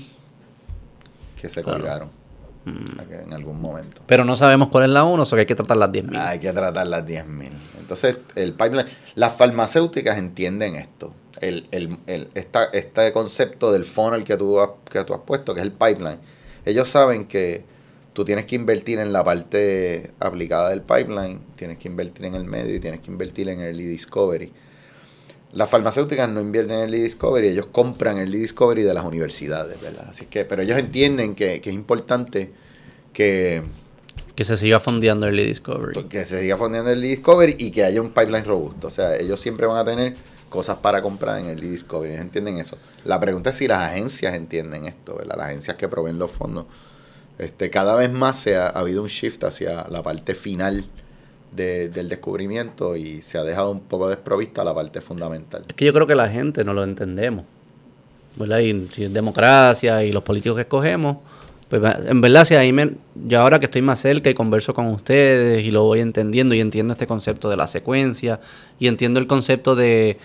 que 1.41 1.49
se 1.51 1.63
Claro. 1.63 1.79
colgaron 1.79 2.09
O 2.67 2.95
sea, 2.97 3.05
que 3.07 3.23
en 3.25 3.33
algún 3.35 3.61
momento. 3.61 4.03
Pero 4.07 4.25
no 4.25 4.37
sabemos 4.37 4.69
cuál 4.69 4.85
es 4.85 4.91
la 4.91 5.05
1, 5.05 5.23
o 5.23 5.27
sea 5.27 5.37
que 5.37 5.41
hay 5.41 5.47
que 5.47 5.55
tratar 5.55 5.77
las 5.77 5.91
10.000. 5.93 6.17
Hay 6.19 6.39
que 6.39 6.53
tratar 6.53 6.87
las 6.87 7.05
10.000. 7.07 7.51
Entonces, 7.79 8.19
el 8.37 8.53
pipeline, 8.53 8.87
las 9.17 9.35
farmacéuticas 9.37 10.17
entienden 10.17 10.77
esto. 10.77 11.13
El, 11.41 11.67
el, 11.71 11.99
el- 12.07 12.29
esta- 12.35 12.65
este 12.73 13.13
concepto 13.13 13.73
del 13.73 13.85
funnel 13.85 14.25
que 14.25 14.37
tú, 14.37 14.61
has, 14.61 14.71
que 14.91 15.03
tú 15.05 15.15
has 15.15 15.21
puesto, 15.21 15.55
que 15.55 15.61
es 15.61 15.67
el 15.67 15.73
pipeline. 15.73 16.19
Ellos 16.65 16.89
saben 16.89 17.27
que 17.27 17.65
tú 18.13 18.25
tienes 18.25 18.45
que 18.45 18.57
invertir 18.57 18.99
en 18.99 19.13
la 19.13 19.25
parte 19.25 20.11
aplicada 20.21 20.69
del 20.71 20.83
pipeline, 20.83 21.41
tienes 21.57 21.79
que 21.79 21.89
invertir 21.89 22.27
en 22.27 22.35
el 22.35 22.45
medio 22.45 22.75
y 22.75 22.81
tienes 22.81 23.01
que 23.01 23.11
invertir 23.11 23.49
en 23.49 23.61
early 23.61 23.87
discovery. 23.87 24.53
Las 25.53 25.69
farmacéuticas 25.69 26.29
no 26.29 26.41
invierten 26.41 26.77
en 26.77 26.83
early 26.83 27.01
discovery, 27.01 27.49
ellos 27.49 27.67
compran 27.73 28.19
early 28.19 28.39
discovery 28.39 28.83
de 28.83 28.95
las 28.95 29.05
universidades, 29.05 29.81
¿verdad? 29.81 30.07
Así 30.11 30.27
que, 30.27 30.45
pero 30.45 30.63
ellos 30.63 30.79
entienden 30.79 31.35
que, 31.35 31.61
que 31.61 31.71
es 31.71 31.75
importante 31.75 32.53
que, 33.13 33.63
Que 34.37 34.45
se 34.45 34.57
siga 34.57 34.79
fondeando 34.79 35.27
Early 35.27 35.47
Discovery. 35.47 36.05
que 36.05 36.25
se 36.25 36.41
siga 36.41 36.57
fondeando 36.57 36.91
el 36.91 37.01
Discovery 37.03 37.57
y 37.59 37.71
que 37.73 37.85
haya 37.85 38.01
un 38.01 38.11
pipeline 38.11 38.45
robusto. 38.45 38.87
O 38.87 38.91
sea, 38.91 39.17
ellos 39.17 39.41
siempre 39.41 39.67
van 39.67 39.79
a 39.79 39.85
tener 39.85 40.15
cosas 40.51 40.77
para 40.77 41.01
comprar 41.01 41.39
en 41.39 41.47
el 41.47 41.59
Discovery. 41.61 42.13
Ellos 42.13 42.23
entienden 42.23 42.59
eso. 42.59 42.77
La 43.05 43.19
pregunta 43.19 43.49
es 43.51 43.57
si 43.57 43.67
las 43.67 43.81
agencias 43.81 44.35
entienden 44.35 44.85
esto, 44.85 45.17
¿verdad? 45.17 45.37
Las 45.39 45.47
agencias 45.47 45.77
que 45.79 45.89
proveen 45.89 46.19
los 46.19 46.31
fondos. 46.31 46.67
Este, 47.39 47.71
cada 47.71 47.95
vez 47.95 48.13
más 48.13 48.37
se 48.39 48.57
ha, 48.57 48.67
ha 48.67 48.81
habido 48.81 49.03
un 49.03 49.09
shift 49.09 49.43
hacia 49.45 49.89
la 49.89 50.03
parte 50.03 50.35
final 50.35 50.85
de- 51.53 51.89
del 51.89 52.09
descubrimiento 52.11 52.97
y 52.97 53.23
se 53.23 53.39
ha 53.39 53.45
dejado 53.45 53.71
un 53.71 53.81
poco 53.81 54.09
desprovista 54.11 54.63
la 54.63 54.75
parte 54.75 55.01
fundamental. 55.01 55.65
Es 55.69 55.75
que 55.75 55.87
yo 55.87 55.93
creo 55.95 56.07
que 56.07 56.15
la 56.15 56.29
gente 56.29 56.65
no 56.65 56.75
lo 56.75 56.85
entendemos. 56.85 57.47
¿Verdad? 58.37 58.59
Y 58.61 58.87
si 58.89 59.05
es 59.05 59.13
democracia 59.13 60.05
y 60.05 60.13
los 60.13 60.23
políticos 60.23 60.57
que 60.57 60.63
escogemos, 60.63 61.17
pues 61.71 61.83
en 62.07 62.21
verdad, 62.21 62.45
si 62.45 62.55
ahí 62.57 62.73
me, 62.73 62.91
yo 63.15 63.41
ahora 63.41 63.59
que 63.59 63.67
estoy 63.67 63.81
más 63.81 63.99
cerca 64.01 64.29
y 64.29 64.35
converso 64.35 64.75
con 64.75 64.87
ustedes 64.89 65.65
y 65.65 65.71
lo 65.71 65.85
voy 65.85 66.01
entendiendo 66.01 66.55
y 66.55 66.61
entiendo 66.61 66.93
este 66.93 67.07
concepto 67.07 67.49
de 67.49 67.57
la 67.57 67.67
secuencia 67.67 68.41
y 68.79 68.89
entiendo 68.89 69.21
el 69.21 69.27
concepto 69.27 69.75
de 69.77 70.19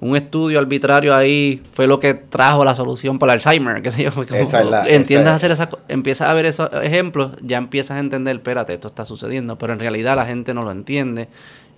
un 0.00 0.14
estudio 0.16 0.58
arbitrario 0.58 1.14
ahí 1.14 1.62
fue 1.72 1.86
lo 1.86 1.98
que 1.98 2.12
trajo 2.12 2.64
la 2.64 2.74
solución 2.74 3.18
para 3.18 3.32
el 3.32 3.38
Alzheimer, 3.38 3.80
qué 3.82 3.90
sé 3.90 4.02
yo, 4.04 4.10
Esa 4.34 4.60
es 4.60 4.66
la- 4.68 4.86
entiendes 4.86 5.28
esa 5.28 5.34
hacer 5.36 5.50
esas 5.52 5.68
empiezas 5.88 6.28
a 6.28 6.34
ver 6.34 6.44
esos 6.46 6.68
ejemplos, 6.82 7.32
ya 7.40 7.56
empiezas 7.56 7.96
a 7.96 8.00
entender, 8.00 8.36
espérate, 8.36 8.74
esto 8.74 8.88
está 8.88 9.06
sucediendo, 9.06 9.56
pero 9.56 9.72
en 9.72 9.78
realidad 9.78 10.16
la 10.16 10.26
gente 10.26 10.52
no 10.52 10.62
lo 10.62 10.70
entiende 10.72 11.28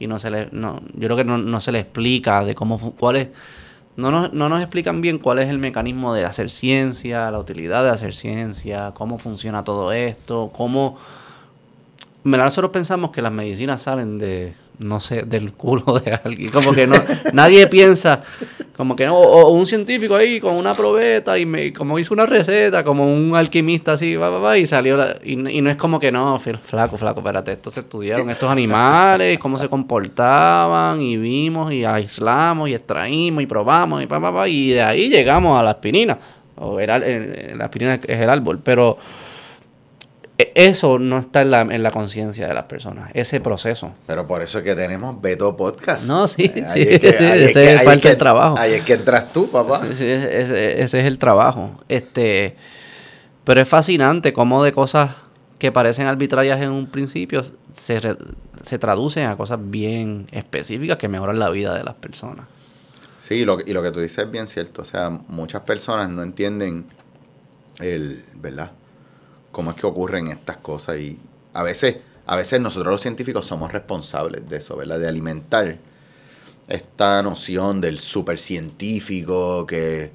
y 0.01 0.09
no 0.09 0.19
se 0.19 0.31
le 0.31 0.49
no, 0.51 0.81
yo 0.95 1.07
creo 1.07 1.17
que 1.17 1.25
no, 1.25 1.39
no 1.39 1.61
se 1.61 1.71
le 1.71 1.79
explica 1.79 2.45
de 2.45 2.55
cómo 2.57 2.93
cuál 2.99 3.17
es 3.17 3.29
no 3.97 4.11
nos, 4.11 4.33
no 4.33 4.49
nos 4.49 4.61
explican 4.61 5.01
bien 5.01 5.19
cuál 5.19 5.39
es 5.39 5.49
el 5.49 5.59
mecanismo 5.59 6.15
de 6.15 6.25
hacer 6.25 6.51
ciencia, 6.51 7.31
la 7.31 7.39
utilidad 7.39 7.83
de 7.83 7.91
hacer 7.91 8.15
ciencia, 8.15 8.93
cómo 8.95 9.19
funciona 9.19 9.65
todo 9.65 9.93
esto, 9.93 10.51
cómo... 10.55 10.99
Nosotros 12.25 12.73
pensamos 12.73 13.13
que 13.13 13.23
las 13.23 13.33
medicinas 13.33 13.83
salen 13.83 14.19
de, 14.19 14.55
no 14.79 15.01
sé, 15.01 15.23
del 15.23 15.53
culo 15.53 16.01
de 16.01 16.19
alguien. 16.23 16.51
Como 16.51 16.73
que 16.73 16.87
no, 16.87 16.97
nadie 17.33 17.67
piensa, 17.67 18.23
como 18.77 18.95
que 18.95 19.07
no, 19.07 19.17
o, 19.17 19.51
un 19.51 19.67
científico 19.67 20.17
ahí 20.17 20.39
con 20.41 20.57
una 20.57 20.75
probeta 20.75 21.39
y 21.39 21.47
me, 21.47 21.73
como 21.73 21.99
hizo 21.99 22.15
una 22.15 22.27
receta, 22.27 22.85
como 22.85 23.13
un 23.13 23.35
alquimista 23.35 23.93
así, 23.93 24.17
va, 24.17 24.29
va, 24.29 24.39
va, 24.39 24.59
y 24.59 24.67
salió, 24.67 24.97
la, 24.97 25.17
y, 25.25 25.37
no 25.37 25.71
es 25.71 25.77
como 25.77 25.99
que 25.99 26.13
no, 26.13 26.39
flaco, 26.39 26.97
flaco, 26.97 27.21
espérate, 27.21 27.53
estos 27.53 27.75
se 27.75 27.81
estudiaron, 27.81 28.29
estos 28.31 28.51
animales, 28.51 29.39
cómo 29.39 29.59
se 29.59 29.69
comportaban, 29.69 31.01
y 31.01 31.17
vimos, 31.17 31.73
y 31.73 31.85
aislamos, 31.85 32.69
y 32.69 32.75
extraímos, 32.75 33.43
y 33.43 33.47
probamos, 33.47 34.03
y 34.03 34.07
pa, 34.07 34.21
pa, 34.21 34.33
pa, 34.33 34.49
y 34.49 34.71
de 34.71 34.83
ahí 34.83 35.09
llegamos 35.09 35.59
a 35.59 35.63
la 35.63 35.71
aspirina. 35.71 36.19
O 36.59 36.81
era, 36.81 36.99
la 36.99 37.67
aspirina 37.67 37.95
es 37.95 38.21
el 38.21 38.31
árbol, 38.31 38.61
pero 38.65 38.97
eso 40.57 40.99
no 40.99 41.19
está 41.19 41.43
en 41.43 41.51
la, 41.51 41.61
en 41.61 41.83
la 41.83 41.91
conciencia 41.91 42.49
de 42.49 42.55
las 42.55 42.65
personas, 42.65 43.11
ese 43.13 43.41
proceso. 43.43 43.93
Pero 44.07 44.27
por 44.27 44.41
eso 44.41 44.57
es 44.57 44.65
que 44.65 44.75
tenemos 44.75 45.21
Beto 45.21 45.55
Podcast. 45.55 46.09
No, 46.09 46.27
sí, 46.27 46.51
sí, 46.73 46.81
ese 46.81 47.75
es 47.75 47.83
parte 47.83 48.09
del 48.09 48.17
trabajo. 48.17 48.57
Ahí 48.57 48.73
es 48.73 48.83
que 48.83 48.95
entras 48.95 49.31
tú, 49.35 49.51
papá. 49.51 49.87
ese, 49.87 50.83
es 50.83 50.95
el 50.95 51.19
trabajo. 51.19 51.73
Este, 51.91 52.57
pero 53.45 53.61
es 53.61 53.69
fascinante 53.69 54.33
cómo 54.33 54.65
de 54.65 54.73
cosas 54.73 55.11
que 55.59 55.73
parecen 55.73 56.07
arbitrarias 56.07 56.63
en 56.63 56.71
un 56.71 56.87
principio 56.87 57.45
se, 57.73 58.01
se 58.63 58.79
traducen 58.79 59.27
a 59.27 59.37
cosas 59.37 59.59
bien 59.63 60.27
específicas 60.33 60.97
que 60.97 61.09
mejoran 61.09 61.39
la 61.39 61.51
vida 61.51 61.77
de 61.77 61.85
las 61.85 61.97
personas. 61.97 62.47
Sí, 63.19 63.45
lo, 63.45 63.59
y 63.61 63.75
lo 63.75 63.83
que 63.83 63.91
tú 63.91 64.01
dices 64.01 64.25
es 64.25 64.31
bien 64.31 64.47
cierto. 64.47 64.81
O 64.81 64.87
sea, 64.87 65.11
muchas 65.11 65.61
personas 65.63 66.09
no 66.09 66.23
entienden 66.23 66.87
el, 67.79 68.25
¿verdad? 68.37 68.71
Cómo 69.57 69.71
es 69.71 69.77
que 69.77 69.87
ocurren 69.87 70.29
estas 70.29 70.59
cosas 70.59 70.99
y 70.99 71.19
a 71.55 71.63
veces, 71.63 71.97
a 72.27 72.37
veces 72.37 72.61
nosotros 72.61 72.93
los 72.93 73.01
científicos 73.01 73.47
somos 73.47 73.73
responsables 73.73 74.47
de 74.51 74.59
eso, 74.59 74.77
¿verdad? 74.77 74.99
De 74.99 75.09
alimentar 75.09 75.79
esta 76.69 77.23
noción 77.23 77.81
del 77.81 77.99
supercientífico 77.99 79.65
que 79.65 80.11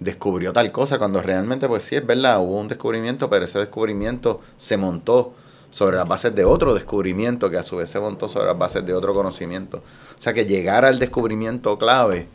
descubrió 0.00 0.52
tal 0.52 0.72
cosa 0.72 0.98
cuando 0.98 1.22
realmente 1.22 1.68
pues 1.68 1.84
sí 1.84 1.94
es 1.94 2.04
verdad, 2.04 2.40
hubo 2.40 2.56
un 2.56 2.66
descubrimiento, 2.66 3.30
pero 3.30 3.44
ese 3.44 3.60
descubrimiento 3.60 4.40
se 4.56 4.76
montó 4.76 5.34
sobre 5.70 5.96
las 5.96 6.08
bases 6.08 6.34
de 6.34 6.44
otro 6.44 6.74
descubrimiento 6.74 7.48
que 7.48 7.58
a 7.58 7.62
su 7.62 7.76
vez 7.76 7.90
se 7.90 8.00
montó 8.00 8.28
sobre 8.28 8.46
las 8.46 8.58
bases 8.58 8.84
de 8.84 8.92
otro 8.92 9.14
conocimiento. 9.14 9.84
O 10.18 10.20
sea 10.20 10.34
que 10.34 10.46
llegar 10.46 10.84
al 10.84 10.98
descubrimiento 10.98 11.78
clave 11.78 12.26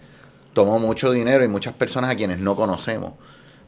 tomó 0.53 0.80
mucho 0.80 1.12
dinero 1.12 1.43
y 1.43 1.49
muchas 1.49 1.74
personas 1.74 2.12
a 2.12 2.16
quienes 2.16 2.39
no 2.39 2.56
conocemos. 2.56 3.12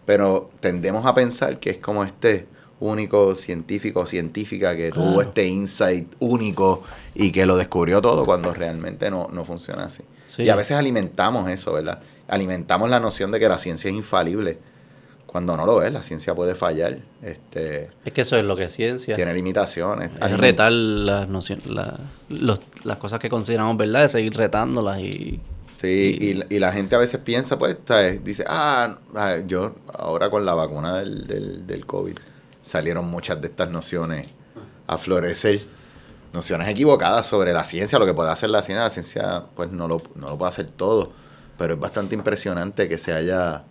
Pero 0.06 0.50
tendemos 0.62 1.06
a 1.06 1.14
pensar 1.14 1.60
que 1.60 1.72
es 1.72 1.80
como 1.80 2.06
este 2.06 2.48
único 2.80 3.36
científico 3.36 4.02
o 4.02 4.06
científica 4.06 4.76
que 4.76 4.92
tuvo 4.92 5.22
este 5.22 5.48
insight 5.48 6.14
único 6.20 6.84
y 7.16 7.32
que 7.32 7.46
lo 7.46 7.58
descubrió 7.58 8.02
todo 8.02 8.26
cuando 8.26 8.54
realmente 8.54 9.10
no, 9.10 9.30
no 9.32 9.46
funciona 9.46 9.86
así. 9.86 10.04
Y 10.38 10.50
a 10.50 10.56
veces 10.56 10.78
alimentamos 10.78 11.50
eso, 11.50 11.74
¿verdad? 11.74 12.00
Alimentamos 12.28 12.90
la 12.90 13.00
noción 13.00 13.32
de 13.32 13.40
que 13.40 13.50
la 13.50 13.58
ciencia 13.58 13.90
es 13.90 13.96
infalible. 13.96 14.60
Cuando 15.26 15.58
no 15.58 15.66
lo 15.66 15.82
es, 15.82 15.92
la 15.92 16.04
ciencia 16.04 16.36
puede 16.36 16.56
fallar. 16.56 17.00
Este, 17.22 17.90
es 18.06 18.14
que 18.14 18.22
eso 18.22 18.38
es 18.38 18.46
lo 18.46 18.56
que 18.56 18.66
es 18.66 18.74
ciencia. 18.74 19.16
Tiene 19.16 19.34
limitaciones. 19.34 20.12
Es 20.22 20.38
retar 20.38 20.72
las 20.72 21.28
nociones, 21.28 21.66
las 21.68 22.98
cosas 22.98 23.20
que 23.20 23.30
consideramos 23.30 23.78
verdad, 23.78 24.06
es 24.06 24.12
seguir 24.12 24.36
retándolas 24.36 25.00
y... 25.00 25.40
Sí, 25.68 26.18
y, 26.22 26.56
y, 26.56 26.60
la 26.60 26.72
gente 26.72 26.96
a 26.96 27.00
veces 27.00 27.20
piensa, 27.20 27.60
pues, 27.60 27.78
dice, 28.24 28.46
ah, 28.48 29.00
ah, 29.16 29.36
yo 29.46 29.76
ahora 29.94 30.30
con 30.30 30.46
la 30.46 30.54
vacuna 30.54 31.00
del, 31.00 31.28
del, 31.28 31.68
del 31.68 31.86
COVID 31.86 32.18
salieron 32.68 33.08
muchas 33.08 33.40
de 33.42 33.48
estas 33.48 33.70
nociones 33.70 34.28
a 34.88 34.98
florecer. 34.98 35.62
Nociones 36.34 36.68
equivocadas 36.68 37.26
sobre 37.26 37.54
la 37.54 37.64
ciencia, 37.64 37.98
lo 37.98 38.06
que 38.06 38.14
puede 38.14 38.30
hacer 38.30 38.50
la 38.50 38.62
ciencia. 38.62 38.84
La 38.84 38.90
ciencia 38.90 39.46
pues 39.56 39.72
no 39.72 39.88
lo, 39.88 39.98
no 40.16 40.28
lo 40.28 40.38
puede 40.38 40.50
hacer 40.50 40.70
todo, 40.70 41.12
pero 41.58 41.76
es 41.76 41.80
bastante 41.80 42.14
impresionante 42.14 42.88
que 42.88 42.98
se 42.98 43.14
haya 43.14 43.64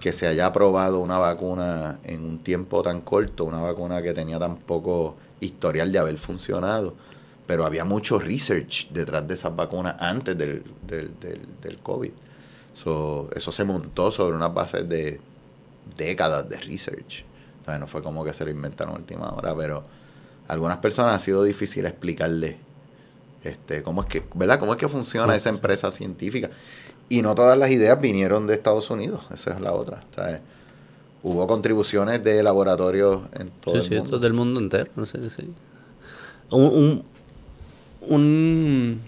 que 0.00 0.12
se 0.12 0.26
haya 0.26 0.44
aprobado 0.44 1.00
una 1.00 1.16
vacuna 1.16 2.00
en 2.04 2.22
un 2.22 2.40
tiempo 2.40 2.82
tan 2.82 3.00
corto, 3.00 3.44
una 3.44 3.62
vacuna 3.62 4.02
que 4.02 4.12
tenía 4.12 4.38
tan 4.38 4.56
poco 4.56 5.16
historial 5.40 5.90
de 5.90 5.98
haber 5.98 6.18
funcionado, 6.18 6.94
pero 7.46 7.64
había 7.64 7.86
mucho 7.86 8.18
research 8.18 8.90
detrás 8.90 9.26
de 9.26 9.32
esas 9.32 9.56
vacunas 9.56 9.96
antes 9.98 10.36
del, 10.36 10.64
del, 10.86 11.14
del, 11.18 11.78
COVID. 11.78 12.10
eso 12.74 13.52
se 13.52 13.64
montó 13.64 14.12
sobre 14.12 14.36
unas 14.36 14.52
bases 14.52 14.86
de 14.86 15.18
décadas 15.96 16.46
de 16.46 16.58
research 16.58 17.24
no 17.78 17.86
fue 17.86 18.02
como 18.02 18.24
que 18.24 18.32
se 18.32 18.44
lo 18.44 18.50
inventaron 18.50 18.94
a 18.94 18.98
última 18.98 19.30
hora, 19.30 19.54
pero 19.54 19.84
a 20.48 20.52
algunas 20.52 20.78
personas 20.78 21.14
ha 21.14 21.18
sido 21.18 21.42
difícil 21.42 21.86
explicarle 21.86 22.58
este, 23.44 23.82
cómo 23.82 24.02
es 24.02 24.08
que, 24.08 24.24
¿verdad? 24.34 24.58
Cómo 24.58 24.72
es 24.72 24.78
que 24.78 24.88
funciona 24.88 25.34
esa 25.34 25.50
empresa 25.50 25.90
científica. 25.90 26.50
Y 27.08 27.22
no 27.22 27.34
todas 27.34 27.56
las 27.56 27.70
ideas 27.70 28.00
vinieron 28.00 28.46
de 28.46 28.54
Estados 28.54 28.90
Unidos, 28.90 29.26
esa 29.32 29.54
es 29.54 29.60
la 29.60 29.72
otra. 29.72 30.00
Hubo 31.22 31.46
contribuciones 31.46 32.22
de 32.22 32.42
laboratorios 32.42 33.22
en 33.32 33.50
todo 33.50 33.76
el 33.76 33.90
mundo. 33.90 34.18
del 34.18 34.32
mundo 34.32 34.60
entero, 34.60 34.90
no 34.96 35.06
sé, 35.06 35.18
un, 36.50 36.62
un 36.62 37.04
un 38.08 39.00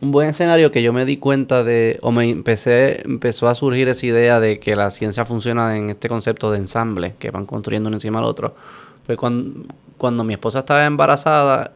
buen 0.00 0.28
escenario 0.28 0.70
que 0.70 0.82
yo 0.82 0.92
me 0.92 1.04
di 1.04 1.16
cuenta 1.16 1.64
de, 1.64 1.98
o 2.02 2.12
me 2.12 2.28
empecé, 2.28 3.02
empezó 3.04 3.48
a 3.48 3.54
surgir 3.54 3.88
esa 3.88 4.06
idea 4.06 4.40
de 4.40 4.60
que 4.60 4.76
la 4.76 4.90
ciencia 4.90 5.24
funciona 5.24 5.76
en 5.76 5.90
este 5.90 6.08
concepto 6.08 6.50
de 6.52 6.58
ensamble, 6.58 7.14
que 7.18 7.30
van 7.30 7.46
construyendo 7.46 7.88
uno 7.88 7.96
encima 7.96 8.20
del 8.20 8.28
otro, 8.28 8.54
fue 9.04 9.16
cuando, 9.16 9.74
cuando 9.96 10.24
mi 10.24 10.34
esposa 10.34 10.60
estaba 10.60 10.84
embarazada, 10.86 11.72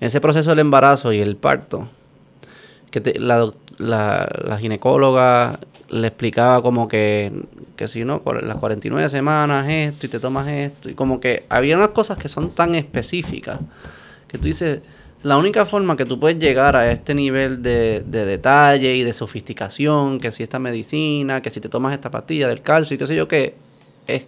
ese 0.00 0.20
proceso 0.20 0.50
del 0.50 0.60
embarazo 0.60 1.12
y 1.12 1.20
el 1.20 1.36
parto, 1.36 1.88
que 2.90 3.18
la, 3.18 3.50
la, 3.78 4.58
ginecóloga 4.60 5.58
le 5.88 6.06
explicaba 6.06 6.62
como 6.62 6.86
que, 6.86 7.32
que 7.76 7.88
si 7.88 8.04
no, 8.04 8.22
las 8.42 8.56
49 8.58 9.08
semanas 9.08 9.68
esto 9.68 10.06
y 10.06 10.08
te 10.08 10.20
tomas 10.20 10.46
esto, 10.48 10.90
y 10.90 10.94
como 10.94 11.18
que 11.18 11.44
había 11.48 11.76
unas 11.76 11.90
cosas 11.90 12.18
que 12.18 12.28
son 12.28 12.50
tan 12.50 12.74
específicas 12.74 13.58
que 14.28 14.38
tú 14.38 14.44
dices 14.44 14.80
la 15.26 15.36
única 15.38 15.64
forma 15.64 15.96
que 15.96 16.04
tú 16.04 16.20
puedes 16.20 16.38
llegar 16.38 16.76
a 16.76 16.88
este 16.92 17.12
nivel 17.12 17.60
de, 17.60 18.04
detalle 18.06 18.94
y 18.94 19.02
de 19.02 19.12
sofisticación, 19.12 20.18
que 20.18 20.30
si 20.30 20.44
esta 20.44 20.60
medicina, 20.60 21.42
que 21.42 21.50
si 21.50 21.60
te 21.60 21.68
tomas 21.68 21.94
esta 21.94 22.12
pastilla 22.12 22.46
del 22.46 22.62
calcio 22.62 22.94
y 22.94 22.98
qué 22.98 23.08
sé 23.08 23.16
yo, 23.16 23.26
que 23.26 23.56
es, 24.06 24.24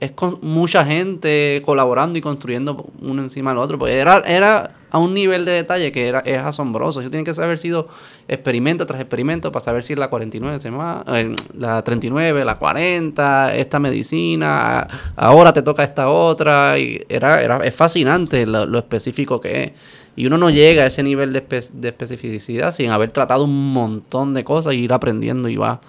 es 0.00 0.10
con 0.10 0.40
mucha 0.42 0.84
gente 0.84 1.62
colaborando 1.64 2.18
y 2.18 2.22
construyendo 2.22 2.86
uno 3.00 3.22
encima 3.22 3.50
del 3.52 3.58
otro. 3.58 3.78
Pues 3.78 3.94
era, 3.94 4.16
era 4.26 4.72
a 4.90 4.98
un 4.98 5.14
nivel 5.14 5.44
de 5.44 5.52
detalle 5.52 5.92
que 5.92 6.08
era, 6.08 6.20
es 6.20 6.38
asombroso. 6.38 7.00
Eso 7.00 7.10
tiene 7.10 7.22
que 7.22 7.40
haber 7.40 7.58
sido 7.58 7.86
experimento 8.26 8.86
tras 8.86 9.00
experimento 9.00 9.52
para 9.52 9.64
saber 9.64 9.84
si 9.84 9.94
la 9.94 10.08
49 10.08 10.58
semana, 10.58 11.04
eh, 11.06 11.34
la 11.56 11.82
39, 11.82 12.44
la 12.44 12.58
40, 12.58 13.54
esta 13.54 13.78
medicina, 13.78 14.88
ahora 15.14 15.52
te 15.52 15.62
toca 15.62 15.84
esta 15.84 16.08
otra. 16.08 16.78
Y 16.78 17.04
era, 17.08 17.40
era, 17.42 17.64
es 17.64 17.74
fascinante 17.74 18.46
lo, 18.46 18.78
específico 18.78 19.40
que 19.40 19.64
es. 19.64 19.72
Y 20.16 20.26
uno 20.26 20.38
no 20.38 20.50
llega 20.50 20.82
a 20.82 20.86
ese 20.86 21.02
nivel 21.02 21.32
de, 21.32 21.42
de 21.72 21.88
especificidad 21.88 22.74
sin 22.74 22.90
haber 22.90 23.10
tratado 23.10 23.44
un 23.44 23.72
montón 23.72 24.34
de 24.34 24.44
cosas 24.44 24.74
y 24.74 24.78
ir 24.78 24.92
aprendiendo 24.92 25.48
y 25.48 25.56
va 25.56 25.80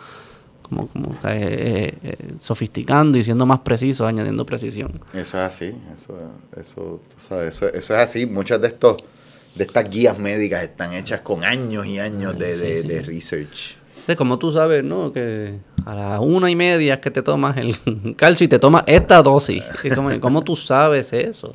como, 0.61 0.87
como 0.87 1.15
eh, 1.25 1.93
eh, 2.03 2.17
sofisticando 2.39 3.17
y 3.17 3.23
siendo 3.23 3.45
más 3.45 3.59
preciso, 3.59 4.05
añadiendo 4.07 4.45
precisión. 4.45 5.01
Eso 5.13 5.37
es 5.37 5.43
así, 5.43 5.75
eso, 5.93 6.17
eso, 6.55 7.01
tú 7.09 7.17
sabes, 7.19 7.55
eso, 7.55 7.67
eso 7.67 7.93
es 7.93 7.99
así. 7.99 8.25
Muchas 8.25 8.61
de 8.61 8.67
estos 8.67 8.97
de 9.55 9.65
estas 9.65 9.89
guías 9.89 10.17
médicas 10.19 10.63
están 10.63 10.93
hechas 10.93 11.21
con 11.21 11.43
años 11.43 11.85
y 11.85 11.99
años 11.99 12.37
de, 12.37 12.83
de, 12.83 13.01
research. 13.01 13.75
Como 14.17 14.37
tú 14.37 14.51
sabes, 14.51 14.83
¿no? 14.83 15.13
Que 15.13 15.59
a 15.85 15.95
las 15.95 16.19
una 16.19 16.49
y 16.49 16.55
media 16.55 16.95
es 16.95 16.99
que 16.99 17.11
te 17.11 17.21
tomas 17.21 17.57
el 17.57 17.75
calcio 18.15 18.45
y 18.45 18.47
te 18.47 18.59
tomas 18.59 18.83
esta 18.87 19.21
dosis. 19.23 19.63
¿Cómo, 20.19 20.43
tú 20.43 20.55
sabes 20.55 21.13
eso? 21.13 21.53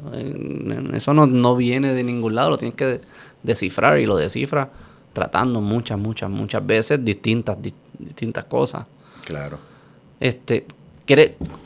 Eso 0.93 1.15
no, 1.15 1.27
no, 1.27 1.57
viene 1.57 1.93
de 1.95 2.03
ningún 2.03 2.35
lado, 2.35 2.51
lo 2.51 2.59
tienes 2.59 2.77
que 2.77 3.01
descifrar 3.43 3.99
y 3.99 4.07
lo 4.07 4.17
descifras 4.17 4.69
tratando 5.13 5.61
muchas, 5.61 5.99
muchas, 5.99 6.29
muchas 6.29 6.67
veces 6.67 7.05
distintas, 7.05 7.57
distintas 7.99 8.45
cosas. 8.45 8.87
Claro. 9.25 9.59
Este, 10.21 10.67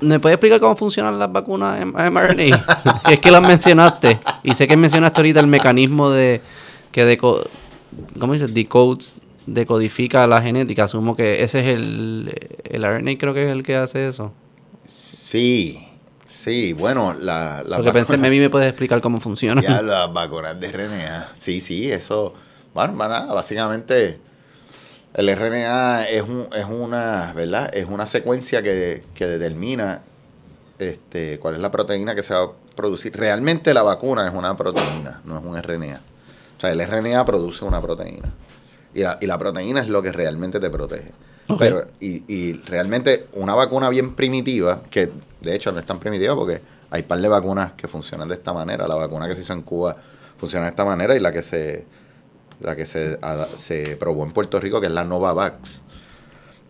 ¿Me 0.00 0.20
puedes 0.20 0.36
explicar 0.36 0.60
cómo 0.60 0.76
funcionan 0.76 1.18
las 1.18 1.32
vacunas 1.32 1.84
mRNA? 1.84 2.64
es 3.10 3.18
que 3.18 3.30
las 3.30 3.46
mencionaste. 3.46 4.20
Y 4.42 4.54
sé 4.54 4.68
que 4.68 4.76
mencionaste 4.76 5.20
ahorita 5.20 5.40
el 5.40 5.46
mecanismo 5.46 6.10
de 6.10 6.40
que 6.92 7.04
deco, 7.04 7.40
¿cómo 8.18 8.34
dices? 8.34 8.52
Decodes, 8.52 9.16
decodifica 9.52 10.26
la 10.26 10.40
genética. 10.40 10.84
Asumo 10.84 11.16
que 11.16 11.42
ese 11.42 11.60
es 11.60 11.66
el, 11.76 12.32
el 12.64 12.82
RNA, 12.82 13.18
creo 13.18 13.34
que 13.34 13.44
es 13.44 13.50
el 13.50 13.62
que 13.62 13.76
hace 13.76 14.06
eso. 14.06 14.32
Sí, 14.84 15.86
sí, 16.26 16.72
bueno, 16.72 17.14
la, 17.14 17.62
la 17.66 17.82
que 17.82 17.92
pensé, 17.92 18.14
a 18.14 18.18
mí 18.18 18.38
me 18.38 18.50
puedes 18.50 18.68
explicar 18.68 19.00
cómo 19.00 19.20
funciona. 19.20 19.60
Ya, 19.60 19.82
las 19.82 20.12
vacunas 20.12 20.58
de 20.58 20.72
RNA. 20.72 21.30
Sí, 21.32 21.60
sí, 21.60 21.90
eso, 21.90 22.34
bueno, 22.74 22.94
básicamente 22.94 24.20
El 25.14 25.34
RNA 25.36 26.08
es, 26.08 26.22
un, 26.22 26.48
es 26.56 26.64
una, 26.64 27.32
¿verdad? 27.34 27.70
Es 27.74 27.86
una 27.86 28.06
secuencia 28.06 28.62
que, 28.62 29.04
que 29.14 29.26
determina 29.26 30.02
este, 30.78 31.38
cuál 31.38 31.56
es 31.56 31.60
la 31.60 31.70
proteína 31.70 32.14
que 32.14 32.22
se 32.22 32.34
va 32.34 32.42
a 32.44 32.50
producir. 32.76 33.16
Realmente 33.16 33.74
la 33.74 33.82
vacuna 33.82 34.26
es 34.26 34.34
una 34.34 34.56
proteína, 34.56 35.20
no 35.24 35.38
es 35.38 35.44
un 35.44 35.60
RNA. 35.60 36.00
O 36.56 36.60
sea, 36.60 36.70
el 36.70 36.86
RNA 36.86 37.24
produce 37.24 37.64
una 37.64 37.80
proteína. 37.80 38.32
Y 38.94 39.00
la, 39.02 39.18
y 39.20 39.26
la 39.26 39.38
proteína 39.38 39.80
es 39.80 39.88
lo 39.88 40.02
que 40.02 40.12
realmente 40.12 40.58
te 40.60 40.68
protege. 40.70 41.12
Pero, 41.58 41.84
y, 42.00 42.24
y 42.32 42.52
realmente 42.64 43.26
una 43.34 43.54
vacuna 43.54 43.88
bien 43.88 44.14
primitiva, 44.14 44.82
que 44.90 45.10
de 45.40 45.54
hecho 45.54 45.72
no 45.72 45.80
es 45.80 45.86
tan 45.86 45.98
primitiva 45.98 46.34
porque 46.36 46.60
hay 46.90 47.02
par 47.02 47.20
de 47.20 47.28
vacunas 47.28 47.72
que 47.72 47.88
funcionan 47.88 48.28
de 48.28 48.34
esta 48.34 48.52
manera. 48.52 48.86
La 48.86 48.94
vacuna 48.94 49.26
que 49.28 49.34
se 49.34 49.40
hizo 49.42 49.52
en 49.52 49.62
Cuba 49.62 49.96
funciona 50.36 50.66
de 50.66 50.70
esta 50.70 50.84
manera 50.84 51.16
y 51.16 51.20
la 51.20 51.32
que 51.32 51.42
se, 51.42 51.84
la 52.60 52.76
que 52.76 52.86
se, 52.86 53.18
a- 53.22 53.46
se 53.56 53.96
probó 53.96 54.24
en 54.24 54.32
Puerto 54.32 54.60
Rico, 54.60 54.80
que 54.80 54.86
es 54.86 54.92
la 54.92 55.04
Novavax, 55.04 55.82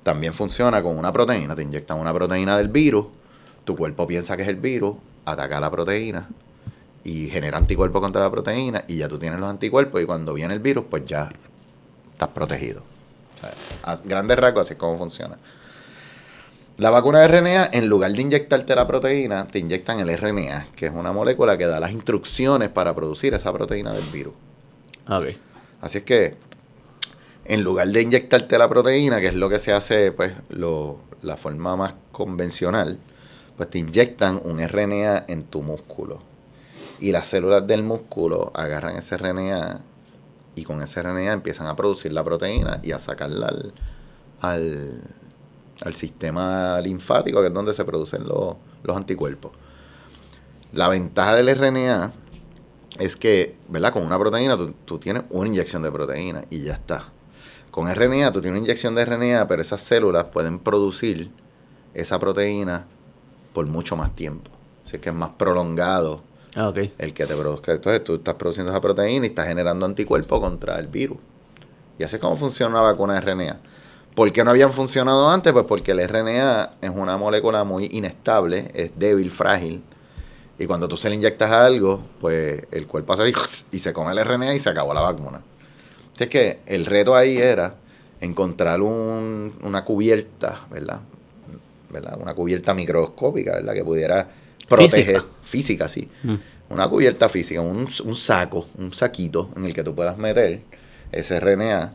también 0.03 0.33
funciona 0.33 0.83
con 0.83 0.97
una 0.99 1.13
proteína. 1.13 1.55
Te 1.55 1.63
inyectan 1.63 1.99
una 1.99 2.13
proteína 2.15 2.57
del 2.57 2.69
virus, 2.69 3.07
tu 3.65 3.77
cuerpo 3.77 4.07
piensa 4.07 4.37
que 4.37 4.43
es 4.45 4.49
el 4.49 4.57
virus, 4.57 4.97
ataca 5.25 5.61
la 5.61 5.71
proteína 5.71 6.29
y 7.05 7.29
genera 7.29 7.59
anticuerpos 7.59 8.01
contra 8.01 8.23
la 8.23 8.31
proteína 8.31 8.85
y 8.89 8.97
ya 8.97 9.09
tú 9.09 9.19
tienes 9.19 9.39
los 9.41 9.49
anticuerpos 9.49 10.03
y 10.03 10.07
cuando 10.07 10.33
viene 10.35 10.55
el 10.55 10.61
virus, 10.61 10.85
pues 10.91 11.05
ya 11.07 11.31
estás 12.21 12.35
protegido. 12.35 12.83
O 13.37 13.41
sea, 13.41 13.53
a 13.83 13.97
grandes 14.05 14.39
rasgos 14.39 14.67
así 14.67 14.75
es 14.75 14.79
como 14.79 14.99
funciona. 14.99 15.39
La 16.77 16.91
vacuna 16.91 17.21
de 17.21 17.29
RNA, 17.29 17.71
en 17.73 17.89
lugar 17.89 18.13
de 18.13 18.23
inyectarte 18.23 18.75
la 18.75 18.87
proteína, 18.87 19.47
te 19.49 19.59
inyectan 19.59 20.01
el 20.01 20.17
RNA, 20.17 20.67
que 20.77 20.87
es 20.87 20.93
una 20.93 21.13
molécula 21.13 21.57
que 21.57 21.67
da 21.67 21.81
las 21.81 21.93
instrucciones 21.93 22.69
para 22.69 22.95
producir 22.95 23.35
esa 23.35 23.53
proteína 23.53 23.93
del 23.93 24.05
virus. 24.07 24.35
Ok. 25.09 25.29
Así 25.81 25.99
es 25.99 26.05
que, 26.05 26.37
en 27.45 27.63
lugar 27.63 27.89
de 27.89 28.03
inyectarte 28.03 28.57
la 28.59 28.69
proteína, 28.69 29.21
que 29.21 29.29
es 29.29 29.35
lo 29.35 29.49
que 29.49 29.59
se 29.59 29.73
hace, 29.73 30.13
pues, 30.13 30.33
lo, 30.49 31.01
la 31.23 31.37
forma 31.37 31.77
más 31.77 31.95
convencional, 32.13 32.99
pues 33.57 33.69
te 33.69 33.79
inyectan 33.79 34.41
un 34.45 34.67
RNA 34.67 35.25
en 35.29 35.45
tu 35.45 35.63
músculo. 35.63 36.23
Y 36.99 37.13
las 37.13 37.27
células 37.27 37.67
del 37.67 37.83
músculo 37.83 38.53
agarran 38.55 38.97
ese 38.97 39.17
RNA 39.17 39.81
y 40.61 40.65
con 40.65 40.83
ese 40.83 41.03
RNA 41.03 41.33
empiezan 41.33 41.67
a 41.67 41.75
producir 41.75 42.13
la 42.13 42.23
proteína 42.23 42.81
y 42.83 42.93
a 42.93 43.01
sacarla 43.01 43.47
al, 44.41 45.03
al, 45.83 45.97
sistema 45.97 46.81
linfático, 46.81 47.41
que 47.41 47.47
es 47.47 47.55
donde 47.55 47.73
se 47.73 47.85
producen 47.85 48.25
los, 48.29 48.57
los 48.83 48.97
anticuerpos. 48.97 49.53
La 50.73 50.89
ventaja 50.89 51.35
del 51.35 51.55
RNA 51.57 52.13
es 52.99 53.17
que, 53.17 53.57
¿verdad? 53.69 53.93
Con 53.93 54.05
una 54.05 54.19
proteína 54.19 54.57
tú, 54.57 54.75
tú 54.85 54.99
tienes 54.99 55.23
una 55.31 55.49
inyección 55.49 55.83
de 55.83 55.91
proteína 55.91 56.45
y 56.51 56.61
ya 56.61 56.75
está. 56.75 57.05
Con 57.71 57.93
RNA 57.93 58.33
tú 58.33 58.43
tienes 58.43 58.59
una 58.59 58.67
inyección 58.67 58.95
de 58.95 59.05
RNA, 59.07 59.49
pero 59.49 59.63
esas 59.63 59.81
células 59.81 60.25
pueden 60.25 60.59
producir 60.59 61.31
esa 61.95 62.19
proteína 62.19 62.87
por 63.55 63.67
mucho 63.67 63.97
más 63.97 64.15
tiempo. 64.15 64.51
Así 64.85 64.99
que 64.99 65.09
es 65.09 65.15
más 65.15 65.31
prolongado 65.31 66.23
Ah, 66.55 66.69
ok. 66.69 66.79
el 66.99 67.15
que 67.15 67.27
te 67.27 67.35
produzca. 67.37 67.73
Entonces 67.73 68.03
tú 68.05 68.17
estás 68.17 68.35
produciendo 68.35 68.73
esa 68.73 68.81
proteína 68.81 69.27
y 69.27 69.29
estás 69.29 69.47
generando 69.47 69.87
anticuerpos 69.87 70.41
contra 70.41 70.79
el 70.79 70.89
virus. 70.89 71.19
Y 71.99 72.03
así 72.05 72.17
es 72.17 72.21
como 72.21 72.37
funciona 72.37 72.71
una 72.81 72.91
vacuna 72.91 73.15
de 73.15 73.21
RNA. 73.21 73.61
¿Por 74.15 74.33
qué 74.33 74.43
no 74.45 74.51
habían 74.51 74.73
funcionado 74.73 75.31
antes? 75.31 75.53
Pues 75.53 75.65
porque 75.67 75.93
el 75.93 76.01
RNA 76.01 76.73
es 76.81 76.91
una 76.91 77.17
molécula 77.17 77.63
muy 77.65 77.89
inestable, 77.93 78.71
es 78.75 78.91
débil, 78.99 79.31
frágil. 79.31 79.83
Y 80.59 80.67
cuando 80.67 80.89
tú 80.89 80.97
se 80.97 81.09
le 81.09 81.15
inyectas 81.15 81.51
algo, 81.53 82.03
pues 82.21 82.67
el 82.73 82.87
cuerpo 82.87 83.13
hace 83.13 83.33
y 83.71 83.79
se 83.79 83.93
come 83.93 84.13
el 84.13 84.19
RNA 84.19 84.55
y 84.55 84.59
se 84.61 84.69
acabó 84.71 84.93
la 84.93 85.01
vacuna. 85.03 85.41
Así 86.17 86.27
que 86.29 86.59
el 86.67 86.85
reto 86.85 87.15
ahí 87.15 87.39
era 87.39 87.77
encontrar 88.21 88.83
un- 88.83 89.55
una 89.63 89.85
cubierta, 89.85 90.61
¿verdad? 90.71 91.01
¿verdad? 91.91 92.19
Una 92.21 92.35
cubierta 92.35 92.75
microscópica, 92.75 93.53
¿verdad? 93.55 93.73
Que 93.75 93.85
pudiera 93.85 94.29
proteger. 94.77 95.23
Física, 95.43 95.89
sí. 95.89 96.09
Mm. 96.23 96.35
Una 96.71 96.89
cubierta 96.89 97.29
física, 97.29 97.61
un, 97.61 97.89
un 98.05 98.17
saco, 98.17 98.65
un 98.79 98.95
saquito 98.95 99.51
en 99.57 99.65
el 99.65 99.75
que 99.75 99.83
tú 99.83 99.95
puedas 99.95 100.17
meter 100.19 100.61
ese 101.13 101.41
RNA. 101.41 101.93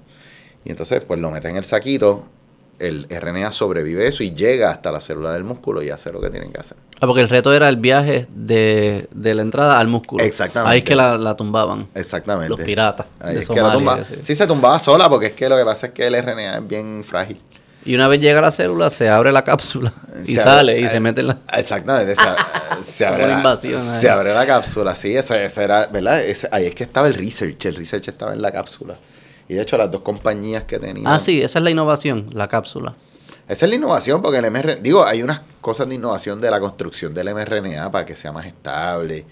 Y 0.65 0.71
entonces, 0.71 1.01
pues 1.07 1.19
lo 1.19 1.31
metes 1.31 1.49
en 1.49 1.57
el 1.57 1.63
saquito, 1.63 2.25
el 2.77 3.07
RNA 3.09 3.53
sobrevive 3.53 4.05
eso 4.05 4.21
y 4.23 4.33
llega 4.33 4.69
hasta 4.71 4.91
la 4.91 4.99
célula 4.99 5.31
del 5.31 5.45
músculo 5.45 5.81
y 5.81 5.91
hace 5.91 6.11
lo 6.11 6.19
que 6.19 6.29
tienen 6.29 6.51
que 6.51 6.59
hacer. 6.59 6.75
Ah, 6.99 7.07
porque 7.07 7.21
el 7.21 7.29
reto 7.29 7.53
era 7.53 7.69
el 7.69 7.77
viaje 7.77 8.27
de, 8.35 9.07
de 9.11 9.35
la 9.35 9.43
entrada 9.43 9.79
al 9.79 9.87
músculo. 9.87 10.21
Exactamente. 10.23 10.73
Ahí 10.73 10.79
es 10.79 10.83
que 10.83 10.95
la, 10.95 11.17
la 11.17 11.37
tumbaban. 11.37 11.87
Exactamente. 11.95 12.49
Los 12.49 12.59
piratas 12.59 13.05
Ahí 13.21 13.35
de 13.35 13.39
es 13.39 13.47
que 13.47 13.61
la 13.61 13.73
tumba- 13.73 14.03
sí. 14.03 14.15
sí, 14.21 14.35
se 14.35 14.45
tumbaba 14.45 14.77
sola 14.79 15.07
porque 15.09 15.27
es 15.27 15.33
que 15.33 15.47
lo 15.47 15.55
que 15.55 15.63
pasa 15.63 15.87
es 15.87 15.93
que 15.93 16.05
el 16.07 16.21
RNA 16.21 16.57
es 16.57 16.67
bien 16.67 17.03
frágil. 17.05 17.39
Y 17.85 17.95
una 17.95 18.07
vez 18.07 18.19
llega 18.19 18.41
la 18.41 18.51
célula, 18.51 18.89
se 18.89 19.09
abre 19.09 19.31
la 19.31 19.43
cápsula 19.43 19.93
y 20.25 20.35
Se 20.35 20.41
sale 20.41 20.73
abre- 20.73 20.85
y 20.85 20.89
se 20.89 20.97
eh, 20.97 20.99
mete 20.99 21.21
en 21.21 21.27
la... 21.27 21.37
Exactamente, 21.53 22.15
se, 22.15 22.83
se 22.91 23.05
abre 23.05 23.27
la, 23.27 23.37
invasión 23.37 23.81
se 23.81 24.09
abre 24.09 24.33
la 24.33 24.45
cápsula, 24.45 24.95
sí, 24.95 25.15
ese, 25.15 25.45
ese 25.45 25.63
era, 25.63 25.87
¿verdad? 25.87 26.23
Ese- 26.23 26.49
ahí 26.51 26.65
es 26.65 26.75
que 26.75 26.83
estaba 26.83 27.07
el 27.07 27.13
research, 27.13 27.65
el 27.65 27.75
research 27.75 28.07
estaba 28.07 28.33
en 28.33 28.41
la 28.41 28.51
cápsula. 28.51 28.95
Y 29.47 29.53
de 29.53 29.61
hecho 29.61 29.77
las 29.77 29.91
dos 29.91 30.01
compañías 30.01 30.63
que 30.63 30.79
tenían... 30.79 31.05
Ah, 31.07 31.19
sí, 31.19 31.41
esa 31.41 31.59
es 31.59 31.63
la 31.63 31.69
innovación, 31.69 32.29
la 32.33 32.47
cápsula. 32.47 32.95
Esa 33.47 33.65
es 33.65 33.69
la 33.69 33.75
innovación, 33.75 34.23
porque 34.23 34.39
el 34.39 34.49
mRNA, 34.49 34.77
digo, 34.77 35.05
hay 35.05 35.21
unas 35.21 35.41
cosas 35.61 35.87
de 35.87 35.93
innovación 35.95 36.41
de 36.41 36.49
la 36.49 36.59
construcción 36.59 37.13
del 37.13 37.31
mRNA 37.35 37.91
para 37.91 38.03
que 38.03 38.15
sea 38.15 38.31
más 38.31 38.47
estable 38.47 39.23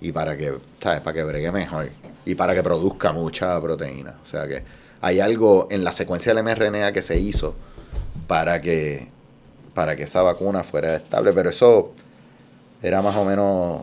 y 0.00 0.12
para 0.12 0.36
que, 0.36 0.54
¿sabes? 0.80 1.00
Para 1.00 1.14
que 1.14 1.24
bregue 1.24 1.50
mejor 1.50 1.88
y 2.24 2.36
para 2.36 2.54
que 2.54 2.62
produzca 2.62 3.10
mucha 3.12 3.60
proteína. 3.60 4.14
O 4.22 4.26
sea 4.28 4.46
que 4.46 4.62
hay 5.00 5.18
algo 5.18 5.66
en 5.70 5.82
la 5.82 5.90
secuencia 5.90 6.32
del 6.32 6.44
mRNA 6.44 6.92
que 6.92 7.02
se 7.02 7.18
hizo 7.18 7.56
para 8.26 8.60
que, 8.60 9.08
para 9.74 9.96
que 9.96 10.04
esa 10.04 10.22
vacuna 10.22 10.64
fuera 10.64 10.96
estable, 10.96 11.32
pero 11.32 11.50
eso 11.50 11.92
era 12.82 13.02
más 13.02 13.16
o 13.16 13.24
menos, 13.24 13.82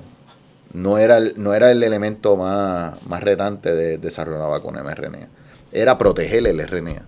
no 0.74 0.98
era 0.98 1.18
el, 1.18 1.34
no 1.38 1.53
era 1.53 1.72
el 1.72 1.84
elemento 1.84 2.38
más, 2.38 3.06
más 3.07 3.24
retante 3.24 3.74
de 3.74 3.98
desarrollar 3.98 4.41
una 4.41 4.49
vacuna 4.49 4.84
mRNA. 4.84 5.28
Era 5.72 5.98
proteger 5.98 6.45
el 6.45 6.65
RNA 6.65 7.03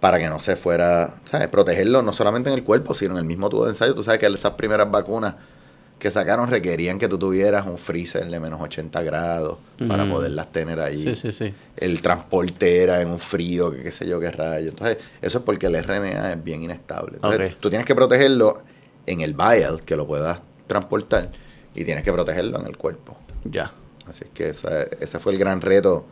para 0.00 0.18
que 0.18 0.28
no 0.28 0.38
se 0.38 0.56
fuera, 0.56 1.14
¿sabes? 1.24 1.48
Protegerlo 1.48 2.02
no 2.02 2.12
solamente 2.12 2.50
en 2.50 2.54
el 2.54 2.62
cuerpo, 2.62 2.94
sino 2.94 3.14
en 3.14 3.18
el 3.20 3.24
mismo 3.24 3.48
tubo 3.48 3.64
de 3.64 3.70
ensayo. 3.70 3.94
Tú 3.94 4.02
sabes 4.02 4.20
que 4.20 4.26
esas 4.26 4.52
primeras 4.52 4.90
vacunas 4.90 5.36
que 6.04 6.10
sacaron 6.10 6.50
requerían 6.50 6.98
que 6.98 7.08
tú 7.08 7.18
tuvieras 7.18 7.66
un 7.66 7.78
freezer 7.78 8.26
de 8.26 8.38
menos 8.38 8.60
80 8.60 9.02
grados 9.04 9.56
para 9.88 10.04
poderlas 10.06 10.52
tener 10.52 10.78
ahí. 10.78 11.02
Sí, 11.02 11.14
sí, 11.16 11.32
sí. 11.32 11.54
El 11.78 12.02
transporte 12.02 12.82
era 12.82 13.00
en 13.00 13.08
un 13.08 13.18
frío, 13.18 13.70
que 13.70 13.82
qué 13.82 13.90
sé 13.90 14.06
yo 14.06 14.20
qué 14.20 14.30
rayo. 14.30 14.68
Entonces, 14.68 14.98
eso 15.22 15.38
es 15.38 15.44
porque 15.44 15.66
el 15.68 15.82
RNA 15.82 16.34
es 16.34 16.44
bien 16.44 16.62
inestable. 16.62 17.14
Entonces, 17.14 17.56
tú 17.58 17.70
tienes 17.70 17.86
que 17.86 17.94
protegerlo 17.94 18.58
en 19.06 19.22
el 19.22 19.32
vial, 19.32 19.80
que 19.82 19.96
lo 19.96 20.06
puedas 20.06 20.40
transportar, 20.66 21.30
y 21.74 21.84
tienes 21.86 22.04
que 22.04 22.12
protegerlo 22.12 22.60
en 22.60 22.66
el 22.66 22.76
cuerpo. 22.76 23.16
Ya. 23.44 23.72
Así 24.06 24.24
es 24.24 24.30
que 24.34 24.48
esa- 24.50 24.82
ese 25.00 25.18
fue 25.20 25.32
el 25.32 25.38
gran 25.38 25.62
reto 25.62 26.04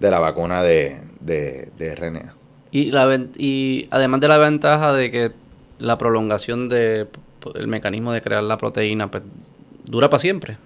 de 0.00 0.10
la 0.10 0.18
vacuna 0.18 0.60
de, 0.64 1.02
de, 1.20 1.68
de 1.78 1.94
RNA. 1.94 2.34
Y, 2.72 2.90
la, 2.90 3.26
y 3.36 3.86
además 3.92 4.20
de 4.22 4.26
la 4.26 4.38
ventaja 4.38 4.92
de 4.92 5.08
que 5.12 5.30
la 5.78 5.98
prolongación 5.98 6.68
del 7.54 7.68
mecanismo 7.68 8.12
de 8.12 8.20
crear 8.20 8.42
la 8.42 8.58
proteína 8.58 9.10
pues, 9.10 9.22
dura 9.84 10.10
para 10.10 10.20
siempre 10.20 10.58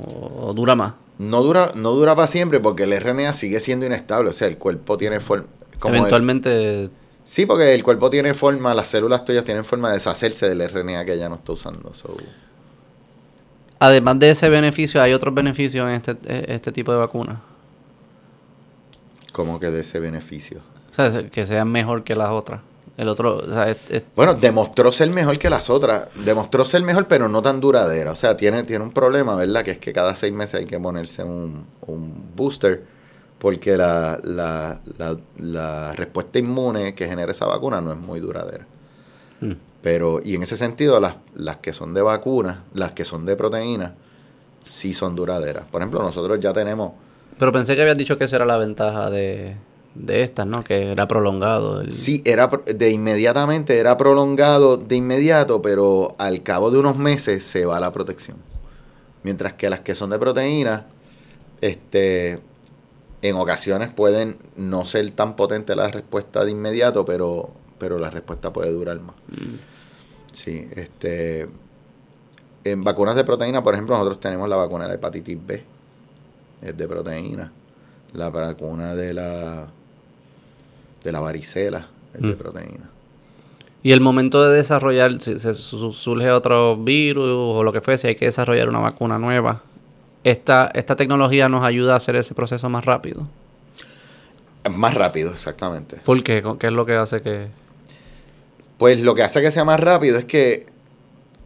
o, 0.00 0.48
o 0.48 0.54
dura 0.54 0.74
más. 0.74 0.94
No 1.18 1.42
dura, 1.42 1.72
no 1.74 1.92
dura 1.92 2.14
para 2.14 2.28
siempre 2.28 2.60
porque 2.60 2.84
el 2.84 2.98
RNA 2.98 3.32
sigue 3.32 3.58
siendo 3.60 3.84
inestable. 3.86 4.30
O 4.30 4.32
sea, 4.32 4.46
el 4.46 4.56
cuerpo 4.56 4.96
tiene 4.96 5.20
forma. 5.20 5.46
Eventualmente, 5.84 6.90
sí, 7.24 7.46
porque 7.46 7.74
el 7.74 7.82
cuerpo 7.82 8.10
tiene 8.10 8.34
forma, 8.34 8.74
las 8.74 8.88
células 8.88 9.24
tuyas 9.24 9.44
tienen 9.44 9.64
forma 9.64 9.88
de 9.88 9.94
deshacerse 9.94 10.48
del 10.48 10.68
RNA 10.68 11.04
que 11.04 11.18
ya 11.18 11.28
no 11.28 11.36
está 11.36 11.52
usando. 11.52 11.94
So, 11.94 12.16
además 13.78 14.18
de 14.18 14.30
ese 14.30 14.48
beneficio, 14.48 15.02
hay 15.02 15.12
otros 15.12 15.34
beneficios 15.34 15.88
en 15.88 15.94
este, 15.94 16.16
eh, 16.26 16.44
este 16.48 16.72
tipo 16.72 16.92
de 16.92 16.98
vacunas. 16.98 17.38
como 19.32 19.60
que 19.60 19.70
de 19.70 19.80
ese 19.80 20.00
beneficio. 20.00 20.60
O 20.90 20.92
sea, 20.92 21.28
que 21.30 21.46
sean 21.46 21.68
mejor 21.70 22.02
que 22.02 22.16
las 22.16 22.30
otras. 22.30 22.60
El 22.98 23.08
otro, 23.08 23.36
o 23.38 23.46
sea, 23.46 23.70
es- 23.70 23.90
es- 23.90 24.02
Bueno, 24.14 24.34
demostró 24.34 24.92
ser 24.92 25.08
mejor 25.10 25.38
que 25.38 25.48
las 25.48 25.70
otras. 25.70 26.08
Demostró 26.24 26.64
ser 26.66 26.82
mejor, 26.82 27.06
pero 27.06 27.28
no 27.28 27.40
tan 27.40 27.60
duradera. 27.60 28.10
O 28.12 28.16
sea, 28.16 28.36
tiene, 28.36 28.64
tiene 28.64 28.84
un 28.84 28.90
problema, 28.90 29.34
¿verdad? 29.36 29.62
Que 29.64 29.70
es 29.70 29.78
que 29.78 29.92
cada 29.92 30.14
seis 30.16 30.32
meses 30.34 30.60
hay 30.60 30.66
que 30.66 30.78
ponerse 30.80 31.22
un, 31.22 31.64
un 31.86 32.32
booster 32.36 32.82
porque 33.38 33.76
la, 33.76 34.18
la, 34.24 34.80
la, 34.98 35.16
la 35.38 35.92
respuesta 35.92 36.40
inmune 36.40 36.94
que 36.96 37.06
genera 37.06 37.30
esa 37.32 37.46
vacuna 37.46 37.80
no 37.80 37.92
es 37.92 37.98
muy 37.98 38.18
duradera. 38.18 38.66
Mm. 39.40 39.52
Pero, 39.80 40.20
y 40.24 40.34
en 40.34 40.42
ese 40.42 40.56
sentido, 40.56 40.98
las, 40.98 41.14
las 41.36 41.58
que 41.58 41.72
son 41.72 41.94
de 41.94 42.02
vacunas, 42.02 42.58
las 42.74 42.90
que 42.92 43.04
son 43.04 43.24
de 43.26 43.36
proteína, 43.36 43.94
sí 44.64 44.92
son 44.92 45.14
duraderas. 45.14 45.64
Por 45.70 45.80
ejemplo, 45.82 46.02
nosotros 46.02 46.40
ya 46.40 46.52
tenemos 46.52 46.92
pero 47.38 47.52
pensé 47.52 47.76
que 47.76 47.82
habías 47.82 47.96
dicho 47.96 48.18
que 48.18 48.24
esa 48.24 48.34
era 48.34 48.44
la 48.44 48.58
ventaja 48.58 49.08
de, 49.10 49.54
de 49.94 50.22
estas, 50.22 50.46
¿no? 50.46 50.62
Que 50.64 50.90
era 50.92 51.08
prolongado. 51.08 51.80
el- 51.80 51.92
Sí, 51.92 52.22
era 52.24 52.48
de 52.48 52.90
inmediatamente, 52.90 53.78
era 53.78 53.96
prolongado 53.96 54.76
de 54.76 54.96
inmediato, 54.96 55.60
pero 55.62 56.14
al 56.18 56.42
cabo 56.42 56.70
de 56.70 56.78
unos 56.78 56.96
meses 56.98 57.44
se 57.44 57.66
va 57.66 57.80
la 57.80 57.92
protección. 57.92 58.36
Mientras 59.24 59.54
que 59.54 59.68
las 59.70 59.80
que 59.80 59.94
son 59.94 60.10
de 60.10 60.18
proteína, 60.18 60.86
este, 61.60 62.38
en 63.22 63.34
ocasiones 63.36 63.88
pueden 63.90 64.38
no 64.56 64.86
ser 64.86 65.10
tan 65.10 65.34
potente 65.34 65.74
la 65.74 65.88
respuesta 65.88 66.44
de 66.44 66.52
inmediato, 66.52 67.04
pero, 67.04 67.50
pero 67.78 67.98
la 67.98 68.10
respuesta 68.10 68.52
puede 68.52 68.70
durar 68.72 69.00
más. 69.00 69.16
Sí, 70.32 70.68
este. 70.76 71.48
En 72.64 72.84
vacunas 72.84 73.16
de 73.16 73.24
proteína, 73.24 73.62
por 73.62 73.74
ejemplo, 73.74 73.96
nosotros 73.96 74.20
tenemos 74.20 74.48
la 74.48 74.56
vacuna 74.56 74.84
de 74.84 74.88
la 74.90 74.94
hepatitis 74.96 75.38
B, 75.44 75.64
es 76.62 76.76
de 76.76 76.86
proteína. 76.88 77.52
La 78.12 78.30
vacuna 78.30 78.94
de 78.94 79.14
la 79.14 79.66
de 81.04 81.12
la 81.12 81.20
varicela 81.20 81.88
es 82.14 82.22
de 82.22 82.28
Mm. 82.28 82.36
proteína. 82.36 82.90
Y 83.82 83.92
el 83.92 84.00
momento 84.00 84.42
de 84.42 84.56
desarrollar, 84.56 85.20
si 85.20 85.38
se 85.38 85.54
su- 85.54 85.92
surge 85.92 86.30
otro 86.30 86.76
virus 86.76 87.28
o 87.30 87.62
lo 87.62 87.72
que 87.72 87.80
fuese, 87.80 88.08
hay 88.08 88.14
que 88.16 88.24
desarrollar 88.26 88.68
una 88.68 88.80
vacuna 88.80 89.18
nueva. 89.18 89.62
Esta, 90.24 90.70
esta 90.74 90.96
tecnología 90.96 91.48
nos 91.48 91.64
ayuda 91.64 91.94
a 91.94 91.96
hacer 91.98 92.16
ese 92.16 92.34
proceso 92.34 92.68
más 92.68 92.84
rápido. 92.84 93.26
Más 94.70 94.94
rápido, 94.94 95.32
exactamente. 95.32 95.96
¿Por 96.04 96.22
qué? 96.22 96.42
¿Qué 96.58 96.66
es 96.66 96.72
lo 96.72 96.84
que 96.84 96.94
hace 96.94 97.20
que...? 97.20 97.46
Pues 98.76 99.00
lo 99.00 99.14
que 99.14 99.22
hace 99.22 99.40
que 99.40 99.50
sea 99.50 99.64
más 99.64 99.80
rápido 99.80 100.18
es 100.18 100.24
que 100.24 100.66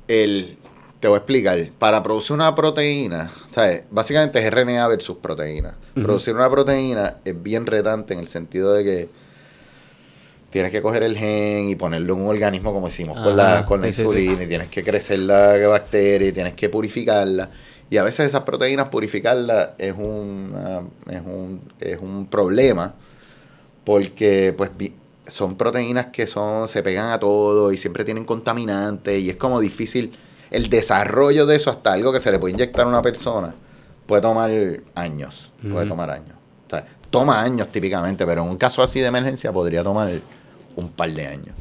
el 0.09 0.57
te 1.01 1.09
voy 1.09 1.17
a 1.17 1.19
explicar, 1.19 1.59
para 1.81 2.01
producir 2.03 2.33
una 2.35 2.55
proteína, 2.55 3.29
¿sabes? 3.53 3.87
Básicamente 3.91 4.39
es 4.39 4.47
RNA 4.53 4.87
versus 4.87 5.17
proteína. 5.17 5.75
Producir 5.95 6.33
una 6.35 6.49
proteína 6.49 7.17
es 7.25 7.43
bien 7.43 7.67
retante 7.67 8.15
en 8.15 8.21
el 8.21 8.29
sentido 8.29 8.73
de 8.73 8.85
que 8.85 9.09
tienes 10.53 10.71
que 10.71 10.83
coger 10.83 11.03
el 11.03 11.17
gen 11.17 11.71
y 11.71 11.77
ponerlo 11.77 12.15
en 12.15 12.21
un 12.21 12.29
organismo 12.29 12.75
como 12.75 12.87
hicimos 12.87 13.19
con 13.19 13.37
la, 13.37 13.65
con 13.65 13.81
la 13.81 13.87
sí, 13.87 13.95
sí, 13.95 14.03
insulina 14.03 14.43
y 14.45 14.47
tienes 14.47 14.69
que 14.69 14.85
crecer 14.85 15.21
la 15.21 15.57
bacteria 15.67 16.29
y 16.29 16.33
tienes 16.33 16.53
que 16.53 16.69
purificarla. 16.69 17.49
Y 17.89 17.97
a 17.97 18.05
veces 18.05 18.27
esas 18.27 18.43
proteínas 18.43 18.89
purificarlas 18.89 19.71
es, 19.79 19.95
una, 19.97 20.83
es, 21.11 21.23
un, 21.23 21.63
es 21.81 21.99
un 21.99 22.27
problema 22.27 22.95
porque 23.85 24.55
pues 24.57 24.71
son 25.27 25.57
proteínas 25.57 26.07
que 26.07 26.27
son 26.27 26.69
se 26.69 26.83
pegan 26.83 27.13
a 27.13 27.19
todo 27.19 27.73
y 27.73 27.79
siempre 27.79 28.05
tienen 28.05 28.25
contaminantes 28.25 29.21
y 29.21 29.31
es 29.31 29.37
como 29.37 29.59
difícil 29.59 30.13
el 30.51 30.69
desarrollo 30.69 31.47
de 31.47 31.57
eso 31.57 31.71
hasta 31.71 31.95
algo 31.95 32.13
que 32.13 32.21
se 32.21 32.31
le 32.31 32.39
puede 32.39 32.53
inyectar 32.53 32.85
a 32.85 32.89
una 32.89 33.01
persona 33.01 33.55
puede 34.07 34.21
tomar 34.21 34.51
años, 34.95 35.53
puede 35.63 35.87
tomar 35.87 36.11
años. 36.11 36.37
O 36.67 36.71
sea, 36.71 36.85
toma 37.09 37.41
años 37.41 37.69
típicamente, 37.73 38.27
pero 38.27 38.43
en 38.43 38.51
un 38.51 38.57
caso 38.57 38.83
así 38.83 39.01
de 39.01 39.07
emergencia 39.07 39.53
podría 39.53 39.83
tomar 39.83 40.11
un 40.77 40.89
par 40.91 41.11
de 41.13 41.27
años. 41.27 41.55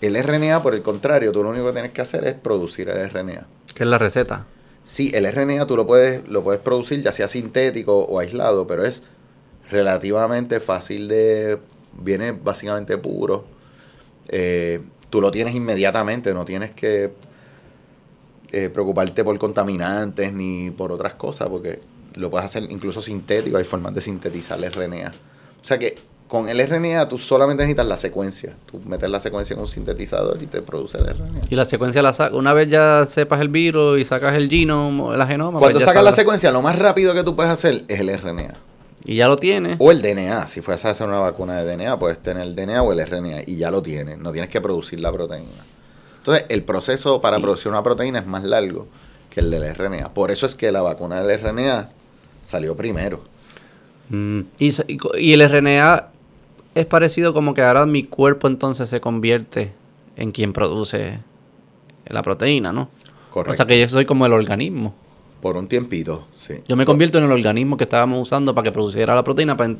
El 0.00 0.22
RNA, 0.22 0.62
por 0.62 0.74
el 0.74 0.82
contrario, 0.82 1.32
tú 1.32 1.42
lo 1.42 1.50
único 1.50 1.66
que 1.66 1.72
tienes 1.72 1.92
que 1.92 2.02
hacer 2.02 2.26
es 2.26 2.34
producir 2.34 2.88
el 2.90 3.10
RNA. 3.10 3.46
¿Qué 3.74 3.82
es 3.84 3.88
la 3.88 3.98
receta? 3.98 4.46
Sí, 4.84 5.10
el 5.14 5.30
RNA 5.30 5.66
tú 5.66 5.76
lo 5.76 5.86
puedes, 5.86 6.28
lo 6.28 6.44
puedes 6.44 6.60
producir 6.60 7.02
ya 7.02 7.12
sea 7.12 7.28
sintético 7.28 8.04
o 8.04 8.20
aislado, 8.20 8.66
pero 8.66 8.84
es 8.84 9.02
relativamente 9.70 10.60
fácil 10.60 11.08
de... 11.08 11.58
Viene 11.98 12.32
básicamente 12.32 12.98
puro. 12.98 13.46
Eh, 14.28 14.80
tú 15.08 15.20
lo 15.20 15.30
tienes 15.30 15.54
inmediatamente, 15.54 16.34
no 16.34 16.44
tienes 16.44 16.72
que 16.72 17.12
eh, 18.52 18.68
preocuparte 18.68 19.24
por 19.24 19.36
contaminantes 19.38 20.32
ni 20.32 20.70
por 20.70 20.92
otras 20.92 21.14
cosas, 21.14 21.48
porque 21.48 21.80
lo 22.14 22.30
puedes 22.30 22.44
hacer 22.44 22.70
incluso 22.70 23.00
sintético, 23.00 23.56
hay 23.56 23.64
formas 23.64 23.94
de 23.94 24.02
sintetizar 24.02 24.62
el 24.62 24.70
RNA. 24.70 25.10
O 25.62 25.64
sea 25.64 25.78
que 25.78 25.96
con 26.28 26.48
el 26.48 26.66
RNA 26.66 27.08
tú 27.08 27.18
solamente 27.18 27.62
necesitas 27.62 27.86
la 27.86 27.96
secuencia. 27.96 28.54
Tú 28.70 28.80
metes 28.86 29.08
la 29.08 29.20
secuencia 29.20 29.54
en 29.54 29.60
un 29.60 29.68
sintetizador 29.68 30.42
y 30.42 30.46
te 30.46 30.60
produce 30.60 30.98
el 30.98 31.06
RNA. 31.06 31.42
Y 31.48 31.54
la 31.54 31.64
secuencia 31.64 32.02
la 32.02 32.12
saca. 32.12 32.34
Una 32.34 32.52
vez 32.52 32.68
ya 32.68 33.06
sepas 33.06 33.40
el 33.40 33.48
virus 33.48 34.00
y 34.00 34.04
sacas 34.04 34.34
el 34.34 34.50
genoma, 34.50 35.16
la 35.16 35.26
genoma. 35.26 35.58
Cuando 35.58 35.78
pues 35.78 35.84
ya 35.84 35.90
sacas 35.90 36.04
la 36.04 36.12
secuencia, 36.12 36.50
lo 36.50 36.62
más 36.62 36.78
rápido 36.78 37.14
que 37.14 37.22
tú 37.22 37.36
puedes 37.36 37.52
hacer 37.52 37.84
es 37.86 38.00
el 38.00 38.16
RNA. 38.16 38.54
Y 39.04 39.16
ya 39.16 39.28
lo 39.28 39.36
tienes. 39.36 39.76
O 39.78 39.92
el 39.92 40.02
DNA. 40.02 40.48
Si 40.48 40.62
fueras 40.62 40.84
a 40.84 40.90
hacer 40.90 41.06
una 41.06 41.20
vacuna 41.20 41.62
de 41.62 41.76
DNA, 41.76 41.96
puedes 41.96 42.18
tener 42.18 42.42
el 42.44 42.56
DNA 42.56 42.82
o 42.82 42.92
el 42.92 43.06
RNA. 43.06 43.42
Y 43.46 43.56
ya 43.56 43.70
lo 43.70 43.80
tienes. 43.80 44.18
No 44.18 44.32
tienes 44.32 44.50
que 44.50 44.60
producir 44.60 44.98
la 44.98 45.12
proteína. 45.12 45.46
Entonces, 46.18 46.44
el 46.48 46.64
proceso 46.64 47.20
para 47.20 47.38
producir 47.38 47.68
una 47.68 47.84
proteína 47.84 48.18
es 48.18 48.26
más 48.26 48.42
largo 48.42 48.88
que 49.30 49.38
el 49.38 49.50
del 49.50 49.72
RNA. 49.72 50.12
Por 50.12 50.32
eso 50.32 50.44
es 50.46 50.56
que 50.56 50.72
la 50.72 50.82
vacuna 50.82 51.22
del 51.22 51.40
RNA 51.40 51.90
salió 52.42 52.76
primero. 52.76 53.22
Mm, 54.08 54.40
Y, 54.58 54.74
y 55.18 55.32
el 55.34 55.48
RNA 55.48 56.08
es 56.76 56.86
parecido 56.86 57.32
como 57.34 57.54
que 57.54 57.62
ahora 57.62 57.86
mi 57.86 58.04
cuerpo 58.04 58.46
entonces 58.48 58.88
se 58.88 59.00
convierte 59.00 59.72
en 60.16 60.32
quien 60.32 60.52
produce 60.52 61.18
la 62.08 62.22
proteína, 62.22 62.72
¿no? 62.72 62.88
Correcto. 63.30 63.52
O 63.52 63.54
sea 63.56 63.66
que 63.66 63.78
yo 63.80 63.88
soy 63.88 64.04
como 64.06 64.24
el 64.26 64.32
organismo. 64.32 64.94
Por 65.42 65.56
un 65.56 65.68
tiempito, 65.68 66.24
sí. 66.36 66.54
Yo 66.68 66.76
me 66.76 66.86
convierto 66.86 67.18
en 67.18 67.24
el 67.24 67.32
organismo 67.32 67.76
que 67.76 67.84
estábamos 67.84 68.20
usando 68.22 68.54
para 68.54 68.64
que 68.64 68.72
produciera 68.72 69.14
la 69.14 69.22
proteína. 69.24 69.56
para 69.56 69.70
en- 69.70 69.78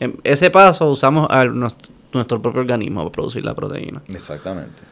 en 0.00 0.20
ese 0.24 0.50
paso 0.50 0.90
usamos 0.90 1.28
a 1.30 1.44
nuestro, 1.44 1.90
nuestro 2.12 2.40
propio 2.42 2.60
organismo 2.60 3.00
para 3.02 3.12
producir 3.12 3.44
la 3.44 3.54
proteína. 3.54 4.02
Exactamente. 4.08 4.82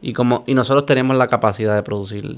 Y 0.00 0.12
como 0.12 0.44
y 0.46 0.54
nosotros 0.54 0.86
tenemos 0.86 1.16
la 1.16 1.26
capacidad 1.28 1.74
de 1.74 1.82
producir 1.82 2.36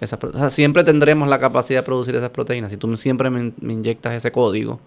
esas 0.00 0.18
pro- 0.18 0.30
o 0.30 0.38
sea, 0.38 0.50
siempre 0.50 0.84
tendremos 0.84 1.28
la 1.28 1.38
capacidad 1.38 1.80
de 1.80 1.84
producir 1.84 2.14
esas 2.16 2.30
proteínas. 2.30 2.70
Si 2.70 2.76
tú 2.76 2.96
siempre 2.96 3.30
me, 3.30 3.52
me 3.60 3.72
inyectas 3.72 4.14
ese 4.14 4.30
código, 4.32 4.80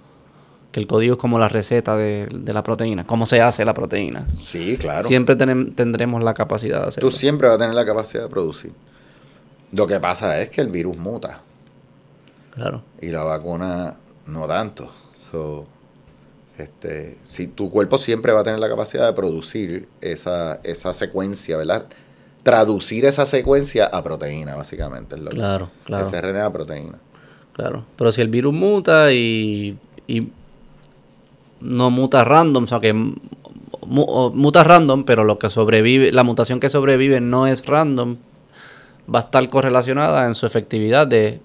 que 0.76 0.82
el 0.82 0.88
código 0.88 1.14
es 1.14 1.20
como 1.22 1.40
la 1.40 1.48
receta 1.48 1.96
de, 1.96 2.28
de 2.34 2.52
la 2.54 2.62
proteína, 2.62 3.08
cómo 3.08 3.26
se 3.26 3.40
hace 3.40 3.64
la 3.64 3.74
proteína. 3.74 4.28
Sí, 4.42 4.76
claro. 4.78 5.08
Siempre 5.08 5.38
tendremos 5.38 6.22
la 6.22 6.34
capacidad 6.34 6.82
de 6.82 6.90
hacerlo. 6.90 7.10
Tú 7.10 7.16
siempre 7.16 7.48
vas 7.48 7.56
a 7.56 7.60
tener 7.60 7.74
la 7.74 7.86
capacidad 7.86 8.24
de 8.24 8.30
producir. 8.30 8.74
Lo 9.72 9.88
que 9.88 10.02
pasa 10.02 10.38
es 10.42 10.50
que 10.50 10.60
el 10.60 10.68
virus 10.68 10.98
muta. 10.98 11.40
Claro. 12.54 12.82
y 13.02 13.08
la 13.08 13.24
vacuna 13.24 13.96
no 14.28 14.48
tanto. 14.48 14.90
So, 15.18 15.66
este, 16.58 17.18
si 17.24 17.48
tu 17.48 17.70
cuerpo 17.70 17.98
siempre 17.98 18.34
va 18.34 18.42
a 18.42 18.44
tener 18.44 18.60
la 18.60 18.68
capacidad 18.68 19.06
de 19.08 19.14
producir 19.14 19.88
esa, 20.02 20.60
esa 20.64 20.94
secuencia, 20.94 21.56
¿verdad? 21.56 21.86
Traducir 22.44 23.06
esa 23.06 23.26
secuencia 23.26 23.86
a 23.86 24.04
proteína, 24.04 24.56
básicamente. 24.56 25.16
Es 25.16 25.22
lo 25.22 25.30
que- 25.32 25.38
Claro, 25.38 25.70
claro. 25.86 26.06
Ese 26.06 26.20
RNA 26.22 26.46
a 26.46 26.52
proteína. 26.54 27.00
Claro. 27.54 27.86
Pero 27.96 28.12
si 28.12 28.22
el 28.22 28.28
virus 28.28 28.54
muta 28.54 29.14
y, 29.14 29.78
y 30.08 30.32
no 31.62 31.90
muta 31.90 32.24
random, 32.24 32.64
o 32.64 32.68
sea 32.68 32.80
que 32.80 32.94
muta 33.88 34.64
random, 34.64 35.04
pero 35.04 35.24
lo 35.24 35.38
que 35.38 35.50
sobrevive, 35.50 36.12
la 36.12 36.24
mutación 36.24 36.60
que 36.60 36.70
sobrevive 36.70 37.22
no 37.22 37.48
es 37.48 37.66
random, 37.66 38.18
va 39.14 39.20
a 39.20 39.22
estar 39.24 39.48
correlacionada 39.50 40.26
en 40.26 40.36
su 40.36 40.46
efectividad 40.46 41.08
de 41.08 41.40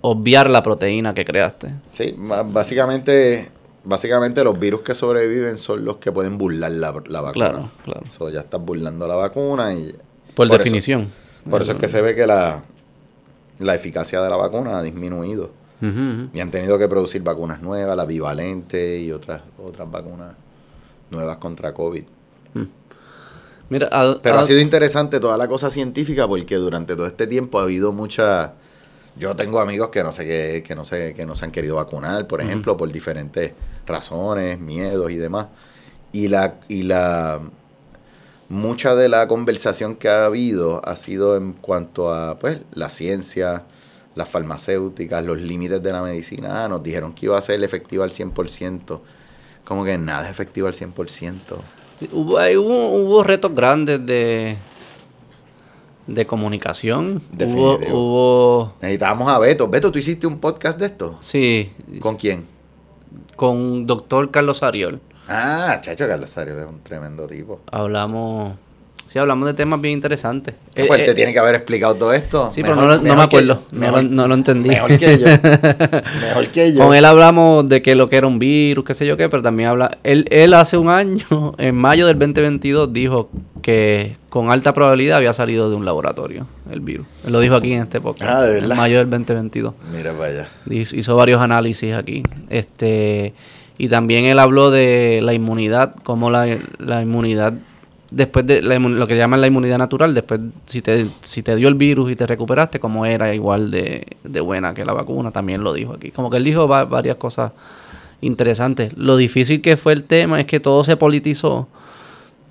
obviar 0.00 0.50
la 0.50 0.62
proteína 0.62 1.14
que 1.14 1.24
creaste. 1.24 1.74
Sí, 1.92 2.14
básicamente, 2.18 3.50
básicamente 3.84 4.42
los 4.44 4.58
virus 4.58 4.82
que 4.82 4.94
sobreviven 4.94 5.56
son 5.56 5.84
los 5.84 5.98
que 5.98 6.12
pueden 6.12 6.38
burlar 6.38 6.70
la, 6.72 6.92
la 7.06 7.20
vacuna. 7.20 7.32
Claro, 7.32 7.70
claro. 7.84 8.06
So, 8.06 8.28
ya 8.30 8.40
estás 8.40 8.60
burlando 8.60 9.06
la 9.06 9.16
vacuna 9.16 9.72
y... 9.74 9.94
Por, 10.34 10.48
definición. 10.48 11.10
por 11.48 11.62
eso 11.62 11.72
es 11.72 11.78
que 11.78 11.88
se 11.88 12.02
ve 12.02 12.14
que 12.14 12.26
la, 12.26 12.62
la 13.58 13.74
eficacia 13.74 14.20
de 14.20 14.28
la 14.28 14.36
vacuna 14.36 14.78
ha 14.78 14.82
disminuido. 14.82 15.50
Y 15.80 16.40
han 16.40 16.50
tenido 16.50 16.78
que 16.78 16.88
producir 16.88 17.22
vacunas 17.22 17.62
nuevas, 17.62 17.96
la 17.96 18.06
bivalente 18.06 18.98
y 18.98 19.12
otras 19.12 19.42
otras 19.58 19.90
vacunas 19.90 20.34
nuevas 21.10 21.36
contra 21.36 21.72
COVID. 21.74 22.04
Mira, 23.68 23.88
a- 23.90 24.16
Pero 24.22 24.36
a- 24.36 24.40
ha 24.40 24.44
sido 24.44 24.60
interesante 24.60 25.18
toda 25.20 25.36
la 25.36 25.48
cosa 25.48 25.70
científica 25.70 26.26
porque 26.28 26.54
durante 26.56 26.94
todo 26.94 27.06
este 27.06 27.26
tiempo 27.26 27.58
ha 27.58 27.62
habido 27.64 27.92
mucha... 27.92 28.54
Yo 29.18 29.34
tengo 29.34 29.60
amigos 29.60 29.88
que 29.88 30.02
no 30.02 30.12
sé 30.12 30.24
qué, 30.26 30.62
que 30.62 30.74
no 30.74 30.84
sé, 30.84 31.14
que 31.14 31.24
no 31.24 31.34
se 31.34 31.46
han 31.46 31.50
querido 31.50 31.76
vacunar, 31.76 32.26
por 32.26 32.42
ejemplo, 32.42 32.76
por 32.76 32.92
diferentes 32.92 33.52
razones, 33.86 34.60
miedos 34.60 35.10
y 35.10 35.16
demás. 35.16 35.46
Y 36.12 36.28
la, 36.28 36.56
y 36.68 36.82
la 36.82 37.40
mucha 38.50 38.94
de 38.94 39.08
la 39.08 39.26
conversación 39.26 39.96
que 39.96 40.08
ha 40.10 40.26
habido 40.26 40.86
ha 40.86 40.96
sido 40.96 41.36
en 41.36 41.54
cuanto 41.54 42.12
a 42.12 42.38
pues 42.38 42.60
la 42.74 42.90
ciencia, 42.90 43.64
las 44.16 44.28
farmacéuticas, 44.28 45.24
los 45.24 45.38
límites 45.40 45.80
de 45.82 45.92
la 45.92 46.02
medicina. 46.02 46.64
Ah, 46.64 46.68
nos 46.68 46.82
dijeron 46.82 47.12
que 47.12 47.26
iba 47.26 47.38
a 47.38 47.42
ser 47.42 47.62
efectiva 47.62 48.02
al 48.04 48.10
100%. 48.10 49.00
Como 49.64 49.84
que 49.84 49.96
nada 49.98 50.24
es 50.24 50.30
efectivo 50.30 50.66
al 50.66 50.74
100%. 50.74 51.32
hubo, 52.12 52.34
hubo, 52.34 52.88
hubo 52.92 53.22
retos 53.22 53.54
grandes 53.54 54.04
de, 54.04 54.56
de 56.06 56.26
comunicación. 56.26 57.20
Hubo, 57.38 57.78
hubo, 57.92 58.72
Necesitábamos 58.80 59.28
a 59.32 59.38
Beto. 59.38 59.68
Beto, 59.68 59.92
¿tú 59.92 59.98
hiciste 59.98 60.26
un 60.26 60.38
podcast 60.38 60.78
de 60.78 60.86
esto? 60.86 61.18
sí, 61.20 61.72
¿Con 62.00 62.16
quién? 62.16 62.44
con 63.36 63.86
doctor 63.86 64.30
Carlos 64.30 64.62
Ariol. 64.62 64.98
Ah, 65.28 65.78
Chacho 65.82 66.08
Carlos 66.08 66.38
Ariel 66.38 66.58
es 66.60 66.66
un 66.66 66.80
tremendo 66.80 67.26
tipo. 67.26 67.60
Hablamos, 67.70 68.54
sí, 69.06 69.18
hablamos 69.18 69.46
de 69.46 69.54
temas 69.54 69.80
bien 69.80 69.94
interesantes. 69.94 70.54
Eh, 70.74 70.84
pues 70.86 71.02
eh, 71.02 71.06
te 71.06 71.14
tiene 71.14 71.32
que 71.32 71.38
haber 71.38 71.54
explicado 71.54 71.94
todo 71.94 72.12
esto. 72.12 72.50
sí, 72.52 72.62
Mejor- 72.62 72.76
pero 72.76 72.88
no, 72.88 72.96
no 72.96 73.02
me 73.02 73.08
que 73.16 73.22
acuerdo, 73.22 73.62
no, 73.72 73.78
Mejor, 73.80 74.04
lo, 74.04 74.10
no 74.10 74.28
lo 74.28 74.34
entendí. 74.34 74.68
mejor 74.68 74.98
que 74.98 75.18
yo. 75.18 75.26
mejor 76.20 76.48
que 76.48 76.72
yo. 76.72 76.84
Con 76.84 76.94
él 76.94 77.04
hablamos 77.04 77.66
de 77.66 77.82
que 77.82 77.94
lo 77.94 78.08
que 78.08 78.16
era 78.16 78.26
un 78.26 78.38
virus, 78.38 78.84
qué 78.84 78.94
sé 78.94 79.06
yo 79.06 79.16
qué, 79.16 79.28
pero 79.28 79.42
también 79.42 79.68
habla. 79.70 79.98
Él, 80.04 80.26
él 80.30 80.52
hace 80.54 80.76
un 80.76 80.88
año, 80.88 81.54
en 81.58 81.74
mayo 81.74 82.06
del 82.06 82.18
2022, 82.18 82.92
dijo 82.92 83.30
porque 83.66 84.16
con 84.28 84.52
alta 84.52 84.72
probabilidad 84.72 85.16
había 85.16 85.32
salido 85.32 85.68
de 85.68 85.74
un 85.74 85.84
laboratorio 85.84 86.46
el 86.70 86.78
virus. 86.78 87.04
Él 87.26 87.32
lo 87.32 87.40
dijo 87.40 87.56
aquí 87.56 87.72
en 87.72 87.82
este 87.82 88.00
podcast. 88.00 88.30
Ah, 88.30 88.42
¿de 88.42 88.54
verdad? 88.54 88.70
En 88.70 88.76
mayo 88.76 88.98
del 88.98 89.10
2022. 89.10 89.74
Mira 89.92 90.12
allá. 90.22 90.46
Hizo 90.70 90.94
hizo 90.94 91.16
varios 91.16 91.40
análisis 91.40 91.92
aquí. 91.94 92.22
Este, 92.48 93.34
y 93.76 93.88
también 93.88 94.24
él 94.26 94.38
habló 94.38 94.70
de 94.70 95.18
la 95.20 95.34
inmunidad, 95.34 95.96
como 96.04 96.30
la, 96.30 96.46
la 96.78 97.02
inmunidad, 97.02 97.54
después 98.10 98.46
de 98.46 98.62
la 98.62 98.78
lo 98.78 99.06
que 99.06 99.16
llaman 99.16 99.40
la 99.40 99.46
inmunidad 99.46 99.78
natural, 99.78 100.14
después 100.14 100.40
si 100.66 100.80
te, 100.82 101.06
si 101.22 101.42
te 101.42 101.56
dio 101.56 101.68
el 101.68 101.74
virus 101.74 102.10
y 102.10 102.16
te 102.16 102.26
recuperaste, 102.26 102.78
como 102.80 103.04
era 103.06 103.34
igual 103.34 103.70
de, 103.70 104.06
de 104.24 104.40
buena 104.40 104.74
que 104.74 104.84
la 104.84 104.92
vacuna, 104.92 105.30
también 105.30 105.62
lo 105.64 105.72
dijo 105.72 105.92
aquí. 105.94 106.10
Como 106.10 106.30
que 106.30 106.36
él 106.36 106.44
dijo 106.44 106.68
va- 106.68 106.84
varias 106.84 107.16
cosas 107.16 107.52
interesantes. 108.20 108.96
Lo 108.96 109.16
difícil 109.16 109.60
que 109.62 109.76
fue 109.76 109.92
el 109.92 110.04
tema 110.04 110.40
es 110.40 110.46
que 110.46 110.60
todo 110.60 110.84
se 110.84 110.96
politizó 110.96 111.68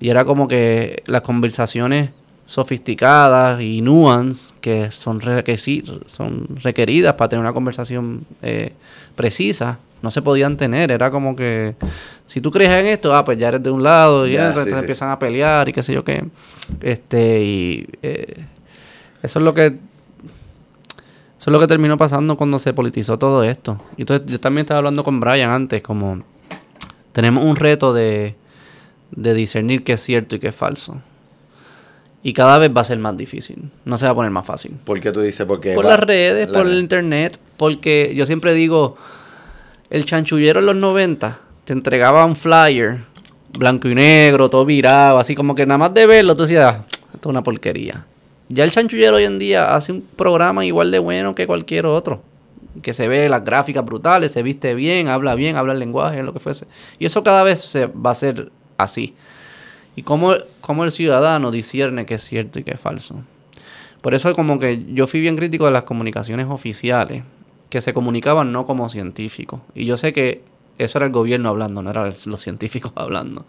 y 0.00 0.10
era 0.10 0.24
como 0.24 0.46
que 0.48 1.02
las 1.06 1.22
conversaciones 1.22 2.10
sofisticadas 2.44 3.60
y 3.60 3.80
nuance 3.82 4.54
que 4.60 4.90
son, 4.90 5.20
requisi- 5.20 6.00
son 6.06 6.46
requeridas 6.62 7.14
para 7.14 7.28
tener 7.30 7.40
una 7.44 7.52
conversación 7.52 8.20
eh, 8.42 8.72
precisa 9.16 9.78
no 10.02 10.10
se 10.10 10.22
podían 10.22 10.56
tener. 10.56 10.90
Era 10.90 11.10
como 11.10 11.34
que 11.36 11.74
si 12.26 12.40
tú 12.40 12.50
crees 12.50 12.70
en 12.70 12.86
esto, 12.86 13.14
ah, 13.14 13.24
pues 13.24 13.38
ya 13.38 13.48
eres 13.48 13.62
de 13.62 13.70
un 13.70 13.82
lado 13.82 14.26
y 14.26 14.32
sí, 14.32 14.36
entonces 14.36 14.72
sí. 14.72 14.78
empiezan 14.78 15.10
a 15.10 15.18
pelear 15.18 15.68
y 15.68 15.72
qué 15.72 15.82
sé 15.82 15.92
yo 15.94 16.04
qué. 16.04 16.24
Este, 16.80 17.42
y 17.42 17.88
eh, 18.02 18.36
eso 19.22 19.38
es 19.38 19.44
lo 19.44 19.54
que 19.54 19.66
eso 21.38 21.50
es 21.50 21.52
lo 21.52 21.60
que 21.60 21.66
terminó 21.68 21.96
pasando 21.96 22.36
cuando 22.36 22.58
se 22.58 22.72
politizó 22.72 23.18
todo 23.18 23.44
esto. 23.44 23.80
Y 23.96 24.02
entonces 24.02 24.26
yo 24.28 24.40
también 24.40 24.62
estaba 24.64 24.78
hablando 24.78 25.04
con 25.04 25.20
Brian 25.20 25.50
antes, 25.50 25.80
como 25.82 26.22
tenemos 27.12 27.44
un 27.44 27.56
reto 27.56 27.92
de, 27.94 28.34
de 29.12 29.34
discernir 29.34 29.84
qué 29.84 29.92
es 29.94 30.02
cierto 30.02 30.36
y 30.36 30.38
qué 30.40 30.48
es 30.48 30.54
falso. 30.54 31.00
Y 32.22 32.32
cada 32.32 32.58
vez 32.58 32.72
va 32.76 32.80
a 32.80 32.84
ser 32.84 32.98
más 32.98 33.16
difícil. 33.16 33.70
No 33.84 33.96
se 33.96 34.06
va 34.06 34.10
a 34.10 34.14
poner 34.16 34.32
más 34.32 34.44
fácil. 34.44 34.72
¿Por 34.84 34.98
qué 34.98 35.12
tú 35.12 35.20
dices? 35.20 35.46
Porque 35.46 35.74
Por 35.74 35.84
va- 35.86 35.90
las 35.90 36.00
redes, 36.00 36.48
la 36.50 36.58
por 36.58 36.66
el 36.66 36.80
internet, 36.80 37.38
porque 37.56 38.12
yo 38.16 38.26
siempre 38.26 38.52
digo, 38.52 38.96
el 39.90 40.04
chanchullero 40.04 40.60
en 40.60 40.66
los 40.66 40.76
90 40.76 41.38
te 41.64 41.72
entregaba 41.72 42.24
un 42.24 42.36
flyer 42.36 42.98
blanco 43.58 43.88
y 43.88 43.94
negro, 43.94 44.50
todo 44.50 44.64
virado, 44.64 45.18
así 45.18 45.34
como 45.34 45.54
que 45.54 45.66
nada 45.66 45.78
más 45.78 45.94
de 45.94 46.06
verlo 46.06 46.36
tú 46.36 46.42
decías, 46.42 46.74
"Ah, 46.74 46.84
esto 47.14 47.18
es 47.20 47.26
una 47.26 47.42
porquería. 47.42 48.04
Ya 48.48 48.64
el 48.64 48.70
chanchullero 48.70 49.16
hoy 49.16 49.24
en 49.24 49.38
día 49.38 49.74
hace 49.74 49.92
un 49.92 50.02
programa 50.02 50.64
igual 50.64 50.90
de 50.90 50.98
bueno 50.98 51.34
que 51.34 51.46
cualquier 51.46 51.86
otro. 51.86 52.22
Que 52.82 52.92
se 52.94 53.08
ve 53.08 53.28
las 53.28 53.42
gráficas 53.42 53.84
brutales, 53.84 54.32
se 54.32 54.42
viste 54.42 54.74
bien, 54.74 55.08
habla 55.08 55.34
bien, 55.34 55.56
habla 55.56 55.72
el 55.72 55.78
lenguaje, 55.78 56.22
lo 56.22 56.32
que 56.32 56.38
fuese. 56.40 56.66
Y 56.98 57.06
eso 57.06 57.24
cada 57.24 57.42
vez 57.42 57.60
se 57.60 57.86
va 57.86 58.10
a 58.10 58.14
ser 58.14 58.52
así. 58.76 59.14
Y 59.96 60.02
cómo, 60.02 60.34
cómo 60.60 60.84
el 60.84 60.92
ciudadano 60.92 61.50
discierne 61.50 62.04
qué 62.04 62.14
es 62.14 62.22
cierto 62.22 62.60
y 62.60 62.64
qué 62.64 62.72
es 62.72 62.80
falso. 62.80 63.16
Por 64.02 64.14
eso 64.14 64.32
como 64.34 64.60
que 64.60 64.84
yo 64.92 65.06
fui 65.06 65.20
bien 65.20 65.36
crítico 65.36 65.64
de 65.64 65.72
las 65.72 65.84
comunicaciones 65.84 66.46
oficiales, 66.48 67.24
que 67.68 67.80
se 67.80 67.92
comunicaban 67.92 68.52
no 68.52 68.64
como 68.64 68.88
científicos. 68.88 69.60
Y 69.74 69.84
yo 69.86 69.96
sé 69.96 70.12
que 70.12 70.42
eso 70.78 70.98
era 70.98 71.06
el 71.06 71.12
gobierno 71.12 71.48
hablando, 71.48 71.82
no 71.82 71.90
eran 71.90 72.12
los 72.26 72.42
científicos 72.42 72.92
hablando. 72.96 73.44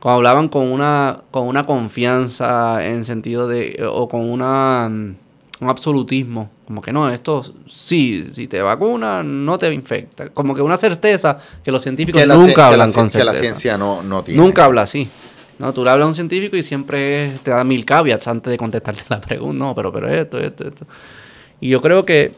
Cuando 0.00 0.16
hablaban 0.18 0.48
con 0.48 0.70
una, 0.70 1.20
con 1.30 1.46
una 1.46 1.64
confianza 1.64 2.84
en 2.84 3.04
sentido 3.04 3.48
de, 3.48 3.86
o 3.90 4.08
con 4.08 4.28
una, 4.28 4.88
mm, 4.88 5.16
un 5.60 5.68
absolutismo, 5.68 6.50
como 6.66 6.82
que 6.82 6.92
no, 6.92 7.08
esto 7.10 7.42
sí, 7.66 8.28
si 8.32 8.46
te 8.48 8.60
vacunas 8.62 9.24
no 9.24 9.58
te 9.58 9.72
infecta. 9.72 10.28
Como 10.30 10.54
que 10.54 10.62
una 10.62 10.76
certeza 10.76 11.38
que 11.62 11.70
los 11.70 11.82
científicos 11.82 12.20
Que 12.20 12.26
la 12.26 12.34
nunca 12.34 12.52
que 12.52 12.60
la 12.60 12.66
hablan 12.68 12.92
con 12.92 13.08
Que 13.08 13.18
la 13.18 13.32
certeza. 13.32 13.40
ciencia 13.40 13.78
no, 13.78 14.02
no 14.02 14.22
tiene. 14.22 14.42
Nunca 14.42 14.64
habla 14.64 14.82
así. 14.82 15.08
No, 15.58 15.72
tú 15.72 15.84
le 15.84 15.90
hablas 15.90 16.06
a 16.06 16.08
un 16.08 16.14
científico 16.14 16.56
y 16.56 16.62
siempre 16.62 17.30
te 17.42 17.50
da 17.50 17.62
mil 17.64 17.84
caveats 17.84 18.26
antes 18.28 18.50
de 18.50 18.58
contestarte 18.58 19.04
la 19.08 19.20
pregunta. 19.20 19.64
No, 19.64 19.74
pero, 19.74 19.92
pero 19.92 20.08
esto, 20.08 20.38
esto, 20.38 20.66
esto. 20.66 20.86
Y 21.60 21.68
yo 21.68 21.80
creo 21.80 22.04
que 22.04 22.32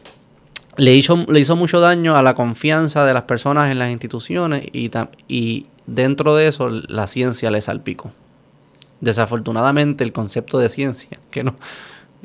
le 0.77 0.95
hizo, 0.95 1.17
le 1.27 1.39
hizo 1.39 1.55
mucho 1.55 1.79
daño 1.79 2.15
a 2.15 2.23
la 2.23 2.35
confianza 2.35 3.05
de 3.05 3.13
las 3.13 3.23
personas 3.23 3.71
en 3.71 3.79
las 3.79 3.91
instituciones 3.91 4.65
y, 4.71 4.91
y 5.27 5.65
dentro 5.85 6.35
de 6.35 6.47
eso 6.47 6.69
la 6.69 7.07
ciencia 7.07 7.51
le 7.51 7.61
salpicó. 7.61 8.11
Desafortunadamente 9.01 10.03
el 10.03 10.11
concepto 10.11 10.59
de 10.59 10.69
ciencia, 10.69 11.19
que 11.31 11.43
no, 11.43 11.55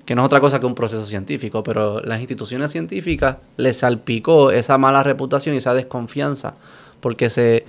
que 0.07 0.15
no 0.15 0.23
es 0.23 0.27
otra 0.27 0.41
cosa 0.41 0.59
que 0.61 0.67
un 0.67 0.75
proceso 0.75 1.05
científico, 1.05 1.63
pero 1.63 2.01
las 2.01 2.21
instituciones 2.21 2.73
científicas 2.73 3.37
le 3.57 3.73
salpicó 3.73 4.51
esa 4.51 4.79
mala 4.79 5.03
reputación 5.03 5.55
y 5.55 5.59
esa 5.59 5.75
desconfianza 5.75 6.55
porque 7.01 7.31
se, 7.31 7.65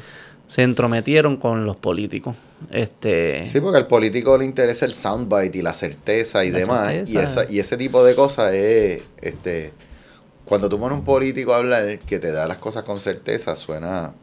se 0.48 0.64
entrometieron 0.64 1.38
con 1.38 1.66
los 1.66 1.76
políticos. 1.76 2.36
Este, 2.72 3.46
Sí, 3.48 3.60
porque 3.60 3.78
al 3.78 3.88
político 3.88 4.38
le 4.38 4.46
interesa 4.46 4.86
el 4.86 4.94
soundbite 4.94 5.58
y 5.58 5.62
la 5.62 5.74
certeza 5.74 6.46
y 6.46 6.52
La 6.52 6.60
demás. 6.60 6.88
certeza. 6.90 7.12
Y, 7.14 7.24
esa, 7.24 7.52
y 7.52 7.60
ese 7.60 7.78
tipo 7.78 8.04
de 8.06 8.16
cosas 8.16 8.54
es, 8.54 9.02
este, 9.22 9.74
cuando 10.46 10.70
tú 10.70 10.80
pones 10.80 10.98
un 11.00 11.06
político 11.06 11.54
a 11.54 11.58
hablar 11.58 12.00
que 12.00 12.20
te 12.20 12.32
da 12.32 12.48
las 12.48 12.58
cosas 12.58 12.84
con 12.84 13.00
certeza, 13.00 13.56
suena, 13.56 14.14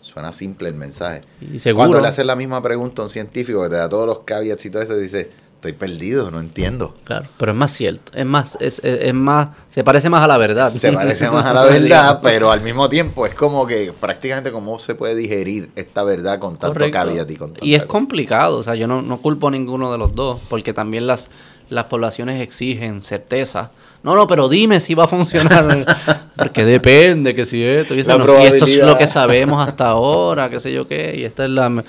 suena 0.00 0.32
simple 0.32 0.68
el 0.68 0.74
mensaje. 0.74 1.22
y 1.40 1.58
seguro. 1.58 1.84
Cuando 1.86 2.00
le 2.02 2.08
haces 2.08 2.26
la 2.26 2.36
misma 2.36 2.62
pregunta 2.62 3.02
a 3.02 3.06
un 3.06 3.10
científico 3.10 3.62
que 3.62 3.68
te 3.70 3.76
da 3.76 3.88
todos 3.88 4.06
los 4.06 4.20
caveats 4.20 4.64
y 4.66 4.70
todo 4.70 4.82
eso, 4.82 4.96
dice, 4.96 5.30
estoy 5.54 5.72
perdido, 5.74 6.30
no 6.32 6.40
entiendo. 6.40 6.94
Claro, 7.04 7.28
pero 7.38 7.52
es 7.52 7.58
más 7.58 7.70
cierto, 7.72 8.10
es 8.14 8.26
más, 8.26 8.58
es, 8.60 8.80
es- 8.84 9.00
es 9.02 9.14
más, 9.14 9.50
se 9.68 9.84
parece 9.84 10.10
más 10.10 10.22
a 10.22 10.26
la 10.26 10.36
verdad. 10.36 10.68
Se 10.68 10.92
parece 10.92 11.30
más 11.30 11.46
a 11.46 11.54
la 11.54 11.64
verdad, 11.66 12.18
pero 12.22 12.50
al 12.50 12.60
mismo 12.62 12.88
tiempo 12.88 13.26
es 13.26 13.34
como 13.34 13.64
que 13.66 13.92
prácticamente 13.98 14.50
cómo 14.52 14.78
se 14.80 14.94
puede 14.96 15.14
digerir 15.14 15.70
esta 15.76 16.02
verdad 16.02 16.38
con 16.40 16.56
tanto 16.56 16.74
Correcto. 16.74 16.98
caveat 16.98 17.30
y 17.30 17.36
con 17.36 17.50
tanta 17.52 17.64
Y 17.64 17.74
es 17.76 17.82
cosa. 17.82 17.92
complicado, 17.92 18.58
o 18.58 18.62
sea, 18.64 18.74
yo 18.74 18.86
no, 18.88 19.02
no 19.02 19.18
culpo 19.22 19.48
a 19.48 19.50
ninguno 19.52 19.90
de 19.92 19.98
los 19.98 20.14
dos, 20.16 20.40
porque 20.50 20.72
también 20.74 21.06
las, 21.06 21.28
las 21.70 21.84
poblaciones 21.86 22.42
exigen 22.42 23.02
certeza. 23.02 23.70
No, 24.02 24.16
no, 24.16 24.26
pero 24.26 24.48
dime 24.48 24.80
si 24.80 24.94
va 24.94 25.04
a 25.04 25.08
funcionar. 25.08 25.86
porque 26.36 26.64
depende, 26.64 27.34
que 27.34 27.46
si 27.46 27.62
esto 27.62 27.94
y, 27.94 28.02
no. 28.02 28.38
Esto 28.38 28.64
es 28.64 28.82
lo 28.82 28.96
que 28.96 29.06
sabemos 29.06 29.66
hasta 29.66 29.88
ahora, 29.88 30.50
qué 30.50 30.58
sé 30.58 30.72
yo 30.72 30.88
qué, 30.88 31.14
y 31.16 31.24
esta 31.24 31.44
es 31.44 31.50
la... 31.50 31.84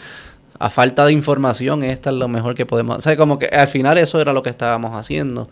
A 0.60 0.70
falta 0.70 1.06
de 1.06 1.12
información, 1.12 1.84
esta 1.84 2.10
es 2.10 2.16
lo 2.16 2.28
mejor 2.30 2.56
que 2.56 2.66
podemos... 2.66 2.98
O 2.98 3.02
sea, 3.02 3.18
como 3.18 3.38
que 3.38 3.48
al 3.48 3.68
final 3.68 3.98
eso 3.98 4.22
era 4.22 4.32
lo 4.32 4.44
que 4.44 4.50
estábamos 4.50 4.94
haciendo. 4.94 5.50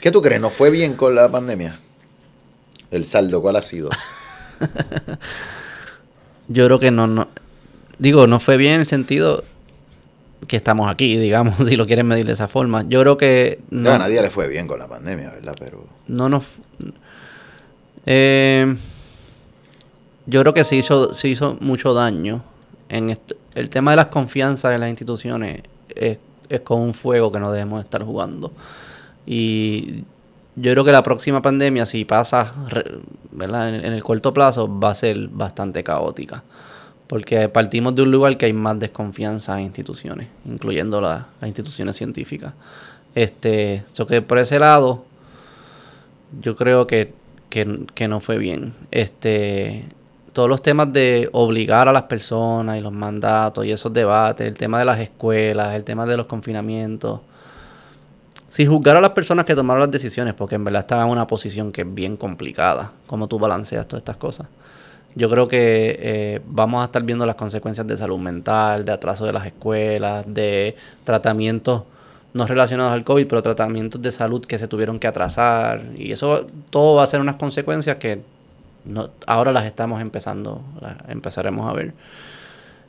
¿Qué 0.00 0.10
tú 0.10 0.22
crees? 0.22 0.40
¿No 0.40 0.48
fue 0.48 0.70
bien 0.70 0.94
con 0.94 1.14
la 1.14 1.28
pandemia? 1.30 1.76
El 2.90 3.04
saldo, 3.04 3.42
¿cuál 3.42 3.56
ha 3.56 3.62
sido? 3.62 3.90
Yo 6.48 6.64
creo 6.66 6.78
que 6.78 6.90
no, 6.90 7.06
no... 7.06 7.28
Digo, 7.98 8.26
no 8.26 8.40
fue 8.40 8.56
bien 8.56 8.74
en 8.74 8.80
el 8.80 8.86
sentido 8.86 9.44
que 10.46 10.56
estamos 10.56 10.90
aquí, 10.90 11.16
digamos, 11.16 11.56
si 11.68 11.76
lo 11.76 11.86
quieren 11.86 12.06
medir 12.06 12.26
de 12.26 12.32
esa 12.32 12.48
forma. 12.48 12.84
Yo 12.88 13.00
creo 13.00 13.16
que... 13.16 13.60
No, 13.70 13.92
a 13.92 13.98
nadie 13.98 14.20
le 14.22 14.30
fue 14.30 14.48
bien 14.48 14.66
con 14.66 14.78
la 14.78 14.86
pandemia, 14.86 15.30
¿verdad? 15.30 15.56
Pero 15.58 15.84
no 16.08 16.28
nos 16.28 16.44
eh, 18.06 18.76
yo 20.26 20.40
creo 20.40 20.54
que 20.54 20.64
se 20.64 20.76
hizo 20.76 21.12
se 21.12 21.28
hizo 21.28 21.56
mucho 21.60 21.92
daño 21.92 22.42
en 22.88 23.10
esto. 23.10 23.34
el 23.54 23.68
tema 23.68 23.90
de 23.90 23.96
las 23.96 24.06
confianzas 24.06 24.74
en 24.74 24.80
las 24.80 24.90
instituciones 24.90 25.62
es, 25.94 26.18
es 26.48 26.60
con 26.60 26.80
un 26.80 26.94
fuego 26.94 27.32
que 27.32 27.40
no 27.40 27.50
debemos 27.50 27.82
estar 27.84 28.04
jugando 28.04 28.52
y 29.26 30.04
yo 30.54 30.70
creo 30.70 30.84
que 30.84 30.92
la 30.92 31.02
próxima 31.02 31.42
pandemia 31.42 31.84
si 31.84 32.04
pasa 32.04 32.54
¿verdad? 33.32 33.74
En, 33.74 33.84
en 33.84 33.92
el 33.92 34.04
corto 34.04 34.32
plazo 34.32 34.78
va 34.78 34.90
a 34.90 34.94
ser 34.94 35.26
bastante 35.28 35.82
caótica 35.82 36.44
porque 37.06 37.48
partimos 37.48 37.94
de 37.94 38.02
un 38.02 38.10
lugar 38.10 38.36
que 38.36 38.46
hay 38.46 38.52
más 38.52 38.78
desconfianza 38.78 39.58
en 39.58 39.66
instituciones 39.66 40.28
incluyendo 40.44 41.00
la- 41.00 41.26
las 41.40 41.48
instituciones 41.48 41.96
científicas 41.96 42.52
este 43.14 43.82
que 44.08 44.22
por 44.22 44.38
ese 44.38 44.58
lado 44.58 45.04
yo 46.40 46.56
creo 46.56 46.86
que, 46.86 47.12
que, 47.48 48.08
no 48.08 48.20
fue 48.20 48.38
bien. 48.38 48.74
Este, 48.90 49.84
todos 50.32 50.48
los 50.48 50.62
temas 50.62 50.92
de 50.92 51.28
obligar 51.32 51.88
a 51.88 51.92
las 51.92 52.02
personas 52.04 52.78
y 52.78 52.80
los 52.80 52.92
mandatos 52.92 53.64
y 53.64 53.72
esos 53.72 53.92
debates, 53.92 54.46
el 54.46 54.54
tema 54.54 54.78
de 54.78 54.84
las 54.84 55.00
escuelas, 55.00 55.74
el 55.74 55.84
tema 55.84 56.06
de 56.06 56.16
los 56.16 56.26
confinamientos. 56.26 57.20
Sin 58.48 58.68
juzgar 58.68 58.96
a 58.96 59.00
las 59.00 59.10
personas 59.10 59.44
que 59.44 59.54
tomaron 59.54 59.80
las 59.80 59.90
decisiones, 59.90 60.34
porque 60.34 60.54
en 60.54 60.64
verdad 60.64 60.82
estaban 60.82 61.06
en 61.06 61.12
una 61.12 61.26
posición 61.26 61.72
que 61.72 61.82
es 61.82 61.94
bien 61.94 62.16
complicada, 62.16 62.92
como 63.06 63.28
tú 63.28 63.38
balanceas 63.38 63.86
todas 63.86 64.00
estas 64.00 64.16
cosas. 64.16 64.46
Yo 65.16 65.28
creo 65.30 65.48
que 65.48 65.96
eh, 65.98 66.40
vamos 66.46 66.82
a 66.82 66.84
estar 66.84 67.02
viendo 67.02 67.26
las 67.26 67.36
consecuencias 67.36 67.86
de 67.86 67.96
salud 67.96 68.18
mental, 68.18 68.84
de 68.84 68.92
atraso 68.92 69.24
de 69.24 69.32
las 69.32 69.46
escuelas, 69.46 70.32
de 70.32 70.76
tratamientos 71.04 71.82
no 72.34 72.46
relacionados 72.46 72.92
al 72.92 73.02
COVID, 73.02 73.26
pero 73.26 73.42
tratamientos 73.42 74.00
de 74.02 74.12
salud 74.12 74.44
que 74.44 74.58
se 74.58 74.68
tuvieron 74.68 74.98
que 74.98 75.06
atrasar. 75.06 75.80
Y 75.96 76.12
eso 76.12 76.46
todo 76.68 76.96
va 76.96 77.02
a 77.02 77.06
ser 77.06 77.20
unas 77.20 77.36
consecuencias 77.36 77.96
que 77.96 78.20
ahora 79.26 79.52
las 79.52 79.64
estamos 79.64 80.02
empezando, 80.02 80.62
las 80.80 80.96
empezaremos 81.08 81.68
a 81.68 81.72
ver. 81.72 81.94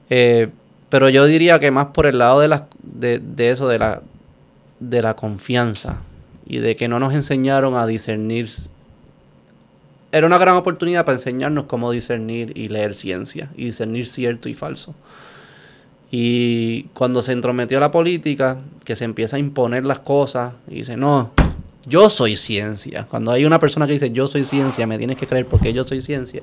Eh, 0.10 0.50
pero 0.90 1.08
yo 1.08 1.26
diría 1.26 1.60
que 1.60 1.72
más 1.72 1.88
por 1.88 2.08
el 2.08 2.18
lado 2.18 2.42
de, 2.42 2.50
las, 2.50 2.64
de, 2.84 3.20
de 3.20 3.50
eso, 3.50 3.70
de 3.70 3.80
la, 3.80 4.02
de 4.82 5.02
la 5.02 5.16
confianza 5.16 6.02
y 6.46 6.60
de 6.60 6.76
que 6.76 6.90
no 6.90 7.00
nos 7.00 7.14
enseñaron 7.14 7.76
a 7.76 7.86
discernir. 7.86 8.50
Era 10.12 10.26
una 10.26 10.38
gran 10.38 10.56
oportunidad 10.56 11.06
para 11.06 11.16
enseñarnos 11.16 11.66
cómo 11.66 11.92
discernir 11.92 12.58
y 12.58 12.70
leer 12.70 12.94
ciencia 12.94 13.50
y 13.56 13.66
discernir 13.66 14.08
cierto 14.08 14.48
y 14.48 14.54
falso. 14.54 14.96
Y 16.10 16.84
cuando 16.94 17.22
se 17.22 17.34
entrometió 17.34 17.80
la 17.80 17.92
política, 17.92 18.60
que 18.86 18.96
se 18.96 19.04
empieza 19.04 19.36
a 19.36 19.40
imponer 19.40 19.86
las 19.86 20.00
cosas 20.00 20.54
y 20.70 20.76
dice, 20.76 20.96
no, 20.96 21.32
yo 21.86 22.10
soy 22.10 22.36
ciencia. 22.36 23.06
Cuando 23.10 23.32
hay 23.32 23.46
una 23.46 23.60
persona 23.60 23.86
que 23.88 23.94
dice, 23.94 24.12
yo 24.12 24.28
soy 24.28 24.46
ciencia, 24.46 24.88
me 24.88 24.98
tienes 24.98 25.18
que 25.18 25.28
creer 25.28 25.46
porque 25.46 25.74
yo 25.74 25.84
soy 25.84 26.02
ciencia, 26.02 26.42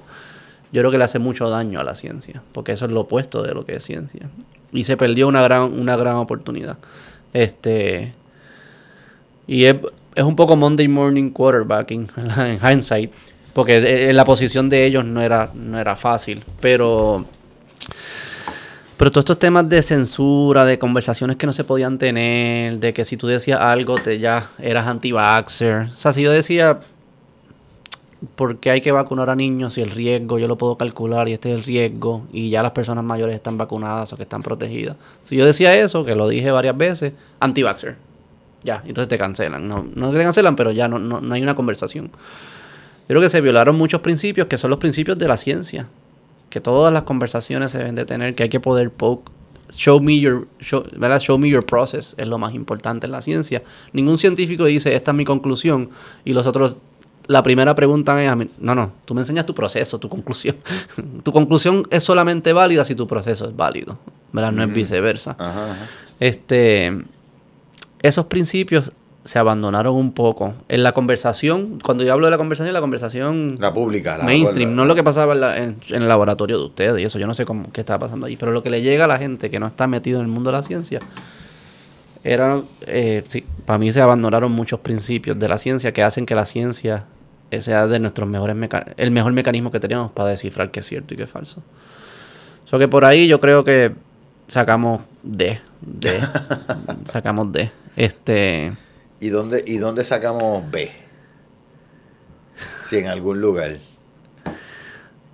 yo 0.73 0.81
creo 0.81 0.91
que 0.91 0.99
le 0.99 1.05
hace 1.05 1.19
mucho 1.19 1.49
daño 1.49 1.81
a 1.81 1.85
la 1.85 1.95
ciencia, 1.95 2.43
porque 2.53 2.73
eso 2.73 2.85
es 2.85 2.91
lo 2.91 3.03
opuesto 3.03 3.43
de 3.43 3.55
lo 3.55 3.65
que 3.65 3.77
es 3.77 3.85
ciencia. 3.85 4.29
Y 4.73 4.85
se 4.85 4.97
perdió 4.97 5.29
una 5.29 5.43
gran, 5.43 5.79
una 5.79 5.97
gran 5.97 6.17
oportunidad. 6.17 6.79
Este, 7.33 8.13
y 9.47 9.65
es, 9.65 9.77
es 10.15 10.25
un 10.25 10.37
poco 10.37 10.57
Monday 10.57 10.89
morning 10.89 11.31
quarterbacking 11.31 12.09
en 12.17 12.59
hindsight, 12.61 13.13
porque 13.55 14.11
en 14.11 14.17
la 14.17 14.25
posición 14.25 14.69
de 14.69 14.85
ellos 14.85 15.05
no 15.05 15.23
era, 15.23 15.51
no 15.55 15.79
era 15.79 15.97
fácil, 15.97 16.45
pero 16.61 17.25
pero 18.97 19.11
todos 19.11 19.23
estos 19.23 19.39
temas 19.39 19.69
de 19.69 19.83
censura, 19.83 20.65
de 20.65 20.79
conversaciones 20.79 21.37
que 21.37 21.47
no 21.47 21.53
se 21.53 21.65
podían 21.65 21.99
tener, 21.99 22.79
de 22.79 22.93
que 22.93 23.05
si 23.05 23.17
tú 23.17 23.27
decías 23.27 23.61
algo 23.61 23.97
te 23.97 24.19
ya 24.19 24.49
eras 24.59 24.87
anti-vaxxer. 24.87 25.89
O 25.95 25.99
sea, 25.99 26.13
si 26.13 26.23
yo 26.23 26.31
decía, 26.31 26.81
¿por 28.37 28.59
qué 28.59 28.71
hay 28.71 28.81
que 28.81 28.93
vacunar 28.93 29.31
a 29.31 29.37
niños 29.37 29.75
si 29.75 29.81
el 29.81 29.91
riesgo 29.91 30.39
yo 30.39 30.47
lo 30.47 30.57
puedo 30.57 30.77
calcular 30.77 31.29
y 31.29 31.33
este 31.33 31.51
es 31.51 31.57
el 31.57 31.65
riesgo 31.65 32.27
y 32.33 32.51
ya 32.51 32.63
las 32.63 32.73
personas 32.73 33.05
mayores 33.05 33.35
están 33.35 33.59
vacunadas 33.59 34.13
o 34.13 34.17
que 34.17 34.23
están 34.23 34.43
protegidas? 34.43 34.97
Si 35.25 35.37
yo 35.37 35.45
decía 35.45 35.75
eso, 35.75 36.05
que 36.05 36.15
lo 36.15 36.29
dije 36.29 36.51
varias 36.51 36.77
veces, 36.77 37.15
anti-vaxxer. 37.41 37.97
Ya, 38.63 38.83
entonces 38.87 39.09
te 39.09 39.19
cancelan. 39.19 39.69
No, 39.69 39.85
no 39.95 40.13
te 40.13 40.19
cancelan, 40.19 40.57
pero 40.57 40.71
ya 40.71 40.89
no, 40.89 40.99
no, 40.99 41.21
no 41.21 41.35
hay 41.35 41.43
una 41.43 41.55
conversación. 41.55 42.11
Yo 43.05 43.09
creo 43.09 43.21
que 43.21 43.29
se 43.29 43.41
violaron 43.41 43.77
muchos 43.77 44.01
principios 44.01 44.47
que 44.49 44.59
son 44.59 44.71
los 44.71 44.79
principios 44.79 45.19
de 45.19 45.29
la 45.29 45.37
ciencia 45.37 45.89
que 46.55 46.61
todas 46.61 46.93
las 46.93 47.03
conversaciones 47.03 47.73
se 47.73 47.79
deben 47.79 47.97
de 47.97 48.05
tener, 48.05 48.37
que 48.37 48.45
hay 48.45 48.49
que 48.49 48.61
poder 48.61 48.93
poke. 48.93 49.29
Show 49.73 50.01
me 50.01 50.21
your, 50.21 50.47
show, 50.61 50.85
¿verdad? 50.97 51.19
show 51.19 51.37
me 51.37 51.49
your 51.49 51.67
process 51.67 52.15
es 52.17 52.29
lo 52.29 52.39
más 52.39 52.55
importante 52.55 53.07
en 53.07 53.11
la 53.11 53.23
ciencia. 53.23 53.61
Ningún 53.93 54.19
científico 54.19 54.65
dice, 54.67 54.95
esta 54.95 55.11
es 55.11 55.17
mi 55.17 55.25
conclusión, 55.25 55.91
y 56.25 56.33
los 56.33 56.47
otros, 56.47 56.77
la 57.27 57.43
primera 57.43 57.75
pregunta 57.75 58.23
es 58.23 58.31
a 58.31 58.37
mí, 58.37 58.49
no, 58.61 58.77
no, 58.77 58.93
tú 59.05 59.15
me 59.15 59.23
enseñas 59.23 59.47
tu 59.47 59.53
proceso, 59.53 59.99
tu 59.99 60.09
conclusión. 60.09 60.55
tu 61.25 61.33
conclusión 61.33 61.89
es 61.91 62.05
solamente 62.05 62.53
válida 62.53 62.85
si 62.85 62.95
tu 62.95 63.09
proceso 63.09 63.49
es 63.49 63.57
válido, 63.57 63.99
¿verdad? 64.33 64.53
No 64.53 64.63
es 64.63 64.73
viceversa. 64.73 65.37
Este, 66.21 67.03
esos 68.01 68.27
principios 68.27 68.93
se 69.25 69.39
abandonaron 69.39 69.95
un 69.95 70.13
poco. 70.13 70.55
En 70.69 70.83
la 70.83 70.93
conversación, 70.93 71.81
cuando 71.83 72.05
yo 72.05 72.13
hablo 72.13 72.27
de 72.27 72.31
la 72.31 72.37
conversación, 72.37 72.75
la 72.75 72.81
conversación... 72.81 73.57
La 73.59 73.73
pública. 73.73 74.19
La 74.19 74.25
mainstream, 74.25 74.77
no 74.77 74.83
es 74.83 74.89
lo 74.89 74.95
que 74.95 75.03
pasaba 75.03 75.57
en, 75.57 75.79
el 75.91 76.07
laboratorio 76.07 76.59
de 76.59 76.67
ustedes 76.67 77.01
y 77.01 77.05
eso, 77.05 77.19
yo 77.19 77.27
no 77.27 77.35
sé 77.35 77.47
cómo, 77.47 77.73
qué 77.73 77.81
estaba 77.81 78.01
pasando 78.01 78.27
allí, 78.27 78.37
pero 78.37 78.53
lo 78.53 78.63
que 78.63 78.69
le 78.69 78.83
llega 78.83 79.05
a 79.05 79.09
la 79.09 79.19
gente 79.19 79.51
que 79.51 79.59
no 79.59 79.67
está 79.67 79.87
metido 79.87 80.21
en 80.21 80.27
el 80.27 80.31
mundo 80.31 80.51
de 80.51 80.57
la 80.59 80.63
ciencia, 80.63 81.01
era, 82.23 82.61
eh, 82.87 83.23
sí, 83.27 83.45
para 83.65 83.79
mí 83.79 83.93
se 83.93 84.01
abandonaron 84.01 84.53
muchos 84.53 84.81
principios 84.81 85.39
de 85.39 85.49
la 85.49 85.59
ciencia 85.59 85.93
que 85.93 86.03
hacen 86.03 86.27
que 86.27 86.35
la 86.35 86.45
ciencia 86.45 87.05
sea 87.61 87.87
de 87.87 88.01
nuestros 88.01 88.29
mejores 88.29 88.57
el 88.97 89.11
mejor 89.11 89.33
mecanismo 89.33 89.71
que 89.71 89.81
tenemos 89.81 90.11
para 90.11 90.31
descifrar 90.31 90.71
qué 90.71 90.81
es 90.81 90.87
cierto 90.87 91.15
y 91.15 91.17
qué 91.17 91.25
es 91.25 91.31
falso. 91.31 91.63
So 92.65 92.79
que 92.79 92.89
por 92.89 93.05
ahí 93.05 93.29
yo 93.29 93.41
creo 93.41 93.65
que 93.65 93.93
sacamos 94.49 95.03
D, 95.23 95.61
D, 95.81 96.21
sacamos 97.05 97.53
D. 97.53 97.71
Este 97.97 98.73
¿Y 99.25 99.31
dónde, 99.31 99.65
¿Y 99.67 99.79
dónde 99.79 100.05
sacamos 100.05 100.71
B? 100.71 100.91
Si 102.83 102.99
en 102.99 103.07
algún 103.07 103.41
lugar. 103.41 103.79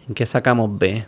¿En 0.07 0.15
qué 0.15 0.27
sacamos 0.27 0.79
B? 0.79 1.05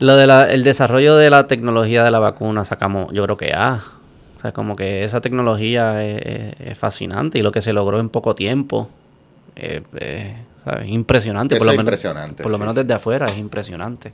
Lo 0.00 0.16
del 0.16 0.64
desarrollo 0.64 1.14
de 1.14 1.30
la 1.30 1.46
tecnología 1.46 2.02
de 2.02 2.10
la 2.10 2.18
vacuna 2.18 2.64
sacamos, 2.64 3.12
yo 3.12 3.22
creo 3.22 3.36
que 3.36 3.52
A. 3.52 3.84
O 4.36 4.40
sea, 4.40 4.50
como 4.50 4.74
que 4.74 5.04
esa 5.04 5.20
tecnología 5.20 6.04
es, 6.04 6.76
fascinante 6.76 7.38
y 7.38 7.42
lo 7.42 7.52
que 7.52 7.62
se 7.62 7.72
logró 7.72 8.00
en 8.00 8.08
poco 8.08 8.34
tiempo 8.34 8.90
es 9.54 9.84
impresionante. 10.86 11.54
por 11.54 11.66
lo 11.66 11.72
menos, 11.74 11.84
impresionante. 11.84 12.42
Por 12.42 12.50
lo 12.50 12.58
menos 12.58 12.74
desde 12.74 12.94
afuera 12.94 13.26
es 13.26 13.38
impresionante. 13.38 14.12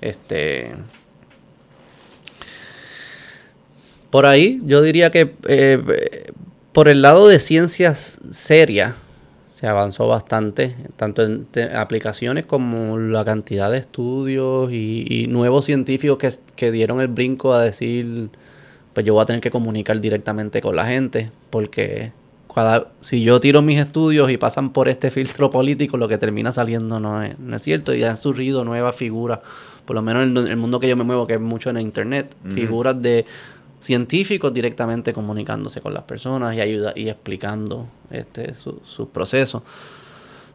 Este. 0.00 0.72
Por 4.10 4.26
ahí 4.26 4.60
yo 4.64 4.82
diría 4.82 5.10
que 5.10 5.34
eh, 5.46 6.30
por 6.72 6.88
el 6.88 7.02
lado 7.02 7.28
de 7.28 7.38
ciencias 7.38 8.20
serias 8.30 8.94
se 9.50 9.66
avanzó 9.66 10.08
bastante, 10.08 10.74
tanto 10.96 11.22
en 11.22 11.46
aplicaciones 11.74 12.46
como 12.46 12.98
la 12.98 13.24
cantidad 13.24 13.70
de 13.70 13.78
estudios 13.78 14.72
y, 14.72 15.26
nuevos 15.28 15.66
científicos 15.66 16.18
que, 16.18 16.30
que, 16.56 16.70
dieron 16.70 17.00
el 17.00 17.08
brinco 17.08 17.52
a 17.52 17.62
decir, 17.62 18.30
pues 18.94 19.04
yo 19.04 19.12
voy 19.12 19.22
a 19.22 19.26
tener 19.26 19.40
que 19.42 19.50
comunicar 19.50 20.00
directamente 20.00 20.60
con 20.60 20.76
la 20.76 20.86
gente, 20.86 21.30
porque 21.50 22.12
cada, 22.54 22.88
si 23.00 23.22
yo 23.22 23.40
tiro 23.40 23.60
mis 23.60 23.78
estudios 23.78 24.30
y 24.30 24.36
pasan 24.36 24.72
por 24.72 24.88
este 24.88 25.10
filtro 25.10 25.50
político, 25.50 25.96
lo 25.96 26.08
que 26.08 26.16
termina 26.16 26.52
saliendo 26.52 27.00
no 27.00 27.22
es, 27.22 27.38
no 27.38 27.56
es 27.56 27.62
cierto 27.62 27.92
y 27.92 28.02
han 28.02 28.16
surgido 28.16 28.64
nuevas 28.64 28.96
figuras, 28.96 29.40
por 29.84 29.96
lo 29.96 30.02
menos 30.02 30.22
en 30.24 30.36
el 30.46 30.56
mundo 30.56 30.80
que 30.80 30.88
yo 30.88 30.96
me 30.96 31.04
muevo, 31.04 31.26
que 31.26 31.34
es 31.34 31.40
mucho 31.40 31.70
en 31.70 31.80
internet, 31.80 32.34
figuras 32.48 33.02
de 33.02 33.26
científicos 33.80 34.52
directamente 34.52 35.12
comunicándose 35.12 35.80
con 35.80 35.94
las 35.94 36.04
personas 36.04 36.54
y 36.54 36.60
ayuda 36.60 36.92
y 36.94 37.08
explicando 37.08 37.86
este 38.10 38.54
sus 38.54 38.76
su 38.84 39.08
procesos. 39.08 39.62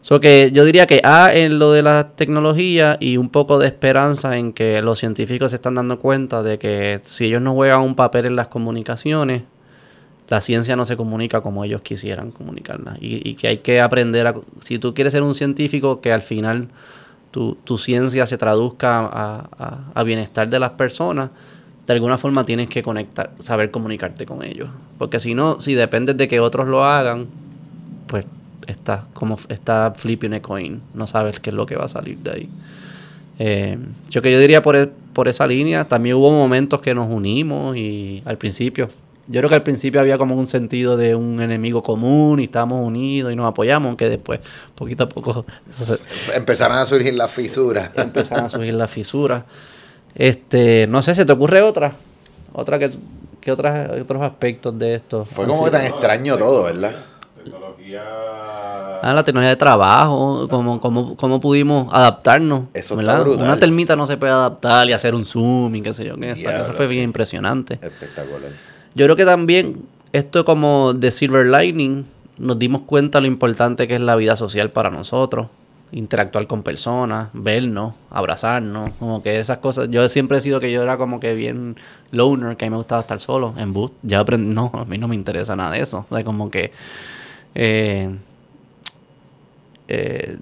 So 0.05 0.19
que 0.19 0.51
yo 0.51 0.63
diría 0.63 0.85
que 0.85 1.01
A 1.03 1.33
en 1.33 1.57
lo 1.57 1.71
de 1.71 1.81
la 1.81 2.11
tecnología 2.15 2.95
y 2.99 3.17
un 3.17 3.29
poco 3.29 3.57
de 3.57 3.65
esperanza 3.65 4.37
en 4.37 4.53
que 4.53 4.79
los 4.83 4.99
científicos 4.99 5.49
se 5.49 5.55
están 5.55 5.73
dando 5.73 5.97
cuenta 5.97 6.43
de 6.43 6.59
que 6.59 6.99
si 7.03 7.25
ellos 7.25 7.41
no 7.41 7.55
juegan 7.55 7.81
un 7.81 7.95
papel 7.95 8.27
en 8.27 8.35
las 8.35 8.47
comunicaciones, 8.47 9.41
la 10.27 10.41
ciencia 10.41 10.75
no 10.75 10.85
se 10.85 10.95
comunica 10.95 11.41
como 11.41 11.63
ellos 11.63 11.81
quisieran 11.81 12.29
comunicarla. 12.29 12.97
Y, 12.99 13.33
que 13.33 13.47
hay 13.47 13.57
que 13.57 13.81
aprender 13.81 14.27
a... 14.27 14.35
Si 14.61 14.77
tú 14.77 14.93
quieres 14.93 15.11
ser 15.11 15.23
un 15.23 15.33
científico, 15.33 16.01
que 16.01 16.11
al 16.11 16.21
final 16.21 16.67
tu, 17.31 17.55
tu 17.63 17.79
ciencia 17.79 18.27
se 18.27 18.37
traduzca 18.37 19.09
a, 19.11 19.91
a 19.91 20.03
bienestar 20.03 20.47
de 20.49 20.59
las 20.59 20.73
personas, 20.73 21.31
de 21.85 21.93
alguna 21.93 22.17
forma 22.17 22.43
tienes 22.43 22.69
que 22.69 22.81
conectar, 22.81 23.31
saber 23.41 23.71
comunicarte 23.71 24.25
con 24.25 24.43
ellos. 24.43 24.69
Porque 24.97 25.19
si 25.19 25.33
no, 25.33 25.61
si 25.61 25.75
dependes 25.75 26.17
de 26.17 26.27
que 26.27 26.39
otros 26.39 26.67
lo 26.67 26.83
hagan, 26.83 27.27
pues 28.07 28.25
estás 28.67 29.05
como 29.13 29.37
está 29.49 29.93
flipping 29.95 30.33
a 30.33 30.41
coin. 30.41 30.81
No 30.93 31.07
sabes 31.07 31.39
qué 31.39 31.51
es 31.51 31.55
lo 31.55 31.65
que 31.65 31.75
va 31.75 31.85
a 31.85 31.89
salir 31.89 32.17
de 32.17 32.31
ahí. 32.31 32.49
Eh, 33.37 33.77
yo 34.09 34.21
que 34.21 34.31
yo 34.31 34.39
diría 34.39 34.61
por, 34.61 34.75
e, 34.75 34.87
por 34.87 35.27
esa 35.27 35.45
línea, 35.45 35.85
también 35.85 36.15
hubo 36.15 36.31
momentos 36.31 36.81
que 36.81 36.95
nos 36.95 37.11
unimos 37.11 37.75
y 37.75 38.23
al 38.25 38.37
principio, 38.37 38.89
yo 39.27 39.39
creo 39.39 39.49
que 39.49 39.55
al 39.55 39.63
principio 39.63 39.99
había 39.99 40.17
como 40.17 40.35
un 40.35 40.47
sentido 40.47 40.97
de 40.97 41.15
un 41.15 41.41
enemigo 41.41 41.83
común 41.83 42.39
y 42.39 42.45
estábamos 42.45 42.85
unidos 42.85 43.33
y 43.33 43.35
nos 43.35 43.47
apoyamos, 43.47 43.87
aunque 43.87 44.07
después, 44.07 44.39
poquito 44.75 45.03
a 45.03 45.09
poco... 45.09 45.45
Empezaron 46.35 46.77
a 46.77 46.85
surgir 46.85 47.13
las 47.15 47.31
fisuras. 47.31 47.91
Empezaron 47.95 48.45
a 48.45 48.49
surgir 48.49 48.73
las 48.73 48.91
fisuras. 48.91 49.43
Este, 50.15 50.87
no 50.87 51.01
sé, 51.01 51.13
¿se 51.13 51.25
te 51.25 51.33
ocurre 51.33 51.61
otra? 51.61 51.93
Otra 52.53 52.79
que, 52.79 52.89
que 53.41 53.51
otras, 53.51 53.91
otros 53.99 54.21
aspectos 54.21 54.77
de 54.79 54.95
esto. 54.95 55.25
Fue 55.25 55.45
como 55.45 55.65
que 55.65 55.71
tan 55.71 55.85
extraño 55.85 56.37
todo, 56.37 56.63
¿verdad? 56.63 56.95
Tecnología. 57.43 58.01
Ah, 59.01 59.13
la 59.13 59.23
tecnología 59.23 59.49
de 59.49 59.57
trabajo, 59.57 60.47
como, 60.49 60.79
como, 60.79 61.17
cómo 61.17 61.39
pudimos 61.41 61.93
adaptarnos. 61.93 62.63
Eso 62.73 62.99
está 62.99 63.19
brutal. 63.19 63.45
Una 63.45 63.57
termita 63.57 63.95
no 63.97 64.07
se 64.07 64.15
puede 64.15 64.31
adaptar 64.31 64.87
y 64.87 64.93
hacer 64.93 65.13
un 65.13 65.25
zoom 65.25 65.75
y 65.75 65.81
qué 65.81 65.93
sé 65.93 66.05
yo. 66.05 66.15
Qué, 66.15 66.31
eso 66.31 66.73
fue 66.73 66.87
bien 66.87 67.03
impresionante. 67.03 67.77
Espectacular. 67.81 68.51
Yo 68.95 69.05
creo 69.05 69.17
que 69.17 69.25
también 69.25 69.83
esto 70.13 70.45
como 70.45 70.93
de 70.93 71.11
Silver 71.11 71.45
Lightning 71.45 72.05
nos 72.37 72.57
dimos 72.57 72.83
cuenta 72.83 73.19
lo 73.19 73.27
importante 73.27 73.87
que 73.87 73.95
es 73.95 74.01
la 74.01 74.15
vida 74.15 74.37
social 74.37 74.71
para 74.71 74.89
nosotros 74.89 75.47
interactuar 75.91 76.47
con 76.47 76.63
personas, 76.63 77.29
vernos, 77.33 77.93
abrazarnos, 78.09 78.91
como 78.99 79.23
que 79.23 79.39
esas 79.39 79.59
cosas. 79.59 79.89
Yo 79.89 80.07
siempre 80.09 80.37
he 80.37 80.41
sido 80.41 80.59
que 80.59 80.71
yo 80.71 80.83
era 80.83 80.97
como 80.97 81.19
que 81.19 81.35
bien 81.35 81.75
loner, 82.11 82.57
que 82.57 82.65
a 82.65 82.69
mí 82.69 82.71
me 82.71 82.77
gustaba 82.77 83.01
estar 83.01 83.19
solo 83.19 83.53
en 83.57 83.73
bus. 83.73 83.91
Ya 84.01 84.19
aprendí, 84.19 84.53
no, 84.53 84.71
a 84.73 84.85
mí 84.85 84.97
no 84.97 85.07
me 85.07 85.15
interesa 85.15 85.55
nada 85.55 85.71
de 85.71 85.81
eso. 85.81 86.05
O 86.09 86.15
sea, 86.15 86.23
como 86.23 86.51
que 86.51 86.71
eh, 87.53 88.09
eh, 89.87 90.37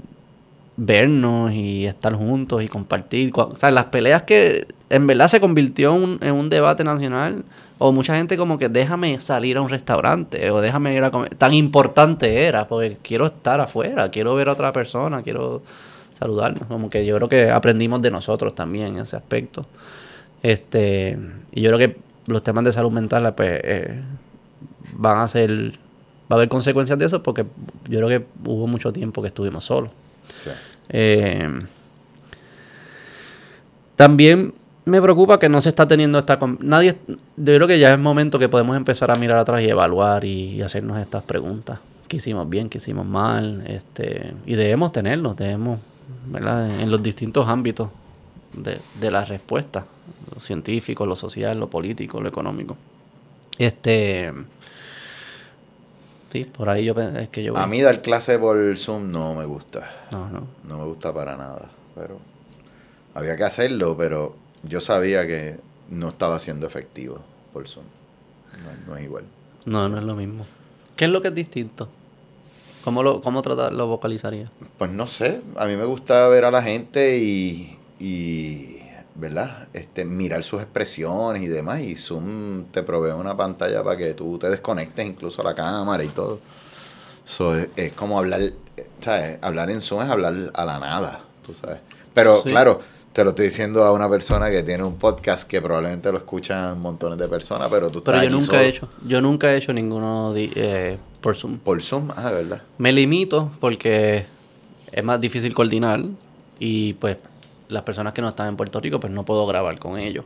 vernos 0.75 1.51
y 1.51 1.85
estar 1.85 2.15
juntos 2.15 2.63
y 2.63 2.67
compartir. 2.67 3.31
O 3.35 3.55
sea, 3.55 3.71
las 3.71 3.85
peleas 3.85 4.23
que 4.23 4.67
en 4.89 5.07
verdad 5.07 5.27
se 5.27 5.39
convirtió 5.39 5.95
en 5.95 6.31
un 6.31 6.49
debate 6.49 6.83
nacional 6.83 7.43
o 7.77 7.91
mucha 7.91 8.15
gente 8.15 8.37
como 8.37 8.57
que 8.57 8.69
déjame 8.69 9.19
salir 9.19 9.57
a 9.57 9.61
un 9.61 9.69
restaurante 9.69 10.49
o 10.51 10.61
déjame 10.61 10.93
ir 10.93 11.03
a 11.03 11.11
comer. 11.11 11.35
Tan 11.35 11.53
importante 11.53 12.45
era, 12.45 12.67
porque 12.67 12.97
quiero 13.01 13.25
estar 13.25 13.59
afuera, 13.59 14.09
quiero 14.09 14.35
ver 14.35 14.49
a 14.49 14.53
otra 14.53 14.71
persona, 14.71 15.21
quiero 15.23 15.61
saludarnos. 16.17 16.67
Como 16.67 16.89
que 16.89 17.05
yo 17.05 17.15
creo 17.15 17.29
que 17.29 17.49
aprendimos 17.49 18.01
de 18.01 18.11
nosotros 18.11 18.55
también 18.55 18.95
en 18.95 19.01
ese 19.01 19.15
aspecto. 19.15 19.65
Este, 20.41 21.17
y 21.51 21.61
yo 21.61 21.69
creo 21.71 21.79
que 21.79 21.97
los 22.27 22.43
temas 22.43 22.63
de 22.63 22.71
salud 22.71 22.91
mental 22.91 23.33
pues, 23.35 23.59
eh, 23.63 24.01
van 24.93 25.19
a 25.19 25.27
ser, 25.27 25.71
va 26.31 26.31
a 26.31 26.35
haber 26.35 26.49
consecuencias 26.49 26.97
de 26.99 27.05
eso 27.05 27.23
porque 27.23 27.45
yo 27.89 27.99
creo 27.99 28.07
que 28.07 28.25
hubo 28.45 28.67
mucho 28.67 28.93
tiempo 28.93 29.21
que 29.21 29.29
estuvimos 29.29 29.65
solos. 29.65 29.91
Eh, 30.89 31.49
También 33.95 34.53
me 34.85 35.01
preocupa 35.01 35.39
que 35.39 35.49
no 35.49 35.61
se 35.61 35.69
está 35.69 35.87
teniendo 35.87 36.19
esta... 36.19 36.39
con- 36.39 36.57
Nadie... 36.61 36.97
Yo 37.07 37.55
creo 37.55 37.67
que 37.67 37.79
ya 37.79 37.93
es 37.93 37.99
momento 37.99 38.39
que 38.39 38.49
podemos 38.49 38.75
empezar 38.75 39.11
a 39.11 39.15
mirar 39.15 39.39
atrás 39.39 39.61
y 39.61 39.69
evaluar 39.69 40.25
y, 40.25 40.61
hacernos 40.61 40.99
estas 40.99 41.23
preguntas. 41.23 41.79
¿Qué 42.07 42.17
hicimos 42.17 42.49
bien? 42.49 42.69
¿Qué 42.69 42.77
hicimos 42.77 43.05
mal? 43.05 43.63
Este, 43.67 44.33
y 44.45 44.55
debemos 44.55 44.91
tenerlo, 44.91 45.33
debemos, 45.33 45.79
¿verdad? 46.27 46.79
En 46.79 46.91
los 46.91 47.01
distintos 47.01 47.47
ámbitos 47.47 47.89
de, 48.53 48.79
de 48.99 49.11
la 49.11 49.25
respuesta. 49.25 49.85
Lo 50.33 50.39
científico, 50.39 51.05
lo 51.05 51.15
social, 51.15 51.59
lo 51.59 51.69
político, 51.69 52.21
lo 52.21 52.29
económico. 52.29 52.77
Este... 53.57 54.31
Sí, 56.31 56.45
por 56.45 56.67
ahí 56.67 56.85
yo 56.85 56.93
es 56.99 57.29
que 57.29 57.43
yo... 57.43 57.55
A 57.55 57.67
mí 57.67 57.79
dar 57.81 58.01
clase 58.01 58.39
por 58.39 58.75
Zoom 58.75 59.11
no 59.11 59.35
me 59.35 59.45
gusta. 59.45 59.87
No, 60.11 60.29
no. 60.29 60.47
No 60.67 60.79
me 60.79 60.85
gusta 60.85 61.13
para 61.13 61.37
nada. 61.37 61.69
Pero 61.93 62.17
había 63.13 63.35
que 63.35 63.43
hacerlo, 63.43 63.95
pero 63.95 64.35
yo 64.63 64.81
sabía 64.81 65.27
que 65.27 65.57
no 65.89 66.09
estaba 66.09 66.39
siendo 66.39 66.65
efectivo 66.67 67.19
por 67.51 67.67
Zoom. 67.67 67.85
No, 68.85 68.91
no 68.93 68.97
es 68.97 69.03
igual. 69.03 69.23
No, 69.65 69.89
no 69.89 69.97
es 69.97 70.03
lo 70.03 70.15
mismo. 70.15 70.45
¿Qué 70.95 71.05
es 71.05 71.11
lo 71.11 71.21
que 71.21 71.29
es 71.29 71.35
distinto? 71.35 71.89
¿Cómo 72.83 73.01
lo, 73.01 73.21
cómo 73.21 73.41
tratar, 73.41 73.73
lo 73.73 73.87
vocalizaría? 73.87 74.51
Pues 74.77 74.91
no 74.91 75.07
sé, 75.07 75.41
a 75.55 75.65
mí 75.65 75.75
me 75.75 75.85
gusta 75.85 76.27
ver 76.27 76.45
a 76.45 76.51
la 76.51 76.61
gente 76.61 77.17
y, 77.17 77.77
y 77.99 78.79
¿verdad? 79.15 79.67
Este, 79.73 80.03
mirar 80.05 80.43
sus 80.43 80.61
expresiones 80.61 81.41
y 81.43 81.47
demás. 81.47 81.81
Y 81.81 81.95
Zoom 81.95 82.65
te 82.65 82.83
provee 82.83 83.11
una 83.11 83.37
pantalla 83.37 83.83
para 83.83 83.97
que 83.97 84.13
tú 84.13 84.37
te 84.37 84.49
desconectes 84.49 85.05
incluso 85.05 85.41
a 85.41 85.45
la 85.45 85.55
cámara 85.55 86.03
y 86.03 86.09
todo. 86.09 86.39
So, 87.25 87.55
es, 87.55 87.69
es 87.77 87.93
como 87.93 88.19
hablar, 88.19 88.41
eh, 88.41 88.53
¿sabes? 88.99 89.39
Hablar 89.41 89.69
en 89.71 89.79
Zoom 89.81 90.01
es 90.03 90.09
hablar 90.09 90.51
a 90.53 90.65
la 90.65 90.79
nada, 90.79 91.21
tú 91.45 91.53
sabes. 91.53 91.79
Pero 92.13 92.41
Sí. 92.41 92.49
claro, 92.49 92.81
te 93.13 93.23
lo 93.23 93.29
estoy 93.29 93.45
diciendo 93.45 93.83
a 93.83 93.91
una 93.91 94.09
persona 94.09 94.49
que 94.49 94.63
tiene 94.63 94.83
un 94.83 94.95
podcast 94.97 95.47
que 95.47 95.61
probablemente 95.61 96.11
lo 96.11 96.17
escuchan 96.17 96.81
montones 96.81 97.19
de 97.19 97.27
personas, 97.27 97.69
pero 97.69 97.91
tú 97.91 98.03
Pero 98.03 98.17
estás 98.17 98.31
yo 98.31 98.37
nunca 98.37 98.63
he 98.63 98.67
hecho, 98.67 98.89
yo 99.05 99.21
nunca 99.21 99.53
he 99.53 99.57
hecho 99.57 99.71
ninguno 99.71 100.33
eh, 100.35 100.97
por 101.21 101.35
Zoom. 101.35 101.59
Por 101.59 101.81
Zoom, 101.83 102.09
ah, 102.15 102.29
de 102.29 102.43
verdad. 102.43 102.61
Me 102.79 102.91
limito 102.91 103.51
porque 103.59 104.25
es 104.91 105.03
más 105.03 105.21
difícil 105.21 105.53
coordinar 105.53 106.03
y 106.59 106.93
pues 106.93 107.17
las 107.69 107.83
personas 107.83 108.13
que 108.13 108.21
no 108.21 108.29
están 108.29 108.47
en 108.47 108.55
Puerto 108.55 108.81
Rico 108.81 108.99
pues 108.99 109.13
no 109.13 109.23
puedo 109.23 109.45
grabar 109.45 109.77
con 109.77 109.99
ellos. 109.99 110.25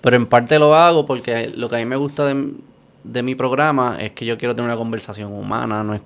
Pero 0.00 0.16
en 0.16 0.26
parte 0.26 0.58
lo 0.60 0.76
hago 0.76 1.04
porque 1.04 1.52
lo 1.56 1.68
que 1.68 1.76
a 1.76 1.78
mí 1.80 1.84
me 1.84 1.96
gusta 1.96 2.26
de, 2.26 2.52
de 3.02 3.22
mi 3.24 3.34
programa 3.34 3.96
es 3.98 4.12
que 4.12 4.24
yo 4.24 4.38
quiero 4.38 4.54
tener 4.54 4.70
una 4.70 4.78
conversación 4.78 5.32
humana. 5.32 5.82
No 5.82 5.94
es, 5.94 6.02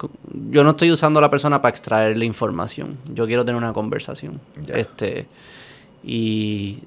yo 0.51 0.64
no 0.64 0.70
estoy 0.70 0.90
usando 0.90 1.19
a 1.19 1.23
la 1.23 1.28
persona 1.31 1.60
para 1.60 1.70
extraer 1.70 2.16
la 2.16 2.24
información. 2.24 2.97
Yo 3.12 3.27
quiero 3.27 3.44
tener 3.44 3.59
una 3.59 3.74
conversación. 3.74 4.40
Este, 4.69 5.27
y 6.05 6.79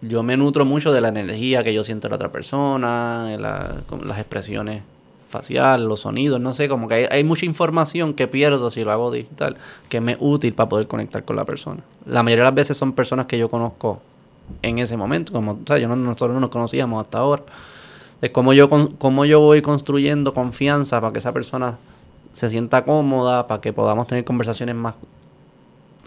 yo 0.00 0.22
me 0.22 0.36
nutro 0.36 0.64
mucho 0.64 0.92
de 0.92 1.00
la 1.00 1.08
energía 1.08 1.62
que 1.62 1.72
yo 1.72 1.84
siento 1.84 2.08
en 2.08 2.10
la 2.10 2.16
otra 2.16 2.32
persona, 2.32 3.26
de 3.26 3.38
las 3.38 4.18
expresiones 4.18 4.82
faciales, 5.32 5.84
los 5.86 6.00
sonidos, 6.00 6.40
no 6.40 6.54
sé, 6.54 6.68
como 6.68 6.86
que 6.86 7.08
hay, 7.10 7.24
mucha 7.24 7.46
información 7.46 8.14
que 8.14 8.28
pierdo 8.28 8.70
si 8.70 8.84
lo 8.84 8.92
hago 8.92 9.10
digital, 9.10 9.56
que 9.88 10.00
me 10.00 10.12
es 10.12 10.18
útil 10.20 10.52
para 10.52 10.68
poder 10.68 10.86
conectar 10.86 11.24
con 11.24 11.34
la 11.34 11.44
persona. 11.44 11.82
La 12.06 12.22
mayoría 12.22 12.44
de 12.44 12.50
las 12.50 12.54
veces 12.54 12.76
son 12.76 12.92
personas 12.92 13.26
que 13.26 13.38
yo 13.38 13.48
conozco 13.48 14.00
en 14.60 14.78
ese 14.78 14.96
momento, 14.96 15.32
como 15.32 15.52
o 15.52 15.58
sea, 15.66 15.78
yo 15.78 15.88
no, 15.88 15.96
nosotros 15.96 16.34
no 16.34 16.40
nos 16.40 16.50
conocíamos 16.50 17.02
hasta 17.02 17.18
ahora. 17.18 17.42
Es 18.20 18.30
como 18.30 18.52
yo, 18.52 18.68
como 18.68 19.24
yo 19.24 19.40
voy 19.40 19.62
construyendo 19.62 20.32
confianza 20.34 21.00
para 21.00 21.12
que 21.12 21.18
esa 21.18 21.32
persona 21.32 21.78
se 22.32 22.48
sienta 22.48 22.84
cómoda, 22.84 23.46
para 23.46 23.60
que 23.60 23.72
podamos 23.72 24.06
tener 24.06 24.24
conversaciones 24.24 24.76
más 24.76 24.94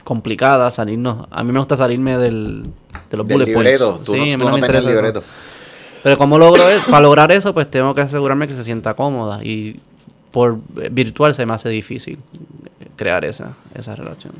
complicadas, 0.05 0.75
salirnos. 0.75 1.27
A 1.31 1.43
mí 1.43 1.51
me 1.51 1.59
gusta 1.59 1.75
salirme 1.75 2.17
del, 2.17 2.63
de 3.11 3.17
los 3.17 3.27
Del 3.27 3.35
bullet 3.39 3.45
libreto, 3.47 3.89
points. 3.91 4.05
tú 4.05 4.13
Sí, 4.13 4.19
no, 4.19 4.23
a 4.23 4.25
mí 4.25 4.37
no 4.37 4.45
no 4.45 4.51
me 4.51 4.59
interesa 4.59 4.89
eso. 5.09 5.23
Pero 6.03 6.17
como 6.17 6.39
logro 6.39 6.69
es- 6.69 6.83
para 6.83 7.01
lograr 7.01 7.31
eso, 7.33 7.53
pues 7.53 7.69
tengo 7.69 7.93
que 7.93 8.01
asegurarme 8.01 8.47
que 8.47 8.53
se 8.55 8.63
sienta 8.63 8.93
cómoda 8.93 9.43
y 9.43 9.79
por 10.31 10.59
virtual 10.91 11.33
se 11.35 11.45
me 11.45 11.53
hace 11.53 11.67
difícil 11.69 12.19
crear 12.95 13.25
esa, 13.25 13.53
esa 13.73 13.95
relación. 13.95 14.33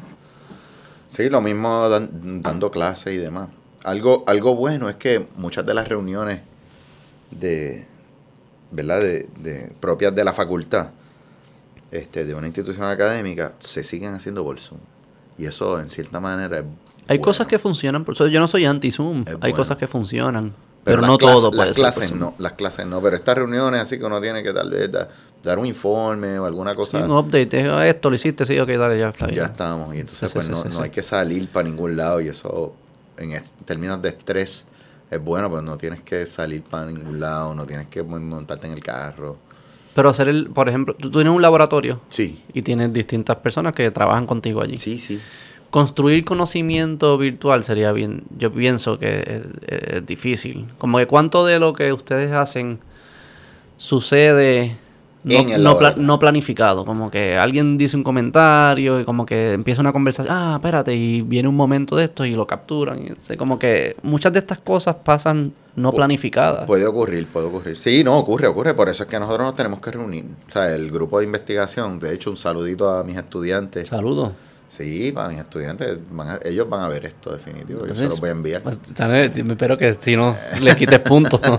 Sí, 1.10 1.30
lo 1.30 1.42
mismo 1.42 1.90
dan- 1.90 2.42
dando 2.42 2.70
clases 2.72 3.14
y 3.14 3.18
demás. 3.18 3.50
Algo, 3.84 4.24
algo 4.28 4.56
bueno 4.56 4.90
es 4.90 4.96
que 4.96 5.26
muchas 5.38 5.66
de 5.66 5.74
las 5.74 5.88
reuniones 5.88 6.42
de, 7.32 7.86
¿verdad? 8.72 9.00
De, 9.02 9.28
de- 9.40 9.72
propias 9.80 10.14
de 10.14 10.24
la 10.24 10.34
facultad, 10.34 10.90
este, 11.92 12.26
de 12.26 12.36
una 12.36 12.48
institución 12.48 12.86
académica, 12.88 13.54
se 13.60 13.84
siguen 13.84 14.14
haciendo 14.14 14.44
por 14.44 14.60
Zoom. 14.60 14.80
Y 15.38 15.45
eso, 15.45 15.80
en 15.80 15.90
cierta 15.90 16.20
manera, 16.20 16.60
es 16.60 16.64
Hay 17.07 17.18
bueno. 17.18 17.24
cosas 17.24 17.48
que 17.48 17.60
funcionan, 17.60 18.03
por 18.06 18.14
eso 18.16 18.28
yo 18.28 18.40
no 18.40 18.48
soy 18.48 18.66
anti-Zoom, 18.66 19.26
hay 19.28 19.36
bueno. 19.36 19.56
cosas 19.57 19.78
que 19.78 19.88
funcionan, 19.88 20.53
pero, 20.84 21.02
no 21.02 21.18
clases- 21.18 21.41
todo 21.41 21.52
puede 21.52 21.68
las 21.70 21.78
clases 21.78 22.12
no, 22.14 22.36
las 22.40 22.53
clases 22.53 22.86
no, 22.86 23.02
pero 23.02 23.16
estas 23.16 23.36
reuniones 23.38 23.82
así 23.82 23.98
que 23.98 24.06
uno 24.06 24.22
tiene 24.22 24.44
que 24.44 24.53
tal 24.53 24.70
vez 24.70 24.91
da- 24.91 25.07
dar 25.44 25.60
un 25.60 25.66
informe 25.66 26.40
o 26.40 26.45
alguna 26.45 26.72
Sí, 26.72 26.78
cosa, 26.78 26.99
un 26.99 27.12
update, 27.12 27.60
eh, 27.60 27.90
esto 27.90 28.10
lo 28.10 28.16
hiciste, 28.16 28.45
sí, 28.45 28.60
ok, 28.60 28.70
dale, 28.70 28.98
ya 28.99 29.10
está 29.10 29.26
bien. 29.28 29.38
ya 29.38 29.45
estamos. 29.45 29.94
Y 29.95 29.99
entonces 29.99 30.30
Sí, 30.30 30.34
pues 30.34 30.45
sí, 30.45 30.52
no, 30.52 30.62
sí, 30.64 30.70
no 30.70 30.76
sí. 30.78 30.82
hay 30.84 30.90
que 30.90 31.03
salir 31.03 31.48
para 31.49 31.68
ningún 31.68 31.95
lado 31.95 32.22
y 32.22 32.30
eso 32.30 32.74
en 33.18 33.32
es- 33.34 33.53
términos 33.66 34.02
de 34.02 34.10
estrés 34.10 34.66
es 35.12 35.22
bueno, 35.24 35.49
pues 35.52 35.62
no 35.64 35.78
tienes 35.78 36.02
que 36.02 36.26
salir 36.26 36.64
para 36.64 36.86
ningún 36.88 37.20
lado, 37.20 37.53
no 37.53 37.66
tienes 37.66 37.88
que 37.88 38.02
mon- 38.03 38.28
montarte 38.28 38.66
en 38.68 38.74
el 38.74 38.82
carro. 38.82 39.38
Pero 39.95 40.09
hacer 40.09 40.27
el, 40.27 40.49
por 40.49 40.69
ejemplo, 40.69 40.93
tú 40.93 41.09
tienes 41.09 41.34
un 41.34 41.41
laboratorio 41.41 42.01
Sí, 42.09 42.38
y 42.53 42.61
tienes 42.61 42.93
distintas 42.93 43.38
personas 43.38 43.73
que 43.73 43.89
trabajan 43.89 44.27
contigo 44.27 44.61
allí. 44.61 44.77
sí, 44.77 44.99
sí. 44.99 45.19
Construir 45.72 46.23
conocimiento 46.23 47.17
virtual 47.17 47.63
sería 47.63 47.91
bien, 47.91 48.23
yo 48.38 48.49
pienso 48.51 48.97
que 48.97 49.19
es, 49.67 49.93
es 49.95 50.05
difícil. 50.05 50.67
Como 50.77 50.99
que 50.99 51.07
cuánto 51.07 51.45
de 51.45 51.59
lo 51.59 51.73
que 51.73 51.91
ustedes 51.91 52.31
hacen 52.31 52.80
sucede 53.77 54.77
no, 55.26 55.34
En 55.35 55.49
el 55.49 55.64
no, 55.64 55.72
pla- 55.72 55.89
laboratorio. 55.89 56.07
no 56.07 56.19
planificado. 56.19 56.85
Como 56.85 57.10
que 57.11 57.35
alguien 57.38 57.77
dice 57.77 57.97
un 57.97 58.03
comentario 58.03 58.99
y 58.99 59.06
como 59.06 59.26
que 59.26 59.52
empieza 59.53 59.81
una 59.81 59.91
conversación, 59.91 60.34
ah, 60.35 60.53
espérate, 60.56 60.93
y 60.95 61.22
viene 61.22 61.49
un 61.49 61.56
momento 61.56 61.95
de 61.95 62.06
esto 62.06 62.23
y 62.26 62.35
lo 62.35 62.45
capturan. 62.47 62.99
Y, 63.03 63.10
sé, 63.19 63.35
como 63.35 63.57
que 63.60 63.97
muchas 64.03 64.31
de 64.34 64.39
estas 64.39 64.60
cosas 64.60 64.95
pasan 65.03 65.52
no 65.76 65.91
Pu- 65.91 65.95
planificadas. 65.95 66.65
Puede 66.68 66.85
ocurrir, 66.85 67.26
puede 67.27 67.47
ocurrir. 67.47 67.77
Sí, 67.77 68.03
no, 68.03 68.18
ocurre, 68.18 68.47
ocurre. 68.47 68.73
Por 68.76 68.88
eso 68.88 69.03
es 69.03 69.10
que 69.10 69.19
nosotros 69.19 69.45
nos 69.47 69.56
tenemos 69.56 69.80
que 69.81 69.91
reunir. 69.91 70.26
O 70.47 70.52
sea, 70.53 70.73
el 70.73 70.89
grupo 70.91 71.19
de 71.19 71.26
investigación, 71.26 71.99
de 71.99 72.14
hecho, 72.14 72.30
un 72.30 72.38
saludito 72.38 72.89
a 72.89 73.03
mis 73.03 73.18
estudiantes. 73.18 73.89
Saludos. 73.89 74.31
Sí, 74.69 75.11
para 75.14 75.30
mis 75.30 75.39
estudiantes, 75.39 75.97
van 76.11 76.30
a- 76.30 76.39
ellos 76.43 76.68
van 76.69 76.84
a 76.84 76.88
ver 76.88 77.06
esto 77.06 77.31
definitivo. 77.31 77.85
Yo 77.88 77.93
se 77.93 78.06
los 78.06 78.19
voy 78.19 78.30
a 78.30 78.31
enviar. 78.34 78.61
Pues, 78.61 78.80
espero 78.85 79.77
que 79.77 79.95
si 79.99 80.15
no 80.15 80.35
les 80.61 80.76
quites 80.76 80.99
puntos. 80.99 81.39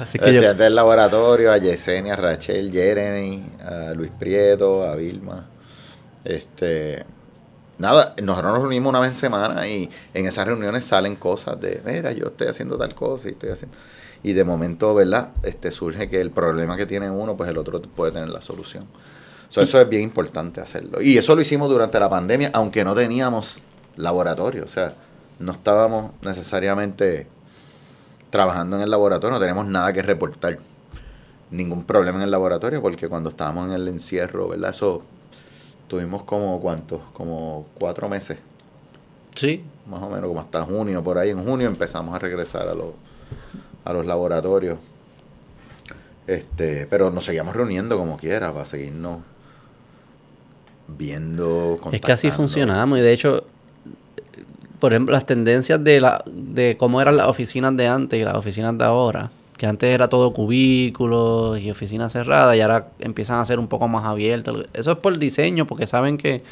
Así 0.00 0.18
que 0.18 0.32
yo, 0.32 0.54
del 0.54 0.74
laboratorio, 0.74 1.52
a 1.52 1.58
Yesenia, 1.58 2.14
a 2.14 2.16
Rachel, 2.16 2.72
Jeremy, 2.72 3.44
a 3.62 3.92
Luis 3.94 4.10
Prieto, 4.18 4.84
a 4.84 4.96
Vilma. 4.96 5.46
Este, 6.24 7.04
nada, 7.78 8.14
nosotros 8.22 8.52
nos 8.52 8.62
reunimos 8.62 8.90
una 8.90 9.00
vez 9.00 9.10
en 9.10 9.16
semana 9.16 9.68
y 9.68 9.90
en 10.14 10.26
esas 10.26 10.46
reuniones 10.46 10.84
salen 10.84 11.16
cosas 11.16 11.60
de, 11.60 11.82
mira, 11.84 12.12
yo 12.12 12.26
estoy 12.26 12.48
haciendo 12.48 12.78
tal 12.78 12.94
cosa 12.94 13.28
y 13.28 13.32
estoy 13.32 13.50
haciendo. 13.50 13.76
Y 14.22 14.32
de 14.32 14.44
momento, 14.44 14.94
¿verdad? 14.94 15.32
Este 15.42 15.70
surge 15.70 16.08
que 16.08 16.20
el 16.20 16.30
problema 16.30 16.76
que 16.76 16.86
tiene 16.86 17.10
uno, 17.10 17.36
pues 17.36 17.50
el 17.50 17.58
otro 17.58 17.80
puede 17.82 18.12
tener 18.12 18.28
la 18.28 18.40
solución. 18.40 18.86
So, 19.50 19.60
eso 19.60 19.80
es 19.80 19.88
bien 19.88 20.02
importante 20.02 20.60
hacerlo. 20.60 21.02
Y 21.02 21.18
eso 21.18 21.34
lo 21.34 21.42
hicimos 21.42 21.68
durante 21.68 21.98
la 21.98 22.08
pandemia, 22.08 22.50
aunque 22.54 22.84
no 22.84 22.94
teníamos 22.94 23.62
laboratorio. 23.96 24.64
O 24.64 24.68
sea, 24.68 24.94
no 25.40 25.52
estábamos 25.52 26.12
necesariamente 26.22 27.26
trabajando 28.30 28.76
en 28.76 28.82
el 28.82 28.90
laboratorio, 28.90 29.34
no 29.34 29.40
tenemos 29.40 29.66
nada 29.66 29.92
que 29.92 30.02
reportar. 30.02 30.58
Ningún 31.50 31.84
problema 31.84 32.18
en 32.18 32.24
el 32.24 32.30
laboratorio, 32.30 32.80
porque 32.80 33.08
cuando 33.08 33.30
estábamos 33.30 33.66
en 33.66 33.72
el 33.72 33.88
encierro, 33.88 34.48
¿verdad? 34.48 34.70
Eso 34.70 35.02
tuvimos 35.88 36.22
como, 36.22 36.60
¿cuántos? 36.60 37.00
Como 37.12 37.66
cuatro 37.74 38.08
meses, 38.08 38.38
sí, 39.34 39.64
más 39.86 40.00
o 40.00 40.08
menos, 40.08 40.28
como 40.28 40.40
hasta 40.40 40.62
junio, 40.62 41.02
por 41.02 41.18
ahí. 41.18 41.30
En 41.30 41.42
junio 41.42 41.66
empezamos 41.66 42.14
a 42.14 42.20
regresar 42.20 42.68
a 42.68 42.74
los, 42.74 42.94
a 43.84 43.92
los 43.92 44.06
laboratorios. 44.06 44.78
Este, 46.28 46.86
pero 46.86 47.10
nos 47.10 47.24
seguíamos 47.24 47.56
reuniendo 47.56 47.98
como 47.98 48.16
quiera 48.16 48.52
para 48.52 48.66
seguirnos 48.66 49.18
viendo. 50.86 51.78
Es 51.90 52.00
que 52.00 52.12
así 52.12 52.30
funcionamos 52.30 53.00
y 53.00 53.02
de 53.02 53.12
hecho, 53.12 53.44
por 54.80 54.92
ejemplo, 54.92 55.12
las 55.12 55.26
tendencias 55.26 55.82
de 55.84 56.00
la 56.00 56.24
de 56.26 56.76
cómo 56.76 57.00
eran 57.00 57.16
las 57.16 57.28
oficinas 57.28 57.76
de 57.76 57.86
antes 57.86 58.20
y 58.20 58.24
las 58.24 58.34
oficinas 58.34 58.76
de 58.76 58.84
ahora, 58.84 59.30
que 59.56 59.66
antes 59.66 59.90
era 59.90 60.08
todo 60.08 60.32
cubículos 60.32 61.60
y 61.60 61.70
oficinas 61.70 62.12
cerradas 62.12 62.56
y 62.56 62.60
ahora 62.60 62.88
empiezan 62.98 63.38
a 63.38 63.44
ser 63.44 63.58
un 63.58 63.68
poco 63.68 63.86
más 63.88 64.04
abiertas. 64.04 64.54
Eso 64.72 64.92
es 64.92 64.98
por 64.98 65.18
diseño, 65.18 65.66
porque 65.66 65.86
saben 65.86 66.16
que 66.16 66.42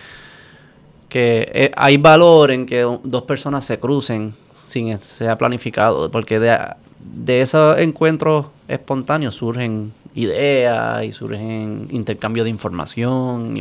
que 1.09 1.51
eh, 1.55 1.73
hay 1.75 1.97
valor 1.97 2.51
en 2.51 2.67
que 2.67 2.87
dos 3.03 3.23
personas 3.23 3.65
se 3.65 3.79
crucen 3.79 4.35
sin 4.53 4.91
que 4.91 4.99
sea 4.99 5.39
planificado, 5.39 6.11
porque 6.11 6.39
de, 6.39 6.57
de 7.01 7.41
esos 7.41 7.79
encuentros 7.79 8.47
espontáneos 8.69 9.35
surgen 9.35 9.93
ideas 10.15 11.05
y 11.05 11.13
surgen 11.13 11.89
intercambio 11.91 12.45
de 12.45 12.51
información 12.51 13.55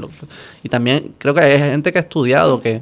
y 0.63 0.69
también 0.69 1.13
creo 1.17 1.33
que 1.33 1.41
hay 1.41 1.59
gente 1.59 1.91
que 1.91 1.99
ha 1.99 2.01
estudiado 2.01 2.59
que 2.59 2.81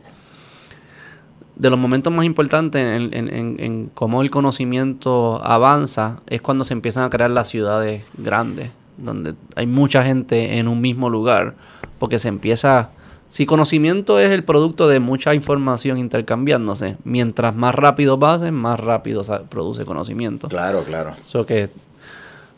de 1.56 1.69
los 1.69 1.80
momentos 1.80 2.11
más 2.11 2.26
importantes 2.26 2.82
en, 2.82 3.14
en, 3.14 3.34
en, 3.34 3.56
en 3.60 3.91
cómo 3.94 4.22
el 4.22 4.30
conocimiento 4.30 5.44
avanza 5.44 6.19
es 6.27 6.41
cuando 6.41 6.64
se 6.64 6.73
empiezan 6.73 7.03
a 7.03 7.10
crear 7.10 7.32
las 7.32 7.48
ciudades 7.48 8.03
grandes, 8.18 8.72
donde 8.98 9.36
hay 9.56 9.65
mucha 9.65 10.03
gente 10.03 10.57
en 10.57 10.68
un 10.68 10.82
mismo 10.82 11.10
lugar, 11.10 11.56
porque 11.99 12.19
se 12.19 12.27
empieza... 12.27 12.90
Si 13.30 13.45
conocimiento 13.45 14.18
es 14.18 14.32
el 14.32 14.45
producto 14.45 14.88
de 14.88 15.02
mucha 15.02 15.34
información 15.34 15.98
intercambiándose, 15.98 16.95
mientras 17.03 17.53
más 17.53 17.76
rápido 17.76 18.18
pasen, 18.18 18.53
más 18.53 18.80
rápido 18.80 19.23
produce 19.49 19.84
conocimiento. 19.84 20.48
Claro, 20.48 20.84
claro. 20.84 21.11
So 21.26 21.45
que 21.45 21.69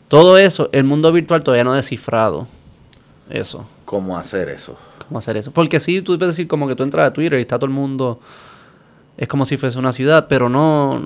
todo 0.06 0.38
eso, 0.38 0.68
el 0.70 0.84
mundo 0.84 1.10
virtual 1.10 1.42
todavía 1.42 1.64
no 1.64 1.72
ha 1.72 1.76
descifrado 1.76 2.46
eso. 3.28 3.66
¿Cómo 3.84 4.16
hacer 4.16 4.50
eso? 4.50 4.76
¿Cómo 5.06 5.18
hacer 5.18 5.36
eso? 5.36 5.50
Porque 5.50 5.80
sí, 5.80 6.00
tú 6.00 6.16
puedes 6.16 6.36
decir 6.36 6.46
como 6.46 6.68
que 6.68 6.76
tú 6.76 6.84
entras 6.84 7.08
a 7.08 7.12
Twitter 7.12 7.40
y 7.40 7.42
está 7.42 7.56
todo 7.56 7.66
el 7.66 7.72
mundo. 7.72 8.20
Es 9.18 9.28
como 9.28 9.44
si 9.44 9.56
fuese 9.56 9.78
una 9.78 9.92
ciudad, 9.92 10.26
pero 10.28 10.48
no. 10.48 11.02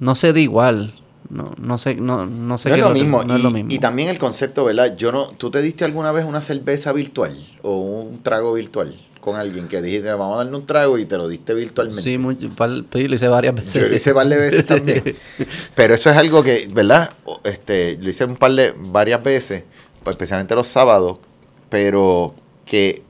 No 0.00 0.14
se 0.14 0.32
da 0.32 0.40
igual. 0.40 0.94
No, 1.28 1.54
no 1.58 1.78
sé, 1.78 1.94
no, 1.94 2.26
no 2.26 2.58
sé 2.58 2.68
No 2.68 2.74
qué 2.74 2.80
es, 2.80 2.86
lo 2.86 2.92
mismo. 2.92 3.24
no 3.24 3.34
es 3.34 3.40
y, 3.40 3.42
lo 3.42 3.50
mismo. 3.50 3.70
y 3.72 3.78
también 3.78 4.08
el 4.08 4.18
concepto, 4.18 4.64
¿verdad? 4.64 4.96
Yo 4.96 5.12
no, 5.12 5.28
¿Tú 5.28 5.50
te 5.50 5.62
diste 5.62 5.84
alguna 5.84 6.12
vez 6.12 6.26
una 6.26 6.42
cerveza 6.42 6.92
virtual 6.92 7.34
o 7.62 7.76
un 7.76 8.22
trago 8.22 8.52
virtual 8.52 8.94
con 9.20 9.36
alguien 9.36 9.68
que 9.68 9.80
dijiste, 9.80 10.10
vamos 10.10 10.34
a 10.34 10.38
darle 10.38 10.56
un 10.56 10.66
trago 10.66 10.98
y 10.98 11.06
te 11.06 11.16
lo 11.16 11.28
diste 11.28 11.54
virtualmente? 11.54 12.02
Sí, 12.02 12.18
muy, 12.18 12.36
sí, 12.36 13.08
lo 13.08 13.14
hice 13.14 13.28
varias 13.28 13.54
veces. 13.54 13.72
Yo 13.72 13.88
lo 13.88 13.96
hice 13.96 14.12
de 14.12 14.36
veces 14.36 14.66
también. 14.66 15.16
Pero 15.74 15.94
eso 15.94 16.10
es 16.10 16.16
algo 16.16 16.42
que, 16.42 16.68
¿verdad? 16.70 17.10
Este, 17.44 17.96
lo 18.02 18.10
hice 18.10 18.24
un 18.26 18.36
par 18.36 18.52
de, 18.52 18.74
varias 18.76 19.22
veces, 19.22 19.64
pues, 20.02 20.14
especialmente 20.14 20.54
los 20.54 20.68
sábados, 20.68 21.18
pero 21.70 22.34
que 22.66 23.02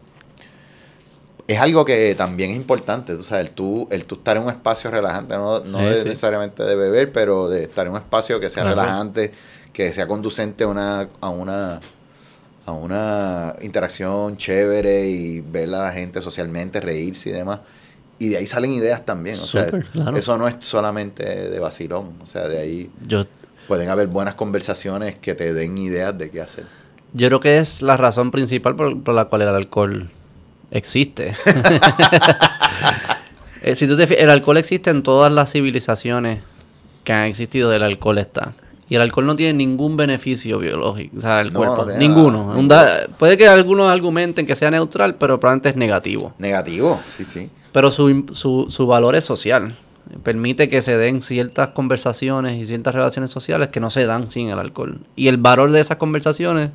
es 1.53 1.61
algo 1.61 1.85
que 1.85 2.15
también 2.15 2.51
es 2.51 2.57
importante, 2.57 3.15
tú 3.17 3.25
sabes, 3.25 3.47
el 3.49 3.55
tú, 3.55 3.87
el 3.91 4.05
tú 4.05 4.17
estar 4.17 4.37
en 4.37 4.45
un 4.45 4.51
espacio 4.51 4.91
relajante, 4.91 5.35
no, 5.37 5.61
no 5.61 5.79
Sí, 5.79 5.85
de- 5.85 5.99
sí. 5.99 6.05
necesariamente 6.09 6.63
de 6.65 6.75
beber, 6.77 7.13
pero 7.13 7.49
de 7.49 7.65
estar 7.65 7.87
en 7.87 7.93
un 7.93 7.99
espacio 7.99 8.39
que 8.41 8.49
sea 8.51 8.63
Claro. 8.65 8.81
relajante, 8.81 9.33
que 9.73 9.93
sea 9.95 10.07
conducente 10.07 10.65
a 10.65 10.69
una, 10.69 11.09
a 11.21 11.29
una 11.31 11.81
a 12.65 12.71
una 12.71 13.57
interacción 13.61 14.37
chévere 14.37 15.09
y 15.09 15.41
ver 15.41 15.69
a 15.75 15.83
la 15.83 15.91
gente 15.93 16.23
socialmente, 16.23 16.81
reírse 16.81 17.31
y 17.31 17.33
demás. 17.33 17.59
Y 18.21 18.29
de 18.29 18.37
ahí 18.37 18.47
salen 18.47 18.71
ideas 18.71 19.05
también. 19.05 19.35
O 19.35 19.47
sea, 19.47 19.67
claro. 19.67 20.17
eso 20.17 20.39
no 20.39 20.47
es 20.47 20.55
solamente 20.61 21.25
de 21.51 21.59
vacilón. 21.59 22.13
O 22.23 22.27
sea, 22.27 22.47
de 22.47 22.61
ahí 22.61 22.89
Yo, 23.05 23.27
pueden 23.67 23.89
haber 23.89 24.07
buenas 24.07 24.37
conversaciones 24.37 25.17
que 25.19 25.35
te 25.35 25.53
den 25.53 25.77
ideas 25.77 26.17
de 26.17 26.31
qué 26.31 26.41
hacer. 26.41 26.67
yo 27.15 27.27
creo 27.27 27.41
que 27.41 27.59
es 27.59 27.83
la 27.83 27.97
razón 27.97 28.31
principal 28.31 28.77
por, 28.77 29.03
por 29.03 29.13
la 29.15 29.25
cual 29.25 29.43
el 29.43 29.49
alcohol 29.49 30.09
existe. 30.73 31.35
Eh, 33.65 33.77
si 33.77 33.87
tú 33.87 33.97
te 33.97 34.21
el 34.21 34.29
alcohol 34.29 34.57
existe 34.57 34.91
en 34.91 35.05
todas 35.05 35.33
las 35.33 35.53
civilizaciones 35.53 36.41
que 37.05 37.13
han 37.13 37.27
existido, 37.27 37.73
el 37.73 37.85
alcohol 37.85 38.19
está. 38.19 38.55
Y 38.89 38.97
el 38.97 39.03
alcohol 39.03 39.25
no 39.25 39.37
tiene 39.37 39.55
ningún 39.55 39.97
beneficio 39.97 40.59
biológico, 40.59 41.17
o 41.19 41.21
sea, 41.21 41.41
el 41.43 41.51
No, 41.53 41.61
cuerpo. 41.61 41.85
no 41.87 41.97
ninguno. 41.97 42.53
da- 42.67 43.07
puede 43.19 43.39
que 43.39 43.47
algunos 43.47 43.89
argumenten 43.89 44.47
que 44.47 44.57
sea 44.57 44.69
neutral, 44.73 45.15
pero 45.15 45.39
probablemente 45.39 45.69
es 45.69 45.77
negativo. 45.77 46.35
Negativo, 46.39 47.01
sí, 47.07 47.25
sí. 47.25 47.51
Pero 47.71 47.93
su, 47.93 48.27
su, 48.33 48.67
su 48.69 48.87
valor 48.89 49.15
es 49.15 49.25
social. 49.25 49.77
Permite 50.25 50.69
que 50.69 50.83
se 50.83 50.99
den 50.99 51.23
ciertas 51.23 51.69
conversaciones 51.69 52.61
y 52.61 52.67
ciertas 52.67 52.97
relaciones 52.97 53.31
sociales 53.31 53.69
que 53.69 53.79
no 53.79 53.91
se 53.91 54.05
dan 54.07 54.29
sin 54.29 54.49
el 54.51 54.59
alcohol. 54.59 54.99
Y 55.15 55.29
el 55.29 55.37
valor 55.37 55.71
de 55.71 55.79
esas 55.79 55.99
conversaciones 55.99 56.71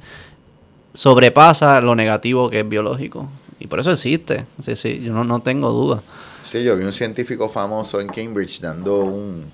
sobrepasa 0.94 1.82
lo 1.82 1.96
negativo 1.96 2.50
que 2.50 2.62
es 2.62 2.70
biológico. 2.70 3.28
Y 3.60 3.68
por 3.68 3.80
eso 3.80 3.92
existe. 3.92 4.46
Sí, 4.60 4.76
sí, 4.76 5.00
yo 5.00 5.14
no, 5.14 5.24
no 5.24 5.42
tengo 5.42 5.72
duda. 5.72 6.02
Sí, 6.44 6.64
yo 6.64 6.76
vi 6.78 6.84
un 6.84 6.94
científico 6.94 7.50
famoso 7.50 8.00
en 8.00 8.08
Cambridge 8.08 8.60
dando 8.62 9.00
un, 9.04 9.46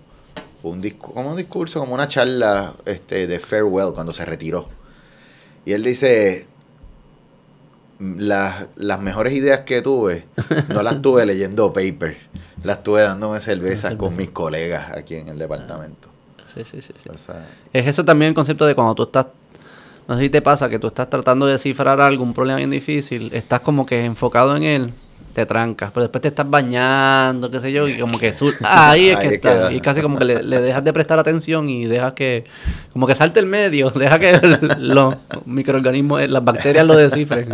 un, 0.64 0.82
discu- 0.82 1.14
como 1.14 1.32
un 1.32 1.38
discurso, 1.38 1.80
como 1.80 1.94
una 1.94 2.08
charla 2.08 2.74
este, 2.86 3.28
de 3.28 3.40
farewell 3.40 3.94
cuando 3.94 4.12
se 4.14 4.26
retiró. 4.26 4.68
Y 5.66 5.72
él 5.72 5.84
dice, 5.84 6.46
las, 8.00 8.68
las 8.76 9.02
mejores 9.02 9.34
ideas 9.34 9.62
que 9.62 9.82
tuve, 9.82 10.26
no 10.70 10.84
las 10.84 11.02
tuve 11.02 11.26
leyendo 11.26 11.72
paper, 11.72 12.18
las 12.64 12.84
tuve 12.84 13.02
dándome 13.02 13.40
cervezas 13.40 13.96
con 13.96 14.16
mis 14.18 14.30
colegas 14.32 14.92
aquí 14.92 15.16
en 15.16 15.30
el 15.30 15.38
departamento. 15.40 16.10
Sí, 16.54 16.62
sí, 16.66 16.82
sí, 16.82 16.94
sí. 17.02 17.10
O 17.10 17.18
sea, 17.18 17.48
Es 17.72 17.88
eso 17.88 18.04
también 18.06 18.30
el 18.30 18.36
concepto 18.36 18.66
de 18.66 18.76
cuando 18.76 18.94
tú 18.94 19.04
estás, 19.04 19.28
no 20.08 20.16
sé 20.18 20.22
si 20.24 20.30
te 20.30 20.42
pasa, 20.42 20.70
que 20.70 20.80
tú 20.80 20.88
estás 20.88 21.10
tratando 21.10 21.46
de 21.46 21.54
descifrar 21.54 22.00
algo, 22.02 22.24
un 22.24 22.34
problema 22.34 22.58
bien 22.58 22.70
difícil, 22.72 23.30
estás 23.34 23.62
como 23.62 23.86
que 23.86 24.04
enfocado 24.06 24.56
en 24.56 24.64
él, 24.64 24.90
te 25.34 25.46
trancas, 25.48 25.90
pero 25.92 26.04
después 26.04 26.22
te 26.22 26.28
estás 26.28 26.48
bañando, 26.50 27.50
qué 27.50 27.60
sé 27.60 27.72
yo, 27.72 27.88
y 27.88 27.98
como 28.00 28.20
que 28.20 28.34
sur- 28.34 28.54
ahí 28.64 29.10
es 29.10 29.18
Ahí 29.18 29.22
que 29.30 29.36
es 29.36 29.42
que 29.42 29.50
está, 29.50 29.72
y 29.72 29.80
casi 29.80 30.02
como 30.02 30.18
que 30.18 30.26
le, 30.26 30.44
le 30.44 30.62
dejas 30.62 30.84
de 30.84 30.94
prestar 30.94 31.18
atención 31.20 31.70
y 31.70 31.86
dejas 31.86 32.14
que, 32.14 32.44
como 32.92 33.08
que 33.08 33.16
salte 33.16 33.40
el 33.40 33.46
medio, 33.48 33.90
deja 33.96 34.20
que 34.20 34.34
los 34.78 35.16
microorganismos, 35.46 36.22
eh, 36.22 36.28
las 36.28 36.44
bacterias 36.44 36.86
lo 36.86 36.96
descifren. 36.96 37.50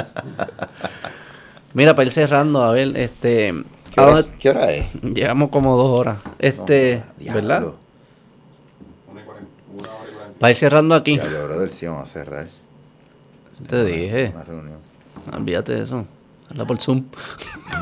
Mira, 1.73 1.93
para 1.95 2.07
ir 2.07 2.11
cerrando, 2.11 2.63
a 2.63 2.71
ver, 2.71 2.97
este, 2.97 3.53
¿qué, 3.93 4.01
¿a 4.01 4.03
hora, 4.03 4.13
dónde- 4.15 4.21
es- 4.29 4.33
qué 4.39 4.49
hora 4.49 4.71
es? 4.73 4.87
Llevamos 5.03 5.49
como 5.49 5.77
dos 5.77 5.99
horas. 5.99 6.17
Este, 6.39 7.03
No, 7.19 7.33
¿verdad? 7.33 7.59
diablo. 7.59 7.75
Una 9.11 9.21
y 9.21 9.23
cuarenta- 9.23 9.49
una 9.71 9.87
hora 9.87 10.09
y 10.09 10.13
cuarenta. 10.13 10.19
Para 10.39 10.51
ir 10.51 10.55
cerrando 10.55 10.95
aquí. 10.95 11.13
Diablo, 11.17 11.45
brother, 11.47 11.69
sí, 11.71 11.85
vamos 11.85 12.03
a 12.03 12.05
cerrar. 12.05 12.47
Te 13.67 13.83
dije. 13.85 14.31
Una 14.33 14.43
reunión. 14.43 14.77
Olvídate 15.33 15.73
de 15.73 15.83
eso. 15.83 16.05
Habla 16.49 16.65
por 16.65 16.79
Zoom. 16.81 17.03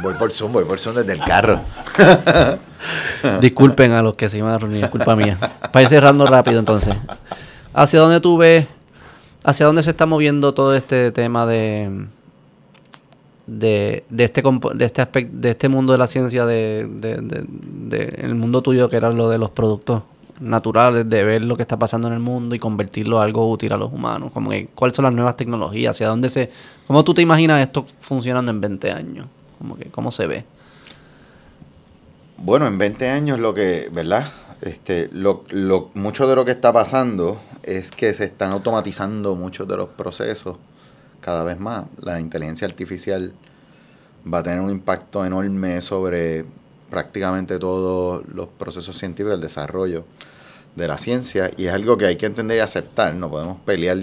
Voy 0.01 0.13
por 0.15 0.31
Zoom, 0.31 0.51
voy 0.51 0.65
por 0.65 0.79
Zoom 0.79 0.95
desde 0.95 1.13
el 1.13 1.19
carro. 1.21 1.61
Disculpen 3.41 3.91
a 3.93 4.01
los 4.01 4.15
que 4.15 4.27
se 4.29 4.37
iban 4.39 4.51
a 4.51 4.57
reunir, 4.57 4.89
culpa 4.89 5.15
mía. 5.15 5.37
Para 5.71 5.83
ir 5.83 5.89
cerrando 5.89 6.25
rápido 6.25 6.59
entonces. 6.59 6.95
¿Hacia 7.73 7.99
dónde 7.99 8.19
tú 8.21 8.37
ves, 8.37 8.65
hacia 9.43 9.65
dónde 9.65 9.83
se 9.83 9.91
está 9.91 10.05
moviendo 10.05 10.53
todo 10.53 10.75
este 10.75 11.11
tema 11.11 11.45
de 11.45 12.05
de, 13.45 14.03
de 14.09 14.23
este 14.25 14.43
de 14.73 14.85
este 14.85 15.01
aspecto, 15.01 15.31
de 15.37 15.49
este 15.51 15.69
mundo 15.69 15.93
de 15.93 15.97
la 15.99 16.07
ciencia, 16.07 16.45
de, 16.45 16.85
de- 16.89 17.17
de- 17.21 17.45
de- 17.47 18.15
el 18.23 18.35
mundo 18.35 18.61
tuyo 18.61 18.89
que 18.89 18.97
era 18.97 19.09
lo 19.11 19.29
de 19.29 19.37
los 19.37 19.51
productos 19.51 20.03
naturales, 20.39 21.09
de 21.09 21.23
ver 21.23 21.45
lo 21.45 21.55
que 21.55 21.63
está 21.63 21.77
pasando 21.77 22.07
en 22.07 22.13
el 22.13 22.19
mundo 22.19 22.55
y 22.55 22.59
convertirlo 22.59 23.19
a 23.19 23.23
algo 23.23 23.49
útil 23.49 23.73
a 23.73 23.77
los 23.77 23.91
humanos? 23.91 24.31
Como 24.31 24.49
que, 24.49 24.67
¿Cuáles 24.73 24.95
son 24.95 25.03
las 25.03 25.13
nuevas 25.13 25.37
tecnologías? 25.37 25.95
¿Hacia 25.95 26.07
dónde 26.07 26.29
se, 26.29 26.51
¿Cómo 26.87 27.03
tú 27.03 27.13
te 27.13 27.21
imaginas 27.21 27.61
esto 27.61 27.85
funcionando 27.99 28.51
en 28.51 28.61
20 28.61 28.91
años? 28.91 29.27
Como 29.57 29.77
que, 29.77 29.85
¿Cómo 29.85 30.11
se 30.11 30.27
ve? 30.27 30.45
Bueno, 32.37 32.67
en 32.67 32.77
20 32.77 33.09
años 33.09 33.39
lo 33.39 33.53
que, 33.53 33.89
¿verdad? 33.91 34.27
Este, 34.61 35.09
lo, 35.11 35.43
lo, 35.49 35.91
mucho 35.93 36.27
de 36.27 36.35
lo 36.35 36.45
que 36.45 36.51
está 36.51 36.73
pasando 36.73 37.37
es 37.63 37.91
que 37.91 38.13
se 38.13 38.25
están 38.25 38.51
automatizando 38.51 39.35
muchos 39.35 39.67
de 39.67 39.77
los 39.77 39.89
procesos 39.89 40.57
cada 41.19 41.43
vez 41.43 41.59
más. 41.59 41.85
La 41.99 42.19
inteligencia 42.19 42.67
artificial 42.67 43.33
va 44.31 44.39
a 44.39 44.43
tener 44.43 44.59
un 44.59 44.69
impacto 44.69 45.25
enorme 45.25 45.81
sobre 45.81 46.45
prácticamente 46.89 47.59
todos 47.59 48.23
los 48.33 48.47
procesos 48.47 48.97
científicos 48.97 49.31
del 49.31 49.41
desarrollo 49.41 50.05
de 50.75 50.87
la 50.87 50.97
ciencia 50.97 51.51
y 51.57 51.65
es 51.65 51.73
algo 51.73 51.97
que 51.97 52.05
hay 52.05 52.15
que 52.17 52.25
entender 52.27 52.57
y 52.57 52.59
aceptar. 52.61 53.13
No 53.15 53.29
podemos 53.29 53.57
pelear 53.65 53.97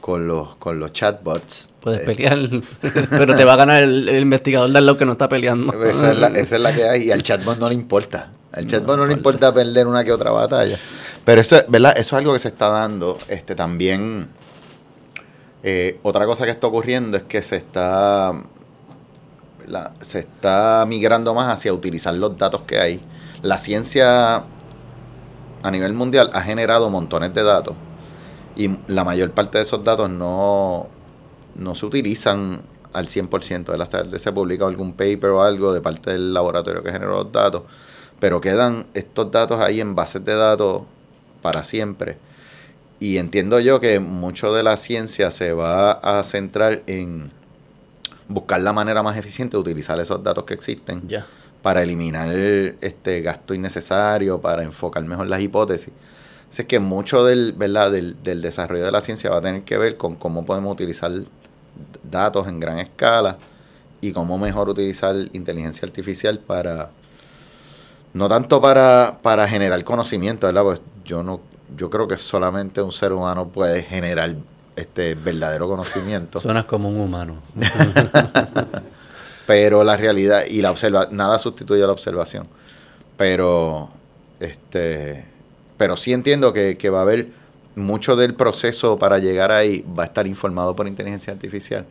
con 0.00 0.26
los, 0.26 0.56
con 0.56 0.78
los 0.80 0.92
chatbots. 0.92 1.72
Puedes 1.80 2.00
Eh, 2.00 2.04
pelear, 2.04 2.38
pero 3.10 3.34
te 3.36 3.44
va 3.44 3.52
a 3.54 3.56
ganar 3.56 3.82
el, 3.82 4.08
el 4.08 4.22
investigador 4.22 4.70
de 4.72 4.80
lado 4.80 4.96
que 4.96 5.04
no 5.04 5.12
está 5.12 5.28
peleando. 5.28 5.72
Esa 5.84 6.12
es, 6.12 6.18
la, 6.18 6.28
esa 6.28 6.56
es 6.56 6.62
la 6.62 6.72
que 6.74 6.84
hay 6.88 7.02
y 7.04 7.10
al 7.12 7.22
chatbot 7.24 7.58
no 7.58 7.68
le 7.68 7.74
importa. 7.74 8.32
Al 8.52 8.66
chatbot 8.66 8.96
no, 8.96 9.06
le 9.06 9.12
importa 9.12 9.52
perder 9.52 9.86
una 9.86 10.02
que 10.02 10.10
otra 10.12 10.30
batalla. 10.30 10.78
Pero 11.24 11.40
eso, 11.42 11.56
es- 11.56 11.66
¿verdad? 11.68 11.92
Eso 11.92 12.16
es 12.16 12.20
algo 12.20 12.32
que 12.32 12.38
se 12.38 12.48
está 12.48 12.70
dando. 12.70 13.18
Este 13.28 13.54
también. 13.54 14.28
eh, 15.62 15.98
otra 16.02 16.24
cosa 16.24 16.44
que 16.46 16.50
está 16.52 16.66
ocurriendo 16.66 17.16
es 17.18 17.24
que 17.24 17.42
se 17.42 17.56
está. 17.56 18.32
Se 20.00 20.20
está 20.20 20.84
migrando 20.86 21.34
más 21.34 21.52
hacia 21.52 21.72
utilizar 21.72 22.14
los 22.14 22.36
datos 22.36 22.62
que 22.62 22.78
hay. 22.78 23.00
La 23.42 23.58
ciencia 23.58 24.44
a 25.62 25.70
nivel 25.70 25.92
mundial 25.92 26.30
ha 26.32 26.42
generado 26.42 26.90
montones 26.90 27.34
de 27.34 27.42
datos. 27.42 27.76
Y 28.56 28.70
la 28.88 29.04
mayor 29.04 29.30
parte 29.32 29.58
de 29.58 29.64
esos 29.64 29.84
datos 29.84 30.10
no, 30.10 30.88
no 31.54 31.74
se 31.74 31.86
utilizan 31.86 32.62
al 32.92 33.06
100%. 33.06 33.66
¿verdad? 33.66 33.88
Tal 33.88 34.08
vez 34.08 34.22
Se 34.22 34.32
publica 34.32 34.66
algún 34.66 34.92
paper 34.92 35.30
o 35.30 35.42
algo 35.42 35.72
de 35.72 35.80
parte 35.80 36.12
del 36.12 36.34
laboratorio 36.34 36.82
que 36.82 36.92
generó 36.92 37.12
los 37.12 37.32
datos, 37.32 37.62
pero 38.20 38.40
quedan 38.40 38.86
estos 38.94 39.30
datos 39.30 39.60
ahí 39.60 39.80
en 39.80 39.94
bases 39.94 40.24
de 40.24 40.34
datos 40.34 40.82
para 41.42 41.64
siempre. 41.64 42.18
Y 43.00 43.18
entiendo 43.18 43.60
yo 43.60 43.78
que 43.78 44.00
mucho 44.00 44.52
de 44.52 44.64
la 44.64 44.76
ciencia 44.76 45.30
se 45.30 45.52
va 45.52 45.92
a 45.92 46.22
centrar 46.24 46.82
en 46.86 47.30
buscar 48.28 48.60
la 48.60 48.72
manera 48.72 49.02
más 49.02 49.16
eficiente 49.16 49.56
de 49.56 49.60
utilizar 49.60 49.98
esos 50.00 50.22
datos 50.22 50.44
que 50.44 50.54
existen 50.54 51.02
para 51.62 51.82
eliminar 51.82 52.28
este 52.34 53.20
gasto 53.22 53.54
innecesario, 53.54 54.40
para 54.40 54.62
enfocar 54.62 55.02
mejor 55.04 55.26
las 55.26 55.40
hipótesis. 55.40 55.92
Así 56.50 56.64
que 56.64 56.78
mucho 56.78 57.24
del, 57.24 57.52
¿verdad? 57.52 57.90
Del, 57.90 58.22
del 58.22 58.40
desarrollo 58.40 58.84
de 58.84 58.92
la 58.92 59.00
ciencia 59.00 59.30
va 59.30 59.38
a 59.38 59.40
tener 59.40 59.62
que 59.62 59.76
ver 59.76 59.96
con 59.96 60.14
cómo 60.14 60.44
podemos 60.44 60.72
utilizar 60.72 61.12
datos 62.02 62.46
en 62.46 62.60
gran 62.60 62.78
escala 62.78 63.38
y 64.00 64.12
cómo 64.12 64.38
mejor 64.38 64.68
utilizar 64.68 65.14
inteligencia 65.32 65.86
artificial 65.86 66.38
para 66.38 66.90
no 68.14 68.28
tanto 68.28 68.60
para, 68.60 69.18
para 69.22 69.46
generar 69.46 69.82
conocimiento, 69.84 70.46
¿verdad? 70.46 70.62
Pues 70.62 70.82
yo 71.04 71.22
no 71.22 71.40
yo 71.76 71.90
creo 71.90 72.08
que 72.08 72.16
solamente 72.16 72.80
un 72.80 72.92
ser 72.92 73.12
humano 73.12 73.48
puede 73.48 73.82
generar 73.82 74.36
este 74.78 75.14
verdadero 75.14 75.68
conocimiento. 75.68 76.40
Suenas 76.40 76.64
como 76.64 76.88
un 76.88 77.00
humano. 77.00 77.36
Pero 79.46 79.82
la 79.82 79.96
realidad 79.96 80.44
y 80.48 80.60
la 80.62 80.70
observa 80.70 81.08
nada 81.10 81.38
sustituye 81.38 81.82
a 81.82 81.86
la 81.86 81.92
observación. 81.92 82.46
Pero 83.16 83.88
este 84.40 85.24
pero 85.76 85.96
sí 85.96 86.12
entiendo 86.12 86.52
que, 86.52 86.76
que 86.76 86.90
va 86.90 86.98
a 86.98 87.02
haber 87.02 87.28
mucho 87.76 88.16
del 88.16 88.34
proceso 88.34 88.98
para 88.98 89.18
llegar 89.18 89.52
ahí 89.52 89.84
va 89.96 90.02
a 90.02 90.06
estar 90.06 90.26
informado 90.26 90.74
por 90.74 90.88
inteligencia 90.88 91.32
artificial 91.32 91.86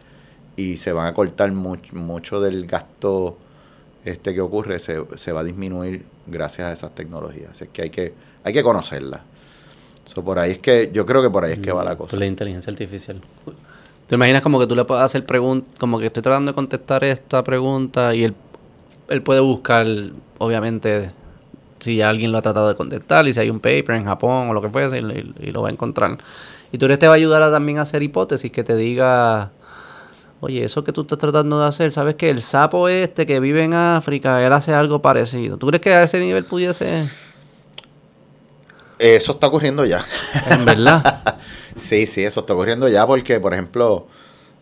y 0.57 0.77
se 0.77 0.91
van 0.91 1.07
a 1.07 1.13
cortar 1.13 1.51
mucho, 1.53 1.95
mucho 1.95 2.41
del 2.41 2.67
gasto 2.67 3.37
este 4.03 4.33
que 4.33 4.41
ocurre 4.41 4.79
se, 4.79 5.01
se, 5.15 5.31
va 5.31 5.41
a 5.41 5.43
disminuir 5.43 6.05
gracias 6.25 6.67
a 6.67 6.73
esas 6.73 6.95
tecnologías. 6.95 7.61
Es 7.61 7.69
que 7.69 7.83
hay 7.83 7.89
que, 7.89 8.13
hay 8.43 8.53
que 8.53 8.63
conocerlas. 8.63 9.21
So, 10.07 10.23
por 10.23 10.39
ahí 10.39 10.51
es 10.51 10.59
que, 10.59 10.89
yo 10.93 11.05
creo 11.05 11.21
que 11.21 11.29
por 11.29 11.43
ahí 11.43 11.53
es 11.53 11.59
que 11.59 11.71
va 11.71 11.83
la 11.83 11.97
Por 11.97 12.07
cosa. 12.07 12.17
la 12.17 12.25
inteligencia 12.25 12.71
artificial. 12.71 13.21
¿Te 14.07 14.15
imaginas 14.15 14.41
como 14.41 14.57
que 14.57 14.65
tú 14.67 14.75
le 14.75 14.85
puedes 14.85 15.03
hacer 15.03 15.25
preguntas, 15.25 15.69
como 15.79 15.99
que 15.99 16.07
estoy 16.07 16.23
tratando 16.23 16.51
de 16.51 16.55
contestar 16.55 17.03
esta 17.03 17.43
pregunta 17.43 18.15
y 18.15 18.23
él, 18.23 18.35
él 19.09 19.21
puede 19.21 19.41
buscar, 19.41 19.85
obviamente, 20.37 21.11
si 21.79 22.01
alguien 22.01 22.31
lo 22.31 22.37
ha 22.37 22.41
tratado 22.41 22.69
de 22.69 22.75
contestar 22.75 23.27
y 23.27 23.33
si 23.33 23.39
hay 23.41 23.49
un 23.49 23.59
paper 23.59 23.91
en 23.91 24.05
Japón 24.05 24.49
o 24.49 24.53
lo 24.53 24.61
que 24.61 24.69
fuese 24.69 24.99
y, 24.99 25.51
lo 25.51 25.61
va 25.61 25.69
a 25.69 25.71
encontrar. 25.71 26.17
Y 26.71 26.77
tú 26.77 26.85
eres 26.85 26.99
te 26.99 27.07
va 27.07 27.13
a 27.13 27.17
ayudar 27.17 27.43
a 27.43 27.51
también 27.51 27.79
a 27.79 27.81
hacer 27.81 28.01
hipótesis 28.01 28.49
que 28.49 28.63
te 28.63 28.75
diga, 28.75 29.51
oye, 30.39 30.63
eso 30.63 30.83
que 30.83 30.91
tú 30.93 31.01
estás 31.01 31.17
tratando 31.17 31.59
de 31.59 31.67
hacer, 31.67 31.91
¿sabes 31.91 32.15
que 32.15 32.29
El 32.29 32.41
sapo 32.41 32.87
este 32.87 33.25
que 33.25 33.39
vive 33.39 33.63
en 33.63 33.73
África, 33.73 34.45
él 34.45 34.53
hace 34.53 34.73
algo 34.73 35.01
parecido. 35.01 35.57
¿Tú 35.57 35.67
crees 35.67 35.81
que 35.81 35.93
a 35.93 36.03
ese 36.03 36.19
nivel 36.19 36.45
pudiese, 36.45 37.07
Eso 38.99 39.33
está 39.33 39.47
ocurriendo 39.47 39.85
ya. 39.85 40.05
en 40.49 40.65
verdad? 40.65 41.39
Sí, 41.77 42.07
sí, 42.07 42.23
eso 42.23 42.39
está 42.39 42.53
ocurriendo 42.53 42.87
ya 42.87 43.05
porque, 43.05 43.39
por 43.39 43.53
ejemplo, 43.53 44.07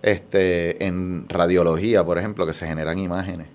este, 0.02 0.86
en 0.86 1.30
radiología, 1.30 2.04
por 2.04 2.18
ejemplo, 2.18 2.46
que 2.46 2.54
se 2.54 2.68
generan 2.68 3.00
imágenes, 3.00 3.48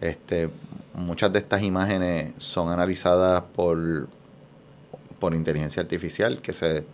este, 0.00 0.48
muchas 0.94 1.30
de 1.30 1.40
estas 1.40 1.60
imágenes 1.60 2.32
son 2.38 2.70
analizadas 2.70 3.42
por, 3.54 4.08
por 5.18 5.34
inteligencia 5.34 5.82
artificial, 5.82 6.40
que 6.40 6.54
se, 6.54 6.86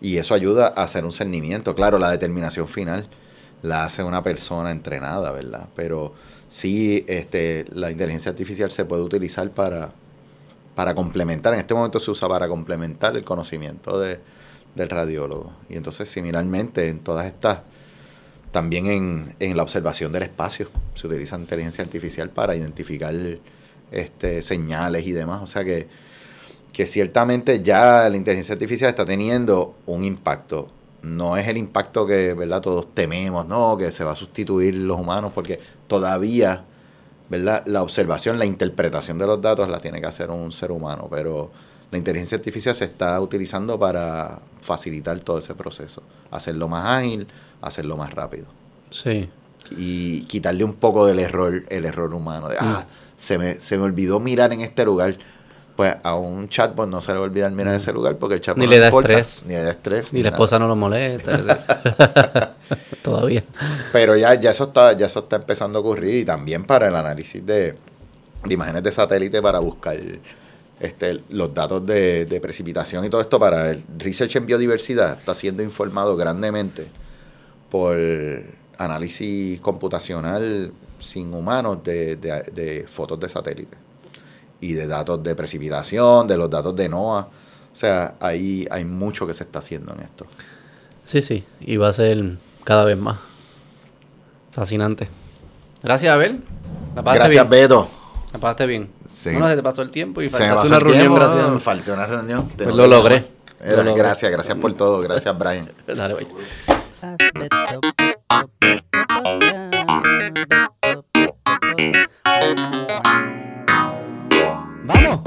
y 0.00 0.16
eso 0.18 0.34
ayuda 0.34 0.74
a 0.76 0.82
hacer 0.82 1.04
un 1.04 1.12
cernimiento. 1.12 1.76
Claro, 1.76 2.00
la 2.00 2.10
determinación 2.10 2.66
final 2.66 3.08
la 3.62 3.84
hace 3.84 4.02
una 4.02 4.22
persona 4.22 4.72
entrenada, 4.72 5.30
¿verdad? 5.30 5.68
Pero 5.76 6.12
sí, 6.48 7.04
este, 7.08 7.66
la 7.72 7.92
inteligencia 7.92 8.30
artificial 8.30 8.70
se 8.72 8.84
puede 8.84 9.02
utilizar 9.02 9.48
para, 9.50 9.92
para 10.76 10.94
complementar, 10.94 11.54
en 11.54 11.60
este 11.60 11.72
momento 11.72 11.98
se 11.98 12.10
usa 12.10 12.28
para 12.28 12.48
complementar 12.48 13.16
el 13.16 13.24
conocimiento 13.24 13.98
de, 13.98 14.20
del 14.74 14.90
radiólogo. 14.90 15.54
Y 15.70 15.76
entonces, 15.76 16.10
similarmente, 16.10 16.88
en 16.88 16.98
todas 16.98 17.26
estas, 17.26 17.60
también 18.52 18.86
en, 18.86 19.34
en 19.40 19.56
la 19.56 19.62
observación 19.62 20.12
del 20.12 20.24
espacio, 20.24 20.68
se 20.94 21.06
utiliza 21.06 21.38
inteligencia 21.38 21.82
artificial 21.82 22.28
para 22.28 22.54
identificar 22.54 23.14
este, 23.90 24.42
señales 24.42 25.06
y 25.06 25.12
demás. 25.12 25.42
O 25.42 25.46
sea 25.46 25.64
que, 25.64 25.88
que 26.74 26.86
ciertamente 26.86 27.62
ya 27.62 28.10
la 28.10 28.16
inteligencia 28.18 28.52
artificial 28.52 28.90
está 28.90 29.06
teniendo 29.06 29.76
un 29.86 30.04
impacto. 30.04 30.68
No 31.00 31.38
es 31.38 31.48
el 31.48 31.56
impacto 31.56 32.06
que 32.06 32.34
¿verdad? 32.34 32.60
todos 32.60 32.94
tememos, 32.94 33.48
¿no? 33.48 33.78
que 33.78 33.92
se 33.92 34.04
va 34.04 34.12
a 34.12 34.16
sustituir 34.16 34.74
los 34.74 35.00
humanos, 35.00 35.32
porque 35.34 35.58
todavía 35.86 36.64
¿verdad? 37.28 37.62
La 37.66 37.82
observación, 37.82 38.38
la 38.38 38.46
interpretación 38.46 39.18
de 39.18 39.26
los 39.26 39.40
datos 39.40 39.68
la 39.68 39.78
tiene 39.80 40.00
que 40.00 40.06
hacer 40.06 40.30
un 40.30 40.52
ser 40.52 40.70
humano, 40.72 41.08
pero 41.10 41.50
la 41.90 41.98
inteligencia 41.98 42.36
artificial 42.36 42.74
se 42.74 42.84
está 42.86 43.20
utilizando 43.20 43.78
para 43.78 44.40
facilitar 44.60 45.18
todo 45.20 45.38
ese 45.38 45.54
proceso, 45.54 46.02
hacerlo 46.30 46.68
más 46.68 46.84
ágil, 46.86 47.26
hacerlo 47.62 47.96
más 47.96 48.12
rápido 48.12 48.46
Sí. 48.90 49.28
y 49.70 50.22
quitarle 50.22 50.64
un 50.64 50.74
poco 50.74 51.06
del 51.06 51.18
error, 51.18 51.64
el 51.68 51.84
error 51.84 52.12
humano, 52.14 52.48
de, 52.48 52.56
ah, 52.60 52.86
se 53.16 53.38
me, 53.38 53.60
se 53.60 53.76
me 53.78 53.84
olvidó 53.84 54.20
mirar 54.20 54.52
en 54.52 54.60
este 54.60 54.84
lugar. 54.84 55.16
Pues 55.76 55.94
a 56.02 56.14
un 56.16 56.48
chatbot 56.48 56.88
no 56.88 57.00
se 57.02 57.12
le 57.12 57.18
va 57.18 57.24
a 57.24 57.28
olvidar 57.28 57.52
mirar 57.52 57.74
ese 57.74 57.92
lugar 57.92 58.16
porque 58.16 58.36
el 58.36 58.40
chatbot 58.40 58.58
Ni 58.60 58.64
no 58.64 58.70
le 58.70 58.78
da 58.78 58.86
importa, 58.88 59.12
estrés. 59.12 59.42
Ni 59.46 59.54
le 59.54 59.62
da 59.62 59.70
estrés. 59.72 60.12
Ni 60.14 60.22
la 60.22 60.30
nada. 60.30 60.36
esposa 60.36 60.58
no 60.58 60.68
lo 60.68 60.76
molesta. 60.76 62.54
Todavía. 63.02 63.44
Pero 63.92 64.16
ya, 64.16 64.34
ya 64.34 64.50
eso 64.50 64.64
está, 64.64 64.92
ya 64.94 65.06
eso 65.06 65.20
está 65.20 65.36
empezando 65.36 65.78
a 65.78 65.82
ocurrir 65.82 66.14
y 66.16 66.24
también 66.24 66.64
para 66.64 66.88
el 66.88 66.96
análisis 66.96 67.44
de, 67.44 67.74
de 68.44 68.54
imágenes 68.54 68.82
de 68.82 68.90
satélite 68.92 69.42
para 69.42 69.58
buscar 69.58 69.98
este, 70.80 71.20
los 71.30 71.52
datos 71.54 71.84
de, 71.86 72.24
de 72.26 72.40
precipitación 72.40 73.04
y 73.04 73.10
todo 73.10 73.20
esto 73.20 73.38
para 73.38 73.70
el 73.70 73.82
research 73.98 74.36
en 74.36 74.46
biodiversidad 74.46 75.18
está 75.18 75.34
siendo 75.34 75.62
informado 75.62 76.16
grandemente 76.16 76.86
por 77.70 77.96
análisis 78.78 79.60
computacional 79.60 80.72
sin 80.98 81.32
humanos 81.34 81.82
de, 81.84 82.16
de- 82.16 82.42
de 82.54 82.86
fotos 82.86 83.18
de 83.20 83.28
satélite 83.28 83.76
y 84.60 84.72
de 84.72 84.86
datos 84.86 85.22
de 85.22 85.34
precipitación, 85.34 86.26
de 86.26 86.36
los 86.36 86.50
datos 86.50 86.74
de 86.76 86.88
NOAA. 86.88 87.20
O 87.20 87.78
sea, 87.78 88.14
ahí 88.20 88.66
hay 88.70 88.84
mucho 88.84 89.26
que 89.26 89.34
se 89.34 89.44
está 89.44 89.58
haciendo 89.58 89.92
en 89.94 90.00
esto. 90.00 90.26
Sí, 91.04 91.22
sí, 91.22 91.44
y 91.60 91.76
va 91.76 91.88
a 91.88 91.92
ser 91.92 92.36
cada 92.64 92.84
vez 92.84 92.98
más 92.98 93.18
fascinante. 94.50 95.08
Gracias, 95.82 96.12
Abel. 96.12 96.40
Gracias, 96.94 97.30
bien. 97.30 97.50
Beto. 97.50 97.86
La 98.32 98.40
pasaste 98.40 98.66
bien. 98.66 98.90
Sí. 99.06 99.30
Bueno, 99.30 99.48
se 99.48 99.56
te 99.56 99.62
pasó 99.62 99.82
el 99.82 99.90
tiempo 99.90 100.20
y 100.22 100.28
faltó 100.28 100.66
una 100.66 100.78
reunión. 100.78 101.02
Tiempo, 101.02 101.14
gracias. 101.16 101.62
Faltó 101.62 101.92
una 101.92 102.06
reunión. 102.06 102.48
Pues 102.48 102.74
lo 102.74 102.86
logré. 102.86 103.24
Gracias, 103.60 104.32
gracias 104.32 104.56
por 104.58 104.74
todo. 104.74 105.00
Gracias, 105.00 105.38
Brian. 105.38 105.70
Dale, 105.86 106.14
bye. 106.14 106.26
¡Vamos! 114.86 115.25